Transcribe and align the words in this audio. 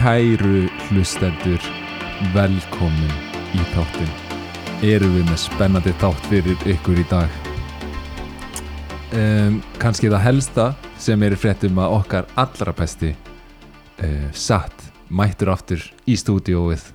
Kæru 0.00 0.62
hlustendur, 0.88 1.60
velkomin 2.32 3.10
í 3.52 3.64
þáttin. 3.74 4.12
Erum 4.88 5.12
við 5.12 5.26
með 5.28 5.40
spennandi 5.42 5.92
þátt 6.00 6.28
fyrir 6.30 6.62
ykkur 6.72 7.02
í 7.02 7.04
dag. 7.10 7.34
Um, 9.12 9.58
Kanski 9.76 10.08
það 10.08 10.24
helsta 10.24 10.66
sem 10.96 11.20
er 11.26 11.36
fréttum 11.36 11.82
að 11.84 11.98
okkar 11.98 12.30
allra 12.40 12.72
besti 12.80 13.12
uh, 13.12 14.30
satt 14.32 14.88
mættur 15.12 15.52
aftur 15.52 15.84
í 16.08 16.16
stúdíóið 16.16 16.88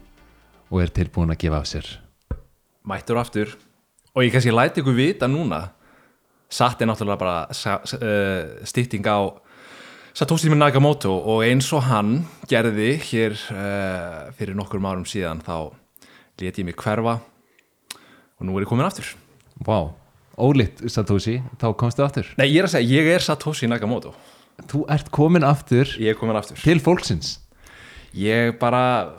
og 0.73 0.81
er 0.81 0.97
tilbúin 0.97 1.29
að 1.35 1.43
gefa 1.45 1.61
af 1.61 1.69
sér. 1.75 1.93
mættur 2.89 3.21
aftur 3.21 3.53
og 4.15 4.25
ég 4.25 4.33
kannski 4.33 4.49
læti 4.49 4.81
ykkur 4.81 4.97
vita 4.97 5.29
núna 5.29 5.67
satt 6.49 6.81
er 6.81 6.89
náttúrulega 6.89 7.21
bara 7.21 7.37
uh, 7.53 8.65
stýtting 8.65 9.05
á 9.05 9.44
Satoshi 10.15 10.47
Nakamoto 10.47 11.11
og 11.11 11.41
eins 11.43 11.67
og 11.75 11.81
hann 11.89 12.21
gerði 12.47 12.93
hér 13.03 13.33
uh, 13.51 14.29
fyrir 14.37 14.55
nokkur 14.55 14.79
árum 14.79 15.03
síðan 15.03 15.41
þá 15.43 15.73
let 16.39 16.55
ég 16.55 16.63
mig 16.63 16.77
hverfa 16.79 17.17
og 17.19 18.47
nú 18.47 18.55
er 18.55 18.63
ég 18.63 18.69
komin 18.69 18.87
aftur 18.87 19.09
Vá, 19.59 19.91
ólíkt 20.39 20.85
Satoshi, 20.87 21.41
þá 21.59 21.67
komstu 21.75 22.05
aftur. 22.05 22.29
Nei, 22.39 22.47
ég 22.47 22.61
er 22.61 22.69
að 22.69 22.77
segja, 22.77 23.01
ég 23.01 23.11
er 23.11 23.27
Satoshi 23.27 23.67
Nakamoto 23.67 24.13
Þú 24.71 24.85
ert 24.95 25.11
komin 25.11 25.43
aftur 25.43 25.91
ég 25.99 26.13
er 26.13 26.19
komin 26.21 26.39
aftur 26.39 26.63
til 26.63 26.79
fólksins. 26.79 27.41
ég 28.15 28.55
bara 28.55 29.11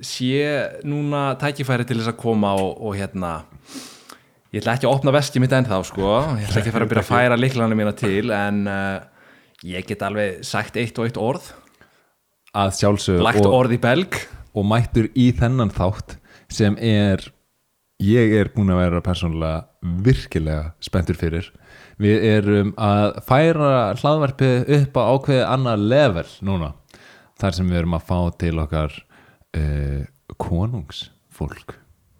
sé 0.00 0.80
núna 0.88 1.34
tækifæri 1.36 1.84
til 1.84 2.00
þess 2.00 2.14
að 2.14 2.20
koma 2.24 2.56
og, 2.56 2.80
og 2.80 2.96
hérna 2.96 3.42
ég 4.54 4.64
ætla 4.64 4.78
ekki 4.78 4.88
að 4.88 4.96
opna 4.96 5.12
veskið 5.20 5.44
mitt 5.44 5.52
ennþá 5.52 5.84
sko 5.84 6.16
ég 6.40 6.48
ætla 6.48 6.64
ekki 6.64 6.72
að 6.72 6.78
fara 6.78 6.88
að 6.88 6.94
byrja 6.94 7.04
að 7.04 7.12
færa 7.12 7.36
liklana 7.44 7.76
mína 7.76 7.92
til 7.92 8.32
en 8.32 8.64
uh, 8.64 9.09
ég 9.66 9.86
get 9.88 10.02
alveg 10.06 10.44
sagt 10.46 10.78
eitt 10.80 10.98
og 10.98 11.08
eitt 11.08 11.20
orð. 11.20 11.50
Að 12.56 12.72
sjálfsög 12.80 13.20
lagt 13.22 13.44
og, 13.44 13.52
orð 13.60 13.76
í 13.76 13.80
belg. 13.82 14.16
og 14.54 14.66
mættur 14.66 15.10
í 15.14 15.30
þennan 15.36 15.70
þátt 15.70 16.16
sem 16.50 16.74
er 16.82 17.22
ég 18.02 18.32
er 18.40 18.50
búin 18.54 18.72
að 18.72 18.80
vera 18.80 19.02
persónulega 19.04 19.68
virkilega 20.04 20.72
spenntur 20.82 21.18
fyrir. 21.20 21.50
Við 22.00 22.24
erum 22.24 22.72
að 22.80 23.20
færa 23.28 23.92
hlaðvarpið 24.00 24.72
upp 24.78 24.96
á 24.96 25.02
ákveðið 25.14 25.46
annað 25.46 25.84
level 25.92 26.26
núna 26.48 26.72
þar 27.40 27.56
sem 27.56 27.68
við 27.68 27.82
erum 27.82 27.96
að 27.96 28.08
fá 28.08 28.18
til 28.40 28.54
okkar 28.60 28.96
uh, 29.56 30.02
konungsfólk. 30.40 31.76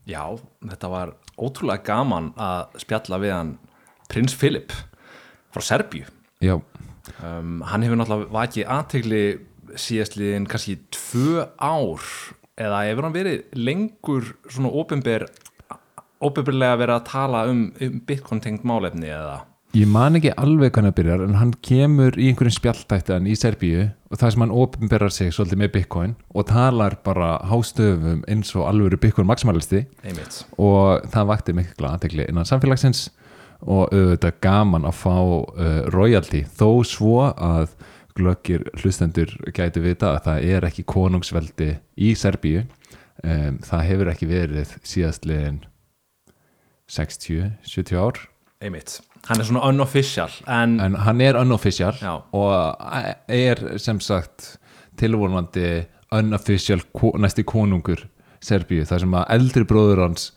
Já, 0.08 0.24
þetta 0.68 0.90
var 0.92 1.14
ótrúlega 1.40 1.84
gaman 1.86 2.32
að 2.40 2.80
spjalla 2.82 3.20
við 3.22 3.34
hann 3.36 3.52
prins 4.10 4.36
Philip 4.36 4.74
frá 5.54 5.64
Serbíu. 5.64 6.06
Já, 6.40 6.56
um, 7.18 7.60
hann 7.66 7.86
hefur 7.86 8.00
náttúrulega 8.00 8.34
vakið 8.34 8.72
aðtegli 8.76 9.24
síðastliðin 9.78 10.48
kannski 10.50 10.78
tvö 10.94 11.46
ár 11.56 12.08
eða 12.60 12.82
hefur 12.88 13.06
hann 13.06 13.16
verið 13.16 13.54
lengur 13.58 14.34
svona 14.48 14.72
ópenber 14.74 15.28
ópenberlega 16.20 16.80
verið 16.80 16.98
að 16.98 17.06
tala 17.08 17.46
um, 17.48 17.62
um 17.80 18.02
bitcoin 18.06 18.42
tengt 18.44 18.66
málefni 18.68 19.08
eða? 19.08 19.38
Ég 19.70 19.86
man 19.86 20.18
ekki 20.18 20.32
alveg 20.34 20.72
hvernig 20.74 20.90
að 20.90 20.96
byrjar 20.96 21.20
en 21.22 21.36
hann 21.38 21.52
kemur 21.62 22.16
í 22.18 22.26
einhverjum 22.26 22.56
spjaltættan 22.56 23.28
í 23.30 23.36
Serbíu 23.38 23.84
og 24.10 24.18
það 24.18 24.32
sem 24.34 24.42
hann 24.42 24.54
ofinberar 24.64 25.14
sig 25.14 25.30
svolítið 25.30 25.60
með 25.62 25.70
bitcoin 25.76 26.14
og 26.34 26.48
talar 26.48 26.96
bara 27.06 27.36
hástöfum 27.46 28.24
eins 28.26 28.50
og 28.58 28.66
alvöru 28.66 28.98
bitcoin 28.98 29.28
maximalisti 29.30 29.84
einmitt. 30.02 30.40
Og 30.58 31.06
það 31.14 31.30
vakti 31.30 31.54
mikla 31.54 31.94
aðtegli 31.94 32.26
innan 32.26 32.48
samfélagsins 32.50 33.06
og 33.60 33.92
auðvitað 33.92 34.38
gaman 34.44 34.86
að 34.88 34.98
fá 35.00 35.16
uh, 35.20 35.80
royalty. 35.92 36.44
Þó 36.56 36.82
svo 36.88 37.16
að 37.30 37.74
glöggir 38.16 38.66
hlustendur 38.80 39.32
gætu 39.54 39.82
vita 39.84 40.14
að 40.14 40.24
það 40.26 40.46
er 40.54 40.66
ekki 40.68 40.86
konungsveldi 40.88 41.70
í 42.00 42.12
Serbíu 42.18 42.64
um, 42.64 43.60
það 43.64 43.86
hefur 43.88 44.12
ekki 44.12 44.28
verið 44.30 44.74
síðastliðin 44.86 45.62
60-70 46.90 48.00
ár. 48.00 48.18
Einmitt, 48.60 48.98
hann 49.28 49.40
er 49.40 49.48
svona 49.48 49.62
unofficial 49.70 50.28
en, 50.50 50.76
en 50.84 50.98
hann 51.06 51.22
er 51.24 51.38
unofficial 51.40 51.94
Já. 51.96 52.18
og 52.36 53.30
er 53.32 53.62
sem 53.80 54.02
sagt 54.04 54.56
tilvonandi 55.00 55.86
unofficial 56.12 56.82
næsti 57.22 57.46
konungur 57.48 58.04
Serbíu 58.44 58.84
þar 58.88 59.04
sem 59.04 59.16
að 59.16 59.32
eldri 59.36 59.64
bróður 59.68 60.04
hans 60.04 60.30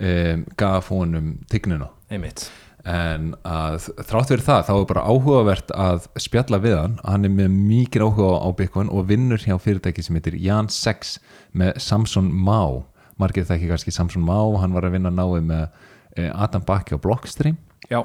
um, 0.00 0.44
gaf 0.58 0.90
honum 0.90 1.36
tignina 1.50 1.90
einmitt. 2.10 2.48
En 2.88 3.34
að 3.44 3.90
þrátt 4.08 4.30
fyrir 4.32 4.44
það 4.44 4.62
þá 4.68 4.72
er 4.74 4.86
bara 4.88 5.04
áhugavert 5.04 5.72
að 5.76 6.06
spjalla 6.20 6.60
við 6.62 6.78
hann. 6.78 6.94
Hann 7.04 7.28
er 7.28 7.34
með 7.34 7.50
mikið 7.56 8.06
áhuga 8.06 8.30
á 8.40 8.48
Bitcoin 8.56 8.92
og 8.92 9.10
vinnur 9.10 9.42
hjá 9.42 9.58
fyrirtæki 9.60 10.04
sem 10.04 10.16
heitir 10.16 10.38
Jan 10.40 10.70
6 10.72 11.18
með 11.60 11.76
Samson 11.84 12.30
Má 12.32 12.86
margir 13.20 13.44
það 13.44 13.58
ekki 13.58 13.70
kannski 13.72 13.94
Samson 13.94 14.24
Má 14.24 14.38
hann 14.60 14.74
var 14.76 14.86
að 14.88 14.96
vinna 14.96 15.12
náið 15.12 15.44
með 15.50 15.64
eh, 16.16 16.30
Adam 16.32 16.64
Baki 16.66 16.96
á 16.96 16.98
Blockstream. 17.02 17.58
Já, 17.90 18.04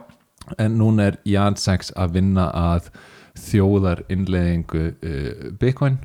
en 0.60 0.78
núna 0.80 1.12
er 1.12 1.20
Jan 1.28 1.58
6 1.60 1.94
að 1.96 2.18
vinna 2.20 2.50
að 2.56 2.92
þjóðar 3.36 4.06
innleðingu 4.12 4.84
uh, 4.94 5.48
Bitcoin 5.60 5.98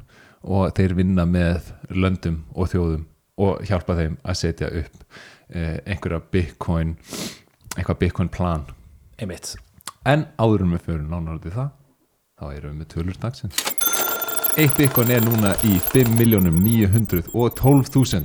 og 0.43 0.73
þeir 0.75 0.97
vinna 0.99 1.27
með 1.29 1.71
löndum 1.95 2.41
og 2.57 2.73
þjóðum 2.73 3.05
og 3.41 3.61
hjálpa 3.69 3.95
þeim 3.99 4.17
að 4.27 4.39
setja 4.41 4.71
upp 4.81 5.05
uh, 5.05 5.77
einhverja 5.87 6.19
Bitcoin 6.35 6.97
eitthvað 7.81 8.01
Bitcoin 8.05 8.31
plan. 8.33 8.63
Einmitt. 9.21 9.47
En 10.09 10.21
áður 10.41 10.65
en 10.65 10.73
við 10.77 10.83
fyrir 10.87 11.07
nánar 11.09 11.41
út 11.41 11.49
í 11.49 11.55
það 11.55 11.71
þá 12.41 12.47
erum 12.57 12.73
við 12.73 12.79
með 12.81 12.89
tölur 12.95 13.17
dagsins. 13.21 13.57
Eitt 14.59 14.75
Bitcoin 14.79 15.11
er 15.13 15.23
núna 15.25 15.51
í 15.67 15.73
5.912.000 15.93 18.25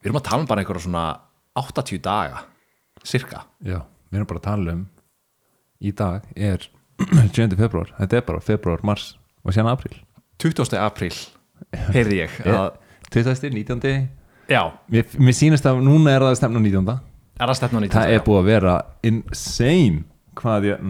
við 0.00 0.10
erum 0.10 0.20
að 0.20 0.28
tala 0.30 0.42
um 0.42 0.48
bara 0.50 0.64
einhverja 0.64 0.86
svona 0.88 1.06
80 1.56 2.02
daga 2.04 2.42
cirka 3.06 3.44
Já, 3.60 3.84
við 4.10 4.20
erum 4.20 4.32
bara 4.32 4.42
að 4.42 4.48
tala 4.48 4.76
um 4.78 4.82
í 5.80 5.92
dag 5.92 6.26
er 6.34 6.66
7. 7.36 7.52
februar, 7.58 7.92
þetta 7.98 8.18
er 8.18 8.26
bara 8.26 8.40
februar, 8.40 8.82
mars 8.82 9.14
og 9.44 9.52
sérna 9.52 9.76
april 9.76 10.00
20. 10.42 10.72
apríl 10.80 11.14
heyrði 11.94 12.22
ég 12.22 12.38
að, 12.46 12.78
20. 13.14 13.50
19. 13.54 14.08
já, 14.50 14.62
Mér, 14.92 15.12
mér 15.18 15.36
sýnist 15.36 15.68
að 15.68 15.82
núna 15.86 16.16
er 16.16 16.26
það 16.26 16.38
stefna 16.40 16.62
19. 16.62 16.96
er 17.36 17.50
það 17.50 17.58
stefnan 17.60 17.86
í 17.86 17.92
Það 17.94 18.14
er 18.14 18.24
búið 18.26 18.40
að 18.42 18.50
vera 18.50 18.76
insane 19.10 20.04
hvað 20.36 20.70
ég 20.70 20.82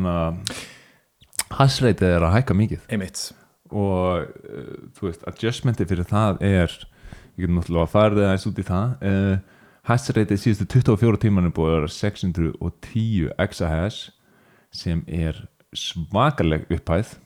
hasreitið 1.56 2.16
er 2.16 2.26
að 2.26 2.34
hækka 2.36 2.56
mikið 2.58 2.86
einmitt 2.90 3.26
og 3.66 4.22
uh, 4.26 4.76
þú 4.96 5.08
veist, 5.08 5.26
adjustmenti 5.26 5.86
fyrir 5.88 6.06
það 6.06 6.42
er 6.46 6.72
við 7.36 7.44
getum 7.44 7.58
náttúrulega 7.58 7.86
að 7.86 7.92
fara 7.92 8.18
það 8.18 8.32
eins 8.32 8.46
út 8.48 8.60
í 8.60 8.66
það 8.66 9.06
uh, 9.10 9.34
hassreitið 9.86 10.42
síðustu 10.42 10.66
24 10.74 11.22
tímanum 11.22 11.54
búið 11.54 11.72
að 11.72 11.76
vera 11.80 11.92
610 11.96 13.32
exahash 13.42 13.98
sem 14.74 15.02
er 15.06 15.44
svakaleg 15.76 16.66
upphæð 16.72 17.16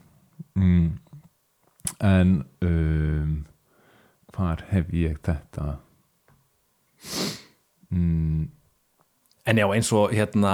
mm. 0.58 0.90
En 2.00 2.44
um, 2.62 3.47
hvar 4.35 4.65
hef 4.71 4.91
ég 4.94 5.19
þetta? 5.27 5.79
Mm, 7.91 8.50
En 9.49 9.59
já, 9.59 9.65
eins 9.75 9.88
og 9.97 10.12
hérna 10.15 10.53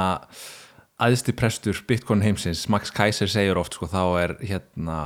aðsti 1.03 1.35
prestur 1.37 1.77
Bitcoin 1.89 2.23
heimsins 2.25 2.63
Max 2.73 2.93
Kaiser 2.95 3.29
segir 3.29 3.59
oft 3.61 3.75
sko, 3.77 3.89
þá 3.91 4.03
er 4.23 4.33
hérna 4.41 4.99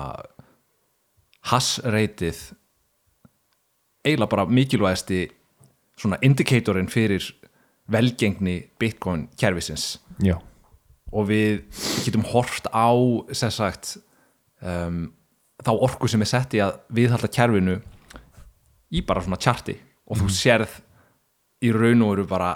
hassreitið 1.51 2.39
eiginlega 4.05 4.31
bara 4.31 4.45
mikilvægasti 4.47 5.25
svona 6.01 6.21
indikatorinn 6.23 6.91
fyrir 6.93 7.25
velgengni 7.91 8.69
Bitcoin 8.79 9.27
kerfisins. 9.41 9.97
Já, 10.23 10.37
og 11.11 11.27
við 11.33 11.65
getum 12.05 12.23
hort 12.31 12.69
á 12.71 12.93
sem 13.35 13.51
sagt 13.51 13.97
um, 14.63 15.09
þá 15.65 15.73
orku 15.77 16.09
sem 16.11 16.23
er 16.25 16.31
sett 16.31 16.57
í 16.57 16.62
að 16.65 16.79
viðhalda 16.97 17.31
kerfinu 17.33 17.77
í 18.91 19.03
bara 19.07 19.23
svona 19.25 19.39
tjarti 19.41 19.77
og 20.11 20.21
þú 20.21 20.33
sérð 20.35 20.81
í 21.65 21.71
raun 21.75 22.03
og 22.07 22.15
veru 22.15 22.27
bara 22.31 22.51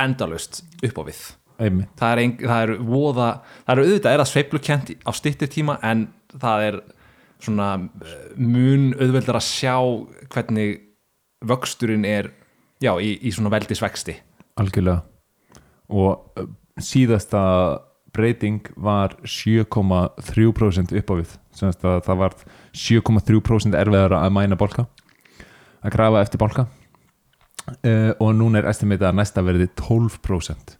endalaust 0.00 0.62
upp 0.82 0.98
á 0.98 1.02
við. 1.06 1.22
Það 1.62 2.08
er, 2.08 2.20
ein, 2.22 2.32
það 2.40 2.62
er 2.64 2.72
voða 2.82 3.28
það 3.66 3.72
er 3.74 3.82
auðvitað 3.82 4.14
er 4.14 4.22
það 4.22 4.30
sveiflukent 4.32 4.92
á 5.06 5.10
stittir 5.14 5.50
tíma 5.52 5.76
en 5.86 6.08
það 6.32 6.64
er 6.68 6.78
svona 7.42 7.68
eh, 8.02 8.24
mun 8.38 8.88
auðveldar 8.96 9.38
að 9.38 9.46
sjá 9.46 9.76
hvernig 10.32 10.80
vöxturinn 11.46 12.06
er 12.08 12.32
já, 12.82 12.94
í, 12.98 13.14
í 13.22 13.32
svona 13.34 13.52
veldisvexti. 13.52 14.16
Algjörlega. 14.58 15.02
Og 15.92 16.38
uh, 16.40 16.48
síðasta 16.82 17.42
breyting 18.14 18.66
var 18.76 19.16
7,3% 19.24 20.94
upp 20.98 21.12
á 21.12 21.14
við 21.20 21.36
semst 21.56 21.84
að 21.84 22.00
það 22.06 22.20
var 22.22 22.36
7,3% 22.72 23.78
erfiðara 23.78 24.22
að 24.24 24.36
mæna 24.36 24.58
bólka 24.60 24.86
að 25.82 25.94
grafa 25.96 26.22
eftir 26.24 26.40
bólka 26.42 26.66
uh, 26.66 28.12
og 28.18 28.32
núna 28.38 28.62
er 28.62 28.70
estimatið 28.72 29.10
að 29.10 29.18
næsta 29.20 29.44
verði 29.44 29.68
12% 29.80 30.76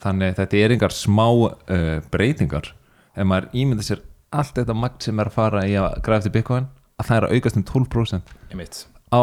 þannig 0.00 0.36
þetta 0.38 0.60
er 0.60 0.74
engar 0.76 0.94
smá 0.96 1.26
uh, 1.28 1.96
breytingar. 2.12 2.72
Ef 3.12 3.26
maður 3.28 3.50
ímynda 3.60 3.84
sér 3.84 4.00
allt 4.32 4.54
þetta 4.56 4.76
magt 4.76 5.06
sem 5.06 5.18
er 5.20 5.30
að 5.30 5.36
fara 5.36 5.64
í 5.68 5.74
að 5.78 5.98
grafa 6.06 6.22
eftir 6.22 6.36
bitcoin 6.38 6.68
að 7.00 7.08
það 7.08 7.16
er 7.16 7.26
að 7.26 7.34
aukast 7.36 7.58
um 7.58 7.66
12% 7.68 8.34
einmitt. 8.52 8.82
á 9.10 9.22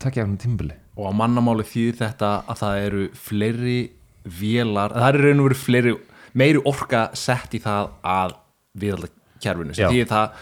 takkjafnum 0.00 0.38
tímbili 0.40 0.76
og 0.96 1.10
á 1.10 1.12
mannamáli 1.16 1.64
þýðir 1.66 1.98
þetta 2.02 2.30
að 2.44 2.60
það 2.60 2.84
eru 2.84 3.06
fleiri 3.16 3.80
vélar, 4.24 4.94
það 4.94 5.08
eru 5.08 5.24
raun 5.24 5.40
og 5.40 5.48
veru 5.48 5.58
fleiri 5.58 5.94
meiri 6.36 6.62
orka 6.68 7.08
sett 7.16 7.56
í 7.56 7.62
það 7.64 7.90
að 8.06 8.36
viðhalda 8.80 9.10
kerfinu 9.42 9.76
sem 9.76 9.92
þýðir 9.92 10.10
það 10.10 10.40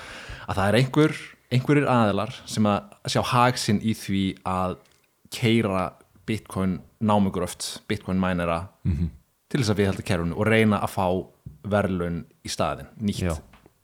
að 0.49 0.61
það 0.61 0.69
er 0.69 0.79
einhver 0.81 1.17
einhverjir 1.49 1.89
aðilar 1.89 2.35
sem 2.49 2.69
að 2.69 3.13
sjá 3.13 3.23
hagsinn 3.33 3.81
í 3.81 3.95
því 3.97 4.25
að 4.49 4.77
keira 5.33 5.85
bitcoin 6.29 6.79
námugröft 7.01 7.83
bitcoin 7.89 8.21
mænera 8.21 8.69
-hmm. 8.85 9.11
til 9.49 9.61
þess 9.61 9.73
að 9.73 9.81
viðhalda 9.83 10.09
kerfinu 10.11 10.37
og 10.37 10.47
reyna 10.47 10.81
að 10.83 10.95
fá 10.97 11.07
verðlun 11.69 12.25
í 12.45 12.49
staðin, 12.49 12.89
nýtt 13.01 13.25
Já. 13.25 13.37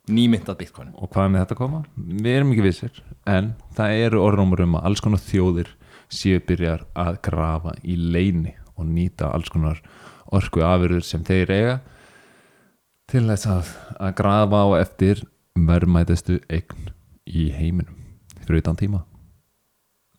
nýmyndað 0.09 0.59
bitcoin 0.59 0.93
og 0.95 1.11
hvað 1.11 1.25
er 1.25 1.31
með 1.31 1.41
þetta 1.41 1.55
að 1.55 1.63
koma? 1.63 1.85
Við 1.97 2.37
erum 2.37 2.53
ekki 2.53 2.69
vissir 2.69 3.03
en 3.27 3.55
það 3.77 3.97
eru 4.05 4.21
orðnumur 4.21 4.61
um 4.61 4.77
að 4.77 4.85
alls 4.85 5.01
konar 5.01 5.21
þjóðir 5.25 5.71
séu 6.09 6.41
byrjar 6.41 6.85
að 6.95 7.21
grafa 7.23 7.75
í 7.83 7.97
leini 7.97 8.55
og 8.77 8.87
nýta 8.87 9.33
alls 9.33 9.49
konar 9.49 9.81
orku 10.35 10.61
afurður 10.61 11.05
sem 11.05 11.25
þeir 11.25 11.51
eiga 11.51 11.81
til 13.11 13.25
þess 13.29 13.49
að, 13.51 13.73
að 14.01 14.15
grafa 14.19 14.63
á 14.65 14.69
eftir 14.81 15.25
verðmætastu 15.55 16.41
eign 16.49 16.91
í 17.25 17.49
heiminum 17.55 18.01
fyrir 18.45 18.63
utan 18.63 18.79
tíma. 18.79 19.05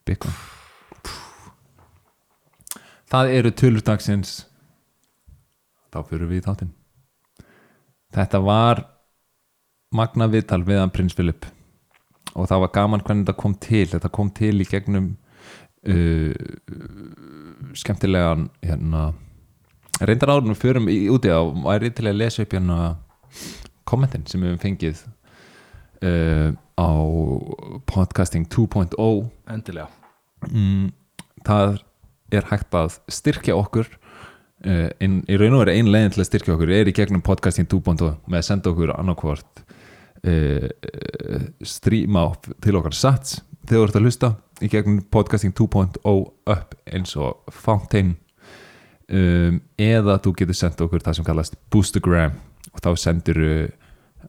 Bitcoin. 0.06 0.36
Það 3.10 3.32
eru 3.38 3.52
tölurdagsins 3.54 4.38
þá 5.94 6.00
fyrir 6.10 6.30
við 6.30 6.42
í 6.42 6.46
þáttinn. 6.46 6.74
Þetta 8.16 8.42
var 8.44 8.82
magna 9.96 10.28
viðtal 10.32 10.64
við 10.66 10.82
hann 10.82 10.94
prins 10.94 11.16
Philip. 11.16 11.46
Og 12.36 12.50
það 12.50 12.66
var 12.66 12.74
gaman 12.76 13.04
hvernig 13.06 13.26
þetta 13.26 13.42
kom 13.42 13.56
til. 13.64 13.86
Þetta 13.92 14.12
kom 14.12 14.32
til 14.36 14.56
í 14.60 14.68
gegnum 14.68 15.12
uh, 15.88 16.34
skemmtilegan 17.78 18.50
hérna 18.66 19.12
reyndar 20.02 20.34
árunum 20.34 20.58
förum 20.60 20.90
í, 20.92 21.06
úti 21.12 21.32
á 21.32 21.40
væri 21.44 21.92
til 21.96 22.10
að 22.10 22.20
lesa 22.20 22.44
upp 22.44 22.56
hérna 22.56 22.96
kommentin 23.88 24.26
sem 24.28 24.42
við 24.42 24.54
höfum 24.54 24.64
fengið 24.64 25.04
uh, 26.04 26.50
á 26.76 26.92
podcasting 27.88 28.48
2.0 28.52 28.96
endilega. 29.52 29.88
Mm, 30.50 30.90
það 31.46 31.78
er 32.34 32.50
hægt 32.50 32.76
að 32.76 32.98
styrkja 33.12 33.56
okkur 33.56 33.88
uh, 33.88 34.90
in, 35.00 35.22
í 35.30 35.40
raun 35.40 35.56
og 35.56 35.64
veru 35.64 35.76
ein 35.76 35.92
leiðin 35.92 36.16
til 36.16 36.26
að 36.26 36.30
styrkja 36.32 36.58
okkur 36.58 36.74
er 36.76 36.92
í 36.92 36.96
gegnum 36.96 37.24
podcasting 37.26 37.70
2.0 37.72 38.12
með 38.26 38.42
að 38.42 38.48
senda 38.50 38.74
okkur 38.74 38.96
annarkvort 38.98 39.64
uh, 40.26 40.68
stríma 41.64 42.28
til 42.64 42.76
okkar 42.82 42.98
sats 42.98 43.40
þegar 43.66 43.80
þú 43.80 43.88
ert 43.88 44.00
að 44.00 44.10
hlusta 44.10 44.34
í 44.64 44.70
gegnum 44.72 45.02
podcasting 45.14 45.56
2.0 45.56 46.00
upp 46.04 46.78
eins 46.86 47.16
og 47.20 47.56
Fountain 47.64 48.16
um, 49.10 49.60
eða 49.78 50.20
þú 50.24 50.36
getur 50.40 50.58
senda 50.58 50.86
okkur 50.86 51.04
það 51.06 51.20
sem 51.20 51.28
kallast 51.28 51.58
Boostergram 51.74 52.38
og 52.74 52.84
þá 52.84 52.92
sendur 53.00 53.42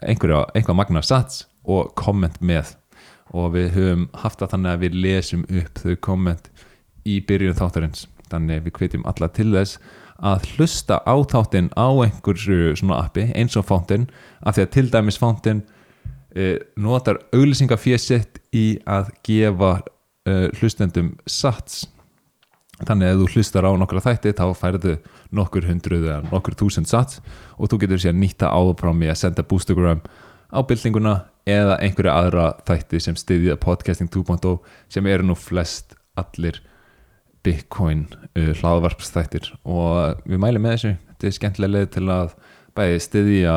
einhverja, 0.03 0.45
einhverja 0.55 0.77
magna 0.77 1.03
sats 1.03 1.47
og 1.67 1.95
komment 1.99 2.41
með. 2.41 2.75
Og 3.35 3.55
við 3.57 3.73
höfum 3.75 4.09
haft 4.23 4.41
það 4.41 4.53
þannig 4.55 4.73
að 4.73 4.83
við 4.85 4.99
lesum 5.03 5.47
upp 5.51 5.81
þau 5.83 5.95
komment 6.09 6.51
í 7.07 7.19
byrjun 7.27 7.57
þáttarins. 7.59 8.07
Þannig 8.31 8.67
við 8.67 8.77
hvetjum 8.79 9.07
alla 9.07 9.29
til 9.35 9.51
þess 9.55 9.81
að 10.17 10.47
hlusta 10.55 11.01
á 11.05 11.15
þáttinn 11.29 11.69
á 11.77 11.89
einhverju 11.93 12.77
svona 12.79 13.03
appi 13.05 13.27
eins 13.37 13.57
og 13.59 13.67
Fountain 13.69 14.07
af 14.41 14.57
því 14.57 14.65
að 14.65 14.73
til 14.77 14.87
dæmis 14.95 15.19
Fountain 15.21 15.61
uh, 16.37 16.57
notar 16.81 17.21
auglýsingafésitt 17.37 18.41
í 18.57 18.79
að 18.89 19.13
gefa 19.27 19.73
uh, 19.83 20.49
hlustendum 20.57 21.15
sats 21.29 21.85
þannig 22.83 23.09
að 23.09 23.15
ef 23.15 23.21
þú 23.23 23.29
hlustar 23.33 23.69
á 23.69 23.73
nokkra 23.81 24.03
þætti 24.05 24.35
þá 24.37 24.47
færðu 24.59 24.95
nokkur 25.35 25.69
hundruð 25.69 26.05
eða 26.11 26.19
nokkur 26.29 26.57
þúsund 26.61 26.91
sats 26.91 27.23
og 27.57 27.71
þú 27.73 27.81
getur 27.85 28.03
sér 28.03 28.17
nýtta 28.17 28.53
áfram 28.53 29.01
í 29.05 29.09
að 29.09 29.21
senda 29.23 29.47
boostergram 29.47 30.03
á 30.53 30.61
byltinguna 30.61 31.15
eða 31.49 31.79
einhverja 31.81 32.17
aðra 32.21 32.47
þætti 32.69 33.01
sem 33.03 33.17
styðja 33.17 33.57
podcasting 33.63 34.11
2.0 34.13 34.59
sem 34.93 35.09
eru 35.09 35.31
nú 35.31 35.39
flest 35.39 35.97
allir 36.19 36.61
Bitcoin 37.47 38.09
uh, 38.35 38.53
hlaðvarpsþættir. 38.59 39.53
Og 39.63 40.23
við 40.27 40.41
mælum 40.43 40.65
með 40.67 40.73
þessu. 40.75 40.95
Þetta 41.13 41.29
er 41.29 41.37
skemmtilega 41.37 41.75
leið 41.77 41.91
til 41.95 42.07
að 42.11 42.33
bæði 42.77 43.03
styðja 43.05 43.57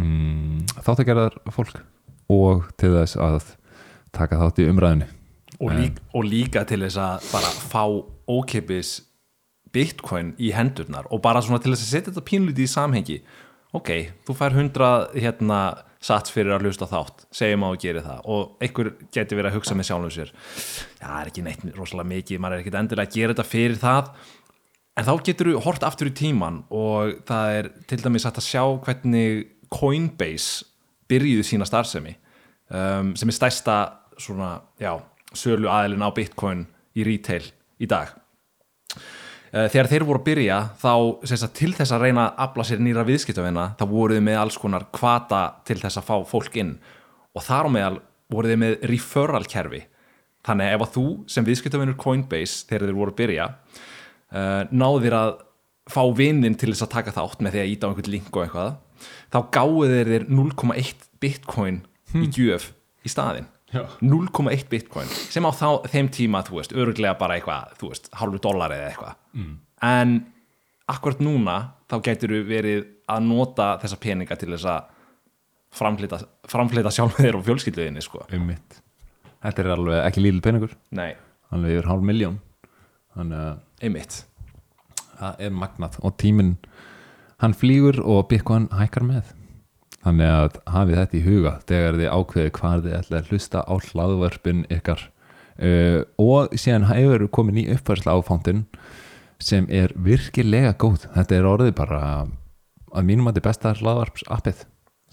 mm, 0.00 0.62
þáttagerðar 0.80 1.36
fólk 1.52 1.82
og 2.32 2.70
til 2.80 2.94
þess 2.96 3.18
að 3.20 3.54
taka 4.16 4.40
þátt 4.40 4.62
í 4.62 4.70
umræðinu 4.70 5.10
og, 5.60 5.74
lík, 5.76 5.98
og 6.16 6.24
líka 6.26 6.64
til 6.68 6.80
þess 6.82 6.98
að 7.00 7.28
bara 7.30 7.50
fá 7.70 7.84
ókeipis 8.30 8.96
bitcoin 9.74 10.34
í 10.40 10.50
hendurnar 10.54 11.06
og 11.10 11.22
bara 11.22 11.42
svona 11.44 11.60
til 11.62 11.74
þess 11.74 11.86
að 11.86 11.92
setja 11.92 12.10
þetta 12.10 12.26
pínlítið 12.26 12.66
í 12.66 12.72
samhengi. 12.72 13.20
Ok, 13.76 13.90
þú 14.26 14.34
fær 14.34 14.56
100 14.56 15.20
hérna 15.22 15.60
sats 16.02 16.32
fyrir 16.32 16.56
að 16.56 16.64
hlusta 16.66 16.88
þátt 16.90 17.26
segjum 17.36 17.66
á 17.66 17.68
að 17.70 17.78
gera 17.84 18.02
það. 18.02 18.24
Og 18.32 18.64
einhver 18.64 18.92
geti 19.14 19.38
verið 19.38 19.52
að 19.52 19.58
hugsa 19.58 19.76
með 19.78 19.90
sjálfum 19.90 20.14
sér 20.16 20.32
það 20.98 21.16
er 21.20 21.30
ekki 21.30 21.44
neitt 21.46 21.64
rosalega 21.76 22.12
mikið 22.14 22.42
maður 22.42 22.56
er 22.56 22.64
ekkit 22.64 22.78
endilega 22.80 23.10
að 23.10 23.18
gera 23.18 23.36
þetta 23.36 23.50
fyrir 23.50 23.78
það. 23.80 24.10
En 24.98 25.06
þá 25.06 25.12
getur 25.28 25.52
þú 25.52 25.62
hort 25.68 25.86
aftur 25.86 26.10
í 26.10 26.16
tíman 26.18 26.64
og 26.74 27.20
það 27.28 27.60
er 27.60 27.70
til 27.88 28.00
dæmis 28.02 28.26
að 28.26 28.42
sjá 28.42 28.64
hvernig 28.86 29.46
Coinbase 29.70 30.66
byrjuðu 31.10 31.46
sína 31.46 31.68
starfsemi 31.68 32.16
um, 32.74 33.14
sem 33.18 33.30
er 33.30 33.36
stærsta 33.36 33.76
svona, 34.20 34.56
já, 34.82 34.96
sölu 35.30 35.70
aðilin 35.70 36.02
á 36.02 36.10
Bitcoin 36.14 36.66
í 36.98 37.06
retail 37.06 37.44
í 37.80 37.86
dag 37.90 38.10
þegar 39.50 39.88
þeir 39.90 40.04
voru 40.06 40.20
að 40.20 40.26
byrja 40.28 40.58
þá 40.78 40.92
sagt, 41.26 41.54
til 41.58 41.72
þess 41.74 41.94
að 41.94 42.04
reyna 42.06 42.26
að 42.28 42.42
afla 42.44 42.66
sér 42.68 42.82
nýra 42.84 43.02
viðskiptavina 43.08 43.64
þá 43.80 43.84
voruð 43.90 44.20
þið 44.20 44.26
með 44.28 44.38
alls 44.38 44.58
konar 44.62 44.86
kvata 44.94 45.40
til 45.66 45.80
þess 45.80 45.98
að 45.98 46.06
fá 46.06 46.16
fólk 46.30 46.58
inn. 46.62 46.76
Og 47.34 47.42
þar 47.46 47.66
á 47.66 47.70
meðal 47.74 47.98
voruð 48.30 48.54
þið 48.54 48.60
með 48.62 48.76
referral 48.92 49.46
kerfi. 49.50 49.82
Þannig 50.46 50.74
ef 50.74 50.84
að 50.84 50.92
þú 50.94 51.06
sem 51.34 51.46
viðskiptavinur 51.46 51.98
Coinbase 52.00 52.66
þegar 52.68 52.86
þeir 52.86 52.98
voru 53.00 53.12
að 53.12 53.18
byrja 53.18 53.48
uh, 53.50 54.62
náðir 54.70 55.16
að 55.18 55.32
fá 55.90 56.02
vinnin 56.16 56.56
til 56.58 56.70
þess 56.70 56.86
að 56.86 56.94
taka 56.94 57.14
þátt 57.16 57.42
með 57.42 57.56
því 57.56 57.62
að 57.62 57.72
íta 57.74 57.88
á 57.88 57.90
einhvern 57.90 58.12
link 58.14 58.30
og 58.36 58.44
eitthvað 58.44 58.76
þá 59.32 59.38
gáðu 59.56 59.88
þeir 59.90 60.12
þér 60.14 60.26
0,1 60.30 61.08
bitcoin 61.20 61.80
í 62.14 62.28
gjöf 62.34 62.70
í 63.04 63.12
staðinn. 63.12 63.48
0,1 63.72 64.66
bitcoin 64.70 65.10
sem 65.10 65.46
á 65.46 65.50
þá, 65.54 65.86
þeim 65.92 66.10
tíma, 66.14 66.42
þú 66.46 66.58
veist, 66.58 66.74
öruglega 66.74 67.14
bara 67.20 67.36
eitthvað, 67.38 67.74
þú 67.80 67.92
veist, 67.92 68.10
hálfu 68.18 68.42
dólar 68.42 68.74
eða 68.74 68.88
eitthvað. 68.90 69.16
Mm. 69.38 69.56
en 69.86 70.16
akkurat 70.90 71.22
núna 71.22 71.56
þá 71.90 71.96
getur 72.08 72.34
við 72.34 72.48
verið 72.50 72.84
að 73.10 73.26
nota 73.28 73.72
þessa 73.82 73.98
peninga 74.02 74.36
til 74.38 74.50
þess 74.52 74.68
að 74.72 74.90
framflita, 75.80 76.20
framflita 76.50 76.90
sjálf 76.94 77.18
þér 77.18 77.38
og 77.38 77.46
fjölskylduðinni, 77.46 78.02
sko. 78.02 78.24
Einmitt. 78.34 78.80
Þetta 79.40 79.62
er 79.62 79.74
alveg 79.76 80.00
ekki 80.04 80.22
lítil 80.24 80.42
peningur. 80.44 80.74
Nei, 80.98 81.12
alveg 81.54 81.78
yfir 81.78 81.90
hálf 81.90 82.06
miljón 82.06 82.40
einmitt. 83.14 84.24
það 85.18 85.42
er 85.44 85.50
magnað 85.52 85.98
og 86.00 86.16
tíminn 86.16 86.54
hann 87.42 87.54
flýgur 87.56 88.00
og 88.04 88.28
Bitcoin 88.30 88.68
hækkar 88.72 89.04
með 89.04 89.32
þannig 90.04 90.32
að 90.32 90.58
hafið 90.74 91.00
þetta 91.00 91.18
í 91.18 91.22
huga 91.26 91.54
þegar 91.68 91.98
þið 92.00 92.12
ákveði 92.16 92.52
hvað 92.56 92.84
þið 92.86 92.96
ætla 92.98 93.20
að 93.20 93.30
hlusta 93.30 93.64
á 93.64 93.74
hlaðvörpin 93.90 94.62
ykkar. 94.72 95.06
Uh, 95.60 96.00
og 96.16 96.54
síðan 96.56 96.88
hefur 96.88 97.26
komin 97.28 97.60
í 97.60 97.68
uppfærsla 97.74 98.16
á 98.16 98.18
fóntinn 98.24 98.64
sem 99.40 99.66
er 99.68 99.92
virkilega 99.96 100.72
góð. 100.80 101.06
Þetta 101.16 101.36
er 101.36 101.48
orðið 101.48 101.74
bara 101.80 102.02
að 102.90 103.08
mínum 103.08 103.28
að 103.28 103.36
þetta 103.36 103.42
er 103.42 103.48
besta 103.50 103.74
hlaðvarps 103.80 104.26
appið 104.32 104.64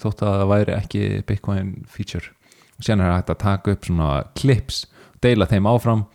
þótt 0.02 0.24
að 0.24 0.40
það 0.42 0.52
væri 0.54 0.76
ekki 0.78 1.04
Bitcoin 1.28 1.72
feature. 1.90 2.32
Síðan 2.78 3.04
er 3.04 3.16
hægt 3.16 3.34
að 3.34 3.42
taka 3.42 3.74
upp 3.74 3.88
svona 3.88 4.12
clips, 4.38 4.86
deila 5.24 5.48
þeim 5.50 5.70
áfram. 5.70 6.06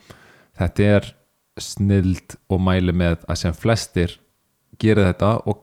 Þetta 0.57 0.89
er 0.97 1.09
snild 1.61 2.37
og 2.49 2.61
mæli 2.63 2.95
með 2.95 3.25
að 3.27 3.41
sem 3.43 3.55
flestir 3.57 4.17
gera 4.81 5.09
þetta 5.11 5.35
og 5.49 5.61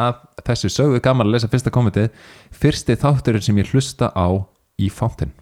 að 0.00 0.20
þessu 0.46 0.72
sögðu 0.72 1.00
gaman 1.04 1.28
að 1.28 1.36
lesa 1.36 1.52
fyrsta 1.52 1.72
kommentið. 1.74 2.10
Fyrsti 2.50 2.98
þátturinn 3.00 3.46
sem 3.46 3.58
ég 3.62 3.72
hlusta 3.72 4.10
á 4.14 4.28
í 4.80 4.90
fántinn 4.90 5.34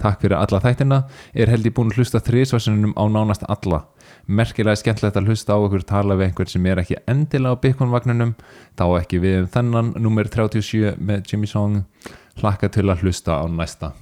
takk 0.00 0.22
fyrir 0.22 0.36
alla 0.38 0.60
þættina. 0.62 1.00
Er 1.34 1.50
held 1.52 1.66
ég 1.66 1.74
búin 1.74 1.90
að 1.92 2.00
hlusta 2.00 2.20
þrísvarsinunum 2.24 2.94
á 2.98 3.04
nánast 3.10 3.46
alla. 3.50 3.84
Merkilega 4.26 4.80
skemmtilegt 4.80 5.18
að 5.20 5.30
hlusta 5.30 5.56
á 5.56 5.58
okkur 5.58 5.84
tala 5.86 6.16
við 6.18 6.30
einhvern 6.30 6.52
sem 6.52 6.68
er 6.70 6.80
ekki 6.82 7.00
endilega 7.10 7.58
á 7.58 7.62
byggunvagnunum 7.64 8.34
þá 8.78 8.84
ekki 9.00 9.20
við 9.24 9.42
um 9.42 9.50
þennan 9.56 9.92
nummer 10.00 10.30
37 10.30 10.94
með 10.98 11.28
Jimmy 11.30 11.50
Song. 11.50 11.84
Hlakka 12.40 12.70
til 12.72 12.88
að 12.88 13.04
hlusta 13.04 13.38
á 13.38 13.44
næsta. 13.50 13.92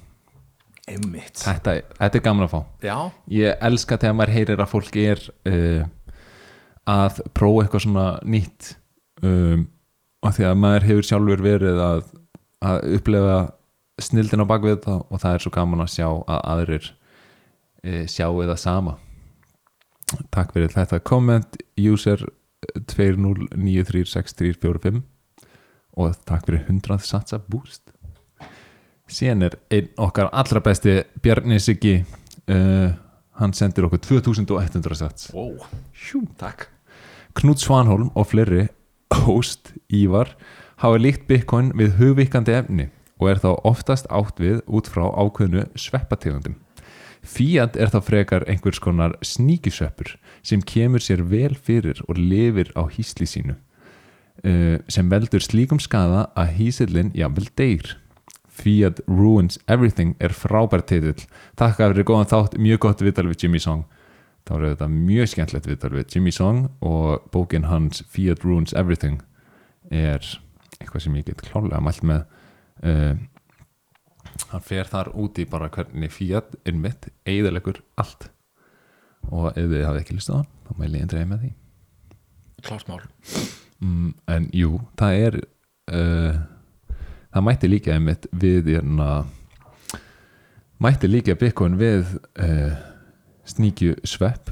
Þetta, 0.83 1.77
þetta 1.95 2.19
er 2.19 2.23
gaman 2.23 2.47
að 2.47 2.55
fá. 2.55 2.61
Já, 2.83 2.97
ég 3.31 3.61
elska 3.63 3.97
þegar 4.01 4.17
maður 4.19 4.33
heyrir 4.35 4.63
að 4.63 4.71
fólk 4.73 4.97
er 4.99 5.21
uh, 5.47 5.85
að 6.91 7.21
prófa 7.31 7.63
eitthvað 7.63 7.85
svona 7.85 8.07
nýtt 8.27 8.73
um, 9.23 9.63
og 10.23 10.29
því 10.35 10.43
að 10.49 10.61
maður 10.63 10.87
hefur 10.89 11.05
sjálfur 11.09 11.41
verið 11.43 11.77
að, 11.83 11.99
að 12.63 12.77
upplefa 12.97 13.37
snildin 14.01 14.43
á 14.43 14.45
bakvið 14.49 14.75
þetta 14.77 14.95
og 15.03 15.17
það 15.21 15.33
er 15.33 15.41
svo 15.43 15.51
gaman 15.53 15.83
að 15.83 15.93
sjá 15.93 16.07
að 16.09 16.39
aðrir 16.55 16.85
uh, 16.89 18.05
sjáu 18.09 18.37
það 18.41 18.59
sama. 18.63 18.93
Takk 20.33 20.49
fyrir 20.55 20.71
þetta 20.73 20.97
komment 21.05 21.51
user 21.79 22.19
20936345 22.93 25.01
og 25.99 26.05
takk 26.25 26.43
fyrir 26.47 26.61
100 26.65 26.99
satsa 27.05 27.37
boost 27.43 27.93
síðan 29.13 29.47
er 29.47 29.57
einn 29.73 29.89
okkar 30.01 30.31
allra 30.33 30.61
besti 30.63 30.99
Bjarni 31.23 31.59
Siggi 31.61 31.95
uh, 32.01 32.89
hann 33.39 33.55
sendir 33.57 33.87
okkur 33.87 34.01
2100 34.03 34.97
sats 34.97 35.29
wow, 35.33 35.57
Hjú. 35.93 36.23
takk. 36.39 36.67
Knút 37.37 37.63
Svanholm 37.63 38.11
og 38.13 38.29
fleiri 38.29 38.67
host 39.25 39.73
Ívar 39.93 40.33
hafa 40.81 40.99
líkt 40.99 41.27
Bitcoin 41.29 41.71
við 41.77 41.97
hugvíkandi 41.99 42.55
efni 42.57 42.89
og 43.21 43.29
er 43.31 43.41
þá 43.43 43.49
oftast 43.63 44.09
átt 44.11 44.41
við 44.41 44.61
út 44.67 44.89
frá 44.91 45.05
ákveðnu 45.11 45.67
sveppategundum. 45.79 46.57
Fiat 47.23 47.77
er 47.79 47.91
þá 47.93 47.99
frekar 48.03 48.43
einhvers 48.51 48.81
konar 48.83 49.15
sníkisveppur 49.23 50.17
sem 50.43 50.61
kemur 50.61 51.03
sér 51.03 51.23
vel 51.23 51.55
fyrir 51.55 52.01
og 52.09 52.19
lifir 52.19 52.73
á 52.75 52.83
hísli 52.91 53.27
sínu 53.29 53.55
uh, 53.55 54.77
sem 54.91 55.11
veldur 55.11 55.43
slíkum 55.43 55.79
skada 55.79 56.27
að 56.35 56.55
hísillin 56.59 57.13
jafnvel 57.15 57.47
deyr. 57.55 57.95
Fiat 58.53 58.99
Ruins 59.07 59.57
Everything 59.65 60.13
er 60.21 60.35
frábært 60.35 60.91
titill. 60.91 61.23
Takk 61.57 61.79
að 61.79 61.95
fyrir 61.95 62.09
góðan 62.11 62.29
þátt, 62.29 62.59
mjög 62.61 62.83
gott 62.85 63.01
viðtal 63.01 63.29
við 63.31 63.45
Jimmy 63.45 63.61
Song 63.63 63.87
þá 64.43 64.53
er 64.55 64.65
þetta 64.73 64.89
mjög 64.91 65.29
skemmtilegt 65.31 65.69
viðtal 65.69 65.93
við 65.95 66.15
Jimmy 66.15 66.33
Song 66.35 66.65
og 66.83 67.27
bókin 67.31 67.69
hans 67.69 68.03
Fiat 68.11 68.43
Ruins 68.43 68.75
Everything 68.75 69.21
er 69.91 70.23
eitthvað 70.79 71.05
sem 71.05 71.17
ég 71.19 71.27
get 71.29 71.43
klálega 71.45 71.81
mælt 71.83 72.03
með. 72.07 72.25
Uh, 72.83 73.15
hann 74.51 74.65
fer 74.65 74.89
þar 74.89 75.13
úti 75.19 75.45
bara 75.49 75.71
hvernig 75.71 76.11
Fiat 76.11 76.55
innmitt 76.69 77.09
eigðalegur 77.29 77.81
allt. 77.99 78.29
Og 79.31 79.53
ef 79.53 79.69
þið 79.69 79.85
hafið 79.87 80.01
ekki 80.01 80.17
listað 80.17 80.35
á 80.35 80.39
hann 80.41 80.49
þá 80.63 80.79
mæli 80.79 80.97
ég 80.99 81.05
eindræði 81.05 81.29
með 81.29 81.43
því. 81.43 81.51
Klart 82.63 82.89
mál. 82.89 83.01
Mm, 83.83 84.09
en 84.31 84.49
jú, 84.55 84.77
það 84.99 85.21
er 85.27 85.37
uh, 85.91 86.41
það 87.33 87.47
mætti 87.47 87.69
líka 87.71 87.95
einmitt 87.95 88.27
við 88.31 88.73
hérna 88.75 89.09
mætti 90.83 91.09
líka 91.09 91.35
Bitcoin 91.39 91.75
við 91.79 92.17
uh, 92.39 92.75
sníkju 93.45 93.95
svepp 94.07 94.49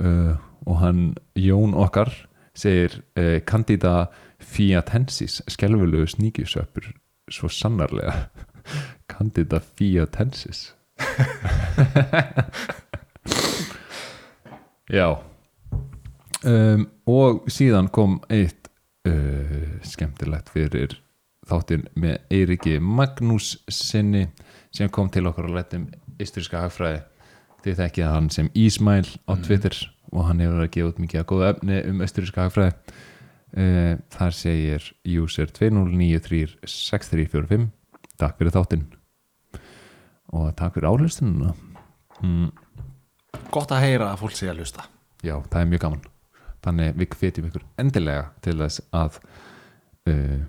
uh, 0.00 0.36
og 0.66 0.76
hann 0.80 1.14
Jón 1.38 1.74
okkar 1.76 2.12
segir 2.54 3.02
uh, 3.18 3.40
Candida 3.46 4.06
fiatensis 4.38 5.42
skelfulegu 5.48 6.06
sníkju 6.06 6.46
sveppur 6.46 6.92
svo 7.30 7.48
sannarlega. 7.48 8.12
Candida 9.10 9.60
fiatensis. 9.60 10.74
Já. 14.92 15.16
Um, 16.44 16.88
og 17.08 17.48
síðan 17.48 17.88
kom 17.88 18.18
eitt 18.28 18.68
uh, 19.08 19.80
skemmtilegt 19.84 20.52
fyrir 20.52 21.00
þáttinn 21.48 21.88
með 22.00 22.18
Eiriki 22.32 22.76
Magnús 22.80 23.54
sinni 23.72 24.26
sem 24.74 24.90
kom 24.92 25.08
til 25.12 25.26
okkur 25.28 25.48
að 25.48 25.56
letum 25.56 25.86
isturiska 26.20 26.60
hagfræði 26.64 27.00
þið 27.64 27.74
þekkið 27.80 28.06
hann 28.10 28.28
sem 28.34 28.48
Ísmæl 28.54 29.08
á 29.24 29.32
Twitter 29.44 29.74
og 30.12 30.22
hann 30.28 30.40
hefur 30.42 30.56
verið 30.58 30.68
að 30.68 30.74
gefa 30.76 30.90
út 30.90 31.02
mikið 31.02 31.20
að 31.20 31.30
góða 31.32 31.50
efni 31.54 31.76
um 31.90 31.98
isturiska 32.04 32.44
hagfræði. 32.44 32.74
Uh, 33.54 33.92
þar 34.10 34.32
segir 34.34 34.82
user 35.06 35.48
20936345 35.54 37.68
takk 38.18 38.34
fyrir 38.38 38.54
þáttinn. 38.54 38.86
Og 40.34 40.44
takk 40.58 40.72
fyrir 40.74 40.90
áhlustununa 40.90 41.50
mm, 42.20 42.48
Gott 43.54 43.70
að 43.74 43.84
heyra 43.86 44.06
að 44.10 44.20
fólk 44.24 44.36
sé 44.38 44.46
að 44.50 44.58
hlusta. 44.62 44.82
Já, 45.24 45.36
það 45.50 45.60
er 45.60 45.70
mjög 45.70 45.82
gaman. 45.86 46.04
Þannig 46.64 46.88
við 46.98 47.08
hvetjum 47.20 47.48
ykkur 47.50 47.64
endilega 47.80 48.24
til 48.44 48.56
þess 48.58 48.76
að 48.94 49.12
uh, 50.10 50.40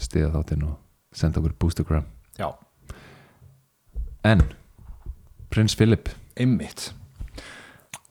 stiða 0.00 0.32
þáttinn 0.34 0.66
og 0.66 0.74
senda 1.14 1.40
okkur 1.40 1.54
boostergram 1.60 2.06
Já, 2.38 2.48
en 4.26 4.42
Prins 5.54 5.76
Philip, 5.78 6.10
einmitt. 6.34 6.90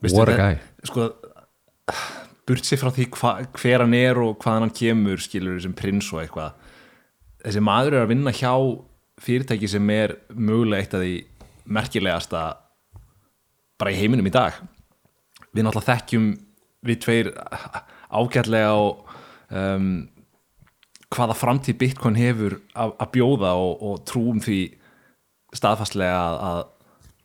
What 0.03 0.31
a 0.31 0.37
guy. 0.39 0.59
Sko, 0.87 1.09
burt 2.47 2.67
sér 2.67 2.79
frá 2.79 2.91
því 2.95 3.09
hva, 3.17 3.33
hver 3.59 3.83
hann 3.83 3.95
er 3.97 4.19
og 4.23 4.37
hvaðan 4.39 4.69
hann 4.69 4.75
kemur 4.75 5.19
skilur 5.23 5.59
sem 5.63 5.75
prins 5.75 6.07
og 6.15 6.23
eitthvað 6.23 6.55
þessi 7.43 7.63
maður 7.63 7.97
er 7.97 8.05
að 8.05 8.11
vinna 8.13 8.33
hjá 8.35 8.53
fyrirtæki 9.23 9.69
sem 9.71 9.89
er 9.93 10.15
mögulega 10.31 10.83
eitt 10.83 10.95
af 10.95 11.03
því 11.03 11.15
merkilegasta 11.73 12.43
bara 13.79 13.93
í 13.93 13.99
heiminum 13.99 14.27
í 14.27 14.33
dag. 14.33 14.55
Við 15.53 15.65
náttúrulega 15.65 15.97
þekkjum 15.99 16.29
við 16.87 16.99
tveir 17.03 17.29
ágætlega 18.13 18.73
og 18.79 19.13
um, 19.51 19.89
hvaða 21.13 21.37
framtíð 21.37 21.79
Bitcoin 21.81 22.19
hefur 22.19 22.57
að, 22.73 22.95
bjóða 23.13 23.53
og, 23.59 23.83
og 23.85 23.99
trúum 24.09 24.41
því 24.43 24.61
staðfastlega 25.53 26.21
að, 26.23 26.63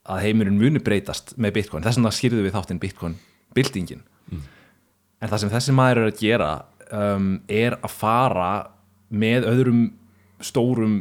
að, 0.08 0.22
heimurinn 0.24 0.58
muni 0.58 0.80
breytast 0.82 1.36
með 1.36 1.58
Bitcoin. 1.60 1.84
Þess 1.84 2.00
vegna 2.00 2.14
skýrðu 2.16 2.46
við 2.46 2.56
þáttinn 2.56 2.80
Bitcoin 2.82 3.18
byltingin 3.56 4.04
en 5.18 5.30
það 5.30 5.40
sem 5.42 5.52
þessi 5.52 5.74
maður 5.74 6.02
er 6.02 6.10
að 6.10 6.20
gera 6.20 6.50
um, 6.94 7.30
er 7.50 7.78
að 7.80 7.94
fara 7.94 8.50
með 9.08 9.48
öðrum 9.50 9.80
stórum 10.44 10.98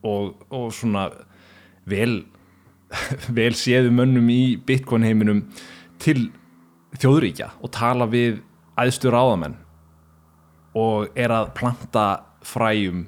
og, 0.00 0.38
og 0.48 0.70
svona 0.74 1.08
vel 1.88 2.22
vel 3.38 3.52
séðu 3.56 3.92
mönnum 3.94 4.28
í 4.32 4.56
Bitcoin 4.66 5.04
heiminum 5.06 5.44
til 6.02 6.30
þjóðríkja 7.00 7.52
og 7.60 7.72
tala 7.74 8.08
við 8.10 8.40
æðstu 8.80 9.12
ráðamenn 9.12 9.58
og 10.78 11.12
er 11.18 11.32
að 11.34 11.52
planta 11.56 12.06
fræjum 12.46 13.06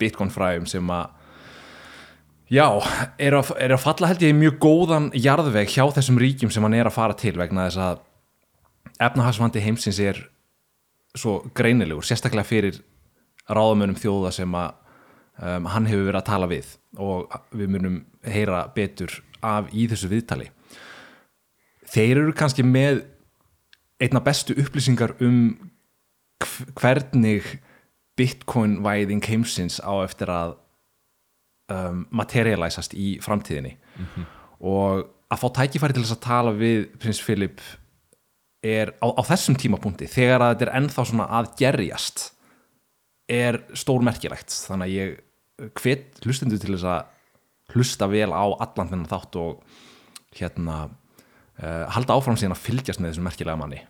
Bitcoin 0.00 0.32
fræjum 0.32 0.68
sem 0.68 0.92
að 0.92 1.18
já, 2.52 2.66
er 3.18 3.36
að, 3.38 3.52
er 3.64 3.72
að 3.76 3.82
falla 3.82 4.10
held 4.10 4.22
ég 4.26 4.36
mjög 4.36 4.58
góðan 4.62 5.08
jarðveg 5.16 5.72
hjá 5.72 5.84
þessum 5.96 6.20
ríkjum 6.20 6.52
sem 6.52 6.64
hann 6.66 6.76
er 6.76 6.90
að 6.90 6.96
fara 6.98 7.16
til 7.18 7.34
vegna 7.40 7.66
þess 7.68 7.80
að 7.86 8.02
efnahagsvandi 9.02 9.62
heimsins 9.64 9.98
er 10.04 10.20
svo 11.16 11.38
greinilegur, 11.56 12.04
sérstaklega 12.06 12.48
fyrir 12.48 12.78
ráðamönnum 13.50 13.98
þjóða 14.00 14.30
sem 14.36 14.54
að 14.56 14.70
um, 15.42 15.66
hann 15.72 15.88
hefur 15.90 16.06
verið 16.08 16.20
að 16.22 16.28
tala 16.28 16.48
við 16.50 16.70
og 17.02 17.34
við 17.56 17.72
munum 17.74 17.98
heyra 18.28 18.62
betur 18.74 19.18
af 19.42 19.68
í 19.74 19.88
þessu 19.90 20.08
viðtali. 20.12 20.50
Þeir 21.92 22.22
eru 22.22 22.32
kannski 22.36 22.64
með 22.64 23.02
einna 24.02 24.22
bestu 24.24 24.54
upplýsingar 24.60 25.16
um 25.24 25.40
hv- 26.42 26.70
hvernig 26.78 27.48
bitcoin 28.16 28.78
væðing 28.84 29.24
heimsins 29.26 29.80
á 29.82 29.92
eftir 30.04 30.30
að 30.32 30.56
um, 31.72 32.04
materialisast 32.14 32.94
í 32.98 33.16
framtíðinni. 33.24 33.76
Og 34.62 35.06
að 35.32 35.40
fá 35.40 35.48
tækifæri 35.58 35.96
til 35.96 36.04
þess 36.04 36.16
að 36.18 36.26
tala 36.26 36.52
við 36.56 36.84
prins 37.00 37.22
Philip 37.24 37.62
er 38.62 38.92
á, 39.02 39.06
á 39.10 39.22
þessum 39.26 39.56
tímapunkti 39.58 40.06
þegar 40.10 40.44
að 40.44 40.54
þetta 40.54 40.66
er 40.68 40.74
ennþá 40.78 41.04
svona 41.08 41.28
að 41.38 41.50
gerjast 41.58 42.26
er 43.32 43.62
stórmerkilegt. 43.78 44.54
Þannig 44.68 44.86
að 44.86 44.96
ég 44.96 45.72
hvet 45.80 46.22
hlustundu 46.26 46.58
til 46.60 46.76
þess 46.76 46.88
að 46.92 47.72
hlusta 47.72 48.08
vel 48.10 48.30
á 48.30 48.44
allan 48.44 48.90
þennan 48.90 49.10
þátt 49.10 49.38
og 49.40 49.62
hérna 50.36 50.76
uh, 50.86 51.86
halda 51.94 52.16
áfram 52.16 52.38
síðan 52.38 52.56
að 52.56 52.64
fylgjast 52.66 53.02
með 53.02 53.12
þessum 53.12 53.28
merkilega 53.28 53.60
manni. 53.60 53.82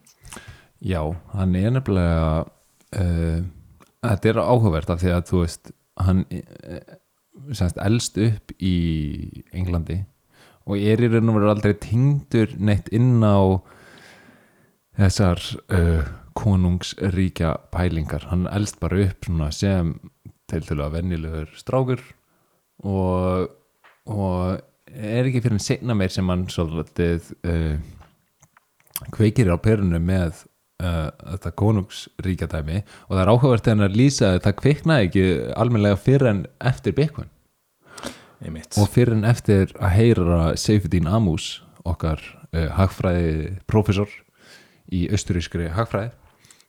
Já, 0.83 1.03
hann 1.35 1.57
er 1.59 1.75
nefnilega 1.75 2.43
uh, 2.43 3.43
þetta 4.03 4.33
er 4.33 4.43
áhugavert 4.43 4.93
af 4.95 5.03
því 5.03 5.15
að 5.17 5.25
þú 5.31 5.45
veist 5.45 5.73
hann 6.03 6.25
semst 7.53 7.79
elst 7.83 8.19
upp 8.21 8.53
í 8.61 8.75
Englandi 9.57 10.03
og 10.69 10.79
er 10.79 11.03
í 11.03 11.11
raun 11.11 11.33
og 11.33 11.39
veru 11.39 11.53
aldrei 11.53 11.75
tengdur 11.81 12.53
neitt 12.59 12.91
inn 12.95 13.23
á 13.25 13.59
þessar 15.01 15.41
uh, 15.73 16.05
konungsríkja 16.39 17.55
pælingar. 17.73 18.29
Hann 18.31 18.47
elst 18.53 18.79
bara 18.81 19.01
upp 19.09 19.27
sem 19.51 19.95
til 20.53 20.79
að 20.85 20.95
venjulegur 20.99 21.51
strákur 21.57 22.03
og, 22.85 23.49
og 24.07 24.61
er 24.93 25.25
ekki 25.25 25.41
fyrir 25.41 25.57
en 25.57 25.65
segna 25.65 25.97
meir 25.97 26.13
sem 26.13 26.29
hann 26.29 26.45
svolítið 26.53 27.33
uh, 27.49 27.77
kveikir 29.15 29.51
á 29.51 29.57
perunu 29.57 30.01
með 30.03 30.45
þetta 30.81 31.53
konungsríkja 31.59 32.49
dæmi 32.51 32.81
og 32.83 33.13
það 33.13 33.23
er 33.23 33.31
áhugavert 33.33 33.69
er 33.71 33.85
að 33.87 33.99
lýsa 34.01 34.33
að 34.33 34.41
það 34.47 34.57
kveiknaði 34.63 35.09
ekki 35.09 35.27
almennilega 35.57 36.01
fyrir 36.01 36.31
en 36.31 36.41
eftir 36.59 36.97
einmitt. 38.43 38.79
Og 38.81 38.89
fyrir 38.91 39.15
en 39.15 39.29
eftir 39.29 39.71
að 39.79 39.95
heyra 39.97 40.41
Seyfuddin 40.59 41.07
Amus 41.07 41.63
okkar 41.87 42.23
uh, 42.53 42.69
hagfræði 42.75 43.59
professor 43.71 44.11
í 44.93 45.07
austurískri 45.13 45.71
hagfræði 45.73 46.13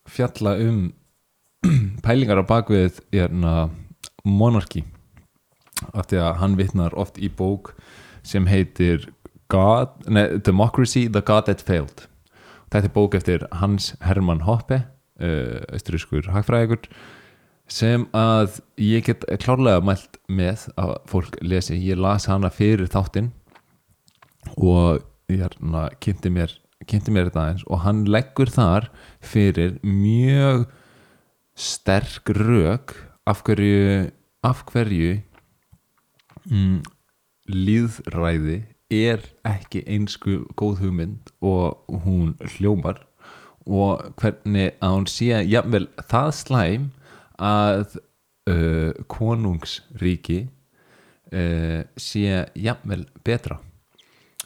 fjalla 0.09 0.55
um 0.61 0.93
pælingar 2.05 2.43
á 2.43 2.45
bakvið 2.45 2.99
hérna, 3.13 3.69
monarki 4.23 4.83
af 5.93 6.07
því 6.09 6.21
að 6.21 6.39
hann 6.41 6.57
vitnar 6.59 6.95
oft 6.99 7.17
í 7.19 7.29
bók 7.31 7.73
sem 8.23 8.47
heitir 8.47 9.09
God, 9.51 9.95
nei, 10.07 10.39
Democracy, 10.39 11.07
the 11.11 11.21
God 11.21 11.45
That 11.47 11.61
Failed 11.61 12.07
þetta 12.73 12.89
er 12.89 12.93
bók 12.95 13.17
eftir 13.17 13.45
Hans 13.61 13.93
Hermann 14.01 14.43
Hoppe 14.47 14.81
uh, 15.21 15.61
austurískur 15.69 16.31
hagfræðigur 16.33 16.87
sem 17.69 18.07
að 18.17 18.59
ég 18.81 19.05
get 19.07 19.23
klárlega 19.41 19.83
mælt 19.85 20.17
með 20.27 20.67
að 20.79 20.95
fólk 21.09 21.37
lesi. 21.45 21.77
Ég 21.79 22.01
las 22.01 22.27
hana 22.29 22.51
fyrir 22.53 22.89
þáttinn 22.91 23.31
og 24.57 25.03
ég 25.31 25.45
hérna 25.45 25.87
kynnti 26.03 26.33
mér, 26.33 26.57
mér 26.83 27.29
þetta 27.29 27.45
eins 27.53 27.63
og 27.69 27.83
hann 27.85 28.03
leggur 28.09 28.51
þar 28.51 28.89
fyrir 29.23 29.77
mjög 29.85 30.67
sterk 31.55 32.33
rök 32.35 32.97
af 33.29 33.45
hverju 33.45 34.09
af 34.43 34.65
hverju 34.67 35.21
mm, 36.49 36.81
líðræði 37.47 38.59
er 38.93 39.25
ekki 39.47 39.83
einsku 39.89 40.43
góð 40.59 40.83
hugmynd 40.83 41.33
og 41.41 41.83
hún 42.05 42.33
hljómar 42.55 43.01
og 43.63 44.01
hvernig 44.19 44.73
að 44.83 44.95
hún 44.97 45.07
sé 45.07 45.43
jafnvel 45.47 45.87
það 46.09 46.31
slæm 46.39 46.89
að 47.39 47.97
uh, 48.49 48.91
konungsríki 49.11 50.41
uh, 51.31 51.83
sé 51.97 52.43
jafnvel 52.55 53.05
betra. 53.23 53.59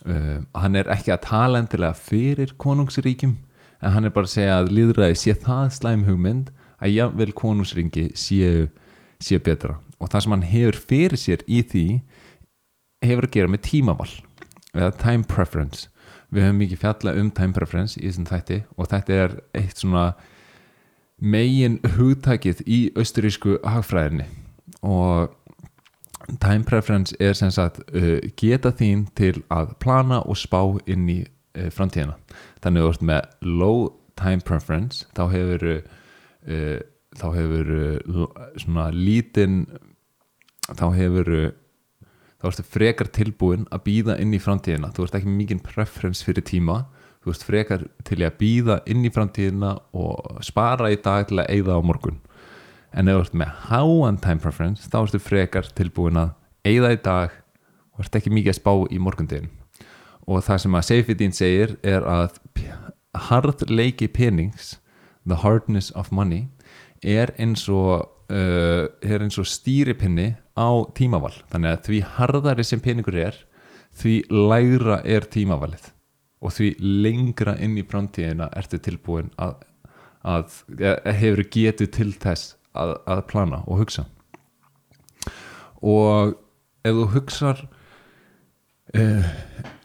Uh, 0.05 0.45
hann 0.53 0.77
er 0.77 0.89
ekki 0.93 1.15
að 1.15 1.25
tala 1.25 1.63
endilega 1.63 1.97
fyrir 1.97 2.53
konungsríkjum 2.61 3.35
en 3.81 3.93
hann 3.93 4.05
er 4.05 4.13
bara 4.13 4.29
að 4.29 4.35
segja 4.35 4.59
að 4.61 4.71
líðræði 4.73 5.17
sé 5.17 5.35
það 5.41 5.73
slæm 5.79 6.05
hugmynd 6.07 6.53
að 6.77 6.93
jafnvel 6.93 7.33
konungsríki 7.37 8.07
séu 8.17 8.69
sé 9.21 9.41
betra. 9.41 9.79
Og 9.97 10.11
það 10.13 10.23
sem 10.23 10.35
hann 10.35 10.45
hefur 10.45 10.79
fyrir 10.91 11.17
sér 11.17 11.43
í 11.49 11.63
því 11.65 11.85
hefur 13.01 13.27
að 13.27 13.33
gera 13.33 13.53
með 13.53 13.65
tímaval 13.65 14.11
eða 14.77 14.95
time 15.01 15.27
preference. 15.27 15.87
Við 16.33 16.43
höfum 16.43 16.59
mikið 16.61 16.81
fjalla 16.81 17.13
um 17.19 17.29
time 17.31 17.55
preference 17.55 17.99
í 17.99 18.07
þessum 18.07 18.27
þætti 18.27 18.59
og 18.75 18.89
þetta 18.91 19.19
er 19.23 19.35
eitt 19.55 19.81
svona 19.81 20.07
megin 21.17 21.79
hugtakið 21.95 22.61
í 22.67 22.79
austurísku 22.99 23.57
hagfræðinni. 23.65 24.27
Og 24.85 25.33
time 26.43 26.67
preference 26.67 27.15
er 27.19 27.33
sem 27.37 27.51
sagt 27.53 27.79
uh, 27.95 28.19
geta 28.37 28.73
þín 28.75 29.07
til 29.17 29.41
að 29.53 29.73
plana 29.81 30.19
og 30.27 30.37
spá 30.37 30.61
inn 30.85 31.07
í 31.09 31.21
uh, 31.23 31.69
framtíðina. 31.73 32.17
Þannig 32.61 32.83
að 32.83 32.87
þú 32.87 32.93
ert 32.93 33.07
með 33.11 33.49
low 33.61 33.79
time 34.19 34.43
preference 34.45 35.07
þá 35.15 35.23
hefur 35.31 35.67
uh, 35.71 36.77
þá 37.17 37.27
hefur 37.33 37.69
svona 38.59 38.89
lítinn 38.93 39.63
þá 40.75 40.91
hefur 40.93 41.31
þá 42.37 42.49
ertu 42.51 42.65
frekar 42.67 43.09
tilbúin 43.13 43.65
að 43.73 43.83
býða 43.87 44.17
inn 44.21 44.35
í 44.35 44.41
framtíðina. 44.41 44.91
Þú 44.93 45.07
ert 45.07 45.17
ekki 45.19 45.33
mikið 45.33 45.63
preference 45.65 46.25
fyrir 46.25 46.45
tíma. 46.45 46.83
Þú 47.25 47.33
ert 47.33 47.45
frekar 47.47 47.85
til 48.07 48.21
að 48.21 48.37
býða 48.39 48.79
inn 48.87 49.05
í 49.07 49.13
framtíðina 49.13 49.73
og 49.97 50.41
spara 50.45 50.93
í 50.93 50.99
dag 51.01 51.27
til 51.29 51.41
að 51.41 51.51
eigða 51.55 51.77
á 51.77 51.81
morgun. 51.81 52.21
En 52.93 53.09
ef 53.09 53.17
þú 53.17 53.25
ert 53.25 53.37
með 53.41 53.55
háan 53.67 54.21
time 54.23 54.41
preference 54.43 54.89
þá 54.89 55.01
ertu 55.03 55.21
frekar 55.21 55.69
tilbúin 55.77 56.21
að 56.21 56.35
eigða 56.67 56.93
í 56.93 57.01
dag 57.03 57.37
og 57.97 58.05
ert 58.05 58.19
ekki 58.19 58.33
mikið 58.33 58.53
að 58.53 58.59
spá 58.61 58.73
í 58.93 58.99
morgundin 59.01 59.49
og 60.27 60.43
það 60.43 60.61
sem 60.63 60.75
að 60.75 60.85
Seyfidin 60.89 61.35
segir 61.35 61.73
er 61.87 62.05
að 62.07 62.37
hardleiki 63.27 64.09
penings 64.11 64.75
the 65.25 65.39
hardness 65.43 65.89
of 65.95 66.11
money 66.11 66.47
er 67.01 67.31
eins 67.39 67.65
og 67.71 68.07
uh, 68.31 68.87
er 69.01 69.23
eins 69.23 69.37
og 69.41 69.47
stýripinni 69.49 70.33
á 70.57 70.69
tímaval. 70.97 71.33
Þannig 71.51 71.73
að 71.73 71.85
því 71.87 72.01
harðari 72.17 72.65
sem 72.67 72.83
peningur 72.83 73.19
er 73.21 73.37
því 73.97 74.17
lægra 74.31 75.01
er 75.05 75.27
tímavalið. 75.31 75.91
Og 76.43 76.53
því 76.53 76.73
lengra 76.81 77.55
inn 77.63 77.77
í 77.79 77.85
framtíðina 77.87 78.51
ertu 78.57 78.77
tilbúin 78.83 79.31
að, 79.41 79.63
að 80.21 80.59
hefur 81.17 81.41
getu 81.53 81.87
til 81.89 82.11
þess 82.13 82.53
að, 82.77 82.93
að 83.09 83.23
plana 83.31 83.63
og 83.65 83.81
hugsa. 83.81 84.05
Og 85.81 86.35
ef 86.85 86.93
þú 86.93 87.07
hugsar 87.15 87.63
uh, 88.97 89.33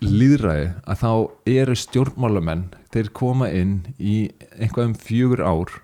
líðræði 0.02 0.68
að 0.84 1.02
þá 1.02 1.12
eru 1.56 1.78
stjórnmálamenn 1.78 2.68
þeir 2.92 3.10
koma 3.16 3.48
inn 3.54 3.80
í 3.96 4.28
einhvað 4.58 4.90
um 4.90 4.96
fjögur 4.98 5.44
ár 5.44 5.74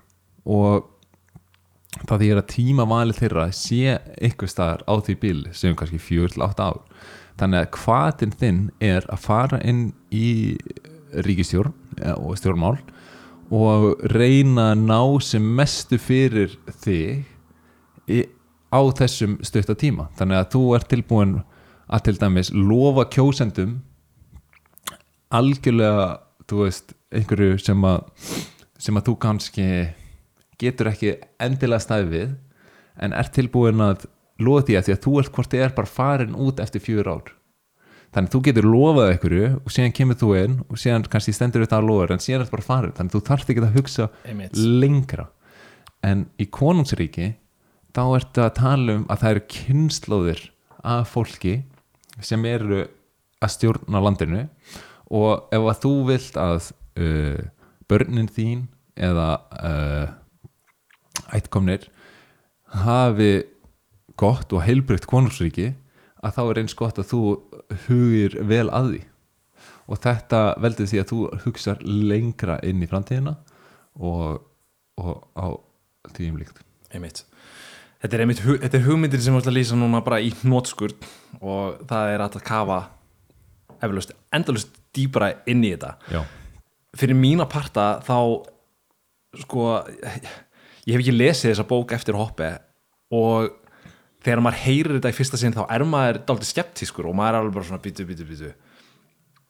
og 0.49 0.89
það 2.07 2.23
því 2.23 2.29
er 2.33 2.41
að 2.41 2.51
tímavalið 2.53 3.21
þeirra 3.23 3.47
sé 3.55 3.97
eitthvað 4.19 4.53
staðar 4.53 4.85
á 4.87 4.95
því 5.07 5.17
bíl 5.23 5.41
sem 5.57 5.77
kannski 5.79 6.01
fjögur 6.03 6.35
til 6.35 6.45
átta 6.47 6.71
ár. 6.71 6.79
Þannig 7.39 7.65
að 7.65 7.79
hvaðin 7.79 8.37
þinn 8.39 8.63
er 8.83 9.07
að 9.09 9.25
fara 9.25 9.61
inn 9.63 9.83
í 10.15 10.59
ríkistjórn 11.27 11.75
eh, 12.03 12.15
og 12.15 12.39
stjórnmál 12.39 12.77
og 13.55 14.03
reyna 14.13 14.73
að 14.75 14.83
ná 14.85 15.01
sem 15.25 15.45
mestu 15.57 15.97
fyrir 16.03 16.59
þig 16.83 17.25
á 18.69 18.81
þessum 18.99 19.39
stötta 19.45 19.77
tíma. 19.79 20.11
Þannig 20.19 20.43
að 20.43 20.51
þú 20.55 20.65
ert 20.77 20.91
tilbúin 20.93 21.39
að 21.89 22.05
til 22.09 22.19
dæmis 22.21 22.53
lofa 22.53 23.07
kjósendum 23.09 23.79
algjörlega 25.33 26.19
þú 26.49 26.65
veist, 26.65 26.95
einhverju 27.13 27.59
sem 27.61 27.85
að 27.89 28.05
sem 28.79 28.97
að 28.97 29.09
þú 29.09 29.15
kannski 29.25 29.67
getur 30.59 30.91
ekki 30.93 31.17
endilega 31.43 31.85
staðið 31.85 32.15
við 32.15 32.37
en 33.05 33.15
ert 33.15 33.35
tilbúin 33.37 33.83
að 33.85 34.07
lofa 34.43 34.69
því 34.69 34.79
að 34.79 34.87
því 34.87 34.95
að 34.95 35.03
þú 35.05 35.17
ert 35.21 35.35
hvort 35.35 35.53
þið 35.53 35.65
er 35.65 35.75
bara 35.77 35.91
farin 35.91 36.39
út 36.39 36.63
eftir 36.63 36.83
fjögur 36.83 37.11
ár. 37.15 37.33
Þannig 38.15 38.33
þú 38.33 38.41
getur 38.47 38.67
lofað 38.67 39.11
einhverju 39.13 39.49
og 39.59 39.73
síðan 39.75 39.95
kemur 39.99 40.19
þú 40.19 40.29
inn 40.39 40.55
og 40.65 40.81
síðan 40.81 41.05
kannski 41.13 41.35
stendur 41.37 41.65
þetta 41.65 41.81
að 41.83 41.89
lofa 41.91 42.15
en 42.15 42.23
síðan 42.25 42.39
er 42.41 42.47
þetta 42.47 42.57
bara 42.57 42.69
farin. 42.69 42.95
Þannig 42.97 43.15
þú 43.15 43.21
þarft 43.29 43.51
ekki 43.53 43.65
að 43.67 43.77
hugsa 43.77 44.07
Einmitt. 44.25 44.57
lengra. 44.57 45.27
En 46.07 46.25
í 46.41 46.47
konungsríki 46.47 47.33
þá 47.93 48.03
ertu 48.17 48.45
að 48.45 48.55
tala 48.59 48.97
um 48.97 49.05
að 49.11 49.21
það 49.23 49.35
eru 49.35 49.45
kynnslóðir 49.55 50.43
af 50.89 51.13
fólki 51.13 51.55
sem 52.25 52.45
eru 52.49 52.87
að 53.45 53.55
stjórna 53.55 54.03
landinu 54.03 54.47
og 55.15 55.53
ef 55.55 55.69
að 55.73 55.83
þú 55.85 55.93
vilt 56.09 56.39
að 56.41 56.71
uh, 56.99 57.43
börnin 57.91 58.31
þín 58.33 58.67
eða 58.99 59.29
uh, 59.59 60.07
ættkomnir 61.35 61.89
hafi 62.85 63.33
gott 64.19 64.53
og 64.53 64.65
heilbrygt 64.67 65.07
konungsríki 65.09 65.73
að 66.25 66.35
þá 66.37 66.43
er 66.45 66.61
eins 66.63 66.77
gott 66.79 66.99
að 66.99 67.13
þú 67.13 67.23
hugir 67.87 68.37
vel 68.49 68.67
að 68.75 68.91
því. 68.93 69.03
Og 69.89 70.01
þetta 70.05 70.41
veldur 70.61 70.91
því 70.91 71.01
að 71.01 71.13
þú 71.13 71.21
hugsar 71.45 71.83
lengra 71.85 72.59
inn 72.67 72.83
í 72.85 72.89
framtíðina 72.91 73.37
og, 73.97 74.43
og 75.01 75.15
á 75.39 75.47
því 76.13 76.33
um 76.33 76.41
líkt. 76.43 76.61
Einmitt. 76.93 77.23
Þetta 77.99 78.15
er, 78.15 78.23
einmitt, 78.23 78.43
þetta 78.43 78.79
er 78.79 78.85
hugmyndir 78.87 79.23
sem 79.23 79.35
við 79.35 79.43
ætlum 79.43 79.55
að 79.55 79.59
lýsa 79.59 79.79
núna 79.79 80.03
bara 80.07 80.21
í 80.23 80.29
hnótskurð 80.43 81.09
og 81.41 81.81
það 81.89 82.13
er 82.13 82.23
að 82.27 82.37
kafa 82.47 82.83
eflaust, 83.83 84.13
endalust 84.35 84.77
dýbra 84.95 85.33
inn 85.51 85.65
í 85.67 85.73
þetta. 85.75 85.97
Já, 86.13 86.23
fyrir 86.99 87.19
mína 87.19 87.47
parta 87.51 87.99
þá 88.07 88.19
sko 89.43 89.65
ég 89.89 90.29
hef 90.95 91.05
ekki 91.05 91.17
lesið 91.17 91.53
þessa 91.53 91.69
bók 91.69 91.95
eftir 91.97 92.19
hoppi 92.19 92.53
og 93.15 93.51
þegar 94.25 94.45
maður 94.45 94.63
heyrir 94.65 94.99
þetta 94.99 95.13
í 95.13 95.17
fyrsta 95.17 95.41
sinn 95.41 95.57
þá 95.57 95.65
er 95.67 95.85
maður 95.89 96.23
dálítið 96.29 96.53
skeptískur 96.53 97.09
og 97.09 97.17
maður 97.19 97.35
er 97.35 97.41
alveg 97.43 97.59
bara 97.59 97.69
svona 97.69 97.85
býtu, 97.85 98.07
býtu, 98.09 98.27
býtu 98.29 98.53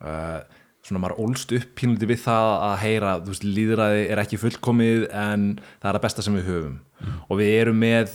uh, 0.04 0.40
svona 0.84 1.02
maður 1.02 1.22
ólst 1.24 1.52
upp 1.56 1.74
pínlítið 1.78 2.12
við 2.12 2.22
það 2.24 2.50
að 2.68 2.76
heyra 2.84 3.14
þú 3.22 3.32
veist, 3.32 3.48
líðræði 3.58 4.04
er 4.12 4.22
ekki 4.22 4.40
fullkomið 4.40 5.08
en 5.10 5.48
það 5.58 5.90
er 5.90 5.98
það 5.98 6.04
besta 6.06 6.24
sem 6.24 6.38
við 6.38 6.48
höfum. 6.52 6.78
Og 7.28 7.40
við 7.40 7.50
erum 7.58 7.82
með 7.82 8.14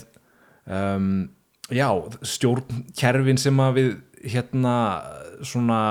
um, 0.66 1.12
já, 1.74 1.88
stjórnkerfin 2.34 3.42
sem 3.42 3.62
að 3.64 3.78
við 3.80 3.94
hérna 4.34 4.76
svona 5.44 5.82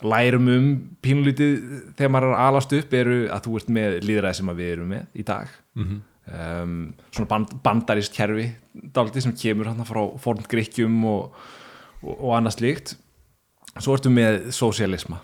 lærum 0.00 0.48
um 0.48 0.68
pínlítið 1.04 1.56
þegar 1.98 2.12
maður 2.12 2.30
er 2.30 2.36
að 2.36 2.46
alast 2.48 2.76
upp 2.76 2.94
eru 2.96 3.18
að 3.32 3.42
þú 3.46 3.58
ert 3.60 3.74
með 3.76 3.98
líðræði 4.08 4.38
sem 4.38 4.52
að 4.52 4.62
við 4.62 4.72
erum 4.74 4.94
með 4.94 5.20
í 5.20 5.26
dag 5.28 5.50
um, 6.30 6.76
svona 7.10 7.30
band, 7.30 7.54
bandarist 7.64 8.14
kerfi 8.16 8.48
dálítið 8.94 9.26
sem 9.26 9.36
kemur 9.36 9.70
hann 9.70 9.86
frá 9.88 10.02
forn 10.22 10.44
gríkjum 10.50 11.00
og, 11.10 11.34
og, 12.02 12.14
og 12.14 12.36
annað 12.38 12.58
slíkt. 12.58 12.94
Svo 13.78 13.94
ertu 13.96 14.12
með 14.12 14.50
sósialisma 14.54 15.20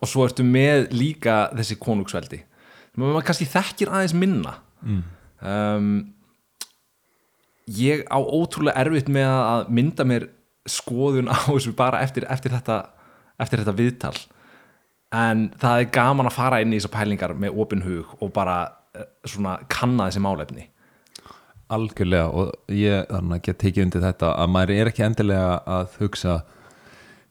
og 0.00 0.08
svo 0.08 0.24
ertu 0.24 0.44
með 0.46 0.88
líka 0.96 1.42
þessi 1.52 1.76
konungsveldi 1.80 2.40
sem 2.40 3.02
maður 3.04 3.26
kannski 3.28 3.48
þekkir 3.48 3.92
aðeins 3.92 4.16
minna. 4.16 4.56
Um, 5.40 5.90
ég 7.70 8.02
á 8.10 8.18
ótrúlega 8.18 8.80
erfitt 8.82 9.10
með 9.12 9.30
að 9.30 9.70
mynda 9.76 10.06
mér 10.08 10.26
skoðun 10.68 11.30
á 11.30 11.36
þessu 11.48 11.72
bara 11.76 12.02
eftir, 12.04 12.26
eftir, 12.28 12.52
þetta, 12.56 12.82
eftir 13.40 13.62
þetta 13.62 13.76
viðtal. 13.78 14.16
En 15.14 15.48
það 15.58 15.84
er 15.84 15.92
gaman 15.94 16.28
að 16.30 16.36
fara 16.36 16.60
inn 16.62 16.74
í 16.74 16.78
þessar 16.78 16.94
pælingar 16.98 17.34
með 17.34 17.56
opin 17.62 17.84
hug 17.86 18.12
og 18.20 18.32
bara 18.34 18.58
svona 19.28 19.58
kanna 19.70 20.08
þessi 20.08 20.22
málefni? 20.24 20.66
Algjörlega 21.70 22.30
og 22.34 22.74
ég 22.74 23.06
þannig 23.10 23.36
að 23.36 23.44
get 23.46 23.60
tekið 23.62 23.84
undir 23.86 24.04
þetta 24.06 24.32
að 24.42 24.50
maður 24.56 24.74
er 24.76 24.90
ekki 24.90 25.04
endilega 25.06 25.52
að 25.70 26.00
hugsa 26.00 26.40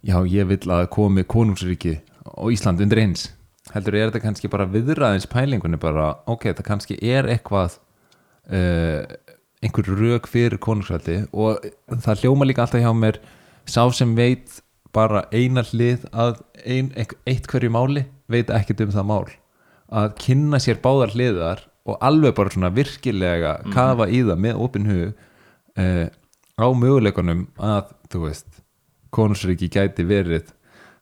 já, 0.05 0.15
ég 0.23 0.47
vil 0.47 0.61
að 0.71 0.85
komi 0.95 1.25
konungsríki 1.27 1.97
og 2.37 2.53
Ísland 2.53 2.79
undir 2.83 3.01
eins. 3.03 3.27
Heldur 3.73 3.97
er 3.97 4.09
þetta 4.09 4.23
kannski 4.23 4.49
bara 4.49 4.69
viðræðins 4.69 5.27
pælingunni 5.29 5.77
bara, 5.81 6.13
ok, 6.29 6.53
það 6.55 6.65
kannski 6.69 6.95
er 7.05 7.27
eitthvað 7.29 7.75
uh, 8.49 9.03
einhver 9.59 9.91
rök 9.99 10.29
fyrir 10.31 10.57
konungsveldi 10.63 11.25
og 11.35 11.67
það 11.91 12.23
hljóma 12.23 12.47
líka 12.47 12.63
alltaf 12.63 12.81
hjá 12.81 12.93
mér 12.95 13.19
sá 13.69 13.83
sem 13.93 14.15
veit 14.17 14.61
bara 14.95 15.25
eina 15.35 15.65
hlið 15.67 16.07
að 16.15 16.39
ein, 16.63 16.93
eitt 17.27 17.49
hverju 17.51 17.69
máli 17.73 18.07
veit 18.31 18.49
ekkert 18.55 18.87
um 18.87 18.95
það 18.95 19.09
mál 19.11 19.27
að 19.89 20.13
kynna 20.21 20.59
sér 20.61 20.79
báðar 20.83 21.15
hliðar 21.15 21.65
og 21.89 21.97
alveg 22.05 22.35
bara 22.37 22.53
svona 22.53 22.71
virkilega 22.73 23.55
kafa 23.73 24.09
í 24.11 24.21
það 24.27 24.41
með 24.45 24.63
opin 24.65 24.89
hug 24.89 25.05
uh, 25.79 26.07
á 26.59 26.67
möguleikunum 26.75 27.47
að, 27.55 27.93
þú 28.11 28.25
veist 28.27 28.61
konungsríki 29.15 29.69
gæti 29.73 30.05
verið 30.05 30.51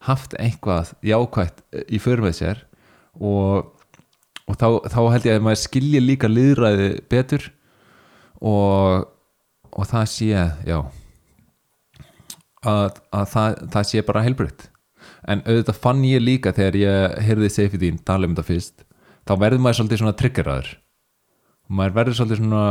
haft 0.08 0.38
eitthvað 0.40 0.94
jákvætt 1.06 1.64
í 1.92 2.00
för 2.00 2.22
með 2.24 2.38
sér 2.38 2.64
og, 3.18 3.74
og 4.48 4.60
þá, 4.60 4.68
þá 4.94 5.02
held 5.16 5.28
ég 5.28 5.40
að 5.40 5.46
maður 5.48 5.64
skilji 5.64 6.04
líka 6.04 6.30
liðræði 6.32 6.90
betur 7.12 7.50
og, 8.40 9.10
og 9.74 9.90
það 9.90 10.08
sé 10.14 10.32
já 10.70 10.80
að, 12.68 13.02
að 13.12 13.28
það, 13.34 13.62
það 13.74 13.90
sé 13.92 14.06
bara 14.08 14.26
heilbreytt 14.26 14.68
en 15.28 15.44
auðvitað 15.46 15.80
fann 15.84 16.04
ég 16.08 16.24
líka 16.24 16.54
þegar 16.56 16.80
ég 16.82 17.18
heyrði 17.28 17.50
safety 17.54 17.94
tala 18.08 18.28
um 18.28 18.36
þetta 18.36 18.48
fyrst 18.48 18.86
þá 19.28 19.34
verður 19.44 19.64
maður 19.64 19.80
svolítið 19.82 20.04
svona 20.04 20.18
triggeraður 20.22 20.70
maður 21.68 21.98
verður 22.00 22.20
svolítið 22.20 22.44
svona 22.44 22.68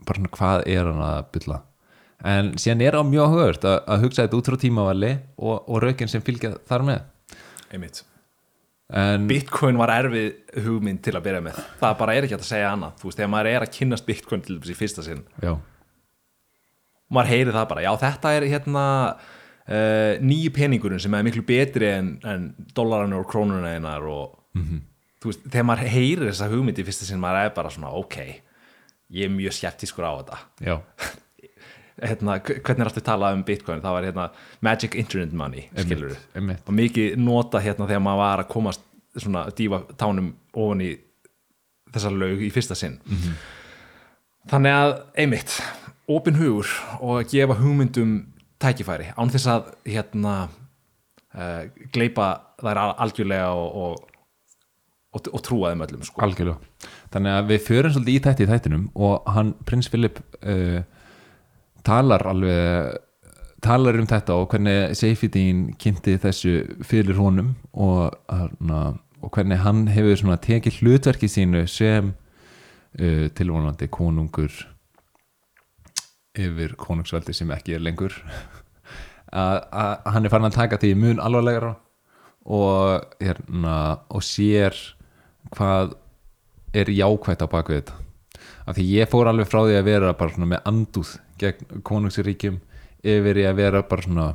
bara 0.00 0.20
svona 0.20 0.36
hvað 0.36 0.68
er 0.72 0.86
hann 0.88 1.02
að 1.04 1.24
bylla 1.36 1.62
en 2.34 2.52
síðan 2.60 2.84
er 2.84 3.00
á 3.00 3.02
mjög 3.06 3.34
höfurt 3.34 3.66
að, 3.68 3.80
að 3.86 4.06
hugsa 4.06 4.24
þetta 4.26 4.38
út 4.38 4.50
frá 4.50 4.60
tímavali 4.60 5.10
og, 5.40 5.56
og 5.64 5.82
rökin 5.84 6.10
sem 6.10 6.24
fylgja 6.24 6.54
þar 6.68 6.86
með. 6.88 7.34
Einmitt. 7.72 8.02
En 8.90 9.24
Bitcoin 9.30 9.78
var 9.78 9.92
erfið 9.94 10.60
hugmynd 10.64 11.00
til 11.04 11.14
að 11.14 11.24
byrja 11.28 11.42
með. 11.46 11.60
Það 11.80 11.98
bara 12.00 12.14
er 12.16 12.26
ekki 12.26 12.36
að 12.36 12.48
segja 12.48 12.72
annað. 12.74 12.96
Þú 13.00 13.08
veist, 13.08 13.20
þegar 13.20 13.32
maður 13.32 13.50
er 13.52 13.64
að 13.64 13.74
kynnast 13.76 14.08
Bitcoin 14.08 14.42
til 14.44 14.56
þess 14.58 14.72
í 14.72 14.76
fyrsta 14.76 15.04
sinn. 15.06 15.20
Já, 15.40 15.52
maður 17.14 17.32
heyri 17.34 17.54
það 17.54 17.68
bara, 17.72 17.84
já 17.84 17.92
þetta 18.04 18.32
er 18.36 18.46
hérna 18.50 18.86
uh, 19.70 20.18
nýju 20.20 20.52
peningurinn 20.56 21.00
sem 21.02 21.14
er 21.14 21.26
miklu 21.26 21.42
betri 21.46 21.90
en, 21.94 22.12
en 22.26 22.50
dollaranur 22.76 23.24
og 23.24 23.30
krónuna 23.30 23.74
einar 23.76 24.04
og 24.10 24.36
þú 25.20 25.30
veist, 25.30 25.42
þegar 25.46 25.66
maður 25.68 25.92
heyrir 25.94 26.28
þessa 26.30 26.50
hugmynd 26.50 26.78
í 26.80 26.84
fyrsta 26.86 27.08
sinn, 27.08 27.20
maður 27.22 27.46
er 27.46 27.56
bara 27.56 27.70
svona 27.70 27.92
ok, 27.98 28.16
ég 29.10 29.26
er 29.28 29.34
mjög 29.34 29.56
skeptískur 29.58 30.06
á 30.06 30.12
þetta. 30.20 30.38
Hérna, 32.00 32.38
hvernig 32.40 32.80
er 32.80 32.88
alltaf 32.88 33.04
talað 33.04 33.34
um 33.36 33.42
Bitcoin? 33.44 33.82
Það 33.84 33.92
var 33.92 34.04
hérna 34.08 34.22
magic 34.64 34.94
internet 34.96 35.34
money 35.36 35.66
skilur 35.76 36.14
einmitt. 36.32 36.62
og 36.64 36.72
mikið 36.72 37.18
nota 37.20 37.60
hérna 37.60 37.84
þegar 37.90 38.00
maður 38.00 38.20
var 38.22 38.40
að 38.40 38.48
komast 38.54 38.86
svona 39.20 39.42
að 39.50 39.56
dýfa 39.58 39.80
tánum 40.00 40.30
ofan 40.56 40.80
í 40.80 40.88
þessar 41.92 42.16
lög 42.16 42.40
í 42.46 42.48
fyrsta 42.54 42.78
sinn. 42.78 42.96
Þannig 44.48 44.78
að 44.78 44.94
einmitt, 45.20 45.58
opin 46.08 46.40
hugur 46.40 46.72
og 47.02 47.18
að 47.18 47.34
gefa 47.34 47.58
hugmyndum 47.60 48.14
tækifæri 48.60 49.10
án 49.16 49.32
þess 49.32 49.50
að 49.54 49.68
hérna 49.88 50.36
uh, 50.46 51.66
gleipa 51.94 52.30
þær 52.60 52.80
al- 52.84 52.96
algjörlega 53.06 53.50
og, 53.56 53.76
og, 53.82 54.08
og, 55.16 55.28
og 55.32 55.44
trúa 55.46 55.72
þeim 55.72 55.84
öllum 55.86 56.06
sko. 56.06 56.22
algjörlega 56.24 56.90
þannig 57.12 57.36
að 57.36 57.52
við 57.52 57.62
förum 57.68 57.94
svolítið 57.94 58.16
í 58.16 58.24
þetta 58.26 58.44
í 58.46 58.50
þættinum 58.50 58.88
og 58.94 59.30
hann, 59.36 59.54
prins 59.68 59.90
Philip 59.92 60.20
uh, 60.42 60.80
talar 61.86 62.26
alveg 62.30 62.98
talar 63.60 63.98
um 64.00 64.08
þetta 64.08 64.36
og 64.40 64.48
hvernig 64.54 64.94
Seifidín 64.96 65.66
kynnti 65.80 66.16
þessu 66.20 66.54
fyrir 66.86 67.18
honum 67.20 67.54
og, 67.72 68.14
og 69.20 69.28
hvernig 69.34 69.60
hann 69.60 69.82
hefur 69.92 70.36
tekið 70.40 70.78
hlutverki 70.80 71.28
sínu 71.28 71.66
sem 71.68 72.14
uh, 72.96 73.26
tilvonandi 73.36 73.90
konungur 73.92 74.48
yfir 76.38 76.74
konungsveldi 76.78 77.34
sem 77.34 77.50
ekki 77.54 77.76
er 77.76 77.84
lengur. 77.84 78.14
Að 79.30 80.10
hann 80.10 80.26
er 80.26 80.32
farin 80.32 80.48
að 80.48 80.58
taka 80.58 80.78
því 80.82 80.94
mun 80.98 81.22
alvarlegra 81.22 81.74
og, 82.50 83.04
hérna, 83.20 83.74
og 84.10 84.24
sér 84.26 84.74
hvað 85.54 85.94
er 86.74 86.90
jákvætt 86.90 87.44
á 87.44 87.48
baku 87.50 87.76
þetta. 87.76 87.98
Af 88.66 88.76
því 88.76 88.86
ég 88.94 89.10
fór 89.10 89.30
alveg 89.30 89.48
frá 89.50 89.64
því 89.64 89.78
að 89.78 89.88
vera 89.88 90.14
bara 90.18 90.34
svona 90.34 90.50
með 90.52 90.70
andúð 90.70 91.16
gegn 91.40 91.82
konungsríkjum 91.86 92.60
yfir 93.00 93.40
í 93.40 93.46
að 93.48 93.58
vera 93.60 93.82
bara 93.86 94.06
svona 94.06 94.26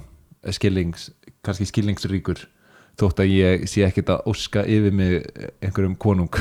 skilings, 0.56 1.10
kannski 1.46 1.68
skilningsríkur 1.70 2.46
þótt 3.00 3.22
að 3.24 3.34
ég 3.36 3.66
sé 3.70 3.84
ekkert 3.86 4.14
að 4.14 4.30
óska 4.32 4.64
yfir 4.64 4.96
mig 4.96 5.18
einhverjum 5.64 5.98
konung. 6.00 6.40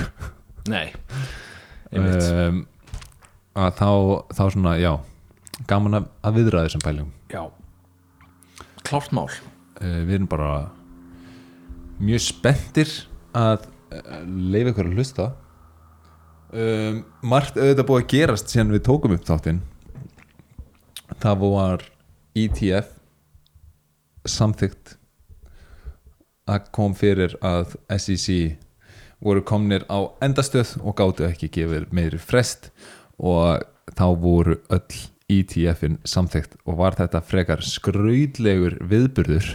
Nei, 0.71 0.95
um, 1.93 2.62
að 3.59 3.75
þá, 3.81 3.90
þá 4.33 4.45
svona, 4.55 4.77
já 4.81 4.95
gaman 5.71 6.01
að, 6.01 6.09
að 6.25 6.40
viðra 6.40 6.64
þessum 6.67 6.85
pælingum. 6.85 7.12
Já, 7.33 7.43
klárt 8.87 9.14
mál. 9.14 9.29
Uh, 9.81 10.01
við 10.07 10.19
erum 10.19 10.31
bara 10.31 10.51
mjög 12.03 12.25
spenntir 12.27 12.90
að 13.37 13.67
uh, 13.95 14.25
leifa 14.27 14.75
ykkur 14.75 14.90
að 14.90 14.99
hlusta. 14.99 15.31
Um, 16.55 17.01
margt 17.27 17.57
auðvitað 17.59 17.88
búið 17.88 18.03
að 18.05 18.11
gerast 18.12 18.53
síðan 18.53 18.75
við 18.75 18.85
tókum 18.87 19.14
upp 19.17 19.25
þáttinn. 19.27 19.62
Það 21.23 21.40
var 21.43 21.88
ETF 22.38 22.93
samþygt 24.25 24.97
að 26.51 26.69
kom 26.77 26.95
fyrir 26.97 27.35
að 27.45 27.75
SEC 27.97 28.59
voru 29.25 29.43
komnir 29.47 29.87
á 29.88 30.05
endastöð 30.25 30.75
og 30.83 30.97
gáttu 30.99 31.25
ekki 31.27 31.49
gefið 31.53 31.88
meiri 31.95 32.21
frest 32.21 32.71
og 33.17 33.64
þá 33.97 34.07
voru 34.21 34.59
öll 34.73 34.99
ETF-in 35.33 35.99
samþygt 36.05 36.59
og 36.69 36.79
var 36.83 36.97
þetta 36.99 37.23
frekar 37.25 37.65
skraudlegur 37.65 38.77
viðburður 38.85 39.55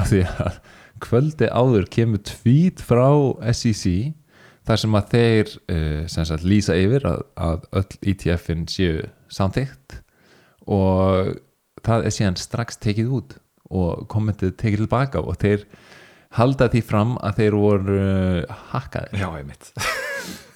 af 0.00 0.10
því 0.12 0.24
að 0.28 0.58
kvöldi 1.00 1.48
áður 1.48 1.86
kemur 1.92 2.22
tvít 2.28 2.82
frá 2.84 3.08
SEC 3.56 4.12
þar 4.68 4.82
sem 4.82 4.98
að 4.98 5.12
þeir 5.14 5.52
uh, 5.56 6.02
sem 6.12 6.26
sagt, 6.28 6.44
lýsa 6.46 6.76
yfir 6.78 7.06
að, 7.08 7.22
að 7.40 7.64
öll 7.80 8.12
ETF-in 8.12 8.66
séu 8.70 9.06
samþygt 9.32 10.00
og 10.70 11.38
það 11.80 12.04
er 12.04 12.14
síðan 12.14 12.40
strax 12.40 12.76
tekið 12.82 13.14
út 13.16 13.38
og 13.70 14.04
kommentið 14.10 14.52
tekið 14.60 14.84
tilbaka 14.84 15.22
og 15.24 15.40
þeir 15.40 15.64
halda 16.36 16.68
því 16.70 16.84
fram 16.86 17.16
að 17.24 17.40
þeir 17.40 17.56
voru 17.58 17.96
uh, 18.04 18.60
hakkaðir. 18.74 19.24
Já, 19.24 19.28
einmitt 19.40 19.72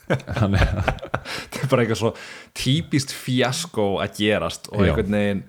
þannig 0.09 0.65
að 0.65 0.91
þetta 1.25 1.63
er 1.63 1.71
bara 1.71 1.85
eitthvað 1.85 2.01
svo 2.03 2.13
típist 2.57 3.15
fjasko 3.17 3.89
að 4.05 4.21
gerast 4.21 4.69
og 4.73 4.85
einhvern 4.85 5.17
veginn 5.19 5.45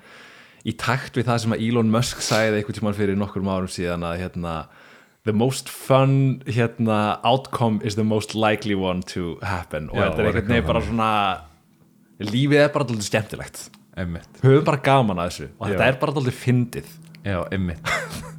í 0.66 0.74
takt 0.80 1.18
við 1.20 1.28
það 1.28 1.44
sem 1.44 1.56
að 1.56 1.68
Elon 1.68 1.92
Musk 1.94 2.24
sagði 2.26 2.62
einhvern 2.62 2.80
tímann 2.80 2.98
fyrir 2.98 3.20
nokkur 3.20 3.46
árum 3.46 3.70
síðan 3.72 4.06
að 4.08 4.24
hérna 4.24 4.56
the 5.26 5.34
most 5.34 5.70
fun 5.70 6.42
hérna, 6.46 7.20
outcome 7.24 7.82
is 7.84 7.96
the 7.96 8.04
most 8.04 8.36
likely 8.36 8.76
one 8.76 9.02
to 9.02 9.38
happen. 9.42 9.90
Og 9.90 9.98
þetta 9.98 10.22
er 10.22 10.30
einhvern 10.30 10.36
veginn 10.38 10.56
eitthvað 10.60 10.72
bara 10.72 10.84
svona 10.86 11.10
lífið 12.22 12.62
er 12.62 12.70
bara 12.74 12.86
alltaf 12.86 13.10
skemmtilegt. 13.10 13.64
Einmitt. 13.96 14.40
Höfum 14.44 14.66
bara 14.68 14.82
gaman 14.86 15.22
að 15.24 15.32
þessu 15.32 15.48
og 15.50 15.66
Já. 15.66 15.72
þetta 15.74 15.88
er 15.88 16.00
bara 16.02 16.16
alltaf 16.22 16.40
fyndið. 16.44 16.94
Já, 17.26 17.40
einmitt. 17.56 17.94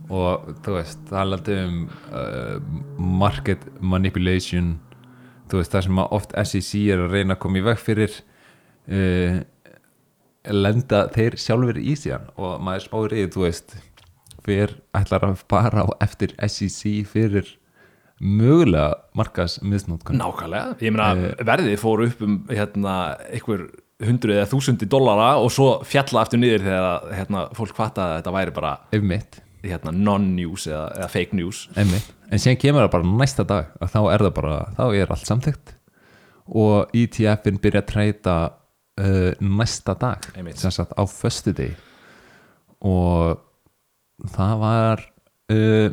Og 0.06 0.50
þú 0.62 0.76
veist, 0.76 1.00
talandi 1.10 1.56
um 1.64 1.78
uh, 2.14 2.58
market 2.96 3.64
manipulation 3.82 4.76
þú 5.50 5.60
veist, 5.60 5.74
það 5.74 5.86
sem 5.86 6.00
oft 6.06 6.38
SEC 6.44 6.72
er 6.94 7.04
að 7.04 7.18
reyna 7.18 7.36
að 7.36 7.42
koma 7.44 7.60
í 7.60 7.66
veg 7.66 7.82
fyrir 7.82 8.16
uh, 8.90 9.36
lenda 10.54 11.04
þeir 11.14 11.38
sjálfur 11.42 11.78
í 11.80 11.94
síðan. 11.98 12.26
Og 12.38 12.58
maður 12.62 12.86
spáir 12.86 13.16
í, 13.16 13.28
þú 13.34 13.46
veist 13.46 13.76
hver 14.46 14.76
ætlar 14.94 15.26
að 15.26 15.40
fara 15.50 15.86
á 15.86 15.88
eftir 16.06 16.34
SEC 16.46 17.06
fyrir 17.10 17.56
mögulega 18.22 18.94
markas 19.18 19.58
misnótkun 19.60 20.16
nákvæmlega, 20.16 20.76
ég 20.80 20.94
meina 20.94 21.34
verðið 21.44 21.74
fór 21.82 22.06
upp 22.06 22.22
um 22.24 22.38
hérna, 22.48 22.94
einhver 23.28 23.66
hundruð 24.06 24.38
eða 24.38 24.48
þúsundi 24.48 24.88
dollara 24.88 25.34
og 25.40 25.50
svo 25.52 25.66
fjalla 25.88 26.22
aftur 26.22 26.40
niður 26.40 26.64
þegar 26.64 27.10
hérna, 27.18 27.42
fólk 27.56 27.76
fattaði 27.76 28.14
að 28.14 28.22
þetta 28.22 28.34
væri 28.38 28.54
bara 28.56 28.72
hérna, 29.66 29.92
non-news 29.92 30.66
eða, 30.70 30.86
eða 30.96 31.10
fake 31.12 31.36
news. 31.36 31.66
Einmitt 31.76 32.15
en 32.30 32.42
síðan 32.42 32.60
kemur 32.60 32.86
það 32.86 32.92
bara 32.94 33.16
næsta 33.22 33.46
dag 33.46 33.72
að 33.80 33.92
þá 33.94 34.00
er 34.12 34.24
það 34.26 34.32
bara, 34.38 34.54
þá 34.76 34.84
er 34.88 35.12
allt 35.12 35.28
samþykkt. 35.30 35.74
Og 36.46 36.94
ETF-in 36.94 37.60
byrja 37.62 37.82
að 37.82 37.90
treyta 37.90 38.36
uh, 39.00 39.32
næsta 39.40 39.96
dag 39.98 40.28
sem 40.54 40.74
sagt 40.74 40.94
á 40.94 41.02
föstu 41.10 41.54
degi 41.56 41.74
og 42.86 43.40
það 44.34 44.60
var 44.60 45.02
uh, 45.52 45.88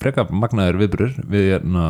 frekar 0.00 0.32
magnaður 0.32 0.80
viðbrur 0.82 1.14
við 1.28 1.48
hérna, 1.52 1.86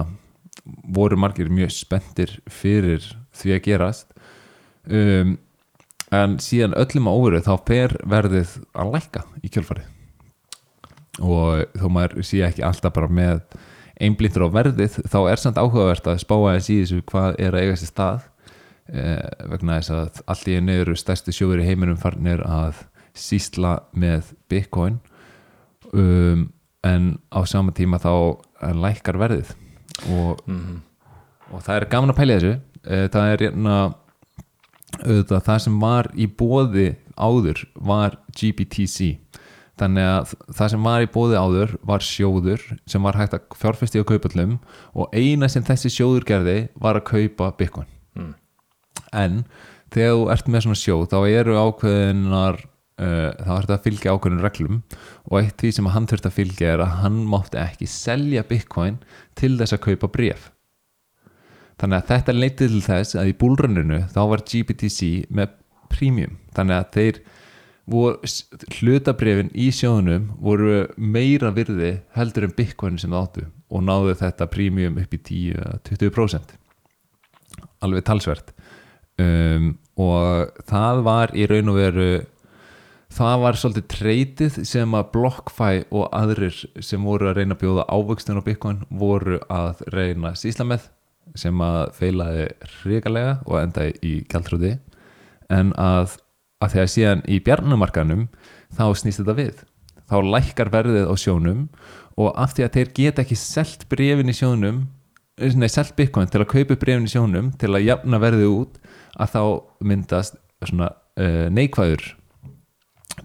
voru 0.94 1.18
margir 1.20 1.50
mjög 1.52 1.74
spenntir 1.74 2.36
fyrir 2.50 3.04
því 3.36 3.56
að 3.56 3.64
gerast. 3.66 4.12
Um, 4.82 5.36
en 6.12 6.38
síðan 6.42 6.76
öllum 6.76 7.08
á 7.08 7.12
óveru 7.14 7.42
þá 7.44 7.52
fer 7.68 7.98
verðið 8.08 8.56
að 8.74 8.94
lækka 8.96 9.26
í 9.42 9.50
kjölfarið 9.52 10.01
og 11.20 11.66
þó 11.76 11.86
maður 11.92 12.24
sé 12.24 12.40
ekki 12.46 12.64
alltaf 12.64 12.94
bara 12.96 13.10
með 13.12 13.42
einblindur 14.02 14.46
á 14.48 14.54
verðið 14.54 15.00
þá 15.10 15.18
er 15.30 15.40
samt 15.40 15.60
áhugavert 15.60 16.06
að 16.08 16.22
spá 16.22 16.34
aðeins 16.38 16.70
í 16.72 16.78
þessu 16.80 17.02
hvað 17.10 17.36
er 17.42 17.56
að 17.56 17.66
eiga 17.66 17.76
sér 17.80 17.90
stað 17.90 18.24
eh, 18.92 19.26
vegna 19.52 19.78
þess 19.78 19.94
að 19.96 20.22
allt 20.32 20.48
í 20.48 20.56
einu 20.56 20.78
eru 20.84 20.96
stærstu 20.98 21.34
sjóður 21.36 21.62
í 21.62 21.68
heiminum 21.68 22.00
farnir 22.00 22.42
að 22.46 22.80
sísla 23.12 23.76
með 23.92 24.32
bitcoin. 24.48 24.98
Um, 25.92 26.48
en 26.82 27.18
á 27.30 27.44
sama 27.46 27.74
tíma 27.76 28.00
þá 28.02 28.12
eh, 28.64 28.72
lækkar 28.74 29.18
verðið. 29.20 29.52
Og, 30.10 30.40
og 31.52 31.64
það 31.64 31.76
er 31.76 31.88
gaman 31.92 32.14
að 32.14 32.18
pæla 32.18 32.38
þessu. 32.38 32.54
Eh, 32.82 33.04
það 33.12 33.34
er 33.34 33.44
hérna 33.46 33.76
auðvitað 35.02 35.44
það 35.46 35.60
sem 35.64 35.76
var 35.80 36.08
í 36.16 36.26
bóði 36.28 36.88
áður 37.16 37.62
var 37.80 38.16
GBTC 38.36 39.12
þannig 39.82 40.08
að 40.08 40.34
það 40.56 40.72
sem 40.72 40.86
var 40.86 41.04
í 41.04 41.10
bóði 41.12 41.38
áður 41.38 41.74
var 41.90 42.06
sjóður 42.06 42.64
sem 42.88 43.04
var 43.04 43.18
hægt 43.18 43.36
að 43.36 43.58
fjárfesti 43.58 44.02
á 44.02 44.08
kaupallum 44.08 44.58
og 44.94 45.12
eina 45.14 45.50
sem 45.50 45.66
þessi 45.66 45.92
sjóður 45.92 46.26
gerði 46.28 46.58
var 46.80 47.00
að 47.00 47.08
kaupa 47.10 47.52
Bitcoin. 47.58 47.90
Mm. 48.12 48.34
en 49.16 49.36
þegar 49.92 50.18
þú 50.18 50.24
ert 50.34 50.48
með 50.52 50.64
svona 50.66 50.80
sjóð 50.82 51.06
þá 51.12 51.18
eru 51.32 51.54
ákveðinar 51.56 52.58
uh, 53.02 53.30
þá 53.36 53.52
ertu 53.56 53.74
að 53.76 53.84
fylgja 53.86 54.14
ákveðin 54.14 54.42
reglum 54.44 54.80
og 55.28 55.36
eitt 55.40 55.56
því 55.60 55.72
sem 55.76 55.90
hann 55.94 56.08
þurft 56.10 56.28
að 56.28 56.36
fylgja 56.38 56.74
er 56.74 56.84
að 56.84 56.98
hann 57.02 57.22
mátti 57.28 57.60
ekki 57.60 57.88
selja 57.90 58.44
Bitcoin 58.48 59.00
til 59.38 59.54
þess 59.60 59.76
að 59.76 59.84
kaupa 59.88 60.12
bréf. 60.12 60.50
Þannig 61.80 61.98
að 61.98 62.08
þetta 62.12 62.36
leitið 62.36 62.74
til 62.76 62.82
þess 62.86 63.18
að 63.18 63.32
í 63.32 63.38
búlranninu 63.40 64.00
þá 64.12 64.20
var 64.30 64.44
GBTC 64.46 65.10
með 65.34 65.56
premium. 65.92 66.36
Þannig 66.56 66.78
að 66.78 66.90
þeir 66.96 67.22
hlutabrefin 67.90 69.50
í 69.58 69.70
sjóðunum 69.74 70.28
voru 70.40 70.84
meira 70.96 71.50
virði 71.54 71.96
heldur 72.16 72.46
en 72.46 72.56
Bitcoin 72.56 72.98
sem 73.00 73.10
það 73.10 73.24
áttu 73.24 73.46
og 73.72 73.86
náðu 73.86 74.14
þetta 74.20 74.50
premium 74.52 75.00
upp 75.02 75.16
í 75.16 75.22
10-20% 75.28 76.54
alveg 77.82 78.04
talsvert. 78.06 78.52
Um, 79.20 79.74
og 80.00 80.54
það 80.70 81.02
var 81.04 81.34
í 81.36 81.44
raun 81.50 81.72
og 81.72 81.76
veru 81.76 82.06
það 83.12 83.42
var 83.42 83.58
svolítið 83.60 83.88
treytið 83.92 84.58
sem 84.68 84.96
að 84.96 85.10
BlockFi 85.12 85.84
og 85.92 86.08
aðrir 86.16 86.56
sem 86.80 87.04
voru 87.04 87.28
að 87.28 87.40
reyna 87.40 87.56
að 87.56 87.64
bjóða 87.64 87.86
ávöxtun 87.92 88.40
á 88.40 88.46
Bitcoin 88.46 88.80
voru 88.88 89.40
að 89.52 89.82
reyna 89.92 90.32
sísla 90.38 90.64
með 90.68 90.88
sem 91.38 91.60
að 91.64 91.92
feilaði 91.96 92.46
hrikalega 92.78 93.36
og 93.44 93.58
endaði 93.60 93.94
í 94.04 94.14
gjaldrúði 94.30 94.72
en 95.52 95.72
að, 95.80 96.16
að 96.62 96.76
þegar 96.76 96.90
síðan 96.94 97.26
í 97.26 97.40
bjarnumarkanum 97.44 98.26
þá 98.72 98.84
snýst 98.98 99.22
þetta 99.22 99.36
við. 99.38 99.62
Þá 100.08 100.16
lækkar 100.28 100.70
verðið 100.72 101.10
á 101.10 101.14
sjónum 101.18 101.66
og 102.20 102.32
af 102.38 102.54
því 102.56 102.66
að 102.66 102.74
þeir 102.76 102.90
geta 102.96 103.24
ekki 103.24 103.38
selt 103.38 103.86
brefin 103.90 104.30
í 104.30 104.36
sjónum 104.36 104.84
nei, 105.40 105.68
selt 105.72 105.94
bitcoin 105.96 106.30
til 106.30 106.42
að 106.42 106.50
kaupa 106.52 106.76
brefin 106.80 107.08
í 107.08 107.12
sjónum 107.12 107.52
til 107.60 107.72
að 107.72 107.86
jafna 107.86 108.20
verðið 108.22 108.50
út 108.52 108.80
að 109.16 109.32
þá 109.34 109.42
myndast 109.88 110.36
svona 110.62 110.90
uh, 110.92 111.46
neikvæður 111.52 112.04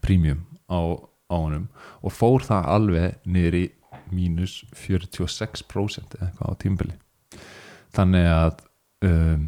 premium 0.03 0.45
á, 0.71 0.79
á 1.31 1.35
honum 1.35 1.67
og 2.01 2.15
fór 2.15 2.45
það 2.47 2.71
alveg 2.75 3.19
niður 3.27 3.59
í 3.59 3.65
mínus 4.11 4.61
46% 4.75 6.15
eða 6.15 6.29
eitthvað 6.29 6.55
á 6.55 6.61
tímbili 6.61 6.95
þannig 7.95 8.29
að 8.31 8.63
um, 9.07 9.47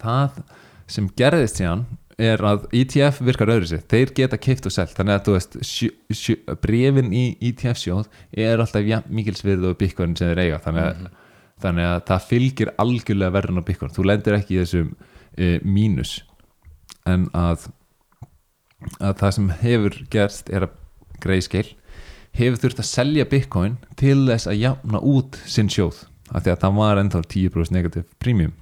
það 0.00 0.40
sem 0.90 1.08
gerðist 1.16 1.60
síðan 1.60 1.86
er 2.20 2.42
að 2.46 2.66
ETF 2.74 3.20
virkar 3.26 3.50
öðru 3.56 3.68
sér 3.68 3.82
þeir 3.90 4.12
geta 4.14 4.38
keift 4.38 4.68
og 4.68 4.74
selt. 4.74 4.94
Þannig 4.94 5.16
að 5.16 5.24
þú 5.26 5.34
veist 5.34 5.56
sjö, 5.66 5.90
sjö, 6.14 6.36
brefin 6.62 7.10
í 7.14 7.24
ETF 7.50 7.80
sjóð 7.80 8.20
er 8.30 8.62
alltaf 8.62 8.86
ja, 8.86 9.00
mikilsvirð 9.08 9.70
og 9.70 9.78
bitcoin 9.80 10.14
sem 10.18 10.30
þeir 10.30 10.42
eiga. 10.44 10.60
Þannig 10.64 10.86
að, 10.86 11.02
þannig 11.64 11.90
að 11.90 11.98
það 12.10 12.28
fylgir 12.30 12.72
algjörlega 12.84 13.36
verðin 13.38 13.62
á 13.62 13.68
bitcoin. 13.68 13.94
Þú 13.94 14.06
lendir 14.10 14.38
ekki 14.38 14.56
í 14.56 14.62
þessum 14.62 14.92
e, 15.34 15.50
mínus. 15.66 16.16
En 17.10 17.28
að, 17.36 17.68
að 19.00 19.18
það 19.22 19.36
sem 19.38 19.54
hefur 19.64 20.02
gerst 20.14 20.52
er 20.54 20.68
að 20.68 20.80
greiskeil 21.24 21.68
hefur 22.34 22.58
þurft 22.62 22.82
að 22.82 22.90
selja 22.90 23.30
bitcoin 23.30 23.78
til 23.98 24.24
þess 24.26 24.50
að 24.50 24.60
jafna 24.62 25.02
út 25.02 25.38
sinn 25.46 25.70
sjóð. 25.70 26.04
Af 26.34 26.46
því 26.46 26.54
að 26.54 26.60
það 26.62 26.78
var 26.78 27.00
ennþá 27.02 27.26
10% 27.30 27.74
negativ 27.74 28.06
premium 28.22 28.54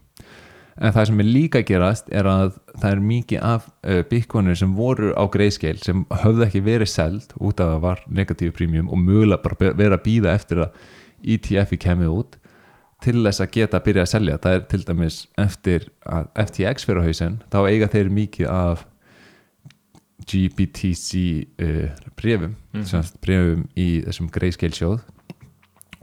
en 0.83 0.95
það 0.95 1.09
sem 1.09 1.23
er 1.23 1.29
líka 1.29 1.63
gerast 1.67 2.11
er 2.11 2.27
að 2.27 2.57
það 2.73 2.89
er 2.91 3.03
mikið 3.07 3.45
af 3.47 3.69
uh, 3.69 4.03
bitcoinir 4.11 4.59
sem 4.59 4.75
voru 4.75 5.13
á 5.15 5.25
greiskeil 5.31 5.79
sem 5.83 6.05
höfðu 6.25 6.47
ekki 6.49 6.65
verið 6.67 6.91
seld 6.91 7.35
út 7.39 7.63
af 7.63 7.69
að 7.69 7.75
það 7.77 7.83
var 7.87 8.05
negatív 8.21 8.55
premium 8.59 8.91
og 8.91 9.03
mögulega 9.03 9.43
bara 9.45 9.75
vera 9.79 9.99
að 9.99 10.07
býða 10.09 10.37
eftir 10.37 10.65
að 10.67 10.81
ETF-i 11.23 11.79
kemur 11.79 12.15
út 12.17 12.39
til 13.03 13.19
þess 13.23 13.43
að 13.43 13.53
geta 13.57 13.79
að 13.79 13.87
byrja 13.89 14.03
að 14.05 14.11
selja. 14.13 14.39
Það 14.43 14.57
er 14.57 14.65
til 14.71 14.81
dæmis 14.87 15.19
eftir 15.43 15.87
að 16.07 16.29
FTX 16.47 16.87
fyrir 16.87 17.03
á 17.03 17.07
hausinn 17.09 17.39
þá 17.51 17.59
eiga 17.67 17.91
þeir 17.91 18.13
mikið 18.19 18.51
af 18.51 18.87
GBTC 20.23 21.23
uh, 21.63 21.89
brefum 22.19 22.57
mm 22.75 23.09
brefum 23.23 23.67
í 23.79 23.89
þessum 24.07 24.31
greiskeil 24.33 24.73
sjóð 24.75 25.01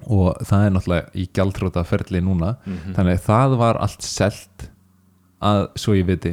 og 0.10 0.40
það 0.50 0.66
er 0.66 0.72
náttúrulega 0.76 1.12
í 1.22 1.28
gjaldróta 1.38 1.84
ferli 1.86 2.22
núna 2.26 2.56
þannig 2.96 3.20
að 3.20 3.26
það 3.30 3.58
var 3.62 3.78
allt 3.86 4.02
selt 4.02 4.70
að 5.42 5.68
svo 5.80 5.94
ég 5.96 6.08
viti. 6.10 6.32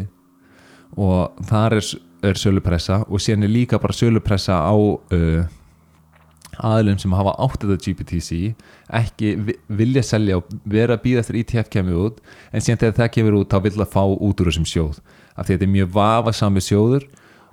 Og 0.97 1.37
þar 1.47 1.77
er, 1.77 1.85
er 2.25 2.35
sölupressa 2.41 3.03
og 3.07 3.21
síðan 3.21 3.45
er 3.45 3.53
líka 3.53 3.79
bara 3.83 3.93
sölupressa 3.93 4.57
á 4.65 4.73
uh, 4.73 5.45
aðlum 6.65 6.97
sem 6.99 7.13
hafa 7.13 7.35
átt 7.45 7.61
þetta 7.67 7.77
GPTC 7.85 8.39
ekki 8.97 9.35
vi- 9.45 9.59
vilja 9.69 10.03
selja 10.03 10.39
og 10.41 10.49
vera 10.65 10.97
að 10.97 11.03
býða 11.05 11.21
eftir 11.25 11.37
ETF 11.43 11.69
kemur 11.75 11.99
út 12.07 12.23
en 12.53 12.65
síðan 12.65 12.81
þegar 12.81 12.97
það 13.03 13.11
kemur 13.19 13.37
út 13.43 13.53
þá 13.53 13.59
vill 13.67 13.77
það 13.77 13.93
fá 13.93 14.03
út 14.09 14.41
úr 14.41 14.49
þessum 14.51 14.69
sjóð. 14.73 15.01
Af 15.37 15.47
því 15.47 15.53
þetta 15.59 15.67
er 15.69 15.75
mjög 15.77 15.91
vafasami 15.99 16.63
sjóður 16.65 17.05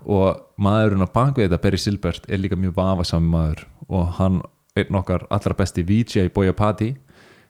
og 0.08 0.40
maðurinn 0.64 1.04
á 1.04 1.10
bakvið 1.20 1.50
þetta 1.50 1.62
Barry 1.66 1.78
Silbert 1.84 2.26
er 2.32 2.40
líka 2.40 2.56
mjög 2.60 2.78
vafasami 2.80 3.28
maður 3.34 3.66
og 3.90 4.08
hann 4.22 4.40
einn 4.80 4.98
okkar 4.98 5.28
allra 5.30 5.54
besti 5.58 5.84
VJ 5.86 6.30
Boya 6.34 6.54
Patti 6.58 6.94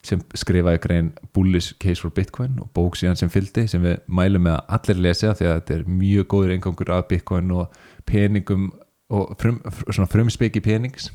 sem 0.03 0.19
skrifaði 0.35 0.81
grein 0.83 1.11
Bullish 1.35 1.77
Case 1.79 2.03
for 2.03 2.11
Bitcoin 2.11 2.57
og 2.59 2.71
bók 2.75 2.97
síðan 2.99 3.19
sem 3.19 3.31
fylgdi 3.31 3.63
sem 3.71 3.83
við 3.85 4.01
mælum 4.11 4.43
með 4.49 4.57
að 4.57 4.73
allir 4.77 5.03
lesa 5.05 5.31
því 5.31 5.47
að 5.47 5.55
þetta 5.59 5.75
er 5.77 5.85
mjög 6.01 6.27
góður 6.33 6.55
eingangur 6.57 6.91
af 6.91 7.07
Bitcoin 7.11 7.53
og 7.55 7.77
peningum 8.09 8.71
og 9.13 9.35
frum, 9.39 9.61
svona 9.87 10.09
frumspeki 10.11 10.63
penings. 10.63 11.11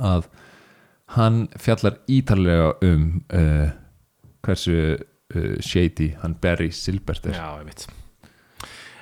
Að 0.00 0.26
hann 1.14 1.44
fjallar 1.58 2.00
ítarlega 2.10 2.72
um 2.86 3.06
uh, 3.34 3.70
hversu 4.42 4.76
uh, 4.96 5.56
shady 5.62 6.14
hann 6.24 6.38
Barry 6.42 6.70
Silbert 6.74 7.26
er. 7.30 7.38
Já, 7.38 7.62
ég 7.62 7.70
veit 7.70 7.99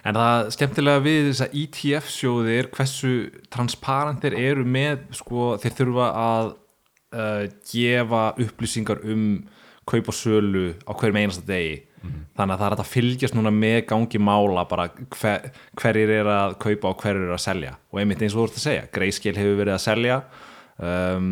En 0.08 0.16
það 0.16 0.50
skemmtilega 0.54 1.04
við 1.04 1.26
þess 1.28 1.44
að 1.44 1.56
ETF 1.62 2.08
sjóði 2.12 2.54
er 2.56 2.70
hversu 2.72 3.12
transparentir 3.52 4.36
eru 4.38 4.64
með 4.64 5.02
sko 5.18 5.50
þeir 5.60 5.74
þurfa 5.82 6.06
að 6.22 6.48
uh, 7.12 7.44
gefa 7.68 8.22
upplýsingar 8.44 9.02
um 9.04 9.26
kaup 9.88 10.08
og 10.08 10.16
sölu 10.16 10.64
á 10.88 10.92
hverjum 10.96 11.20
einasta 11.20 11.44
degi. 11.48 11.82
Þannig 12.38 12.54
að 12.54 12.60
það 12.62 12.66
er 12.68 12.76
að 12.78 12.90
fylgjast 12.92 13.36
núna 13.36 13.52
með 13.52 13.78
gangi 13.90 14.20
mála 14.22 14.64
bara 14.70 14.86
hver, 15.18 15.48
hverjir 15.80 16.14
er 16.20 16.30
að 16.30 16.56
kaupa 16.62 16.92
og 16.92 17.02
hverjir 17.02 17.26
er 17.26 17.34
að 17.34 17.44
selja. 17.44 17.74
Og 17.92 18.00
einmitt 18.00 18.22
eins 18.22 18.36
og 18.36 18.44
þú 18.44 18.48
ert 18.48 18.58
að 18.60 18.64
segja, 18.64 18.88
Grayscale 18.94 19.42
hefur 19.42 19.60
verið 19.60 19.74
að 19.74 19.84
selja 19.84 20.18
um, 20.78 21.30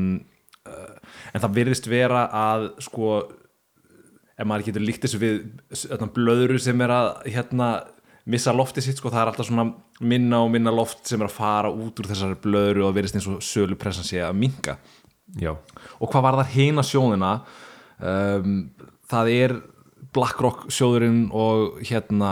uh, 0.67 0.95
en 1.33 1.45
það 1.45 1.59
virðist 1.61 1.91
vera 1.91 2.27
að 2.35 2.71
sko 2.85 3.12
ef 4.37 4.49
maður 4.49 4.67
getur 4.69 4.85
líkt 4.85 5.07
þessu 5.07 5.21
við 5.23 6.11
blöðru 6.17 6.59
sem 6.61 6.83
er 6.85 6.93
að 6.93 7.12
hérna 7.31 7.71
missa 8.31 8.55
loftið 8.55 8.89
sitt 8.89 9.01
sko, 9.01 9.11
það 9.12 9.23
er 9.23 9.31
alltaf 9.33 9.49
svona 9.49 9.67
minna 10.03 10.43
og 10.45 10.51
minna 10.55 10.73
loft 10.75 11.07
sem 11.07 11.21
er 11.23 11.29
að 11.29 11.37
fara 11.37 11.71
út 11.71 12.01
úr 12.03 12.11
þessari 12.11 12.39
blöðru 12.43 12.87
og 12.89 12.97
verðist 12.97 13.19
eins 13.19 13.29
og 13.31 13.45
sölupressan 13.45 14.07
sé 14.07 14.23
að 14.25 14.39
minka 14.41 14.77
Já, 15.43 15.51
og 15.99 16.11
hvað 16.12 16.23
var 16.23 16.37
það 16.39 16.53
hina 16.55 16.85
sjóðina 16.87 17.31
um, 17.99 18.53
það 19.11 19.31
er 19.35 19.55
BlackRock 20.17 20.69
sjóðurinn 20.73 21.27
og 21.35 21.81
hérna 21.85 22.31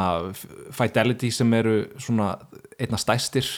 Fidelity 0.72 1.33
sem 1.35 1.50
eru 1.59 1.80
svona 2.00 2.37
einna 2.78 3.00
stæstir 3.00 3.48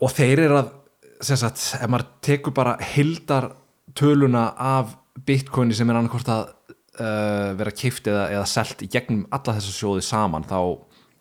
og 0.00 0.12
þeir 0.16 0.46
eru 0.46 0.58
að 0.60 0.74
sem 1.20 1.36
sagt, 1.36 1.60
ef 1.76 1.88
maður 1.90 2.06
tekur 2.24 2.54
bara 2.56 2.78
hildar 2.94 3.50
töluna 3.96 4.50
af 4.56 4.94
bitcoini 5.26 5.76
sem 5.76 5.90
er 5.90 5.98
annarkvort 5.98 6.30
að 6.32 6.52
uh, 7.00 7.50
vera 7.58 7.72
kift 7.74 8.08
eða, 8.10 8.28
eða 8.36 8.46
selt 8.48 8.84
í 8.84 8.88
gegnum 8.92 9.26
alla 9.32 9.56
þessa 9.56 9.74
sjóði 9.74 10.04
saman 10.06 10.46
þá 10.48 10.60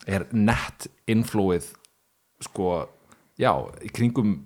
er 0.10 0.26
net 0.36 0.88
inflowið 1.10 1.72
sko, 2.44 2.86
já, 3.40 3.52
í 3.84 3.92
kringum 3.94 4.38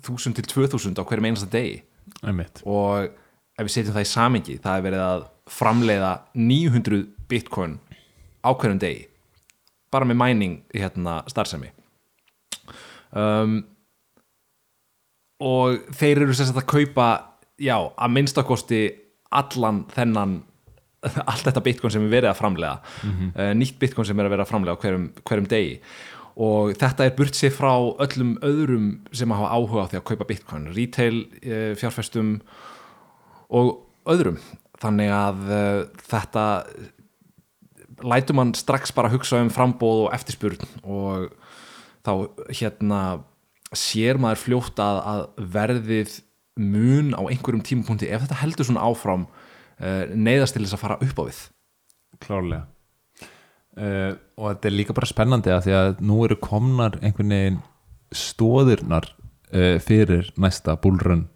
1000 0.00 0.38
til 0.38 0.46
2000 0.48 0.98
á 0.98 1.04
hverjum 1.04 1.28
einasta 1.28 1.48
degi. 1.52 1.82
Einmitt. 2.24 2.62
Og 2.64 3.08
ef 3.58 3.66
við 3.66 3.74
setjum 3.74 3.96
það 3.96 4.06
í 4.06 4.12
samingi 4.12 4.56
það 4.62 4.78
er 4.78 4.86
verið 4.86 5.04
að 5.04 5.26
framleiða 5.48 6.12
900 6.38 7.04
bitcoin 7.28 7.78
á 8.44 8.50
hverjum 8.54 8.80
degi 8.80 9.08
bara 9.92 10.08
með 10.08 10.20
mæning 10.20 10.56
hérna 10.74 11.22
starfsemi. 11.30 11.70
Um, 13.16 13.62
og 15.40 15.88
þeir 15.96 16.24
eru 16.24 16.36
sagt 16.36 16.58
að 16.58 16.68
kaupa 16.68 17.08
já, 17.60 17.76
að 17.78 18.14
minnstakosti 18.14 18.82
allan 19.34 19.82
þennan 19.94 20.38
allt 21.30 21.46
þetta 21.46 21.64
bitcoin 21.64 21.94
sem 21.94 22.06
er 22.06 22.14
verið 22.16 22.32
að 22.32 22.38
framlega 22.40 22.78
uh, 23.06 23.50
nýtt 23.54 23.78
bitcoin 23.80 24.08
sem 24.08 24.18
er 24.18 24.28
að 24.28 24.34
vera 24.34 24.46
að 24.46 24.52
framlega 24.52 24.80
hverjum, 24.82 25.10
hverjum 25.28 25.50
degi. 25.50 25.74
Og 26.38 26.74
þetta 26.78 27.06
er 27.06 27.16
burt 27.18 27.34
sér 27.34 27.50
frá 27.54 27.72
öllum 28.04 28.36
öðrum 28.46 28.88
sem 29.14 29.34
hafa 29.34 29.50
áhuga 29.54 29.86
á 29.86 29.88
því 29.90 29.98
að 29.98 30.06
kaupa 30.10 30.28
bitcoin. 30.28 30.68
Retail 30.74 31.16
uh, 31.24 31.72
fjárfestum 31.78 32.36
og 33.54 33.72
öðrum. 34.10 34.38
Þannig 34.78 35.10
að 35.14 35.48
uh, 35.50 35.80
þetta 36.10 36.44
lætur 38.06 38.38
mann 38.38 38.54
strax 38.54 38.94
bara 38.94 39.10
hugsa 39.10 39.40
um 39.42 39.50
frambóð 39.50 40.04
og 40.06 40.14
eftirspurn. 40.14 40.62
Og 40.86 41.30
þá 42.06 42.12
hérna 42.54 43.02
sér 43.74 44.20
maður 44.22 44.44
fljótt 44.46 44.80
að, 44.80 45.00
að 45.12 45.50
verðið 45.58 46.16
mun 46.58 47.14
á 47.14 47.22
einhverjum 47.22 47.62
tímapunkti 47.64 48.10
ef 48.10 48.24
þetta 48.24 48.42
heldur 48.42 48.68
svona 48.68 48.84
áfram 48.86 49.28
uh, 49.28 50.04
neyðast 50.14 50.56
til 50.56 50.64
þess 50.64 50.76
að 50.76 50.82
fara 50.82 50.98
upp 51.04 51.22
á 51.22 51.24
við. 51.28 51.40
Klárlega. 52.24 52.66
Uh, 53.78 54.12
og 54.34 54.50
þetta 54.50 54.70
er 54.70 54.74
líka 54.74 54.96
bara 54.96 55.06
spennandi 55.06 55.54
að 55.54 55.68
því 55.68 55.74
að 55.78 56.04
nú 56.08 56.20
eru 56.26 56.38
komnar 56.42 56.98
einhvern 56.98 57.34
veginn 57.34 57.58
stóðirnar 58.10 59.06
uh, 59.54 59.76
fyrir 59.84 60.32
næsta 60.40 60.74
búlrun. 60.82 61.28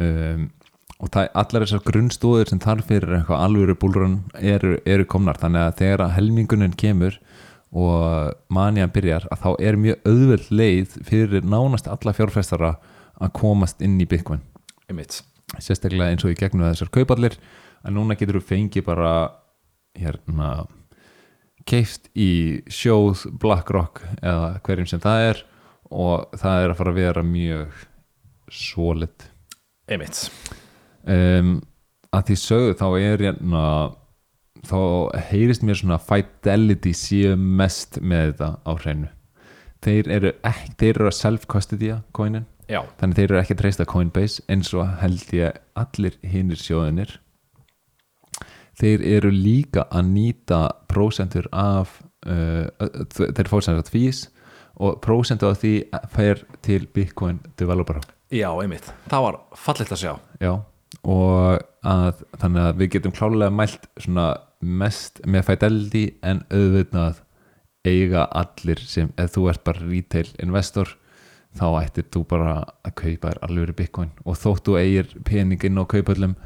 Um, 0.00 0.48
og 0.96 1.10
það, 1.12 1.28
allar 1.36 1.66
þessar 1.66 1.84
grunnstóðir 1.84 2.50
sem 2.50 2.60
þarf 2.62 2.88
fyrir 2.88 3.18
eitthvað 3.18 3.42
alvöru 3.44 3.76
búlrun 3.80 4.16
eru, 4.40 4.78
eru 4.88 5.04
komnar. 5.08 5.36
Þannig 5.42 5.66
að 5.66 5.78
þegar 5.82 6.06
að 6.06 6.14
helmingunin 6.16 6.76
kemur 6.80 7.20
og 7.76 8.36
manjan 8.52 8.92
byrjar 8.94 9.26
að 9.34 9.42
þá 9.42 9.48
er 9.68 9.80
mjög 9.80 10.08
auðveld 10.08 10.50
leið 10.54 10.94
fyrir 11.04 11.44
nánast 11.44 11.90
alla 11.92 12.14
fjárfestara 12.16 12.76
að 13.20 13.32
komast 13.38 13.82
inn 13.84 13.98
í 14.00 14.08
Bitcoin. 14.08 14.42
Einmitt. 14.90 15.22
Sérstaklega 15.58 16.12
eins 16.12 16.24
og 16.26 16.34
í 16.34 16.38
gegnum 16.38 16.66
þessar 16.68 16.92
kaupallir 16.94 17.36
að 17.86 17.94
núna 17.96 18.16
getur 18.18 18.40
þú 18.40 18.48
fengið 18.48 18.86
bara 18.88 19.12
hérna 19.96 20.50
keift 21.66 22.10
í 22.14 22.62
sjóð 22.70 23.26
BlackRock 23.40 24.02
eða 24.20 24.56
hverjum 24.66 24.90
sem 24.90 25.02
það 25.02 25.28
er 25.30 25.42
og 25.90 26.36
það 26.38 26.62
er 26.62 26.72
að 26.72 26.78
fara 26.80 26.92
að 26.92 27.00
vera 27.00 27.24
mjög 27.26 27.84
solid. 28.52 29.26
Einmitt. 29.90 30.26
Um, 31.06 31.60
að 32.14 32.30
því 32.30 32.38
sögðu 32.42 32.74
þá 32.80 32.86
er 32.98 33.24
hérna 33.28 33.62
þá 34.66 34.80
heyrist 35.30 35.62
mér 35.66 35.78
svona 35.78 36.00
Fidelity 36.02 36.92
séu 36.96 37.36
mest 37.38 38.00
með 38.02 38.32
þetta 38.32 38.50
á 38.66 38.72
hreinu. 38.82 39.10
Þeir 39.84 40.10
eru, 40.10 40.32
ekki, 40.46 40.72
þeir 40.80 40.92
eru 40.94 41.10
að 41.10 41.18
self-custodya 41.20 42.00
coinin 42.16 42.46
já, 42.70 42.80
þannig 43.00 43.20
þeir 43.20 43.28
eru 43.30 43.40
ekki 43.42 43.56
að 43.56 43.62
treysta 43.62 43.88
Coinbase 43.88 44.44
eins 44.52 44.72
og 44.74 44.88
held 45.02 45.32
ég 45.36 45.60
allir 45.78 46.18
hinnir 46.26 46.60
sjóðinir 46.60 47.18
þeir 48.76 49.04
eru 49.16 49.32
líka 49.32 49.86
að 49.90 50.10
nýta 50.12 50.60
prósentur 50.90 51.48
af 51.52 52.00
uh, 52.26 52.66
þeir 53.14 53.52
fór 53.52 53.64
sem 53.64 53.78
sagt 53.78 53.94
fís 53.94 54.26
og 54.76 55.00
prósentu 55.04 55.48
af 55.48 55.62
því 55.62 55.74
fær 56.12 56.42
til 56.64 56.84
Bitcoin 56.92 57.40
developer 57.56 58.02
já, 58.30 58.50
einmitt. 58.60 58.88
Það 59.10 59.26
var 59.26 59.38
fallit 59.58 59.92
að 59.94 60.02
sjá. 60.02 60.12
Já, 60.42 60.52
og 61.06 61.62
að 61.86 62.24
þannig 62.40 62.64
að 62.64 62.80
við 62.80 62.92
getum 62.96 63.14
klálega 63.14 63.54
mælt 63.54 63.88
svona 64.02 64.26
mest 64.60 65.20
með 65.28 65.48
Fidelity 65.50 66.04
en 66.26 66.42
auðvitað 66.50 67.22
eiga 67.86 68.26
allir 68.34 68.80
sem, 68.82 69.12
ef 69.20 69.36
þú 69.36 69.50
ert 69.52 69.62
bara 69.66 69.84
retail 69.86 70.28
investor 70.42 70.96
þá 71.56 71.66
ættir 71.80 72.06
þú 72.12 72.22
bara 72.28 72.52
að 72.84 72.94
kaupa 73.00 73.32
þér 73.32 73.42
alveg 73.46 73.74
bitcoin. 73.78 74.12
Og 74.24 74.38
þótt 74.40 74.68
þú 74.68 74.78
eigir 74.80 75.10
peningin 75.24 75.80
á 75.80 75.84
kaupöllum 75.88 76.36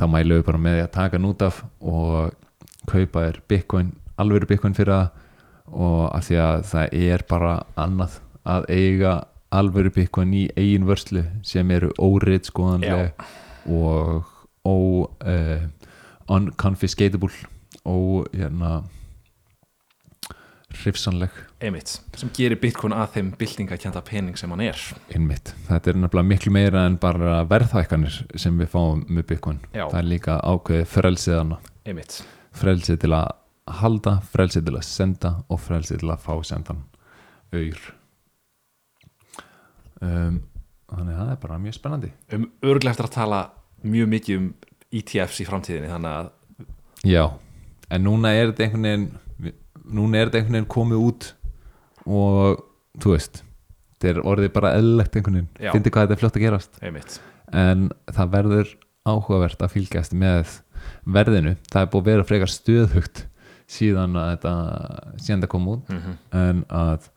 þá 0.00 0.06
mælum 0.08 0.38
við 0.38 0.46
bara 0.48 0.62
með 0.64 0.78
því 0.78 0.84
að 0.84 0.94
taka 0.96 1.18
hann 1.18 1.28
út 1.28 1.44
af 1.46 1.62
og 1.80 2.32
kaupa 2.90 3.26
þér 3.26 3.42
bitcoin 3.48 3.92
alveg 4.20 4.48
bitcoin 4.50 4.76
fyrir 4.76 4.94
það. 4.94 5.10
Og 5.72 6.00
af 6.12 6.26
því 6.26 6.40
að 6.42 6.64
það 6.72 6.96
er 7.12 7.26
bara 7.28 7.52
annað 7.80 8.18
að 8.42 8.66
eiga 8.74 9.12
alveg 9.52 9.92
bitcoin 9.94 10.32
í 10.34 10.46
eigin 10.56 10.88
vörslu 10.88 11.22
sem 11.46 11.70
eru 11.70 11.92
órið 12.00 12.48
skoðanlega 12.48 13.12
og 13.68 14.28
ó, 14.64 14.74
uh, 15.06 15.64
unconfiscatable 16.32 17.32
og 17.84 18.28
hérna 18.32 18.82
hrifsanleg 20.82 21.30
einmitt, 21.62 21.92
sem 22.18 22.30
gerir 22.34 22.58
bitcoin 22.60 22.92
að 22.96 23.12
þeim 23.16 23.28
byltingakjönda 23.38 24.02
pening 24.06 24.36
sem 24.38 24.50
hann 24.50 24.62
er 24.64 24.80
innmitt. 25.14 25.52
Þetta 25.68 25.92
er 25.92 25.98
nefnilega 26.02 26.28
miklu 26.28 26.52
meira 26.54 26.82
en 26.88 26.96
bara 27.02 27.40
verðhækkanir 27.50 28.16
sem 28.40 28.58
við 28.58 28.70
fáum 28.72 29.04
með 29.08 29.26
Bitcoin. 29.30 29.60
Já. 29.72 29.84
Það 29.86 29.98
er 30.00 30.08
líka 30.10 30.38
ákveðið 30.42 30.86
frelsið 30.96 31.38
hana. 31.38 31.58
einmitt, 31.86 32.18
Frelsið 32.52 32.98
til 33.04 33.12
að 33.16 33.30
halda, 33.80 34.16
frelsið 34.34 34.66
til 34.66 34.76
að 34.76 34.84
senda 34.84 35.30
og 35.48 35.60
frelsið 35.62 36.02
til 36.02 36.10
að 36.12 36.24
fá 36.26 36.34
sendan 36.44 36.82
auður. 37.52 37.86
Um, 40.02 40.40
þannig 40.90 41.14
að 41.14 41.20
það 41.22 41.32
er 41.32 41.40
bara 41.44 41.58
mjög 41.62 41.76
spennandi. 41.78 42.10
um 42.34 42.46
örglega 42.66 42.90
eftir 42.96 43.06
að 43.06 43.14
tala 43.14 43.40
mjög 43.86 44.08
mikið 44.16 44.40
um 44.40 44.48
ETFs 44.92 45.40
í 45.40 45.46
framtíðinni 45.48 45.90
þannig 45.92 46.16
að 46.18 46.32
Já, 47.08 47.24
en 47.90 48.04
núna 48.06 48.32
er 48.34 48.50
þetta 48.50 48.66
einhvern 48.66 48.88
veginn 48.88 49.06
núna 49.92 50.18
er 50.20 50.28
þetta 50.28 50.40
einhvern 50.42 50.56
veginn 50.58 50.68
komið 50.74 51.04
út 51.06 51.28
og 52.06 52.62
þú 53.02 53.14
veist 53.14 53.42
þetta 54.02 54.10
er 54.12 54.22
orðið 54.26 54.52
bara 54.56 54.74
eðlilegt 54.78 55.16
einhvern 55.16 55.38
veginn. 55.38 55.72
Fyndi 55.72 55.92
hvað 55.94 56.06
þetta 56.06 56.16
er 56.16 56.22
fljótt 56.22 56.38
að 56.38 56.44
gerast? 56.46 56.78
Einmitt, 56.82 57.18
en 57.54 57.88
það 58.10 58.32
verður 58.36 58.72
áhugavert 59.06 59.62
að 59.62 59.74
fylgjast 59.76 60.16
með 60.18 60.56
verðinu. 61.06 61.56
Það 61.70 61.84
er 61.84 61.90
búið 61.92 62.02
að 62.02 62.10
vera 62.10 62.28
frekar 62.28 62.52
stöðhugt 62.52 63.24
síðan 63.72 64.16
að 64.18 64.30
þetta 64.34 64.54
síðan 65.22 65.44
það 65.44 65.52
kom 65.54 65.68
út. 65.72 65.92
Mm 65.92 66.16
en 66.42 66.64
að 66.68 67.10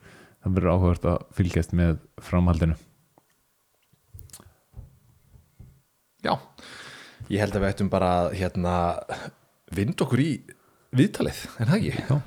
það 0.46 0.58
verður 0.60 0.76
áhugavert 0.76 1.08
að 1.10 1.24
fylgjast 1.40 1.74
með 1.74 1.98
framhaldinu. 2.22 2.78
Já. 6.26 6.38
Ég 7.30 7.42
held 7.42 7.56
að 7.58 7.64
við 7.64 7.72
ættum 7.72 7.90
bara 7.90 8.12
að 8.20 8.36
hérna, 8.38 8.76
vind 9.74 10.02
okkur 10.02 10.22
í 10.22 10.32
viðtalið, 10.96 11.42
en 11.58 11.70
það 11.72 11.78
ekki? 11.80 12.04
Já, 12.06 12.18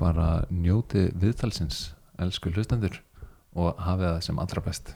bara 0.00 0.26
njóti 0.52 1.06
viðtalsins, 1.20 1.93
elsku 2.18 2.52
hlustendur 2.54 3.00
og 3.54 3.80
hafið 3.82 4.10
það 4.10 4.22
sem 4.28 4.38
allra 4.42 4.62
best. 4.64 4.94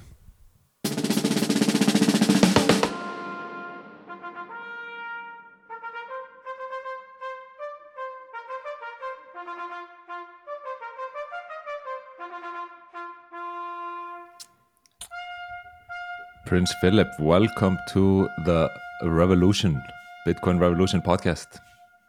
Prince 16.49 16.73
Philip, 16.81 17.09
welcome 17.21 17.77
to 17.91 18.27
the 18.47 18.71
Revolution, 19.03 19.83
Bitcoin 20.27 20.59
Revolution 20.59 21.03
podcast. 21.03 21.59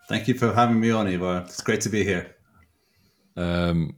Thank 0.07 0.29
you 0.29 0.33
for 0.33 0.53
having 0.53 0.79
me 0.79 0.91
on, 0.91 1.07
Ivar. 1.07 1.41
It's 1.41 1.61
great 1.61 1.81
to 1.81 1.89
be 1.89 2.05
here. 2.05 2.35
Um, 3.35 3.95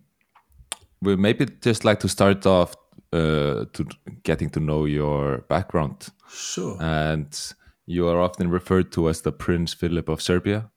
we 1.02 1.16
maybe 1.16 1.48
just 1.62 1.84
like 1.84 2.00
to 2.02 2.08
start 2.08 2.46
off 2.46 2.76
uh, 3.14 3.66
to 3.74 3.86
getting 4.24 4.50
to 4.52 4.60
know 4.60 4.86
your 4.86 5.40
background, 5.50 6.10
Sure. 6.30 6.78
and 6.80 7.54
you 7.86 8.08
are 8.08 8.22
often 8.22 8.50
referred 8.50 8.92
to 8.94 9.10
as 9.10 9.22
the 9.22 9.32
Prince 9.32 9.74
Philip 9.74 10.10
of 10.10 10.22
Serbia, 10.22 10.70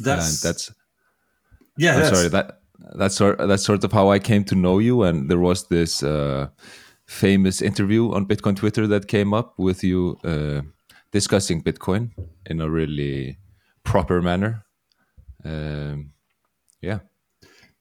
that's, 0.00 0.42
and 0.44 0.48
that's 0.48 0.72
yeah. 1.76 1.94
I'm 1.94 2.00
that's, 2.00 2.16
sorry 2.16 2.28
that 2.28 2.60
that's 2.96 3.14
sort 3.16 3.38
that's 3.38 3.64
sort 3.64 3.84
of 3.84 3.92
how 3.92 4.10
I 4.10 4.18
came 4.18 4.44
to 4.44 4.54
know 4.54 4.78
you. 4.78 5.02
And 5.02 5.30
there 5.30 5.38
was 5.38 5.68
this 5.68 6.02
uh, 6.02 6.48
famous 7.06 7.62
interview 7.62 8.12
on 8.12 8.26
Bitcoin 8.26 8.56
Twitter 8.56 8.86
that 8.86 9.08
came 9.08 9.32
up 9.34 9.58
with 9.58 9.84
you 9.84 10.18
uh, 10.24 10.62
discussing 11.12 11.62
Bitcoin 11.62 12.10
in 12.46 12.60
a 12.60 12.68
really 12.68 13.38
proper 13.84 14.20
manner. 14.20 14.64
Um, 15.44 16.12
yeah, 16.80 16.98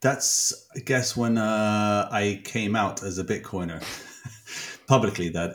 that's 0.06 0.54
I 0.76 0.80
guess 0.80 1.18
when 1.18 1.38
uh, 1.38 2.08
I 2.12 2.40
came 2.44 2.76
out 2.76 3.02
as 3.02 3.18
a 3.18 3.24
Bitcoiner 3.24 3.82
publicly. 4.88 5.30
That 5.30 5.52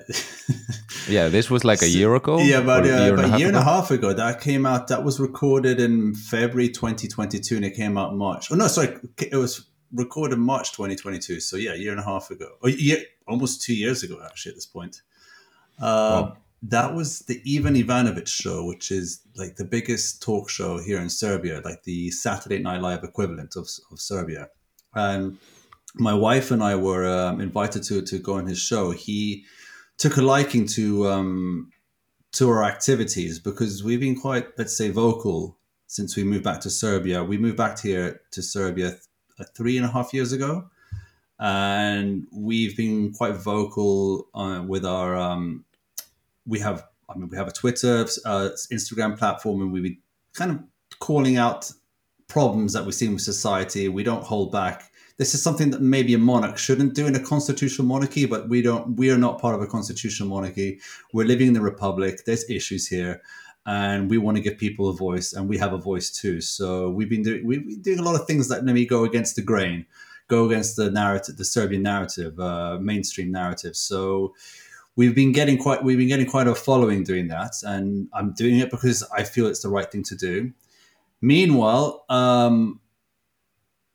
yeah. 1.09 1.29
This 1.29 1.49
was 1.49 1.65
like 1.65 1.83
a 1.83 1.89
year 1.89 2.15
ago. 2.17 2.41
yeah, 2.41 2.59
about, 2.59 2.85
uh, 2.85 3.15
about 3.15 3.35
a 3.35 3.39
year 3.39 3.47
and 3.47 3.57
a 3.57 3.63
half 3.63 3.93
ago. 3.93 4.13
That 4.13 4.41
came 4.41 4.67
out. 4.67 4.89
That 4.89 5.05
was 5.05 5.21
recorded 5.21 5.79
in 5.79 6.15
February 6.15 6.69
2022, 6.69 7.57
and 7.57 7.65
it 7.65 7.77
came 7.77 7.97
out 7.97 8.17
March. 8.17 8.51
Oh 8.51 8.57
no, 8.57 8.67
sorry, 8.67 8.97
it 9.19 9.37
was 9.37 9.67
recorded 9.93 10.39
March 10.39 10.73
2022. 10.73 11.39
So 11.39 11.57
yeah, 11.57 11.75
a 11.75 11.77
year 11.77 11.93
and 11.93 12.01
a 12.01 12.05
half 12.05 12.31
ago. 12.31 12.49
Oh, 12.63 12.69
yeah, 12.69 12.97
almost 13.29 13.63
two 13.63 13.75
years 13.75 14.03
ago 14.03 14.21
actually. 14.25 14.51
At 14.51 14.57
this 14.57 14.67
point. 14.67 15.03
Uh, 15.81 16.33
That 16.63 16.95
was 16.95 17.21
the 17.21 17.41
Ivan 17.57 17.75
Ivanovic 17.75 18.27
show, 18.27 18.67
which 18.67 18.91
is 18.91 19.23
like 19.35 19.57
the 19.57 19.65
biggest 19.65 20.23
talk 20.23 20.51
show 20.51 20.79
here 20.79 21.01
in 21.01 21.09
Serbia, 21.09 21.63
like 21.65 21.85
the 21.85 22.11
Saturday 22.11 22.59
Night 22.59 22.83
Live 22.83 23.03
equivalent 23.03 23.57
of, 23.57 23.69
of 23.91 23.99
Serbia. 23.99 24.49
And 24.95 25.39
my 25.95 26.13
wife 26.13 26.51
and 26.51 26.63
I 26.63 26.77
were 26.77 27.09
um, 27.09 27.41
invited 27.41 27.83
to 27.85 28.03
to 28.03 28.19
go 28.19 28.35
on 28.35 28.47
his 28.47 28.59
show. 28.59 28.91
He 28.91 29.45
took 29.97 30.17
a 30.17 30.23
liking 30.23 30.67
to 30.67 31.09
um, 31.09 31.73
to 32.33 32.49
our 32.51 32.65
activities 32.65 33.39
because 33.39 33.83
we've 33.83 34.01
been 34.01 34.21
quite, 34.21 34.47
let's 34.59 34.77
say, 34.77 34.91
vocal 34.91 35.59
since 35.87 36.15
we 36.17 36.25
moved 36.25 36.45
back 36.45 36.61
to 36.61 36.71
Serbia. 36.71 37.25
We 37.25 37.39
moved 37.39 37.57
back 37.57 37.81
here 37.81 38.21
to 38.33 38.43
Serbia 38.43 38.97
th- 39.37 39.49
three 39.57 39.77
and 39.77 39.87
a 39.87 39.91
half 39.91 40.15
years 40.15 40.33
ago, 40.33 40.69
and 41.39 42.27
we've 42.33 42.77
been 42.77 43.13
quite 43.13 43.37
vocal 43.37 44.29
uh, 44.35 44.63
with 44.67 44.85
our. 44.85 45.17
Um, 45.17 45.65
we 46.51 46.59
have, 46.59 46.85
I 47.09 47.17
mean, 47.17 47.29
we 47.29 47.37
have 47.37 47.49
a 47.49 47.53
Twitter, 47.53 48.07
uh, 48.27 48.51
Instagram 48.73 49.17
platform, 49.17 49.63
and 49.63 49.73
we've 49.73 49.85
been 49.85 49.99
kind 50.35 50.51
of 50.51 50.59
calling 50.99 51.37
out 51.37 51.71
problems 52.29 52.73
that 52.73 52.85
we 52.85 52.93
see 52.93 53.09
with 53.09 53.23
society. 53.23 53.89
We 53.89 54.03
don't 54.03 54.25
hold 54.25 54.53
back. 54.53 54.91
This 55.17 55.35
is 55.35 55.43
something 55.43 55.71
that 55.71 55.81
maybe 55.81 56.13
a 56.15 56.19
monarch 56.19 56.59
shouldn't 56.59 56.95
do 56.95 57.07
in 57.07 57.15
a 57.15 57.21
constitutional 57.21 57.87
monarchy, 57.87 58.27
but 58.27 58.49
we 58.49 58.63
don't. 58.63 58.97
We 58.97 59.11
are 59.11 59.19
not 59.19 59.41
part 59.41 59.55
of 59.55 59.63
a 59.63 59.67
constitutional 59.67 60.29
monarchy. 60.29 60.81
We're 61.13 61.27
living 61.27 61.49
in 61.49 61.55
the 61.55 61.61
republic. 61.61 62.25
There's 62.25 62.49
issues 62.51 62.87
here, 62.89 63.21
and 63.67 64.11
we 64.11 64.19
want 64.19 64.37
to 64.39 64.43
give 64.43 64.59
people 64.59 64.89
a 64.89 64.95
voice, 64.95 65.33
and 65.35 65.49
we 65.49 65.59
have 65.59 65.73
a 65.73 65.79
voice 65.79 66.11
too. 66.11 66.41
So 66.41 66.91
we've 66.91 67.11
been 67.11 67.23
doing 67.23 67.47
we've 67.47 67.67
been 67.67 67.83
doing 67.83 67.99
a 68.01 68.03
lot 68.03 68.19
of 68.19 68.27
things 68.27 68.49
that 68.49 68.65
maybe 68.65 68.87
go 68.87 69.05
against 69.05 69.37
the 69.37 69.43
grain, 69.43 69.87
go 70.29 70.47
against 70.47 70.77
the 70.77 70.91
narrative, 70.91 71.37
the 71.37 71.45
Serbian 71.45 71.83
narrative, 71.83 72.41
uh, 72.41 72.79
mainstream 72.81 73.31
narrative. 73.31 73.77
So 73.77 74.35
we've 75.01 75.15
been 75.15 75.33
getting 75.33 75.57
quite 75.57 75.83
we've 75.83 75.97
been 75.97 76.09
getting 76.09 76.27
quite 76.27 76.47
a 76.47 76.55
following 76.55 77.03
doing 77.03 77.29
that, 77.29 77.55
and 77.63 78.07
I'm 78.13 78.35
doing 78.35 78.59
it 78.59 78.71
because 78.71 79.03
I 79.11 79.23
feel 79.25 79.47
it's 79.47 79.63
the 79.63 79.71
right 79.71 79.91
thing 79.91 80.03
to 80.05 80.15
do. 80.15 80.53
Meanwhile, 81.23 82.05
um, 82.11 82.81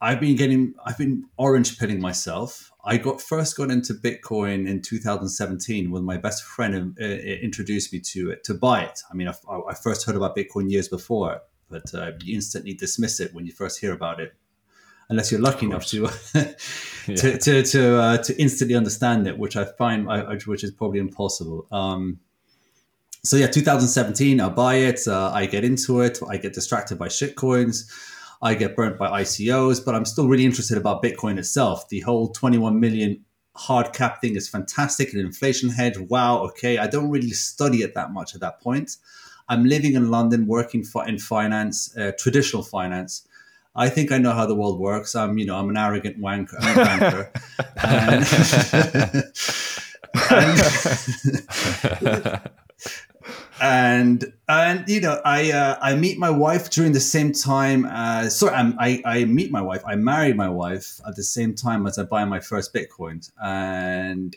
I've 0.02 0.20
been 0.20 0.36
getting 0.36 0.74
I've 0.84 0.98
been 0.98 1.26
orange 1.38 1.78
pilling 1.78 2.02
myself. 2.02 2.72
I 2.84 2.98
got 2.98 3.22
first 3.22 3.56
got 3.56 3.70
into 3.70 3.94
Bitcoin 3.94 4.68
in 4.68 4.82
2017 4.82 5.92
when 5.92 6.04
my 6.04 6.18
best 6.18 6.44
friend 6.44 6.98
uh, 7.00 7.04
introduced 7.04 7.94
me 7.94 8.00
to 8.12 8.32
it 8.32 8.44
to 8.46 8.56
buy 8.56 8.82
it. 8.86 9.00
I 9.12 9.14
mean, 9.14 9.28
I, 9.28 9.36
I 9.70 9.76
first 9.76 10.08
heard 10.08 10.16
about 10.16 10.36
Bitcoin 10.36 10.72
years 10.72 10.88
before, 10.88 11.42
but 11.70 11.94
uh, 11.94 12.14
you 12.24 12.34
instantly 12.34 12.74
dismiss 12.74 13.20
it 13.20 13.32
when 13.32 13.46
you 13.46 13.52
first 13.52 13.80
hear 13.80 13.94
about 13.94 14.20
it, 14.20 14.34
unless 15.10 15.32
you're 15.32 15.42
lucky 15.42 15.66
enough 15.66 15.86
to 15.88 16.08
to 17.06 17.38
to 17.38 17.64
to, 17.64 17.98
uh, 17.98 18.18
to 18.18 18.42
instantly 18.42 18.76
understand 18.76 19.28
it, 19.28 19.38
which 19.38 19.56
I 19.56 19.66
find 19.66 20.10
I, 20.10 20.36
which 20.46 20.64
is 20.64 20.72
probably 20.72 21.00
impossible. 21.00 21.68
Um, 21.72 22.20
so 23.24 23.38
yeah, 23.38 23.48
2017, 23.48 24.40
I 24.40 24.50
buy 24.50 24.76
it, 24.76 25.08
uh, 25.08 25.32
I 25.34 25.48
get 25.48 25.64
into 25.64 26.02
it, 26.02 26.20
I 26.30 26.38
get 26.38 26.54
distracted 26.54 27.00
by 27.00 27.08
shitcoins. 27.08 27.92
I 28.42 28.54
get 28.54 28.76
burnt 28.76 29.00
by 29.00 29.22
ICOs, 29.22 29.84
but 29.84 29.96
I'm 29.96 30.06
still 30.06 30.28
really 30.28 30.46
interested 30.46 30.78
about 30.78 31.02
Bitcoin 31.02 31.40
itself. 31.40 31.90
The 31.90 32.02
whole 32.02 32.30
21 32.30 32.80
million 32.80 33.26
hard 33.56 33.94
cap 33.94 34.22
thing 34.22 34.36
is 34.36 34.48
fantastic. 34.48 35.14
An 35.14 35.20
inflation 35.20 35.70
hedge, 35.70 35.98
wow, 35.98 36.40
okay. 36.40 36.78
I 36.78 36.88
don't 36.88 37.10
really 37.10 37.32
study 37.32 37.82
it 37.82 37.96
that 37.96 38.12
much 38.12 38.36
at 38.36 38.42
that 38.42 38.62
point. 38.62 38.98
I'm 39.48 39.64
living 39.66 39.94
in 39.94 40.12
London, 40.12 40.48
working 40.48 40.84
for, 40.84 41.08
in 41.08 41.18
finance, 41.18 41.96
uh, 41.98 42.12
traditional 42.20 42.62
finance. 42.64 43.28
I 43.76 43.90
think 43.90 44.12
I 44.12 44.18
know 44.18 44.32
how 44.32 44.46
the 44.46 44.56
world 44.56 44.80
works. 44.80 45.16
I'm, 45.16 45.38
you 45.38 45.46
know, 45.46 45.58
I'm 45.58 45.70
an 45.70 45.78
arrogant 45.78 46.20
wanker. 46.20 46.60
And, 53.62 54.34
and 54.50 54.88
you 54.88 55.02
know 55.02 55.22
i 55.26 55.52
uh, 55.52 55.78
i 55.82 55.96
meet 55.96 56.20
my 56.20 56.30
wife 56.30 56.70
during 56.70 56.92
the 56.92 57.00
same 57.00 57.32
time 57.32 57.86
as 57.86 58.38
sorry 58.38 58.54
I'm, 58.54 58.76
i 58.80 59.02
i 59.06 59.26
meet 59.26 59.50
my 59.52 59.62
wife 59.62 59.82
i 59.86 59.96
marry 59.96 60.34
my 60.34 60.50
wife 60.50 61.00
at 61.08 61.16
the 61.16 61.24
same 61.24 61.56
time 61.56 61.88
as 61.88 61.98
i 61.98 62.04
buy 62.04 62.26
my 62.26 62.40
first 62.40 62.74
bitcoin 62.74 63.28
and 63.42 64.36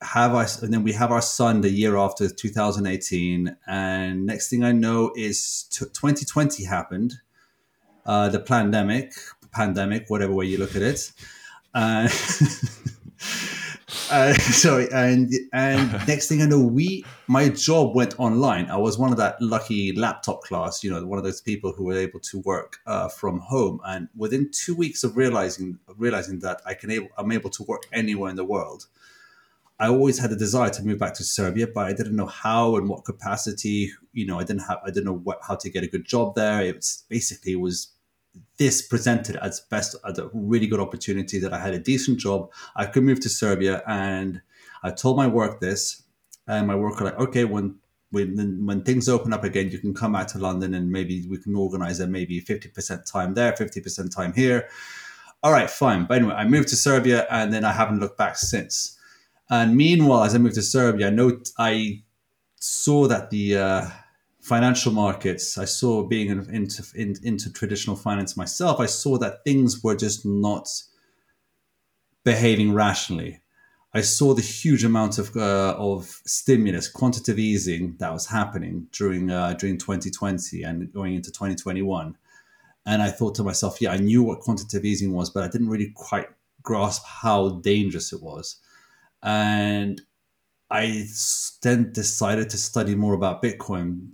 have 0.00 0.34
our 0.34 0.46
and 0.62 0.72
then 0.72 0.84
we 0.84 0.92
have 0.92 1.10
our 1.10 1.20
son 1.20 1.60
the 1.60 1.70
year 1.70 1.96
after 1.96 2.28
2018 2.28 3.56
and 3.66 4.26
next 4.26 4.48
thing 4.48 4.62
i 4.64 4.72
know 4.72 5.12
is 5.16 5.64
t- 5.70 5.84
2020 5.84 6.64
happened 6.64 7.14
uh 8.06 8.28
the 8.28 8.40
pandemic 8.40 9.12
pandemic 9.52 10.04
whatever 10.08 10.32
way 10.32 10.46
you 10.46 10.58
look 10.58 10.74
at 10.74 10.82
it 10.82 11.12
uh, 11.76 12.08
uh, 14.10 14.32
sorry, 14.32 14.88
and 14.92 15.30
and 15.52 15.92
next 16.08 16.28
thing 16.28 16.40
I 16.40 16.46
know, 16.46 16.60
we 16.60 17.04
my 17.26 17.50
job 17.50 17.94
went 17.94 18.18
online. 18.18 18.70
I 18.70 18.78
was 18.78 18.96
one 18.96 19.12
of 19.12 19.18
that 19.18 19.40
lucky 19.42 19.92
laptop 19.92 20.42
class, 20.42 20.82
you 20.82 20.90
know, 20.90 21.04
one 21.04 21.18
of 21.18 21.24
those 21.24 21.42
people 21.42 21.72
who 21.72 21.84
were 21.84 21.98
able 21.98 22.20
to 22.20 22.40
work 22.40 22.78
uh, 22.86 23.08
from 23.08 23.40
home. 23.40 23.80
And 23.84 24.08
within 24.16 24.50
two 24.50 24.74
weeks 24.74 25.04
of 25.04 25.18
realizing 25.18 25.78
realizing 25.98 26.38
that 26.40 26.62
I 26.64 26.72
can 26.72 26.90
able 26.90 27.08
I'm 27.18 27.30
able 27.30 27.50
to 27.50 27.62
work 27.64 27.82
anywhere 27.92 28.30
in 28.30 28.36
the 28.36 28.44
world, 28.44 28.86
I 29.78 29.88
always 29.88 30.18
had 30.18 30.32
a 30.32 30.36
desire 30.36 30.70
to 30.70 30.82
move 30.82 30.98
back 30.98 31.12
to 31.14 31.24
Serbia, 31.24 31.66
but 31.66 31.86
I 31.86 31.92
didn't 31.92 32.16
know 32.16 32.26
how 32.26 32.76
and 32.76 32.88
what 32.88 33.04
capacity. 33.04 33.90
You 34.14 34.24
know, 34.24 34.40
I 34.40 34.44
didn't 34.44 34.62
have 34.62 34.78
I 34.82 34.86
didn't 34.86 35.04
know 35.04 35.18
what, 35.18 35.40
how 35.46 35.56
to 35.56 35.68
get 35.68 35.84
a 35.84 35.88
good 35.88 36.06
job 36.06 36.36
there. 36.36 36.62
It 36.62 36.76
was 36.76 37.04
basically 37.10 37.52
it 37.52 37.60
was 37.60 37.88
this 38.58 38.82
presented 38.82 39.36
as 39.36 39.60
best 39.60 39.96
as 40.08 40.18
a 40.18 40.30
really 40.32 40.66
good 40.66 40.80
opportunity 40.80 41.38
that 41.40 41.52
I 41.52 41.58
had 41.58 41.74
a 41.74 41.78
decent 41.78 42.18
job. 42.18 42.50
I 42.74 42.86
could 42.86 43.02
move 43.02 43.20
to 43.20 43.28
Serbia, 43.28 43.82
and 43.86 44.40
I 44.82 44.90
told 44.90 45.16
my 45.16 45.26
work 45.26 45.60
this, 45.60 46.02
and 46.46 46.66
my 46.66 46.74
work 46.74 46.98
were 46.98 47.06
like, 47.06 47.18
okay, 47.18 47.44
when 47.44 47.76
when 48.10 48.64
when 48.64 48.82
things 48.82 49.08
open 49.08 49.32
up 49.32 49.44
again, 49.44 49.70
you 49.70 49.78
can 49.78 49.92
come 49.92 50.12
back 50.12 50.28
to 50.28 50.38
London, 50.38 50.74
and 50.74 50.90
maybe 50.90 51.26
we 51.28 51.38
can 51.38 51.54
organize 51.54 52.00
a 52.00 52.06
maybe 52.06 52.40
fifty 52.40 52.68
percent 52.68 53.06
time 53.06 53.34
there, 53.34 53.54
fifty 53.56 53.80
percent 53.80 54.12
time 54.12 54.32
here. 54.32 54.68
All 55.42 55.52
right, 55.52 55.70
fine. 55.70 56.06
But 56.06 56.18
anyway, 56.18 56.34
I 56.34 56.48
moved 56.48 56.68
to 56.68 56.76
Serbia, 56.76 57.26
and 57.30 57.52
then 57.52 57.64
I 57.64 57.72
haven't 57.72 58.00
looked 58.00 58.18
back 58.18 58.36
since. 58.36 58.98
And 59.48 59.76
meanwhile, 59.76 60.24
as 60.24 60.34
I 60.34 60.38
moved 60.38 60.54
to 60.56 60.62
Serbia, 60.62 61.08
I 61.08 61.10
know 61.10 61.38
I 61.58 62.02
saw 62.58 63.06
that 63.06 63.30
the 63.30 63.58
uh, 63.58 63.88
financial 64.46 64.92
markets. 64.92 65.58
I 65.58 65.64
saw 65.64 66.04
being 66.04 66.28
in, 66.28 66.48
into 66.54 66.84
in, 66.94 67.16
into 67.24 67.52
traditional 67.52 67.96
finance 67.96 68.36
myself. 68.36 68.78
I 68.78 68.86
saw 68.86 69.18
that 69.18 69.42
things 69.42 69.82
were 69.82 69.96
just 69.96 70.24
not 70.24 70.68
behaving 72.22 72.72
rationally. 72.72 73.40
I 73.92 74.02
saw 74.02 74.34
the 74.34 74.42
huge 74.42 74.84
amount 74.84 75.18
of 75.18 75.36
uh, 75.36 75.74
of 75.76 76.20
stimulus, 76.26 76.88
quantitative 76.88 77.40
easing 77.40 77.96
that 77.98 78.12
was 78.12 78.26
happening 78.26 78.86
during 78.92 79.30
uh, 79.32 79.54
during 79.54 79.78
2020 79.78 80.62
and 80.62 80.92
going 80.92 81.14
into 81.16 81.32
2021, 81.32 82.16
and 82.86 83.02
I 83.02 83.08
thought 83.08 83.34
to 83.36 83.42
myself, 83.42 83.80
yeah, 83.80 83.90
I 83.90 83.96
knew 83.96 84.22
what 84.22 84.40
quantitative 84.40 84.84
easing 84.84 85.12
was, 85.12 85.28
but 85.28 85.42
I 85.42 85.48
didn't 85.48 85.70
really 85.70 85.92
quite 85.96 86.28
grasp 86.62 87.02
how 87.04 87.60
dangerous 87.62 88.12
it 88.12 88.22
was, 88.22 88.60
and 89.24 90.00
I 90.70 91.06
then 91.62 91.90
decided 91.92 92.50
to 92.50 92.58
study 92.58 92.94
more 92.94 93.14
about 93.14 93.42
Bitcoin 93.42 94.10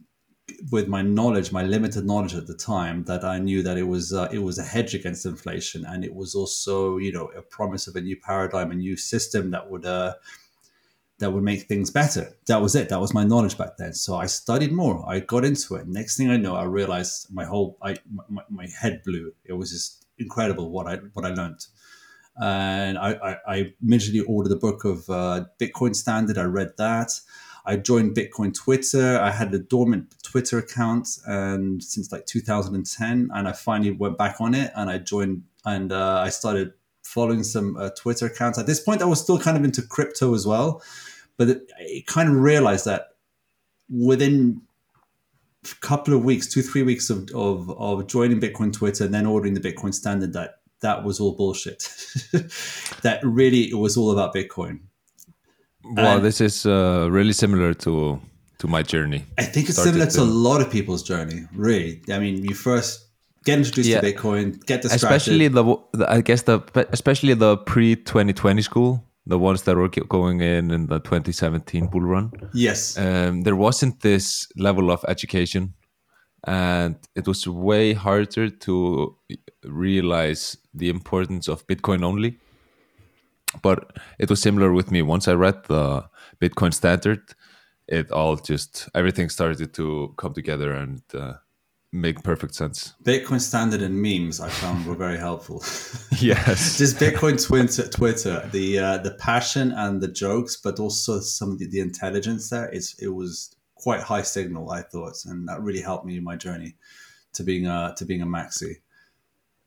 with 0.70 0.86
my 0.88 1.02
knowledge, 1.02 1.50
my 1.50 1.62
limited 1.62 2.04
knowledge 2.04 2.34
at 2.34 2.46
the 2.46 2.54
time, 2.54 3.04
that 3.04 3.24
I 3.24 3.38
knew 3.38 3.62
that 3.62 3.76
it 3.76 3.84
was 3.84 4.12
uh, 4.12 4.28
it 4.32 4.38
was 4.38 4.58
a 4.58 4.62
hedge 4.62 4.94
against 4.94 5.26
inflation, 5.26 5.84
and 5.84 6.04
it 6.04 6.14
was 6.14 6.34
also 6.34 6.98
you 6.98 7.12
know 7.12 7.26
a 7.36 7.42
promise 7.42 7.86
of 7.86 7.96
a 7.96 8.00
new 8.00 8.16
paradigm, 8.16 8.70
a 8.70 8.74
new 8.74 8.96
system 8.96 9.50
that 9.50 9.70
would 9.70 9.84
uh, 9.84 10.14
that 11.18 11.30
would 11.30 11.42
make 11.42 11.62
things 11.62 11.90
better. 11.90 12.36
That 12.46 12.60
was 12.60 12.74
it. 12.74 12.88
That 12.88 13.00
was 13.00 13.14
my 13.14 13.24
knowledge 13.24 13.56
back 13.56 13.76
then. 13.78 13.94
So 13.94 14.16
I 14.16 14.26
studied 14.26 14.72
more. 14.72 15.08
I 15.08 15.20
got 15.20 15.44
into 15.44 15.76
it. 15.76 15.86
Next 15.86 16.16
thing 16.16 16.30
I 16.30 16.36
know, 16.36 16.54
I 16.54 16.64
realized 16.64 17.28
my 17.32 17.44
whole 17.44 17.78
I 17.82 17.96
my, 18.28 18.42
my 18.48 18.66
head 18.80 19.02
blew. 19.04 19.32
It 19.44 19.54
was 19.54 19.70
just 19.70 20.06
incredible 20.18 20.70
what 20.70 20.86
I 20.86 20.96
what 21.14 21.24
I 21.24 21.30
learned. 21.30 21.66
And 22.40 22.96
I, 22.96 23.12
I, 23.12 23.36
I 23.46 23.72
immediately 23.82 24.20
ordered 24.20 24.52
a 24.52 24.56
book 24.56 24.84
of 24.84 25.08
uh, 25.10 25.44
Bitcoin 25.60 25.94
Standard. 25.94 26.38
I 26.38 26.44
read 26.44 26.72
that. 26.78 27.10
I 27.64 27.76
joined 27.76 28.16
Bitcoin 28.16 28.52
Twitter. 28.54 29.18
I 29.20 29.30
had 29.30 29.54
a 29.54 29.58
dormant 29.58 30.14
Twitter 30.22 30.58
account 30.58 31.08
and 31.26 31.82
since 31.82 32.10
like 32.10 32.26
2010, 32.26 33.30
and 33.32 33.48
I 33.48 33.52
finally 33.52 33.92
went 33.92 34.18
back 34.18 34.40
on 34.40 34.54
it 34.54 34.72
and 34.74 34.90
I 34.90 34.98
joined 34.98 35.44
and 35.64 35.92
uh, 35.92 36.18
I 36.18 36.30
started 36.30 36.72
following 37.04 37.44
some 37.44 37.76
uh, 37.76 37.90
Twitter 37.90 38.26
accounts. 38.26 38.58
At 38.58 38.66
this 38.66 38.80
point, 38.80 39.02
I 39.02 39.06
was 39.06 39.20
still 39.20 39.38
kind 39.38 39.56
of 39.56 39.64
into 39.64 39.82
crypto 39.82 40.34
as 40.34 40.46
well, 40.46 40.82
but 41.36 41.48
it, 41.48 41.72
I 41.78 42.04
kind 42.06 42.28
of 42.28 42.36
realized 42.36 42.84
that 42.86 43.10
within 43.88 44.62
a 45.64 45.74
couple 45.76 46.14
of 46.14 46.24
weeks, 46.24 46.48
two 46.48 46.62
three 46.62 46.82
weeks 46.82 47.10
of, 47.10 47.30
of 47.34 47.70
of 47.70 48.06
joining 48.06 48.40
Bitcoin 48.40 48.72
Twitter 48.72 49.04
and 49.04 49.14
then 49.14 49.26
ordering 49.26 49.54
the 49.54 49.60
Bitcoin 49.60 49.94
Standard, 49.94 50.32
that 50.32 50.56
that 50.80 51.04
was 51.04 51.20
all 51.20 51.32
bullshit. 51.32 51.88
that 53.02 53.20
really 53.22 53.70
it 53.70 53.78
was 53.78 53.96
all 53.96 54.10
about 54.10 54.34
Bitcoin. 54.34 54.80
Well, 55.84 56.16
And- 56.16 56.24
this 56.24 56.40
is 56.40 56.66
uh, 56.66 57.08
really 57.10 57.32
similar 57.32 57.74
to 57.74 58.20
to 58.58 58.68
my 58.68 58.82
journey. 58.82 59.24
I 59.38 59.42
think 59.44 59.68
it's 59.68 59.78
Started 59.78 59.92
similar 59.94 60.10
to 60.10 60.20
a 60.22 60.30
lot 60.50 60.60
of 60.60 60.70
people's 60.70 61.02
journey, 61.02 61.40
really. 61.52 62.00
I 62.08 62.18
mean, 62.20 62.44
you 62.44 62.54
first 62.54 63.08
get 63.44 63.58
introduced 63.58 63.88
Yeah. 63.88 64.00
to 64.00 64.06
Bitcoin, 64.12 64.64
get 64.66 64.82
distracted. 64.82 64.94
especially 65.06 65.48
the, 65.48 65.64
the 65.98 66.06
I 66.08 66.20
guess 66.22 66.42
the 66.42 66.60
especially 66.92 67.34
the 67.34 67.56
pre 67.56 67.96
2020 67.96 68.62
school, 68.62 69.02
the 69.26 69.36
ones 69.38 69.62
that 69.62 69.76
were 69.76 69.88
going 69.88 70.40
in 70.40 70.70
in 70.70 70.86
the 70.86 71.00
2017 71.00 71.86
bull 71.88 72.02
run. 72.02 72.30
yes, 72.54 72.96
Um, 72.96 73.42
there 73.42 73.56
wasn't 73.56 74.00
this 74.00 74.46
level 74.56 74.90
of 74.92 75.04
education, 75.08 75.74
and 76.46 76.94
it 77.16 77.26
was 77.26 77.46
way 77.48 77.94
harder 77.94 78.48
to 78.48 79.16
realize 79.64 80.56
the 80.74 80.88
importance 80.88 81.48
of 81.48 81.66
Bitcoin 81.66 82.04
only. 82.04 82.38
But 83.60 83.98
it 84.18 84.30
was 84.30 84.40
similar 84.40 84.72
with 84.72 84.90
me. 84.90 85.02
Once 85.02 85.28
I 85.28 85.34
read 85.34 85.64
the 85.64 86.08
Bitcoin 86.40 86.72
standard, 86.72 87.34
it 87.86 88.10
all 88.10 88.36
just 88.36 88.88
everything 88.94 89.28
started 89.28 89.74
to 89.74 90.14
come 90.16 90.32
together 90.32 90.72
and 90.72 91.02
uh, 91.12 91.34
make 91.92 92.22
perfect 92.22 92.54
sense. 92.54 92.94
Bitcoin 93.02 93.40
Standard 93.40 93.82
and 93.82 94.00
memes 94.00 94.40
I 94.40 94.48
found 94.48 94.86
were 94.86 94.94
very 94.94 95.18
helpful. 95.18 95.62
Yes. 96.20 96.78
Just 96.82 96.98
Bitcoin 96.98 97.44
Twitter, 97.44 97.88
Twitter, 97.88 98.48
the 98.52 98.78
uh, 98.78 98.98
the 98.98 99.12
passion 99.14 99.72
and 99.72 100.00
the 100.00 100.06
jokes, 100.06 100.56
but 100.56 100.78
also 100.78 101.18
some 101.18 101.50
of 101.50 101.58
the, 101.58 101.66
the 101.66 101.80
intelligence 101.80 102.48
there. 102.50 102.66
It's 102.66 102.94
it 103.02 103.08
was 103.08 103.56
quite 103.74 104.00
high 104.00 104.22
signal, 104.22 104.70
I 104.70 104.82
thought, 104.82 105.16
and 105.24 105.48
that 105.48 105.60
really 105.60 105.80
helped 105.80 106.06
me 106.06 106.16
in 106.16 106.22
my 106.22 106.36
journey 106.36 106.76
to 107.32 107.42
being 107.42 107.66
a 107.66 107.94
to 107.96 108.04
being 108.04 108.22
a 108.22 108.26
maxi. 108.26 108.76